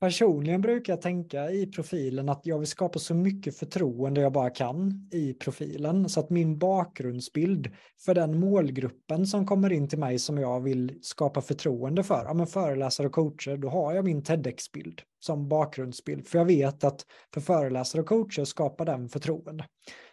Personligen 0.00 0.60
brukar 0.60 0.92
jag 0.92 1.02
tänka 1.02 1.50
i 1.50 1.66
profilen 1.66 2.28
att 2.28 2.40
jag 2.46 2.58
vill 2.58 2.68
skapa 2.68 2.98
så 2.98 3.14
mycket 3.14 3.58
förtroende 3.58 4.20
jag 4.20 4.32
bara 4.32 4.50
kan 4.50 5.08
i 5.12 5.34
profilen. 5.34 6.08
Så 6.08 6.20
att 6.20 6.30
min 6.30 6.58
bakgrundsbild 6.58 7.70
för 8.04 8.14
den 8.14 8.40
målgruppen 8.40 9.26
som 9.26 9.46
kommer 9.46 9.72
in 9.72 9.88
till 9.88 9.98
mig 9.98 10.18
som 10.18 10.38
jag 10.38 10.60
vill 10.60 10.98
skapa 11.02 11.40
förtroende 11.40 12.04
för, 12.04 12.24
ja 12.24 12.34
men 12.34 12.46
föreläsare 12.46 13.06
och 13.06 13.12
coacher, 13.12 13.56
då 13.56 13.68
har 13.68 13.94
jag 13.94 14.04
min 14.04 14.22
TEDx-bild 14.22 15.02
som 15.20 15.48
bakgrundsbild. 15.48 16.26
För 16.26 16.38
jag 16.38 16.44
vet 16.44 16.84
att 16.84 17.06
för 17.34 17.40
föreläsare 17.40 18.02
och 18.02 18.08
coacher 18.08 18.44
skapar 18.44 18.84
den 18.84 19.08
förtroende. 19.08 19.64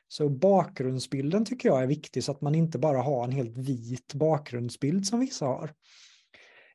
Så 0.08 0.30
bakgrundsbilden 0.30 1.46
tycker 1.46 1.70
jag 1.70 1.84
är 1.84 1.88
viktig 1.88 2.24
så 2.24 2.32
att 2.32 2.42
man 2.42 2.56
inte 2.56 2.80
bara 2.80 3.02
har 3.02 3.24
en 3.24 3.32
helt 3.32 3.58
vit 3.58 4.14
bakgrundsbild 4.14 5.06
som 5.06 5.20
vissa 5.20 5.46
har. 5.46 5.74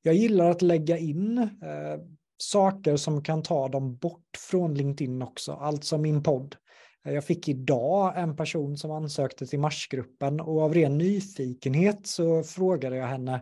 Jag 0.02 0.14
gillar 0.14 0.50
att 0.50 0.62
lägga 0.62 0.98
in 0.98 1.38
eh, 1.38 2.00
saker 2.38 2.96
som 2.96 3.22
kan 3.22 3.42
ta 3.42 3.68
dem 3.68 3.96
bort 3.96 4.36
från 4.50 4.74
LinkedIn 4.74 5.22
också, 5.22 5.52
alltså 5.52 5.98
min 5.98 6.22
podd. 6.22 6.56
Eh, 7.04 7.12
jag 7.14 7.24
fick 7.24 7.48
idag 7.48 8.12
en 8.16 8.36
person 8.36 8.76
som 8.76 8.90
ansökte 8.90 9.46
till 9.46 9.58
Marsgruppen 9.58 10.40
och 10.40 10.62
av 10.62 10.74
ren 10.74 10.98
nyfikenhet 10.98 12.06
så 12.06 12.42
frågade 12.42 12.96
jag 12.96 13.06
henne 13.06 13.40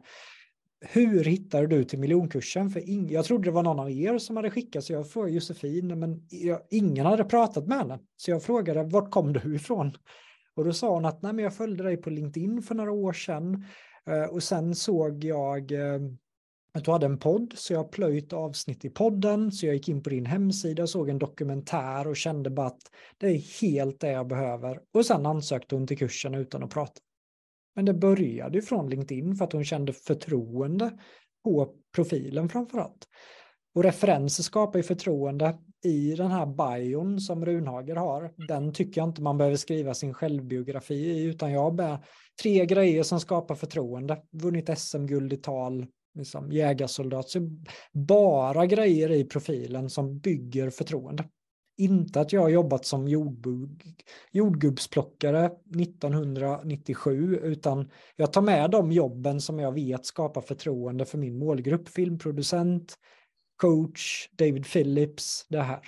hur 0.80 1.24
hittade 1.24 1.66
du 1.66 1.84
till 1.84 1.98
miljonkursen? 1.98 2.70
För 2.70 2.80
ing- 2.80 3.12
jag 3.12 3.24
trodde 3.24 3.44
det 3.44 3.50
var 3.50 3.62
någon 3.62 3.80
av 3.80 3.90
er 3.90 4.18
som 4.18 4.36
hade 4.36 4.50
skickat, 4.50 4.84
så 4.84 4.92
jag 4.92 5.10
frågade 5.10 5.34
Josefin, 5.34 5.98
men 6.00 6.26
jag, 6.28 6.60
ingen 6.70 7.06
hade 7.06 7.24
pratat 7.24 7.66
med 7.66 7.78
henne. 7.78 7.98
Så 8.16 8.30
jag 8.30 8.42
frågade, 8.42 8.82
vart 8.82 9.10
kom 9.10 9.32
du 9.32 9.54
ifrån? 9.54 9.92
Och 10.56 10.64
då 10.64 10.72
sa 10.72 10.94
hon 10.94 11.04
att 11.04 11.22
Nej, 11.22 11.32
men 11.32 11.42
jag 11.44 11.54
följde 11.54 11.84
dig 11.84 11.96
på 11.96 12.10
LinkedIn 12.10 12.62
för 12.62 12.74
några 12.74 12.92
år 12.92 13.12
sedan. 13.12 13.64
Eh, 14.10 14.24
och 14.24 14.42
sen 14.42 14.74
såg 14.74 15.24
jag 15.24 15.72
eh, 15.72 16.00
att 16.76 16.84
du 16.84 16.90
hade 16.90 17.06
en 17.06 17.18
podd, 17.18 17.52
så 17.56 17.72
jag 17.72 17.90
plöjt 17.90 18.32
avsnitt 18.32 18.84
i 18.84 18.90
podden, 18.90 19.52
så 19.52 19.66
jag 19.66 19.74
gick 19.74 19.88
in 19.88 20.02
på 20.02 20.10
din 20.10 20.26
hemsida, 20.26 20.86
såg 20.86 21.08
en 21.08 21.18
dokumentär 21.18 22.06
och 22.06 22.16
kände 22.16 22.50
bara 22.50 22.66
att 22.66 22.82
det 23.18 23.26
är 23.26 23.60
helt 23.62 24.00
det 24.00 24.10
jag 24.10 24.28
behöver. 24.28 24.80
Och 24.94 25.06
sen 25.06 25.26
ansökte 25.26 25.74
hon 25.74 25.86
till 25.86 25.98
kursen 25.98 26.34
utan 26.34 26.62
att 26.62 26.70
prata. 26.70 27.00
Men 27.74 27.84
det 27.84 27.94
började 27.94 28.58
ju 28.58 28.62
från 28.62 28.90
LinkedIn 28.90 29.36
för 29.36 29.44
att 29.44 29.52
hon 29.52 29.64
kände 29.64 29.92
förtroende 29.92 30.98
på 31.44 31.74
profilen 31.94 32.48
framför 32.48 32.78
allt. 32.78 33.08
Och 33.74 33.82
referenser 33.82 34.42
skapar 34.42 34.78
ju 34.78 34.82
förtroende 34.82 35.58
i 35.84 36.14
den 36.14 36.30
här 36.30 36.46
bion 36.46 37.20
som 37.20 37.46
Runhager 37.46 37.96
har. 37.96 38.32
Den 38.48 38.72
tycker 38.72 39.00
jag 39.00 39.08
inte 39.08 39.22
man 39.22 39.38
behöver 39.38 39.56
skriva 39.56 39.94
sin 39.94 40.14
självbiografi 40.14 40.94
i, 40.94 41.24
utan 41.24 41.52
jag 41.52 41.70
har 41.70 42.04
tre 42.42 42.66
grejer 42.66 43.02
som 43.02 43.20
skapar 43.20 43.54
förtroende. 43.54 44.22
Vunnit 44.32 44.78
SM-guld 44.78 45.32
i 45.32 45.36
tal, 45.36 45.86
liksom 46.16 46.52
jägarsoldat. 46.52 47.28
Så 47.28 47.50
bara 47.92 48.66
grejer 48.66 49.10
i 49.10 49.24
profilen 49.24 49.90
som 49.90 50.18
bygger 50.18 50.70
förtroende. 50.70 51.28
Inte 51.78 52.20
att 52.20 52.32
jag 52.32 52.40
har 52.40 52.48
jobbat 52.48 52.86
som 52.86 53.08
jordgubbsplockare 54.32 55.50
1997, 55.80 57.36
utan 57.36 57.90
jag 58.16 58.32
tar 58.32 58.42
med 58.42 58.70
de 58.70 58.92
jobben 58.92 59.40
som 59.40 59.58
jag 59.58 59.72
vet 59.72 60.06
skapar 60.06 60.40
förtroende 60.40 61.04
för 61.04 61.18
min 61.18 61.38
målgrupp. 61.38 61.88
Filmproducent, 61.88 62.98
coach, 63.56 64.28
David 64.32 64.66
Phillips, 64.72 65.46
det 65.48 65.62
här. 65.62 65.80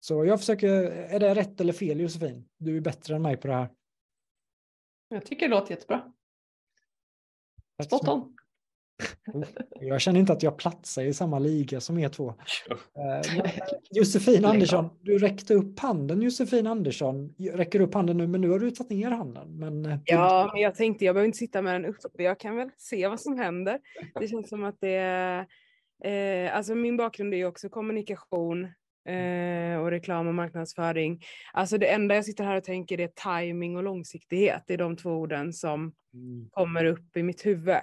Så 0.00 0.24
jag 0.24 0.38
försöker, 0.38 0.68
är 0.90 1.20
det 1.20 1.34
rätt 1.34 1.60
eller 1.60 1.72
fel 1.72 2.00
Josefin? 2.00 2.48
Du 2.58 2.76
är 2.76 2.80
bättre 2.80 3.16
än 3.16 3.22
mig 3.22 3.36
på 3.36 3.48
det 3.48 3.54
här. 3.54 3.70
Jag 5.08 5.26
tycker 5.26 5.48
det 5.48 5.54
låter 5.54 5.74
jättebra. 5.74 6.12
Spot 7.84 8.08
on. 8.08 8.37
Jag 9.80 10.00
känner 10.00 10.20
inte 10.20 10.32
att 10.32 10.42
jag 10.42 10.58
platsar 10.58 11.02
i 11.02 11.14
samma 11.14 11.38
liga 11.38 11.80
som 11.80 11.98
er 11.98 12.08
två. 12.08 12.34
Eh, 12.98 13.50
Josefin 13.90 14.44
Andersson, 14.44 14.90
du 15.00 15.18
räckte 15.18 15.54
upp 15.54 15.78
handen 15.78 16.22
Josefin 16.22 16.66
Andersson. 16.66 17.34
Räcker 17.52 17.80
upp 17.80 17.94
handen 17.94 18.16
nu, 18.16 18.26
men 18.26 18.40
nu 18.40 18.50
har 18.50 18.58
du 18.58 18.70
tagit 18.70 18.90
ner 18.90 19.10
handen. 19.10 19.58
Men... 19.58 19.86
Eh, 19.86 19.98
ja, 20.04 20.50
men 20.52 20.62
jag 20.62 20.74
tänkte 20.74 21.04
jag 21.04 21.14
behöver 21.14 21.26
inte 21.26 21.38
sitta 21.38 21.62
med 21.62 21.74
den 21.74 21.84
uppe. 21.84 22.22
Jag 22.22 22.40
kan 22.40 22.56
väl 22.56 22.70
se 22.76 23.08
vad 23.08 23.20
som 23.20 23.38
händer. 23.38 23.80
Det 24.20 24.28
känns 24.28 24.48
som 24.48 24.64
att 24.64 24.76
det 24.80 25.46
eh, 26.04 26.56
alltså 26.56 26.74
min 26.74 26.96
bakgrund 26.96 27.34
är 27.34 27.44
också 27.44 27.68
kommunikation 27.68 28.64
eh, 29.08 29.78
och 29.80 29.90
reklam 29.90 30.28
och 30.28 30.34
marknadsföring. 30.34 31.22
Alltså 31.52 31.78
det 31.78 31.86
enda 31.86 32.14
jag 32.14 32.24
sitter 32.24 32.44
här 32.44 32.56
och 32.56 32.64
tänker 32.64 33.00
är 33.00 33.08
timing 33.08 33.76
och 33.76 33.82
långsiktighet. 33.82 34.62
Det 34.66 34.74
är 34.74 34.78
de 34.78 34.96
två 34.96 35.10
orden 35.10 35.52
som 35.52 35.92
mm. 36.14 36.48
kommer 36.50 36.84
upp 36.84 37.16
i 37.16 37.22
mitt 37.22 37.46
huvud. 37.46 37.76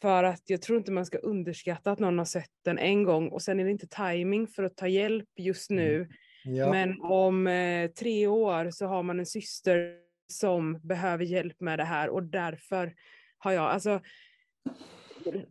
För 0.00 0.24
att 0.24 0.42
jag 0.46 0.62
tror 0.62 0.78
inte 0.78 0.92
man 0.92 1.06
ska 1.06 1.18
underskatta 1.18 1.90
att 1.92 1.98
någon 1.98 2.18
har 2.18 2.24
sett 2.24 2.50
den 2.64 2.78
en 2.78 3.04
gång 3.04 3.28
och 3.28 3.42
sen 3.42 3.60
är 3.60 3.64
det 3.64 3.70
inte 3.70 3.86
timing 3.86 4.46
för 4.46 4.62
att 4.62 4.76
ta 4.76 4.88
hjälp 4.88 5.28
just 5.36 5.70
nu. 5.70 5.96
Mm. 5.96 6.56
Ja. 6.56 6.70
Men 6.70 7.00
om 7.00 7.46
eh, 7.46 7.90
tre 7.90 8.26
år 8.26 8.70
så 8.70 8.86
har 8.86 9.02
man 9.02 9.18
en 9.18 9.26
syster 9.26 9.96
som 10.32 10.80
behöver 10.82 11.24
hjälp 11.24 11.60
med 11.60 11.78
det 11.78 11.84
här 11.84 12.08
och 12.08 12.22
därför 12.22 12.94
har 13.38 13.52
jag, 13.52 13.64
alltså 13.64 14.00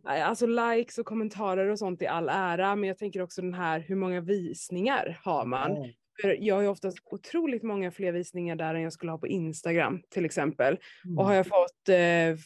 Alltså 0.04 0.46
likes 0.46 0.98
och 0.98 1.06
kommentarer 1.06 1.68
och 1.68 1.78
sånt 1.78 2.02
i 2.02 2.06
all 2.06 2.28
ära, 2.28 2.76
men 2.76 2.88
jag 2.88 2.98
tänker 2.98 3.22
också 3.22 3.42
den 3.42 3.54
här 3.54 3.80
hur 3.80 3.96
många 3.96 4.20
visningar 4.20 5.20
har 5.24 5.46
man? 5.46 5.76
Mm. 5.76 5.90
För 6.20 6.36
jag 6.40 6.54
har 6.54 6.62
ju 6.62 6.68
oftast 6.68 6.98
otroligt 7.04 7.62
många 7.62 7.90
fler 7.90 8.12
visningar 8.12 8.56
där 8.56 8.74
än 8.74 8.82
jag 8.82 8.92
skulle 8.92 9.12
ha 9.12 9.18
på 9.18 9.26
Instagram 9.26 10.02
till 10.10 10.24
exempel. 10.24 10.78
Mm. 11.04 11.18
Och 11.18 11.24
har 11.24 11.34
jag 11.34 11.46
fått 11.46 11.88
eh, 11.88 12.36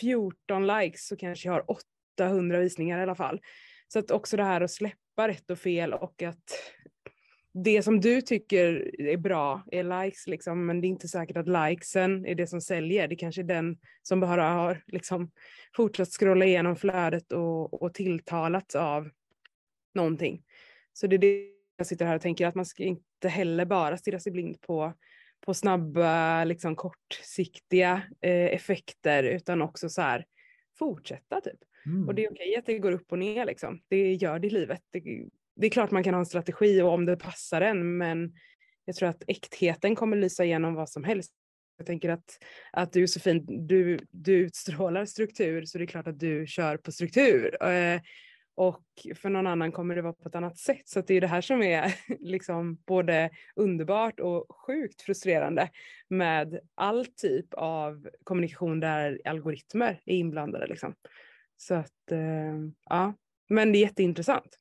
14 0.00 0.66
likes 0.66 1.06
så 1.06 1.16
kanske 1.16 1.48
jag 1.48 1.52
har 1.52 1.64
800 2.18 2.58
visningar 2.58 2.98
i 2.98 3.02
alla 3.02 3.14
fall. 3.14 3.40
Så 3.88 3.98
att 3.98 4.10
också 4.10 4.36
det 4.36 4.44
här 4.44 4.60
att 4.60 4.70
släppa 4.70 5.28
rätt 5.28 5.50
och 5.50 5.58
fel 5.58 5.92
och 5.92 6.22
att 6.22 6.44
det 7.52 7.82
som 7.82 8.00
du 8.00 8.20
tycker 8.20 9.00
är 9.00 9.16
bra 9.16 9.64
är 9.70 10.04
likes, 10.04 10.26
liksom, 10.26 10.66
men 10.66 10.80
det 10.80 10.86
är 10.86 10.88
inte 10.88 11.08
säkert 11.08 11.36
att 11.36 11.48
likesen 11.48 12.26
är 12.26 12.34
det 12.34 12.46
som 12.46 12.60
säljer. 12.60 13.08
Det 13.08 13.16
kanske 13.16 13.40
är 13.42 13.44
den 13.44 13.78
som 14.02 14.20
bara 14.20 14.48
har 14.48 14.82
liksom, 14.86 15.30
fortsatt 15.76 16.08
scrolla 16.08 16.44
igenom 16.44 16.76
flödet 16.76 17.32
och, 17.32 17.82
och 17.82 17.94
tilltalats 17.94 18.74
av 18.74 19.10
någonting. 19.94 20.42
Så 20.92 21.06
det 21.06 21.16
är 21.16 21.18
det 21.18 21.46
jag 21.76 21.86
sitter 21.86 22.06
här 22.06 22.16
och 22.16 22.22
tänker, 22.22 22.46
att 22.46 22.54
man 22.54 22.66
ska 22.66 22.84
inte 22.84 23.28
heller 23.28 23.64
bara 23.64 23.96
stirra 23.96 24.20
sig 24.20 24.32
blind 24.32 24.60
på 24.60 24.94
på 25.40 25.54
snabba, 25.54 26.44
liksom 26.44 26.76
kortsiktiga 26.76 28.02
eh, 28.20 28.54
effekter 28.54 29.22
utan 29.22 29.62
också 29.62 29.88
så 29.88 30.02
här 30.02 30.24
fortsätta 30.78 31.40
typ. 31.40 31.58
Mm. 31.86 32.08
Och 32.08 32.14
det 32.14 32.24
är 32.24 32.32
okej 32.32 32.56
att 32.56 32.66
det 32.66 32.78
går 32.78 32.92
upp 32.92 33.12
och 33.12 33.18
ner 33.18 33.46
liksom. 33.46 33.80
Det 33.88 34.14
gör 34.14 34.38
det 34.38 34.46
i 34.46 34.50
livet. 34.50 34.82
Det, 34.90 35.02
det, 35.56 35.66
är 35.66 35.70
klart 35.70 35.90
man 35.90 36.04
kan 36.04 36.14
ha 36.14 36.18
en 36.18 36.26
strategi 36.26 36.82
och 36.82 36.92
om 36.92 37.04
det 37.04 37.16
passar 37.16 37.60
en 37.60 37.96
men 37.96 38.34
jag 38.84 38.96
tror 38.96 39.08
att 39.08 39.22
äktheten 39.26 39.96
kommer 39.96 40.16
lysa 40.16 40.44
igenom 40.44 40.74
vad 40.74 40.90
som 40.90 41.04
helst. 41.04 41.32
Jag 41.76 41.86
tänker 41.86 42.08
att, 42.08 42.38
att 42.72 42.92
du 42.92 43.00
Josefin, 43.00 43.66
du, 43.66 43.98
du 44.10 44.32
utstrålar 44.32 45.04
struktur 45.04 45.64
så 45.64 45.78
det 45.78 45.84
är 45.84 45.86
klart 45.86 46.06
att 46.06 46.18
du 46.20 46.46
kör 46.46 46.76
på 46.76 46.92
struktur. 46.92 47.64
Eh, 47.64 48.00
och 48.60 49.06
för 49.14 49.30
någon 49.30 49.46
annan 49.46 49.72
kommer 49.72 49.96
det 49.96 50.02
vara 50.02 50.12
på 50.12 50.28
ett 50.28 50.34
annat 50.34 50.58
sätt. 50.58 50.88
Så 50.88 51.00
det 51.00 51.14
är 51.14 51.20
det 51.20 51.26
här 51.26 51.40
som 51.40 51.62
är 51.62 51.94
liksom 52.20 52.78
både 52.86 53.30
underbart 53.56 54.20
och 54.20 54.46
sjukt 54.66 55.02
frustrerande 55.02 55.70
med 56.08 56.60
all 56.74 57.06
typ 57.06 57.54
av 57.54 58.08
kommunikation 58.24 58.80
där 58.80 59.20
algoritmer 59.24 60.00
är 60.04 60.14
inblandade. 60.14 60.66
Liksom. 60.66 60.94
Så 61.56 61.74
att, 61.74 62.10
eh, 62.10 62.56
ja, 62.88 63.14
men 63.48 63.72
det 63.72 63.78
är 63.78 63.80
jätteintressant. 63.80 64.58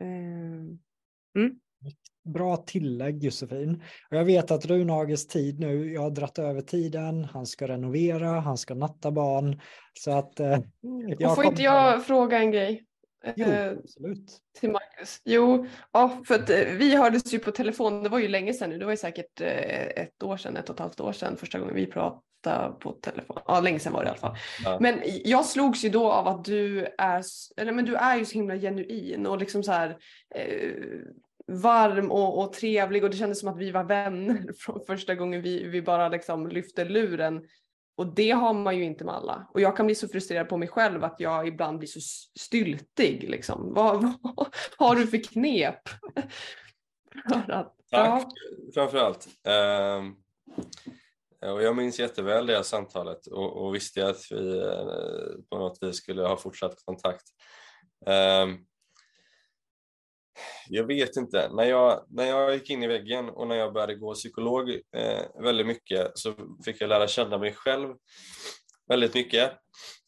Eh, 0.00 1.38
mm. 1.42 1.58
Bra 2.24 2.56
tillägg 2.56 3.24
Josefin. 3.24 3.82
Och 4.10 4.16
jag 4.16 4.24
vet 4.24 4.50
att 4.50 4.66
Runhages 4.66 5.26
tid 5.26 5.60
nu, 5.60 5.92
jag 5.92 6.02
har 6.02 6.10
dratt 6.10 6.38
över 6.38 6.60
tiden, 6.60 7.24
han 7.24 7.46
ska 7.46 7.68
renovera, 7.68 8.40
han 8.40 8.58
ska 8.58 8.74
natta 8.74 9.10
barn. 9.10 9.60
Så 9.92 10.10
att... 10.10 10.40
Eh, 10.40 10.52
mm. 10.52 11.16
jag 11.18 11.34
får 11.34 11.44
inte 11.44 11.62
jag 11.62 12.06
fråga 12.06 12.38
en 12.38 12.50
grej? 12.50 12.87
Jo, 13.36 13.46
eh, 13.46 13.70
absolut. 13.70 14.40
Till 14.60 14.70
Marcus. 14.70 15.20
Jo, 15.24 15.66
ja, 15.92 16.22
för 16.26 16.34
att 16.34 16.50
eh, 16.50 16.56
vi 16.58 16.96
hördes 16.96 17.34
ju 17.34 17.38
på 17.38 17.50
telefon, 17.50 18.02
det 18.02 18.08
var 18.08 18.18
ju 18.18 18.28
länge 18.28 18.54
sedan 18.54 18.70
nu, 18.70 18.78
det 18.78 18.84
var 18.84 18.92
ju 18.92 18.96
säkert 18.96 19.40
eh, 19.40 20.02
ett 20.02 20.22
år 20.22 20.36
sedan, 20.36 20.56
ett 20.56 20.68
och 20.68 20.74
ett 20.74 20.80
halvt 20.80 21.00
år 21.00 21.12
sedan 21.12 21.36
första 21.36 21.58
gången 21.58 21.74
vi 21.74 21.86
pratade 21.86 22.72
på 22.80 22.92
telefon. 22.92 23.36
Ja, 23.46 23.60
länge 23.60 23.78
sedan 23.78 23.92
var 23.92 24.04
det 24.04 24.06
i 24.06 24.10
alla 24.10 24.18
fall. 24.18 24.36
Ja. 24.64 24.78
Men 24.80 25.00
jag 25.04 25.44
slogs 25.44 25.84
ju 25.84 25.88
då 25.88 26.12
av 26.12 26.28
att 26.28 26.44
du 26.44 26.86
är, 26.98 27.24
eller 27.56 27.72
men 27.72 27.84
du 27.84 27.94
är 27.94 28.16
ju 28.16 28.24
så 28.24 28.34
himla 28.34 28.56
genuin 28.56 29.26
och 29.26 29.38
liksom 29.38 29.62
så 29.62 29.72
här 29.72 29.96
eh, 30.34 30.72
varm 31.46 32.10
och, 32.10 32.42
och, 32.42 32.52
trevlig 32.52 33.04
och 33.04 33.10
det 33.10 33.16
kändes 33.16 33.40
som 33.40 33.48
att 33.48 33.58
vi 33.58 33.70
var 33.70 33.84
vänner 33.84 34.52
från 34.58 34.80
första 34.86 35.14
gången 35.14 35.42
vi, 35.42 35.64
vi 35.68 35.82
bara 35.82 36.08
liksom 36.08 36.48
lyfte 36.48 36.84
luren 36.84 37.42
och 37.98 38.06
det 38.06 38.30
har 38.30 38.54
man 38.54 38.76
ju 38.76 38.84
inte 38.84 39.04
med 39.04 39.14
alla. 39.14 39.48
Och 39.54 39.60
jag 39.60 39.76
kan 39.76 39.86
bli 39.86 39.94
så 39.94 40.08
frustrerad 40.08 40.48
på 40.48 40.56
mig 40.56 40.68
själv 40.68 41.04
att 41.04 41.20
jag 41.20 41.48
ibland 41.48 41.78
blir 41.78 41.88
så 41.88 42.00
styltig. 42.40 43.30
Liksom. 43.30 43.74
Vad, 43.74 44.02
vad 44.22 44.48
har 44.78 44.96
du 44.96 45.06
för 45.06 45.22
knep? 45.24 45.80
att, 47.24 47.46
Tack, 47.46 47.76
ja. 47.90 48.30
framförallt. 48.74 49.28
Um, 49.44 50.16
och 51.52 51.62
jag 51.62 51.76
minns 51.76 51.98
jätteväl 51.98 52.46
det 52.46 52.56
här 52.56 52.62
samtalet 52.62 53.26
och, 53.26 53.66
och 53.66 53.74
visste 53.74 54.08
att 54.08 54.22
vi 54.30 54.36
uh, 54.36 55.42
på 55.50 55.58
något 55.58 55.78
vis 55.80 55.96
skulle 55.96 56.22
ha 56.22 56.36
fortsatt 56.36 56.84
kontakt. 56.84 57.24
Um, 58.06 58.66
jag 60.68 60.84
vet 60.84 61.16
inte. 61.16 61.48
När 61.52 61.64
jag, 61.64 62.04
när 62.08 62.24
jag 62.24 62.54
gick 62.54 62.70
in 62.70 62.82
i 62.82 62.86
väggen 62.86 63.28
och 63.28 63.48
när 63.48 63.56
jag 63.56 63.72
började 63.72 63.94
gå 63.94 64.14
psykolog 64.14 64.70
eh, 64.70 65.42
väldigt 65.42 65.66
mycket 65.66 66.10
så 66.14 66.34
fick 66.64 66.80
jag 66.80 66.88
lära 66.88 67.08
känna 67.08 67.38
mig 67.38 67.52
själv 67.52 67.94
väldigt 68.88 69.14
mycket. 69.14 69.52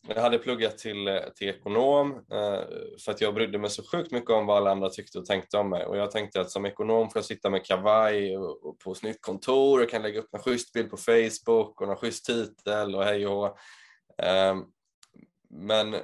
Jag 0.09 0.23
hade 0.23 0.39
pluggat 0.39 0.79
till, 0.79 1.09
eh, 1.09 1.21
till 1.37 1.49
ekonom 1.49 2.13
eh, 2.13 2.61
för 3.05 3.11
att 3.11 3.21
jag 3.21 3.35
brydde 3.35 3.59
mig 3.59 3.71
så 3.71 3.83
sjukt 3.93 4.13
mycket 4.13 4.31
om 4.31 4.47
vad 4.47 4.57
alla 4.57 4.71
andra 4.71 4.91
tyckte 4.91 5.19
och 5.19 5.27
tänkte 5.27 5.57
om 5.57 5.71
mig. 5.71 5.87
Och 5.87 5.97
jag 5.97 6.11
tänkte 6.11 6.41
att 6.41 6.51
som 6.51 6.67
ekonom 6.67 7.11
får 7.11 7.19
jag 7.19 7.25
sitta 7.25 7.51
med 7.51 7.65
kavaj 7.65 8.37
och, 8.37 8.67
och 8.67 8.79
på 8.79 8.95
snyggt 8.95 9.21
kontor 9.21 9.83
och 9.83 9.91
kan 9.91 10.03
lägga 10.03 10.21
upp 10.21 10.35
en 10.35 10.41
schysst 10.41 10.73
bild 10.73 10.91
på 10.91 10.97
Facebook 10.97 11.81
och 11.81 11.91
en 11.91 11.97
schysst 11.97 12.25
titel 12.25 12.95
och 12.95 13.05
hej 13.05 13.27
och 13.27 13.47
eh, 14.23 14.57
Men 15.51 15.97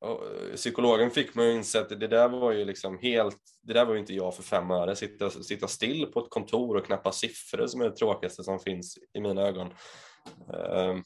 och 0.00 0.26
eh, 0.26 0.54
psykologen 0.54 1.10
fick 1.10 1.34
mig 1.34 1.50
att 1.50 1.56
inse 1.56 1.80
att 1.80 1.88
det 1.88 2.06
där 2.06 2.28
var 2.28 2.52
ju 2.52 2.64
liksom 2.64 2.98
helt, 2.98 3.38
det 3.62 3.72
där 3.72 3.84
var 3.84 3.94
ju 3.94 4.00
inte 4.00 4.14
jag 4.14 4.34
för 4.34 4.42
fem 4.42 4.70
öre. 4.70 4.96
Sitta, 4.96 5.30
sitta 5.30 5.68
still 5.68 6.06
på 6.06 6.20
ett 6.20 6.30
kontor 6.30 6.76
och 6.76 6.86
knappa 6.86 7.12
siffror 7.12 7.66
som 7.66 7.80
är 7.80 7.84
det 7.84 7.96
tråkigaste 7.96 8.44
som 8.44 8.60
finns 8.60 8.98
i 9.12 9.20
mina 9.20 9.42
ögon. 9.42 9.74
Um, 10.46 11.04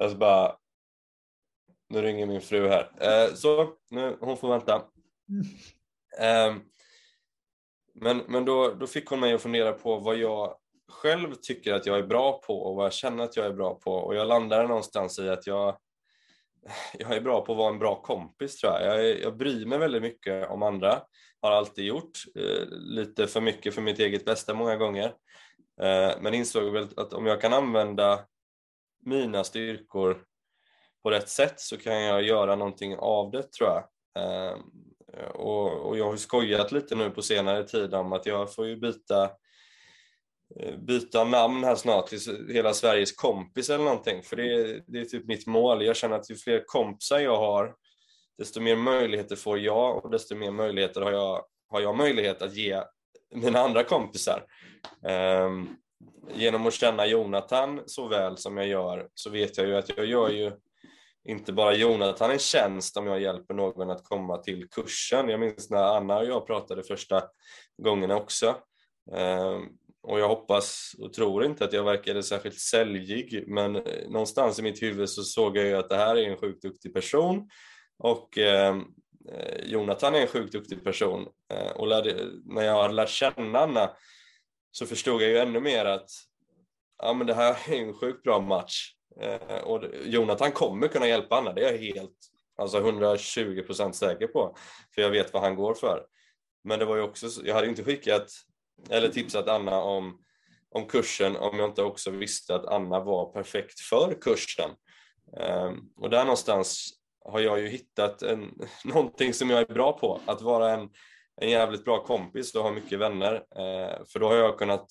alltså 0.00 0.18
bara, 0.18 0.56
nu 1.88 2.02
ringer 2.02 2.26
min 2.26 2.40
fru 2.40 2.68
här. 2.68 2.82
Uh, 2.82 3.34
så, 3.34 3.74
nu, 3.90 4.16
hon 4.20 4.36
får 4.36 4.48
vänta. 4.48 4.76
Um, 6.48 6.62
men 7.94 8.18
men 8.28 8.44
då, 8.44 8.74
då 8.74 8.86
fick 8.86 9.06
hon 9.08 9.20
mig 9.20 9.32
att 9.32 9.42
fundera 9.42 9.72
på 9.72 9.96
vad 9.96 10.16
jag 10.16 10.56
själv 10.88 11.34
tycker 11.34 11.74
att 11.74 11.86
jag 11.86 11.98
är 11.98 12.06
bra 12.06 12.40
på 12.46 12.62
och 12.62 12.76
vad 12.76 12.84
jag 12.84 12.92
känner 12.92 13.24
att 13.24 13.36
jag 13.36 13.46
är 13.46 13.52
bra 13.52 13.74
på. 13.74 13.92
Och 13.92 14.14
jag 14.14 14.28
landade 14.28 14.68
någonstans 14.68 15.18
i 15.18 15.28
att 15.28 15.46
jag 15.46 15.78
jag 16.98 17.12
är 17.12 17.20
bra 17.20 17.44
på 17.44 17.52
att 17.52 17.58
vara 17.58 17.72
en 17.72 17.78
bra 17.78 18.02
kompis 18.02 18.56
tror 18.56 18.72
jag. 18.72 18.82
Jag, 18.82 19.06
är, 19.06 19.22
jag 19.22 19.36
bryr 19.36 19.66
mig 19.66 19.78
väldigt 19.78 20.02
mycket 20.02 20.50
om 20.50 20.62
andra, 20.62 21.02
har 21.42 21.50
alltid 21.50 21.84
gjort. 21.84 22.18
Eh, 22.34 22.68
lite 22.70 23.26
för 23.26 23.40
mycket 23.40 23.74
för 23.74 23.82
mitt 23.82 23.98
eget 23.98 24.24
bästa 24.24 24.54
många 24.54 24.76
gånger. 24.76 25.06
Eh, 25.82 26.12
men 26.20 26.34
insåg 26.34 26.72
väl 26.72 26.88
att 26.96 27.12
om 27.12 27.26
jag 27.26 27.40
kan 27.40 27.52
använda 27.52 28.20
mina 29.04 29.44
styrkor 29.44 30.24
på 31.02 31.10
rätt 31.10 31.28
sätt 31.28 31.60
så 31.60 31.76
kan 31.76 32.02
jag 32.02 32.22
göra 32.22 32.56
någonting 32.56 32.96
av 32.98 33.30
det 33.30 33.42
tror 33.52 33.68
jag. 33.68 33.84
Eh, 34.24 34.58
och, 35.34 35.72
och 35.72 35.98
jag 35.98 36.04
har 36.04 36.16
skojat 36.16 36.72
lite 36.72 36.94
nu 36.94 37.10
på 37.10 37.22
senare 37.22 37.64
tid 37.64 37.94
om 37.94 38.12
att 38.12 38.26
jag 38.26 38.54
får 38.54 38.66
ju 38.66 38.76
byta 38.76 39.30
Eh, 40.56 40.76
byta 40.76 41.24
namn 41.24 41.64
här 41.64 41.74
snart 41.74 42.06
till 42.06 42.48
Hela 42.52 42.74
Sveriges 42.74 43.12
kompis 43.12 43.70
eller 43.70 43.84
någonting, 43.84 44.22
för 44.22 44.36
det 44.36 44.54
är, 44.54 44.82
det 44.86 45.00
är 45.00 45.04
typ 45.04 45.26
mitt 45.26 45.46
mål. 45.46 45.84
Jag 45.84 45.96
känner 45.96 46.16
att 46.16 46.30
ju 46.30 46.36
fler 46.36 46.62
kompisar 46.66 47.18
jag 47.18 47.36
har, 47.36 47.74
desto 48.38 48.60
mer 48.60 48.76
möjligheter 48.76 49.36
får 49.36 49.58
jag 49.58 50.04
och 50.04 50.10
desto 50.10 50.36
mer 50.36 50.50
möjligheter 50.50 51.00
har 51.00 51.12
jag, 51.12 51.44
har 51.68 51.80
jag 51.80 51.96
möjlighet 51.96 52.42
att 52.42 52.54
ge 52.54 52.82
mina 53.34 53.60
andra 53.60 53.84
kompisar. 53.84 54.44
Um, 55.46 55.76
genom 56.34 56.66
att 56.66 56.74
känna 56.74 57.06
Jonathan 57.06 57.82
så 57.86 58.08
väl 58.08 58.36
som 58.36 58.56
jag 58.56 58.66
gör 58.66 59.08
så 59.14 59.30
vet 59.30 59.58
jag 59.58 59.66
ju 59.66 59.76
att 59.76 59.96
jag 59.96 60.06
gör 60.06 60.28
ju 60.28 60.52
inte 61.24 61.52
bara 61.52 61.74
Jonathan 61.74 62.30
en 62.30 62.38
tjänst 62.38 62.96
om 62.96 63.06
jag 63.06 63.20
hjälper 63.20 63.54
någon 63.54 63.90
att 63.90 64.04
komma 64.04 64.38
till 64.38 64.68
kursen. 64.68 65.28
Jag 65.28 65.40
minns 65.40 65.70
när 65.70 65.96
Anna 65.96 66.18
och 66.18 66.26
jag 66.26 66.46
pratade 66.46 66.82
första 66.82 67.22
gångerna 67.82 68.16
också. 68.16 68.56
Um, 69.12 69.79
och 70.02 70.20
jag 70.20 70.28
hoppas 70.28 70.94
och 70.98 71.12
tror 71.12 71.44
inte 71.44 71.64
att 71.64 71.72
jag 71.72 71.84
verkade 71.84 72.22
särskilt 72.22 72.58
säljig, 72.60 73.44
men 73.46 73.76
eh, 73.76 74.08
någonstans 74.08 74.58
i 74.58 74.62
mitt 74.62 74.82
huvud 74.82 75.08
så 75.08 75.22
såg 75.22 75.56
jag 75.56 75.66
ju 75.66 75.76
att 75.76 75.88
det 75.88 75.96
här 75.96 76.16
är 76.16 76.30
en 76.30 76.36
sjukt 76.36 76.62
duktig 76.62 76.94
person 76.94 77.48
och 77.98 78.38
ehm, 78.38 78.84
eh, 79.28 79.64
Jonathan 79.64 80.14
är 80.14 80.20
en 80.20 80.26
sjukt 80.26 80.52
duktig 80.52 80.84
person. 80.84 81.28
Eh, 81.52 81.70
och 81.70 81.86
lärde, 81.86 82.26
när 82.44 82.62
jag 82.62 82.82
hade 82.82 82.94
lärt 82.94 83.08
känna 83.08 83.58
Anna 83.58 83.90
så 84.70 84.86
förstod 84.86 85.22
jag 85.22 85.30
ju 85.30 85.38
ännu 85.38 85.60
mer 85.60 85.84
att 85.84 86.10
ja, 87.02 87.12
men 87.12 87.26
det 87.26 87.34
här 87.34 87.56
är 87.68 87.80
en 87.80 87.94
sjukt 87.94 88.22
bra 88.22 88.40
match. 88.40 88.94
Eh, 89.20 89.58
och 89.62 89.84
Jonathan 90.04 90.52
kommer 90.52 90.88
kunna 90.88 91.08
hjälpa 91.08 91.36
Anna, 91.36 91.52
det 91.52 91.68
är 91.68 91.72
jag 91.72 91.78
helt, 91.78 92.16
alltså 92.56 92.78
120 92.78 93.62
procent 93.62 93.96
säker 93.96 94.26
på, 94.26 94.56
för 94.94 95.02
jag 95.02 95.10
vet 95.10 95.32
vad 95.32 95.42
han 95.42 95.56
går 95.56 95.74
för. 95.74 96.06
Men 96.64 96.78
det 96.78 96.84
var 96.84 96.96
ju 96.96 97.02
också, 97.02 97.26
jag 97.44 97.54
hade 97.54 97.66
inte 97.66 97.84
skickat 97.84 98.32
eller 98.90 99.08
tipsat 99.08 99.48
Anna 99.48 99.82
om, 99.82 100.18
om 100.70 100.86
kursen 100.86 101.36
om 101.36 101.58
jag 101.58 101.68
inte 101.68 101.82
också 101.82 102.10
visste 102.10 102.54
att 102.54 102.66
Anna 102.66 103.00
var 103.00 103.32
perfekt 103.32 103.80
för 103.80 104.20
kursen. 104.20 104.70
Ehm, 105.36 105.78
och 105.96 106.10
där 106.10 106.24
någonstans 106.24 106.90
har 107.24 107.40
jag 107.40 107.60
ju 107.60 107.68
hittat 107.68 108.22
en, 108.22 108.58
någonting 108.84 109.34
som 109.34 109.50
jag 109.50 109.60
är 109.60 109.74
bra 109.74 109.98
på, 109.98 110.20
att 110.26 110.42
vara 110.42 110.72
en, 110.72 110.88
en 111.40 111.50
jävligt 111.50 111.84
bra 111.84 112.04
kompis 112.04 112.54
och 112.54 112.62
ha 112.62 112.70
mycket 112.70 112.98
vänner. 112.98 113.34
Ehm, 113.34 114.06
för 114.06 114.18
då 114.20 114.28
har 114.28 114.36
jag 114.36 114.58
kunnat 114.58 114.86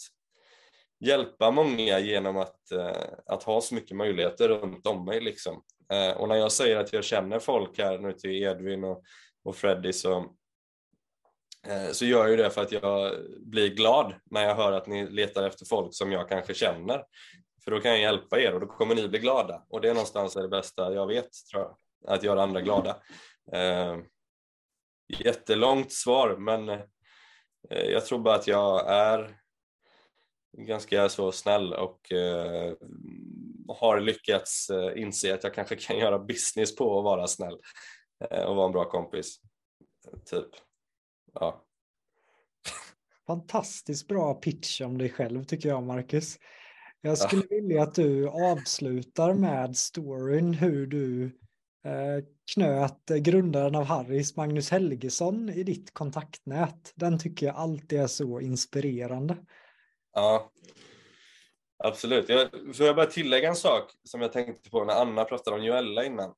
hjälpa 0.99 1.51
många 1.51 1.99
genom 1.99 2.37
att, 2.37 2.71
eh, 2.71 3.03
att 3.25 3.43
ha 3.43 3.61
så 3.61 3.75
mycket 3.75 3.97
möjligheter 3.97 4.49
runt 4.49 4.87
om 4.87 5.05
mig. 5.05 5.21
Liksom. 5.21 5.63
Ehm, 5.93 6.17
och 6.17 6.27
när 6.27 6.35
jag 6.35 6.51
säger 6.51 6.77
att 6.77 6.93
jag 6.93 7.03
känner 7.03 7.39
folk 7.39 7.77
här 7.77 7.97
nu 7.97 8.13
till 8.13 8.43
Edvin 8.43 8.83
och, 8.83 9.03
och 9.43 9.55
Freddy 9.55 9.93
så, 9.93 10.35
Eh, 11.67 11.91
så 11.91 12.05
gör 12.05 12.19
jag 12.19 12.29
ju 12.29 12.37
det 12.37 12.49
för 12.49 12.61
att 12.61 12.71
jag 12.71 13.15
blir 13.39 13.67
glad 13.67 14.13
när 14.31 14.43
jag 14.43 14.55
hör 14.55 14.71
att 14.71 14.87
ni 14.87 15.09
letar 15.09 15.43
efter 15.43 15.65
folk 15.65 15.95
som 15.95 16.11
jag 16.11 16.29
kanske 16.29 16.53
känner. 16.53 17.03
För 17.63 17.71
då 17.71 17.79
kan 17.79 17.91
jag 17.91 17.99
hjälpa 17.99 18.39
er 18.39 18.53
och 18.53 18.59
då 18.59 18.67
kommer 18.67 18.95
ni 18.95 19.07
bli 19.07 19.19
glada. 19.19 19.65
Och 19.69 19.81
det 19.81 19.89
är 19.89 19.93
någonstans 19.93 20.33
det 20.33 20.47
bästa 20.47 20.93
jag 20.93 21.07
vet, 21.07 21.29
tror 21.51 21.63
jag. 21.63 21.75
Att 22.13 22.23
göra 22.23 22.43
andra 22.43 22.61
glada. 22.61 22.97
Eh, 23.51 23.97
jättelångt 25.07 25.91
svar, 25.91 26.35
men 26.37 26.69
eh, 26.69 26.79
jag 27.69 28.05
tror 28.05 28.19
bara 28.19 28.35
att 28.35 28.47
jag 28.47 28.89
är 28.89 29.39
ganska 30.57 31.09
så 31.09 31.31
snäll 31.31 31.73
och 31.73 32.11
eh, 32.11 32.73
har 33.67 33.99
lyckats 33.99 34.69
eh, 34.69 35.01
inse 35.01 35.33
att 35.33 35.43
jag 35.43 35.53
kanske 35.53 35.75
kan 35.75 35.97
göra 35.97 36.19
business 36.19 36.75
på 36.75 36.97
att 36.97 37.03
vara 37.03 37.27
snäll 37.27 37.57
eh, 38.31 38.43
och 38.43 38.55
vara 38.55 38.65
en 38.65 38.71
bra 38.71 38.89
kompis. 38.89 39.39
Typ. 40.29 40.68
Ja. 41.33 41.65
Fantastiskt 43.27 44.07
bra 44.07 44.33
pitch 44.33 44.81
om 44.81 44.97
dig 44.97 45.09
själv 45.09 45.43
tycker 45.43 45.69
jag, 45.69 45.83
Marcus. 45.83 46.37
Jag 47.01 47.17
skulle 47.17 47.41
ja. 47.49 47.55
vilja 47.55 47.83
att 47.83 47.95
du 47.95 48.29
avslutar 48.29 49.33
med 49.33 49.77
storyn 49.77 50.53
hur 50.53 50.87
du 50.87 51.25
eh, 51.85 52.25
knöt 52.53 53.05
grundaren 53.05 53.75
av 53.75 53.83
Harris, 53.83 54.35
Magnus 54.35 54.71
Helgesson, 54.71 55.49
i 55.49 55.63
ditt 55.63 55.93
kontaktnät. 55.93 56.93
Den 56.95 57.19
tycker 57.19 57.45
jag 57.45 57.55
alltid 57.55 57.99
är 57.99 58.07
så 58.07 58.39
inspirerande. 58.39 59.37
Ja, 60.13 60.51
absolut. 61.83 62.29
Jag, 62.29 62.49
får 62.75 62.85
jag 62.85 62.95
bara 62.95 63.05
tillägga 63.05 63.49
en 63.49 63.55
sak 63.55 63.91
som 64.03 64.21
jag 64.21 64.33
tänkte 64.33 64.69
på 64.69 64.83
när 64.85 64.93
Anna 64.93 65.23
pratade 65.23 65.57
om 65.57 65.63
Joella 65.63 66.05
innan. 66.05 66.33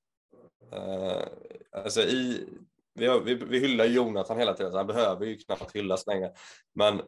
Uh, 0.74 1.24
alltså 1.72 2.02
i, 2.02 2.48
vi, 2.94 3.08
har, 3.08 3.20
vi, 3.20 3.36
vi 3.36 3.60
hyllar 3.60 3.86
Jonathan 3.86 4.40
hela 4.40 4.54
tiden, 4.54 4.72
så 4.72 4.78
han 4.78 4.88
behöver 4.88 5.26
ju 5.26 5.38
knappt 5.38 5.76
hyllas 5.76 6.08
längre. 6.08 6.32
Men 6.76 7.02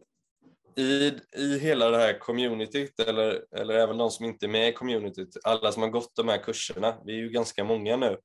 i, 0.76 1.14
i 1.38 1.60
hela 1.60 1.90
det 1.90 1.98
här 1.98 2.20
communityt, 2.20 3.00
eller, 3.00 3.46
eller 3.56 3.74
även 3.74 3.98
de 3.98 4.12
som 4.12 4.26
inte 4.26 4.46
är 4.46 4.50
med 4.50 4.70
i 4.70 4.74
communityt, 4.74 5.38
alla 5.44 5.72
som 5.72 5.84
har 5.84 5.90
gått 5.90 6.16
de 6.16 6.28
här 6.28 6.44
kurserna, 6.44 6.98
vi 7.06 7.14
är 7.14 7.18
ju 7.18 7.30
ganska 7.30 7.64
många 7.64 7.98
nu, 7.98 8.18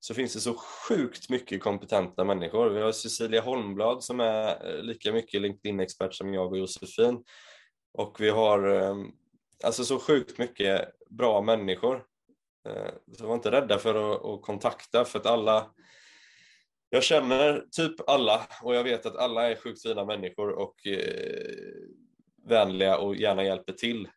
så 0.00 0.14
finns 0.14 0.34
det 0.34 0.40
så 0.40 0.54
sjukt 0.54 1.30
mycket 1.30 1.62
kompetenta 1.62 2.24
människor. 2.24 2.70
Vi 2.70 2.80
har 2.80 2.92
Cecilia 2.92 3.40
Holmblad 3.40 4.04
som 4.04 4.20
är 4.20 4.70
eh, 4.70 4.82
lika 4.82 5.12
mycket 5.12 5.40
LinkedIn-expert 5.40 6.14
som 6.14 6.34
jag 6.34 6.52
och 6.52 6.58
Josefin. 6.58 7.24
Och 7.92 8.20
vi 8.20 8.30
har 8.30 8.68
ehm, 8.68 9.10
alltså 9.64 9.84
så 9.84 9.98
sjukt 9.98 10.38
mycket 10.38 10.88
bra 11.10 11.42
människor. 11.42 12.04
Eh, 12.68 12.92
så 13.18 13.26
var 13.26 13.34
inte 13.34 13.50
rädda 13.50 13.78
för 13.78 13.94
att, 14.12 14.24
att 14.24 14.42
kontakta, 14.42 15.04
för 15.04 15.18
att 15.18 15.26
alla 15.26 15.70
jag 16.90 17.02
känner 17.02 17.64
typ 17.70 18.08
alla 18.08 18.46
och 18.62 18.74
jag 18.74 18.84
vet 18.84 19.06
att 19.06 19.16
alla 19.16 19.50
är 19.50 19.56
sjukt 19.56 19.82
fina 19.82 20.04
människor 20.04 20.50
och 20.50 20.86
eh, 20.86 21.78
vänliga 22.48 22.98
och 22.98 23.16
gärna 23.16 23.44
hjälper 23.44 23.72
till. 23.72 24.08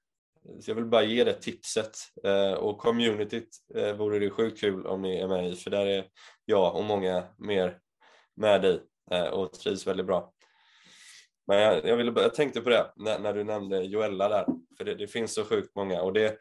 Så 0.59 0.71
jag 0.71 0.75
vill 0.75 0.85
bara 0.85 1.03
ge 1.03 1.23
det 1.23 1.33
tipset 1.33 1.97
eh, 2.23 2.53
och 2.53 2.77
communityt 2.77 3.49
eh, 3.75 3.93
vore 3.93 4.19
det 4.19 4.29
sjukt 4.29 4.59
kul 4.59 4.85
om 4.85 5.01
ni 5.01 5.17
är 5.17 5.27
med 5.27 5.49
i 5.49 5.55
för 5.55 5.71
där 5.71 5.85
är 5.85 6.05
jag 6.45 6.75
och 6.75 6.83
många 6.83 7.23
mer 7.37 7.79
med 8.35 8.65
i 8.65 8.79
eh, 9.11 9.27
och 9.27 9.53
trivs 9.53 9.87
väldigt 9.87 10.05
bra. 10.05 10.33
Men 11.47 11.61
jag, 11.61 11.85
jag, 11.85 11.97
ville, 11.97 12.13
jag 12.15 12.33
tänkte 12.33 12.61
på 12.61 12.69
det 12.69 12.91
när, 12.95 13.19
när 13.19 13.33
du 13.33 13.43
nämnde 13.43 13.83
Joella 13.83 14.29
där, 14.29 14.45
för 14.77 14.85
det, 14.85 14.95
det 14.95 15.07
finns 15.07 15.33
så 15.33 15.45
sjukt 15.45 15.75
många 15.75 16.01
och 16.01 16.13
det 16.13 16.25
eh, 16.25 16.35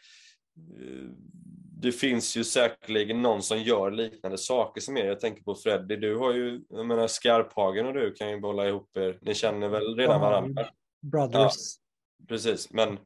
det 1.82 1.92
finns 1.92 2.36
ju 2.36 2.44
säkerligen 2.44 3.22
någon 3.22 3.42
som 3.42 3.58
gör 3.58 3.90
liknande 3.90 4.38
saker 4.38 4.80
som 4.80 4.96
er. 4.96 5.04
Jag 5.04 5.20
tänker 5.20 5.42
på 5.42 5.54
Freddy, 5.54 5.96
du 5.96 6.16
har 6.16 6.34
ju, 6.34 6.60
jag 6.68 6.86
menar 6.86 7.06
Skarphagen 7.06 7.86
och 7.86 7.94
du 7.94 8.12
kan 8.12 8.30
ju 8.30 8.40
bolla 8.40 8.68
ihop 8.68 8.96
er. 8.96 9.18
Ni 9.22 9.34
känner 9.34 9.68
väl 9.68 9.96
redan 9.96 10.20
varandra? 10.20 10.66
Brothers. 11.02 11.34
Ja, 11.38 12.24
precis, 12.28 12.70
men 12.70 12.98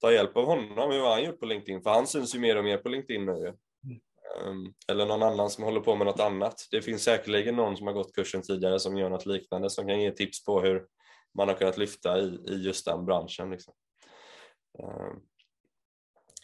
ta 0.00 0.12
hjälp 0.12 0.36
av 0.36 0.44
honom. 0.44 0.90
Hur 0.90 1.00
har 1.00 1.10
han 1.10 1.24
gjort 1.24 1.40
på 1.40 1.46
LinkedIn? 1.46 1.82
För 1.82 1.90
han 1.90 2.06
syns 2.06 2.34
ju 2.34 2.38
mer 2.38 2.56
och 2.56 2.64
mer 2.64 2.78
på 2.78 2.88
LinkedIn 2.88 3.26
nu. 3.26 3.46
Ehm, 3.46 4.74
Eller 4.88 5.06
någon 5.06 5.22
annan 5.22 5.50
som 5.50 5.64
håller 5.64 5.80
på 5.80 5.96
med 5.96 6.06
något 6.06 6.20
annat. 6.20 6.54
Det 6.70 6.82
finns 6.82 7.04
säkerligen 7.04 7.56
någon 7.56 7.76
som 7.76 7.86
har 7.86 7.94
gått 7.94 8.14
kursen 8.14 8.42
tidigare 8.42 8.80
som 8.80 8.96
gör 8.96 9.10
något 9.10 9.26
liknande 9.26 9.70
som 9.70 9.86
kan 9.86 10.00
ge 10.00 10.10
tips 10.10 10.44
på 10.44 10.60
hur 10.60 10.86
man 11.34 11.48
har 11.48 11.54
kunnat 11.54 11.78
lyfta 11.78 12.18
i, 12.18 12.38
i 12.48 12.62
just 12.64 12.84
den 12.84 13.04
branschen. 13.04 13.50
Liksom. 13.50 13.74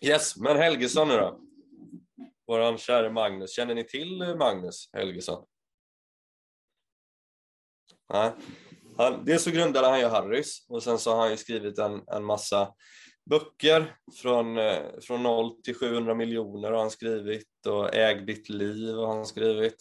Yes, 0.05 0.37
men 0.37 0.57
Helgesson 0.57 1.09
nu 1.09 1.17
då? 1.17 1.41
Våran 2.47 2.79
käre 2.79 3.11
Magnus. 3.11 3.55
Känner 3.55 3.75
ni 3.75 3.85
till 3.85 4.23
eh, 4.23 4.37
Magnus 4.37 4.91
Helgesson? 4.93 5.45
Nej. 8.13 8.33
Han, 8.97 9.25
dels 9.25 9.43
så 9.43 9.51
grundade 9.51 9.87
han 9.87 10.01
ju 10.01 10.07
Harrys 10.07 10.67
och 10.69 10.83
sen 10.83 10.99
så 10.99 11.11
har 11.11 11.21
han 11.21 11.31
ju 11.31 11.37
skrivit 11.37 11.79
en, 11.79 12.03
en 12.07 12.25
massa 12.25 12.75
böcker 13.31 13.97
från, 14.23 14.59
eh, 14.59 14.83
från 15.03 15.23
0 15.23 15.63
till 15.63 15.75
700 15.75 16.15
miljoner 16.15 16.71
har 16.71 16.79
han 16.79 16.91
skrivit 16.91 17.67
och 17.67 17.95
Äg 17.95 18.21
ditt 18.27 18.49
liv 18.49 18.95
har 18.95 19.17
han 19.17 19.27
skrivit. 19.27 19.77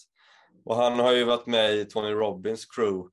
Och 0.66 0.76
han 0.76 1.00
har 1.00 1.12
ju 1.12 1.24
varit 1.24 1.48
med 1.48 1.76
i 1.76 1.86
Tony 1.86 2.12
Robbins 2.12 2.66
crew 2.66 3.10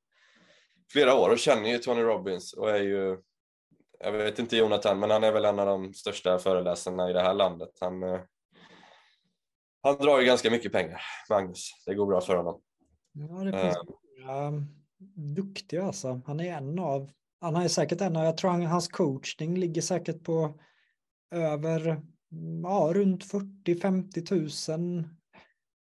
flera 0.93 1.14
år 1.14 1.30
och 1.30 1.39
känner 1.39 1.68
ju 1.68 1.78
Tony 1.78 2.02
Robbins 2.02 2.52
och 2.52 2.70
är 2.70 2.82
ju, 2.82 3.18
jag 4.00 4.12
vet 4.12 4.38
inte 4.38 4.56
Jonathan, 4.56 4.98
men 4.98 5.10
han 5.10 5.24
är 5.24 5.32
väl 5.32 5.44
en 5.44 5.58
av 5.58 5.66
de 5.66 5.94
största 5.94 6.38
föreläsarna 6.38 7.10
i 7.10 7.12
det 7.12 7.22
här 7.22 7.34
landet. 7.34 7.70
Han, 7.80 8.02
eh, 8.02 8.20
han 9.82 9.96
drar 9.96 10.20
ju 10.20 10.26
ganska 10.26 10.50
mycket 10.50 10.72
pengar, 10.72 11.00
Magnus. 11.30 11.70
Det 11.86 11.94
går 11.94 12.06
bra 12.06 12.20
för 12.20 12.36
honom. 12.36 12.60
Ja, 13.12 13.44
det 13.44 13.62
finns 13.62 13.76
några 14.18 14.52
duktiga 15.34 15.84
alltså. 15.84 16.20
Han 16.26 16.40
är 16.40 16.52
en 16.52 16.78
av, 16.78 17.10
han 17.40 17.56
är 17.56 17.68
säkert 17.68 18.00
en 18.00 18.16
av, 18.16 18.24
jag 18.24 18.36
tror 18.36 18.50
han, 18.50 18.62
hans 18.62 18.88
coachning 18.88 19.56
ligger 19.56 19.82
säkert 19.82 20.24
på 20.24 20.60
över, 21.30 22.02
ja, 22.62 22.90
runt 22.94 23.24
40-50 23.24 24.26
tusen. 24.26 25.08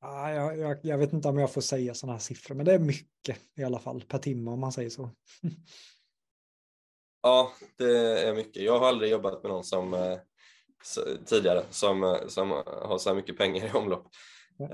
Ja, 0.00 0.30
jag, 0.30 0.58
jag, 0.58 0.78
jag 0.82 0.98
vet 0.98 1.12
inte 1.12 1.28
om 1.28 1.38
jag 1.38 1.52
får 1.52 1.60
säga 1.60 1.94
sådana 1.94 2.12
här 2.12 2.20
siffror, 2.20 2.54
men 2.54 2.66
det 2.66 2.74
är 2.74 2.78
mycket 2.78 3.38
i 3.56 3.64
alla 3.64 3.78
fall 3.78 4.04
per 4.08 4.18
timme 4.18 4.50
om 4.50 4.60
man 4.60 4.72
säger 4.72 4.90
så. 4.90 5.10
Ja, 7.26 7.52
det 7.78 8.20
är 8.22 8.34
mycket. 8.34 8.62
Jag 8.62 8.78
har 8.78 8.88
aldrig 8.88 9.10
jobbat 9.10 9.42
med 9.42 9.52
någon 9.52 9.64
som 9.64 9.94
eh, 9.94 10.18
tidigare 11.26 11.62
som, 11.70 12.04
eh, 12.04 12.26
som 12.26 12.50
har 12.66 12.98
så 12.98 13.10
här 13.10 13.16
mycket 13.16 13.38
pengar 13.38 13.66
i 13.66 13.70
omlopp. 13.72 14.06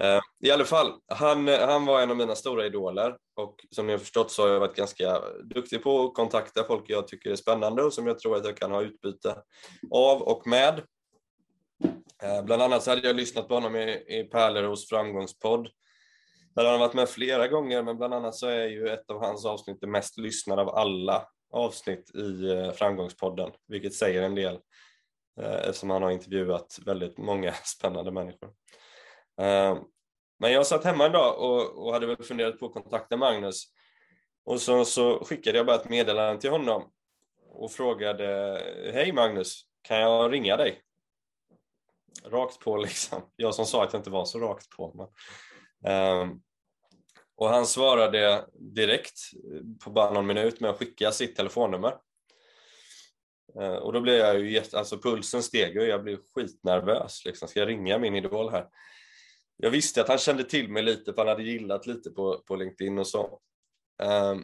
Eh, 0.00 0.20
I 0.40 0.50
alla 0.50 0.64
fall, 0.64 0.92
han, 1.08 1.48
han 1.48 1.86
var 1.86 2.00
en 2.00 2.10
av 2.10 2.16
mina 2.16 2.34
stora 2.34 2.66
idoler 2.66 3.16
och 3.36 3.54
som 3.70 3.86
ni 3.86 3.92
har 3.92 3.98
förstått 3.98 4.30
så 4.30 4.42
har 4.42 4.48
jag 4.48 4.60
varit 4.60 4.76
ganska 4.76 5.20
duktig 5.44 5.82
på 5.82 6.04
att 6.04 6.14
kontakta 6.14 6.64
folk 6.64 6.84
jag 6.86 7.08
tycker 7.08 7.30
är 7.30 7.36
spännande 7.36 7.82
och 7.82 7.92
som 7.92 8.06
jag 8.06 8.18
tror 8.18 8.36
att 8.36 8.44
jag 8.44 8.56
kan 8.56 8.70
ha 8.70 8.82
utbyte 8.82 9.42
av 9.90 10.22
och 10.22 10.46
med. 10.46 10.82
Bland 12.44 12.62
annat 12.62 12.82
så 12.82 12.90
hade 12.90 13.06
jag 13.06 13.16
lyssnat 13.16 13.48
på 13.48 13.54
honom 13.54 13.76
i, 13.76 14.18
i 14.18 14.28
Pärleros 14.32 14.88
framgångspodd. 14.88 15.68
Där 16.54 16.64
han 16.64 16.72
har 16.72 16.78
varit 16.78 16.94
med 16.94 17.08
flera 17.08 17.48
gånger, 17.48 17.82
men 17.82 17.96
bland 17.96 18.14
annat 18.14 18.34
så 18.34 18.46
är 18.46 18.66
ju 18.66 18.88
ett 18.88 19.10
av 19.10 19.22
hans 19.24 19.46
avsnitt 19.46 19.80
det 19.80 19.86
mest 19.86 20.18
lyssnade 20.18 20.62
av 20.62 20.68
alla 20.68 21.26
avsnitt 21.50 22.14
i 22.14 22.50
eh, 22.50 22.72
framgångspodden, 22.72 23.50
vilket 23.66 23.94
säger 23.94 24.22
en 24.22 24.34
del 24.34 24.58
eh, 25.40 25.54
eftersom 25.54 25.90
han 25.90 26.02
har 26.02 26.10
intervjuat 26.10 26.78
väldigt 26.86 27.18
många 27.18 27.52
spännande 27.64 28.10
människor. 28.10 28.48
Eh, 29.40 29.78
men 30.38 30.52
jag 30.52 30.66
satt 30.66 30.84
hemma 30.84 31.06
en 31.06 31.12
dag 31.12 31.38
och, 31.38 31.86
och 31.86 31.92
hade 31.92 32.06
väl 32.06 32.22
funderat 32.22 32.58
på 32.58 32.66
att 32.66 32.72
kontakta 32.72 33.16
Magnus 33.16 33.64
och 34.44 34.60
så, 34.60 34.84
så 34.84 35.24
skickade 35.24 35.58
jag 35.58 35.66
bara 35.66 35.76
ett 35.76 35.88
meddelande 35.88 36.40
till 36.40 36.50
honom 36.50 36.90
och 37.52 37.72
frågade 37.72 38.60
Hej 38.94 39.12
Magnus, 39.12 39.62
kan 39.82 39.98
jag 39.98 40.32
ringa 40.32 40.56
dig? 40.56 40.82
Rakt 42.24 42.60
på 42.60 42.76
liksom. 42.82 43.22
Jag 43.36 43.54
som 43.54 43.66
sa 43.66 43.84
att 43.84 43.92
jag 43.92 44.00
inte 44.00 44.10
var 44.10 44.24
så 44.24 44.38
rakt 44.38 44.70
på. 44.70 45.10
Men, 45.82 46.22
um, 46.22 46.42
och 47.40 47.48
han 47.48 47.66
svarade 47.66 48.46
direkt 48.54 49.20
på 49.84 49.90
bara 49.90 50.10
någon 50.10 50.26
minut 50.26 50.60
med 50.60 50.70
att 50.70 50.78
skicka 50.78 51.12
sitt 51.12 51.36
telefonnummer. 51.36 51.96
Eh, 53.60 53.74
och 53.74 53.92
då 53.92 54.00
blev 54.00 54.16
jag 54.16 54.38
ju 54.38 54.52
jätte, 54.52 54.78
alltså 54.78 54.98
pulsen 54.98 55.42
steg 55.42 55.78
och 55.78 55.86
jag 55.86 56.02
blev 56.02 56.18
skitnervös. 56.34 57.24
Liksom. 57.24 57.48
Ska 57.48 57.60
jag 57.60 57.68
ringa 57.68 57.98
min 57.98 58.14
idol 58.14 58.50
här? 58.50 58.68
Jag 59.56 59.70
visste 59.70 60.00
att 60.00 60.08
han 60.08 60.18
kände 60.18 60.44
till 60.44 60.68
mig 60.68 60.82
lite, 60.82 61.12
för 61.12 61.18
han 61.18 61.28
hade 61.28 61.42
gillat 61.42 61.86
lite 61.86 62.10
på, 62.10 62.38
på 62.38 62.56
LinkedIn 62.56 62.98
och 62.98 63.06
så. 63.06 63.40
Eh, 64.02 64.36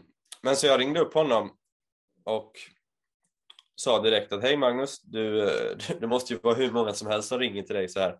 men 0.42 0.56
så 0.56 0.66
jag 0.66 0.80
ringde 0.80 1.00
upp 1.00 1.14
honom 1.14 1.56
och 2.24 2.52
sa 3.74 4.02
direkt 4.02 4.32
att 4.32 4.42
hej 4.42 4.56
Magnus, 4.56 5.02
du, 5.02 5.50
det 6.00 6.06
måste 6.06 6.32
ju 6.32 6.38
vara 6.42 6.54
hur 6.54 6.70
många 6.70 6.92
som 6.92 7.08
helst 7.08 7.28
som 7.28 7.38
ringer 7.38 7.62
till 7.62 7.76
dig 7.76 7.88
så 7.88 8.00
här 8.00 8.18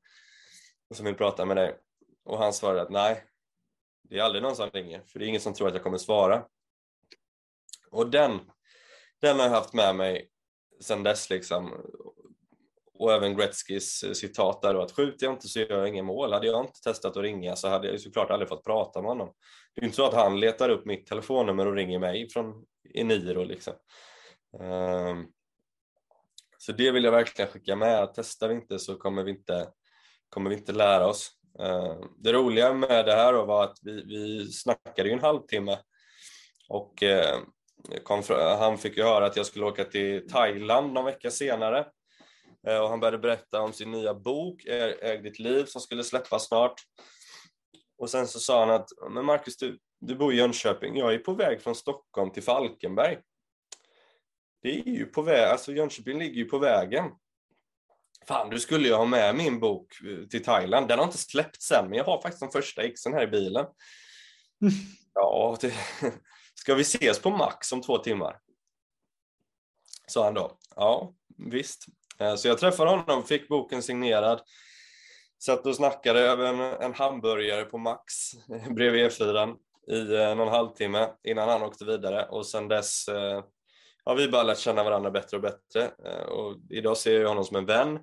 och 0.91 0.97
som 0.97 1.07
vill 1.07 1.15
prata 1.15 1.45
med 1.45 1.57
dig. 1.57 1.77
Och 2.25 2.39
han 2.39 2.53
svarade 2.53 2.83
att 2.83 2.91
nej, 2.91 3.25
det 4.09 4.19
är 4.19 4.23
aldrig 4.23 4.43
någon 4.43 4.57
som 4.57 4.71
ringer, 4.71 5.03
för 5.07 5.19
det 5.19 5.25
är 5.25 5.29
ingen 5.29 5.41
som 5.41 5.55
tror 5.55 5.69
att 5.69 5.75
jag 5.75 5.83
kommer 5.83 5.99
svara. 5.99 6.45
Och 7.91 8.11
den, 8.11 8.41
den 9.21 9.37
har 9.37 9.45
jag 9.45 9.53
haft 9.53 9.73
med 9.73 9.97
mig 9.97 10.31
sedan 10.81 11.03
dess 11.03 11.31
liksom. 11.31 11.73
Och 12.99 13.13
även 13.13 13.37
Gretzkys 13.37 14.03
eh, 14.03 14.13
citat 14.13 14.63
där 14.63 14.75
då, 14.75 14.83
att 14.83 14.93
skjuter 14.93 15.27
jag 15.27 15.35
inte 15.35 15.49
så 15.49 15.61
gör 15.61 15.79
jag 15.79 15.89
inga 15.89 16.03
mål. 16.03 16.33
Hade 16.33 16.47
jag 16.47 16.65
inte 16.65 16.81
testat 16.81 17.17
att 17.17 17.23
ringa 17.23 17.57
så 17.57 17.69
hade 17.69 17.87
jag 17.87 17.93
ju 17.93 17.99
såklart 17.99 18.31
aldrig 18.31 18.49
fått 18.49 18.65
prata 18.65 19.01
med 19.01 19.09
honom. 19.09 19.33
Det 19.75 19.81
är 19.81 19.83
ju 19.83 19.87
inte 19.87 19.97
så 19.97 20.07
att 20.07 20.15
han 20.15 20.41
letar 20.41 20.69
upp 20.69 20.85
mitt 20.85 21.07
telefonnummer 21.07 21.67
och 21.67 21.75
ringer 21.75 21.99
mig 21.99 22.29
från 22.31 22.65
Eniro 22.95 23.45
liksom. 23.45 23.75
Um, 24.61 25.33
så 26.59 26.73
det 26.73 26.91
vill 26.91 27.05
jag 27.05 27.13
verkligen 27.13 27.51
skicka 27.51 27.77
med. 27.77 28.13
Testar 28.15 28.49
vi 28.49 28.55
inte 28.55 28.79
så 28.79 28.97
kommer 28.97 29.25
vi 29.25 29.31
inte, 29.31 29.69
kommer 30.29 30.51
vi 30.51 30.57
inte 30.57 30.73
lära 30.73 31.07
oss. 31.07 31.31
Eh, 31.61 31.97
det 32.19 32.33
roliga 32.33 32.73
med 32.73 33.07
det 33.07 33.15
här 33.15 33.33
då 33.33 33.45
var 33.45 33.65
att 33.65 33.79
vi, 33.83 34.05
vi 34.05 34.53
snackade 34.53 35.09
i 35.09 35.13
en 35.13 35.21
halvtimme 35.21 35.79
och 36.69 37.03
eh, 37.03 37.41
kom 38.03 38.23
han 38.29 38.79
fick 38.79 38.97
ju 38.97 39.03
höra 39.03 39.27
att 39.27 39.37
jag 39.37 39.47
skulle 39.47 39.65
åka 39.65 39.85
till 39.85 40.29
Thailand 40.29 40.93
någon 40.93 41.05
vecka 41.05 41.31
senare. 41.31 41.87
Eh, 42.67 42.79
och 42.79 42.89
han 42.89 43.01
började 43.01 43.19
berätta 43.19 43.61
om 43.61 43.73
sin 43.73 43.91
nya 43.91 44.15
bok, 44.15 44.65
Äg 44.67 45.19
ditt 45.19 45.39
liv, 45.39 45.65
som 45.65 45.81
skulle 45.81 46.05
släppas 46.05 46.47
snart. 46.47 46.75
Och 47.99 48.11
sen 48.11 48.27
så 48.27 48.39
sa 48.39 48.61
han 48.61 48.71
att, 48.71 48.89
men 49.11 49.25
Marcus, 49.25 49.57
du, 49.57 49.79
du 50.01 50.15
bor 50.15 50.33
i 50.33 50.37
Jönköping, 50.37 50.97
jag 50.97 51.15
är 51.15 51.19
på 51.19 51.33
väg 51.33 51.63
från 51.63 51.75
Stockholm 51.75 52.31
till 52.31 52.43
Falkenberg. 52.43 53.19
Det 54.63 54.69
är 54.69 54.89
ju 54.89 55.07
på 55.07 55.23
väg, 55.23 55.45
alltså 55.45 55.73
Jönköping 55.73 56.19
ligger 56.19 56.35
ju 56.35 56.45
på 56.45 56.59
vägen. 56.59 57.05
Fan, 58.29 58.51
du 58.51 58.61
skulle 58.61 58.89
ju 58.89 58.95
ha 58.95 59.05
med 59.05 59.35
min 59.35 59.61
bok 59.61 59.93
eh, 60.01 60.29
till 60.29 60.45
Thailand. 60.45 60.89
Den 60.89 60.99
har 60.99 61.07
inte 61.07 61.19
släppts 61.19 61.73
än, 61.73 61.89
men 61.89 61.99
jag 61.99 62.05
har 62.05 62.23
faktiskt 62.23 62.41
de 62.41 62.51
första 62.51 62.83
exen 62.83 63.13
här 63.13 63.23
i 63.23 63.27
bilen. 63.27 63.67
Ja, 65.19 65.57
det... 65.61 65.75
ska 66.55 66.75
vi 66.75 66.83
ses 66.83 67.19
på 67.19 67.31
Max 67.31 67.73
om 67.73 67.83
två 67.83 67.99
timmar? 67.99 68.39
Sa 70.07 70.25
han 70.25 70.35
då. 70.35 70.59
Ja, 70.77 71.15
visst. 71.39 71.87
Eh, 72.19 72.35
Så 72.35 72.49
jag 72.49 72.59
träffade 72.59 72.91
honom, 72.91 73.25
fick 73.25 73.49
boken 73.49 73.83
signerad. 73.83 74.41
Satt 75.39 75.67
och 75.67 75.77
snackade 75.77 76.21
över 76.21 76.45
en, 76.45 76.61
en 76.61 76.95
hamburgare 76.95 77.65
på 77.65 77.79
Max 77.79 78.13
eh, 78.35 78.73
bredvid 78.73 79.11
E4 79.11 79.57
i 79.89 80.35
någon 80.35 80.49
halvtimme 80.49 81.09
innan 81.25 81.49
han 81.49 81.63
åkte 81.63 81.85
vidare 81.85 82.27
och 82.27 82.47
sen 82.47 82.69
dess 82.69 83.07
har 84.05 84.17
vi 84.17 84.29
bara 84.29 84.43
lärt 84.43 84.59
känna 84.59 84.85
varandra 84.85 85.11
bättre 85.11 85.37
och 85.37 85.43
bättre 85.43 85.89
och 86.25 86.57
idag 86.71 86.97
ser 86.97 87.21
jag 87.21 87.29
honom 87.29 87.45
som 87.45 87.57
en 87.57 87.67
vän. 87.67 87.99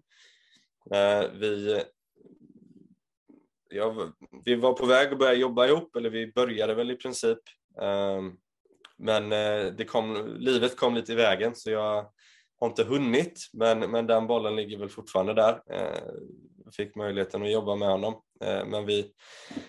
Eh, 0.91 1.29
vi, 1.33 1.83
ja, 3.69 4.11
vi 4.45 4.55
var 4.55 4.73
på 4.73 4.85
väg 4.85 5.13
att 5.13 5.19
börja 5.19 5.33
jobba 5.33 5.67
ihop, 5.67 5.95
eller 5.95 6.09
vi 6.09 6.31
började 6.31 6.73
väl 6.75 6.91
i 6.91 6.95
princip. 6.95 7.39
Ehm, 7.81 8.31
men 8.97 9.31
eh, 9.31 9.65
det 9.65 9.85
kom, 9.85 10.35
livet 10.39 10.77
kom 10.77 10.95
lite 10.95 11.11
i 11.11 11.15
vägen 11.15 11.55
så 11.55 11.71
jag 11.71 12.11
har 12.59 12.67
inte 12.67 12.83
hunnit, 12.83 13.49
men, 13.53 13.79
men 13.79 14.07
den 14.07 14.27
bollen 14.27 14.55
ligger 14.55 14.77
väl 14.77 14.89
fortfarande 14.89 15.33
där. 15.33 15.61
Jag 16.65 16.73
Fick 16.73 16.95
möjligheten 16.95 17.43
att 17.43 17.51
jobba 17.51 17.75
med 17.75 17.89
honom. 17.89 18.21
Men 18.39 18.85
vi 18.85 19.11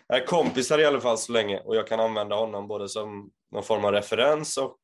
är 0.08 0.26
kompisar 0.26 0.78
i 0.78 0.84
alla 0.84 1.00
fall 1.00 1.18
så 1.18 1.32
länge 1.32 1.60
och 1.60 1.76
jag 1.76 1.86
kan 1.86 2.00
använda 2.00 2.36
honom 2.36 2.68
både 2.68 2.88
som 2.88 3.30
någon 3.52 3.62
form 3.62 3.84
av 3.84 3.92
referens 3.92 4.56
och 4.56 4.78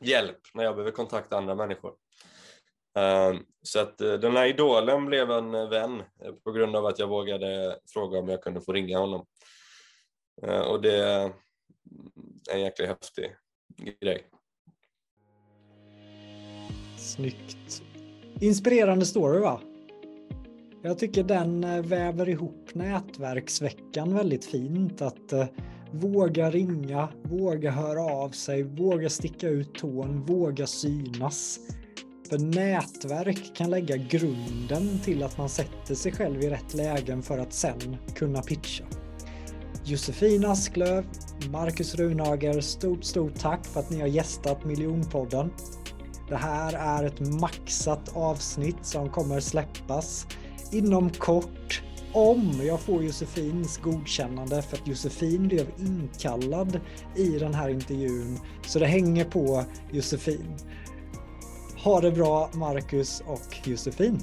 hjälp 0.00 0.38
när 0.54 0.64
jag 0.64 0.74
behöver 0.74 0.90
kontakta 0.90 1.36
andra 1.36 1.54
människor. 1.54 1.92
Ehm, 2.98 3.38
så 3.62 3.80
att 3.80 4.00
eh, 4.00 4.12
den 4.12 4.36
här 4.36 4.46
idolen 4.46 5.06
blev 5.06 5.30
en 5.30 5.54
eh, 5.54 5.68
vän 5.68 6.00
eh, 6.00 6.32
på 6.44 6.52
grund 6.52 6.76
av 6.76 6.86
att 6.86 6.98
jag 6.98 7.08
vågade 7.08 7.78
fråga 7.86 8.18
om 8.18 8.28
jag 8.28 8.42
kunde 8.42 8.60
få 8.60 8.72
ringa 8.72 8.98
honom. 8.98 9.26
Ehm, 10.42 10.62
och 10.62 10.82
det 10.82 10.96
är 10.96 11.32
en 12.52 12.60
jäkla 12.60 12.86
häftig 12.86 13.36
grej. 14.00 14.22
Snyggt. 16.98 17.82
Inspirerande 18.40 19.06
story 19.06 19.40
va? 19.40 19.60
Jag 20.82 20.98
tycker 20.98 21.22
den 21.22 21.82
väver 21.82 22.28
ihop 22.28 22.74
nätverksveckan 22.74 24.14
väldigt 24.14 24.44
fint. 24.44 25.02
Att 25.02 25.32
våga 25.92 26.50
ringa, 26.50 27.08
våga 27.22 27.70
höra 27.70 28.00
av 28.00 28.30
sig, 28.30 28.62
våga 28.62 29.10
sticka 29.10 29.48
ut 29.48 29.74
tån, 29.74 30.24
våga 30.26 30.66
synas 30.66 31.60
för 32.30 32.38
nätverk 32.38 33.56
kan 33.56 33.70
lägga 33.70 33.96
grunden 33.96 34.98
till 35.04 35.22
att 35.22 35.38
man 35.38 35.48
sätter 35.48 35.94
sig 35.94 36.12
själv 36.12 36.42
i 36.42 36.50
rätt 36.50 36.74
lägen 36.74 37.22
för 37.22 37.38
att 37.38 37.52
sen 37.52 37.96
kunna 38.14 38.42
pitcha. 38.42 38.84
Josefin 39.84 40.44
Asklöv, 40.44 41.04
Marcus 41.50 41.94
Runager, 41.94 42.60
stort, 42.60 43.04
stort 43.04 43.34
tack 43.38 43.66
för 43.66 43.80
att 43.80 43.90
ni 43.90 44.00
har 44.00 44.06
gästat 44.06 44.64
Miljonpodden. 44.64 45.50
Det 46.28 46.36
här 46.36 46.72
är 46.72 47.06
ett 47.06 47.20
maxat 47.20 48.16
avsnitt 48.16 48.86
som 48.86 49.10
kommer 49.10 49.40
släppas 49.40 50.26
inom 50.72 51.10
kort 51.10 51.82
om 52.12 52.60
jag 52.62 52.80
får 52.80 53.04
Josefins 53.04 53.78
godkännande 53.78 54.62
för 54.62 54.76
att 54.76 54.86
Josefin 54.86 55.48
blev 55.48 55.66
inkallad 55.78 56.80
i 57.16 57.28
den 57.38 57.54
här 57.54 57.68
intervjun. 57.68 58.38
Så 58.66 58.78
det 58.78 58.86
hänger 58.86 59.24
på 59.24 59.64
Josefin. 59.92 60.56
Ha 61.84 62.00
det 62.00 62.10
bra 62.10 62.50
Marcus 62.54 63.22
och 63.26 63.68
Josefin. 63.68 64.22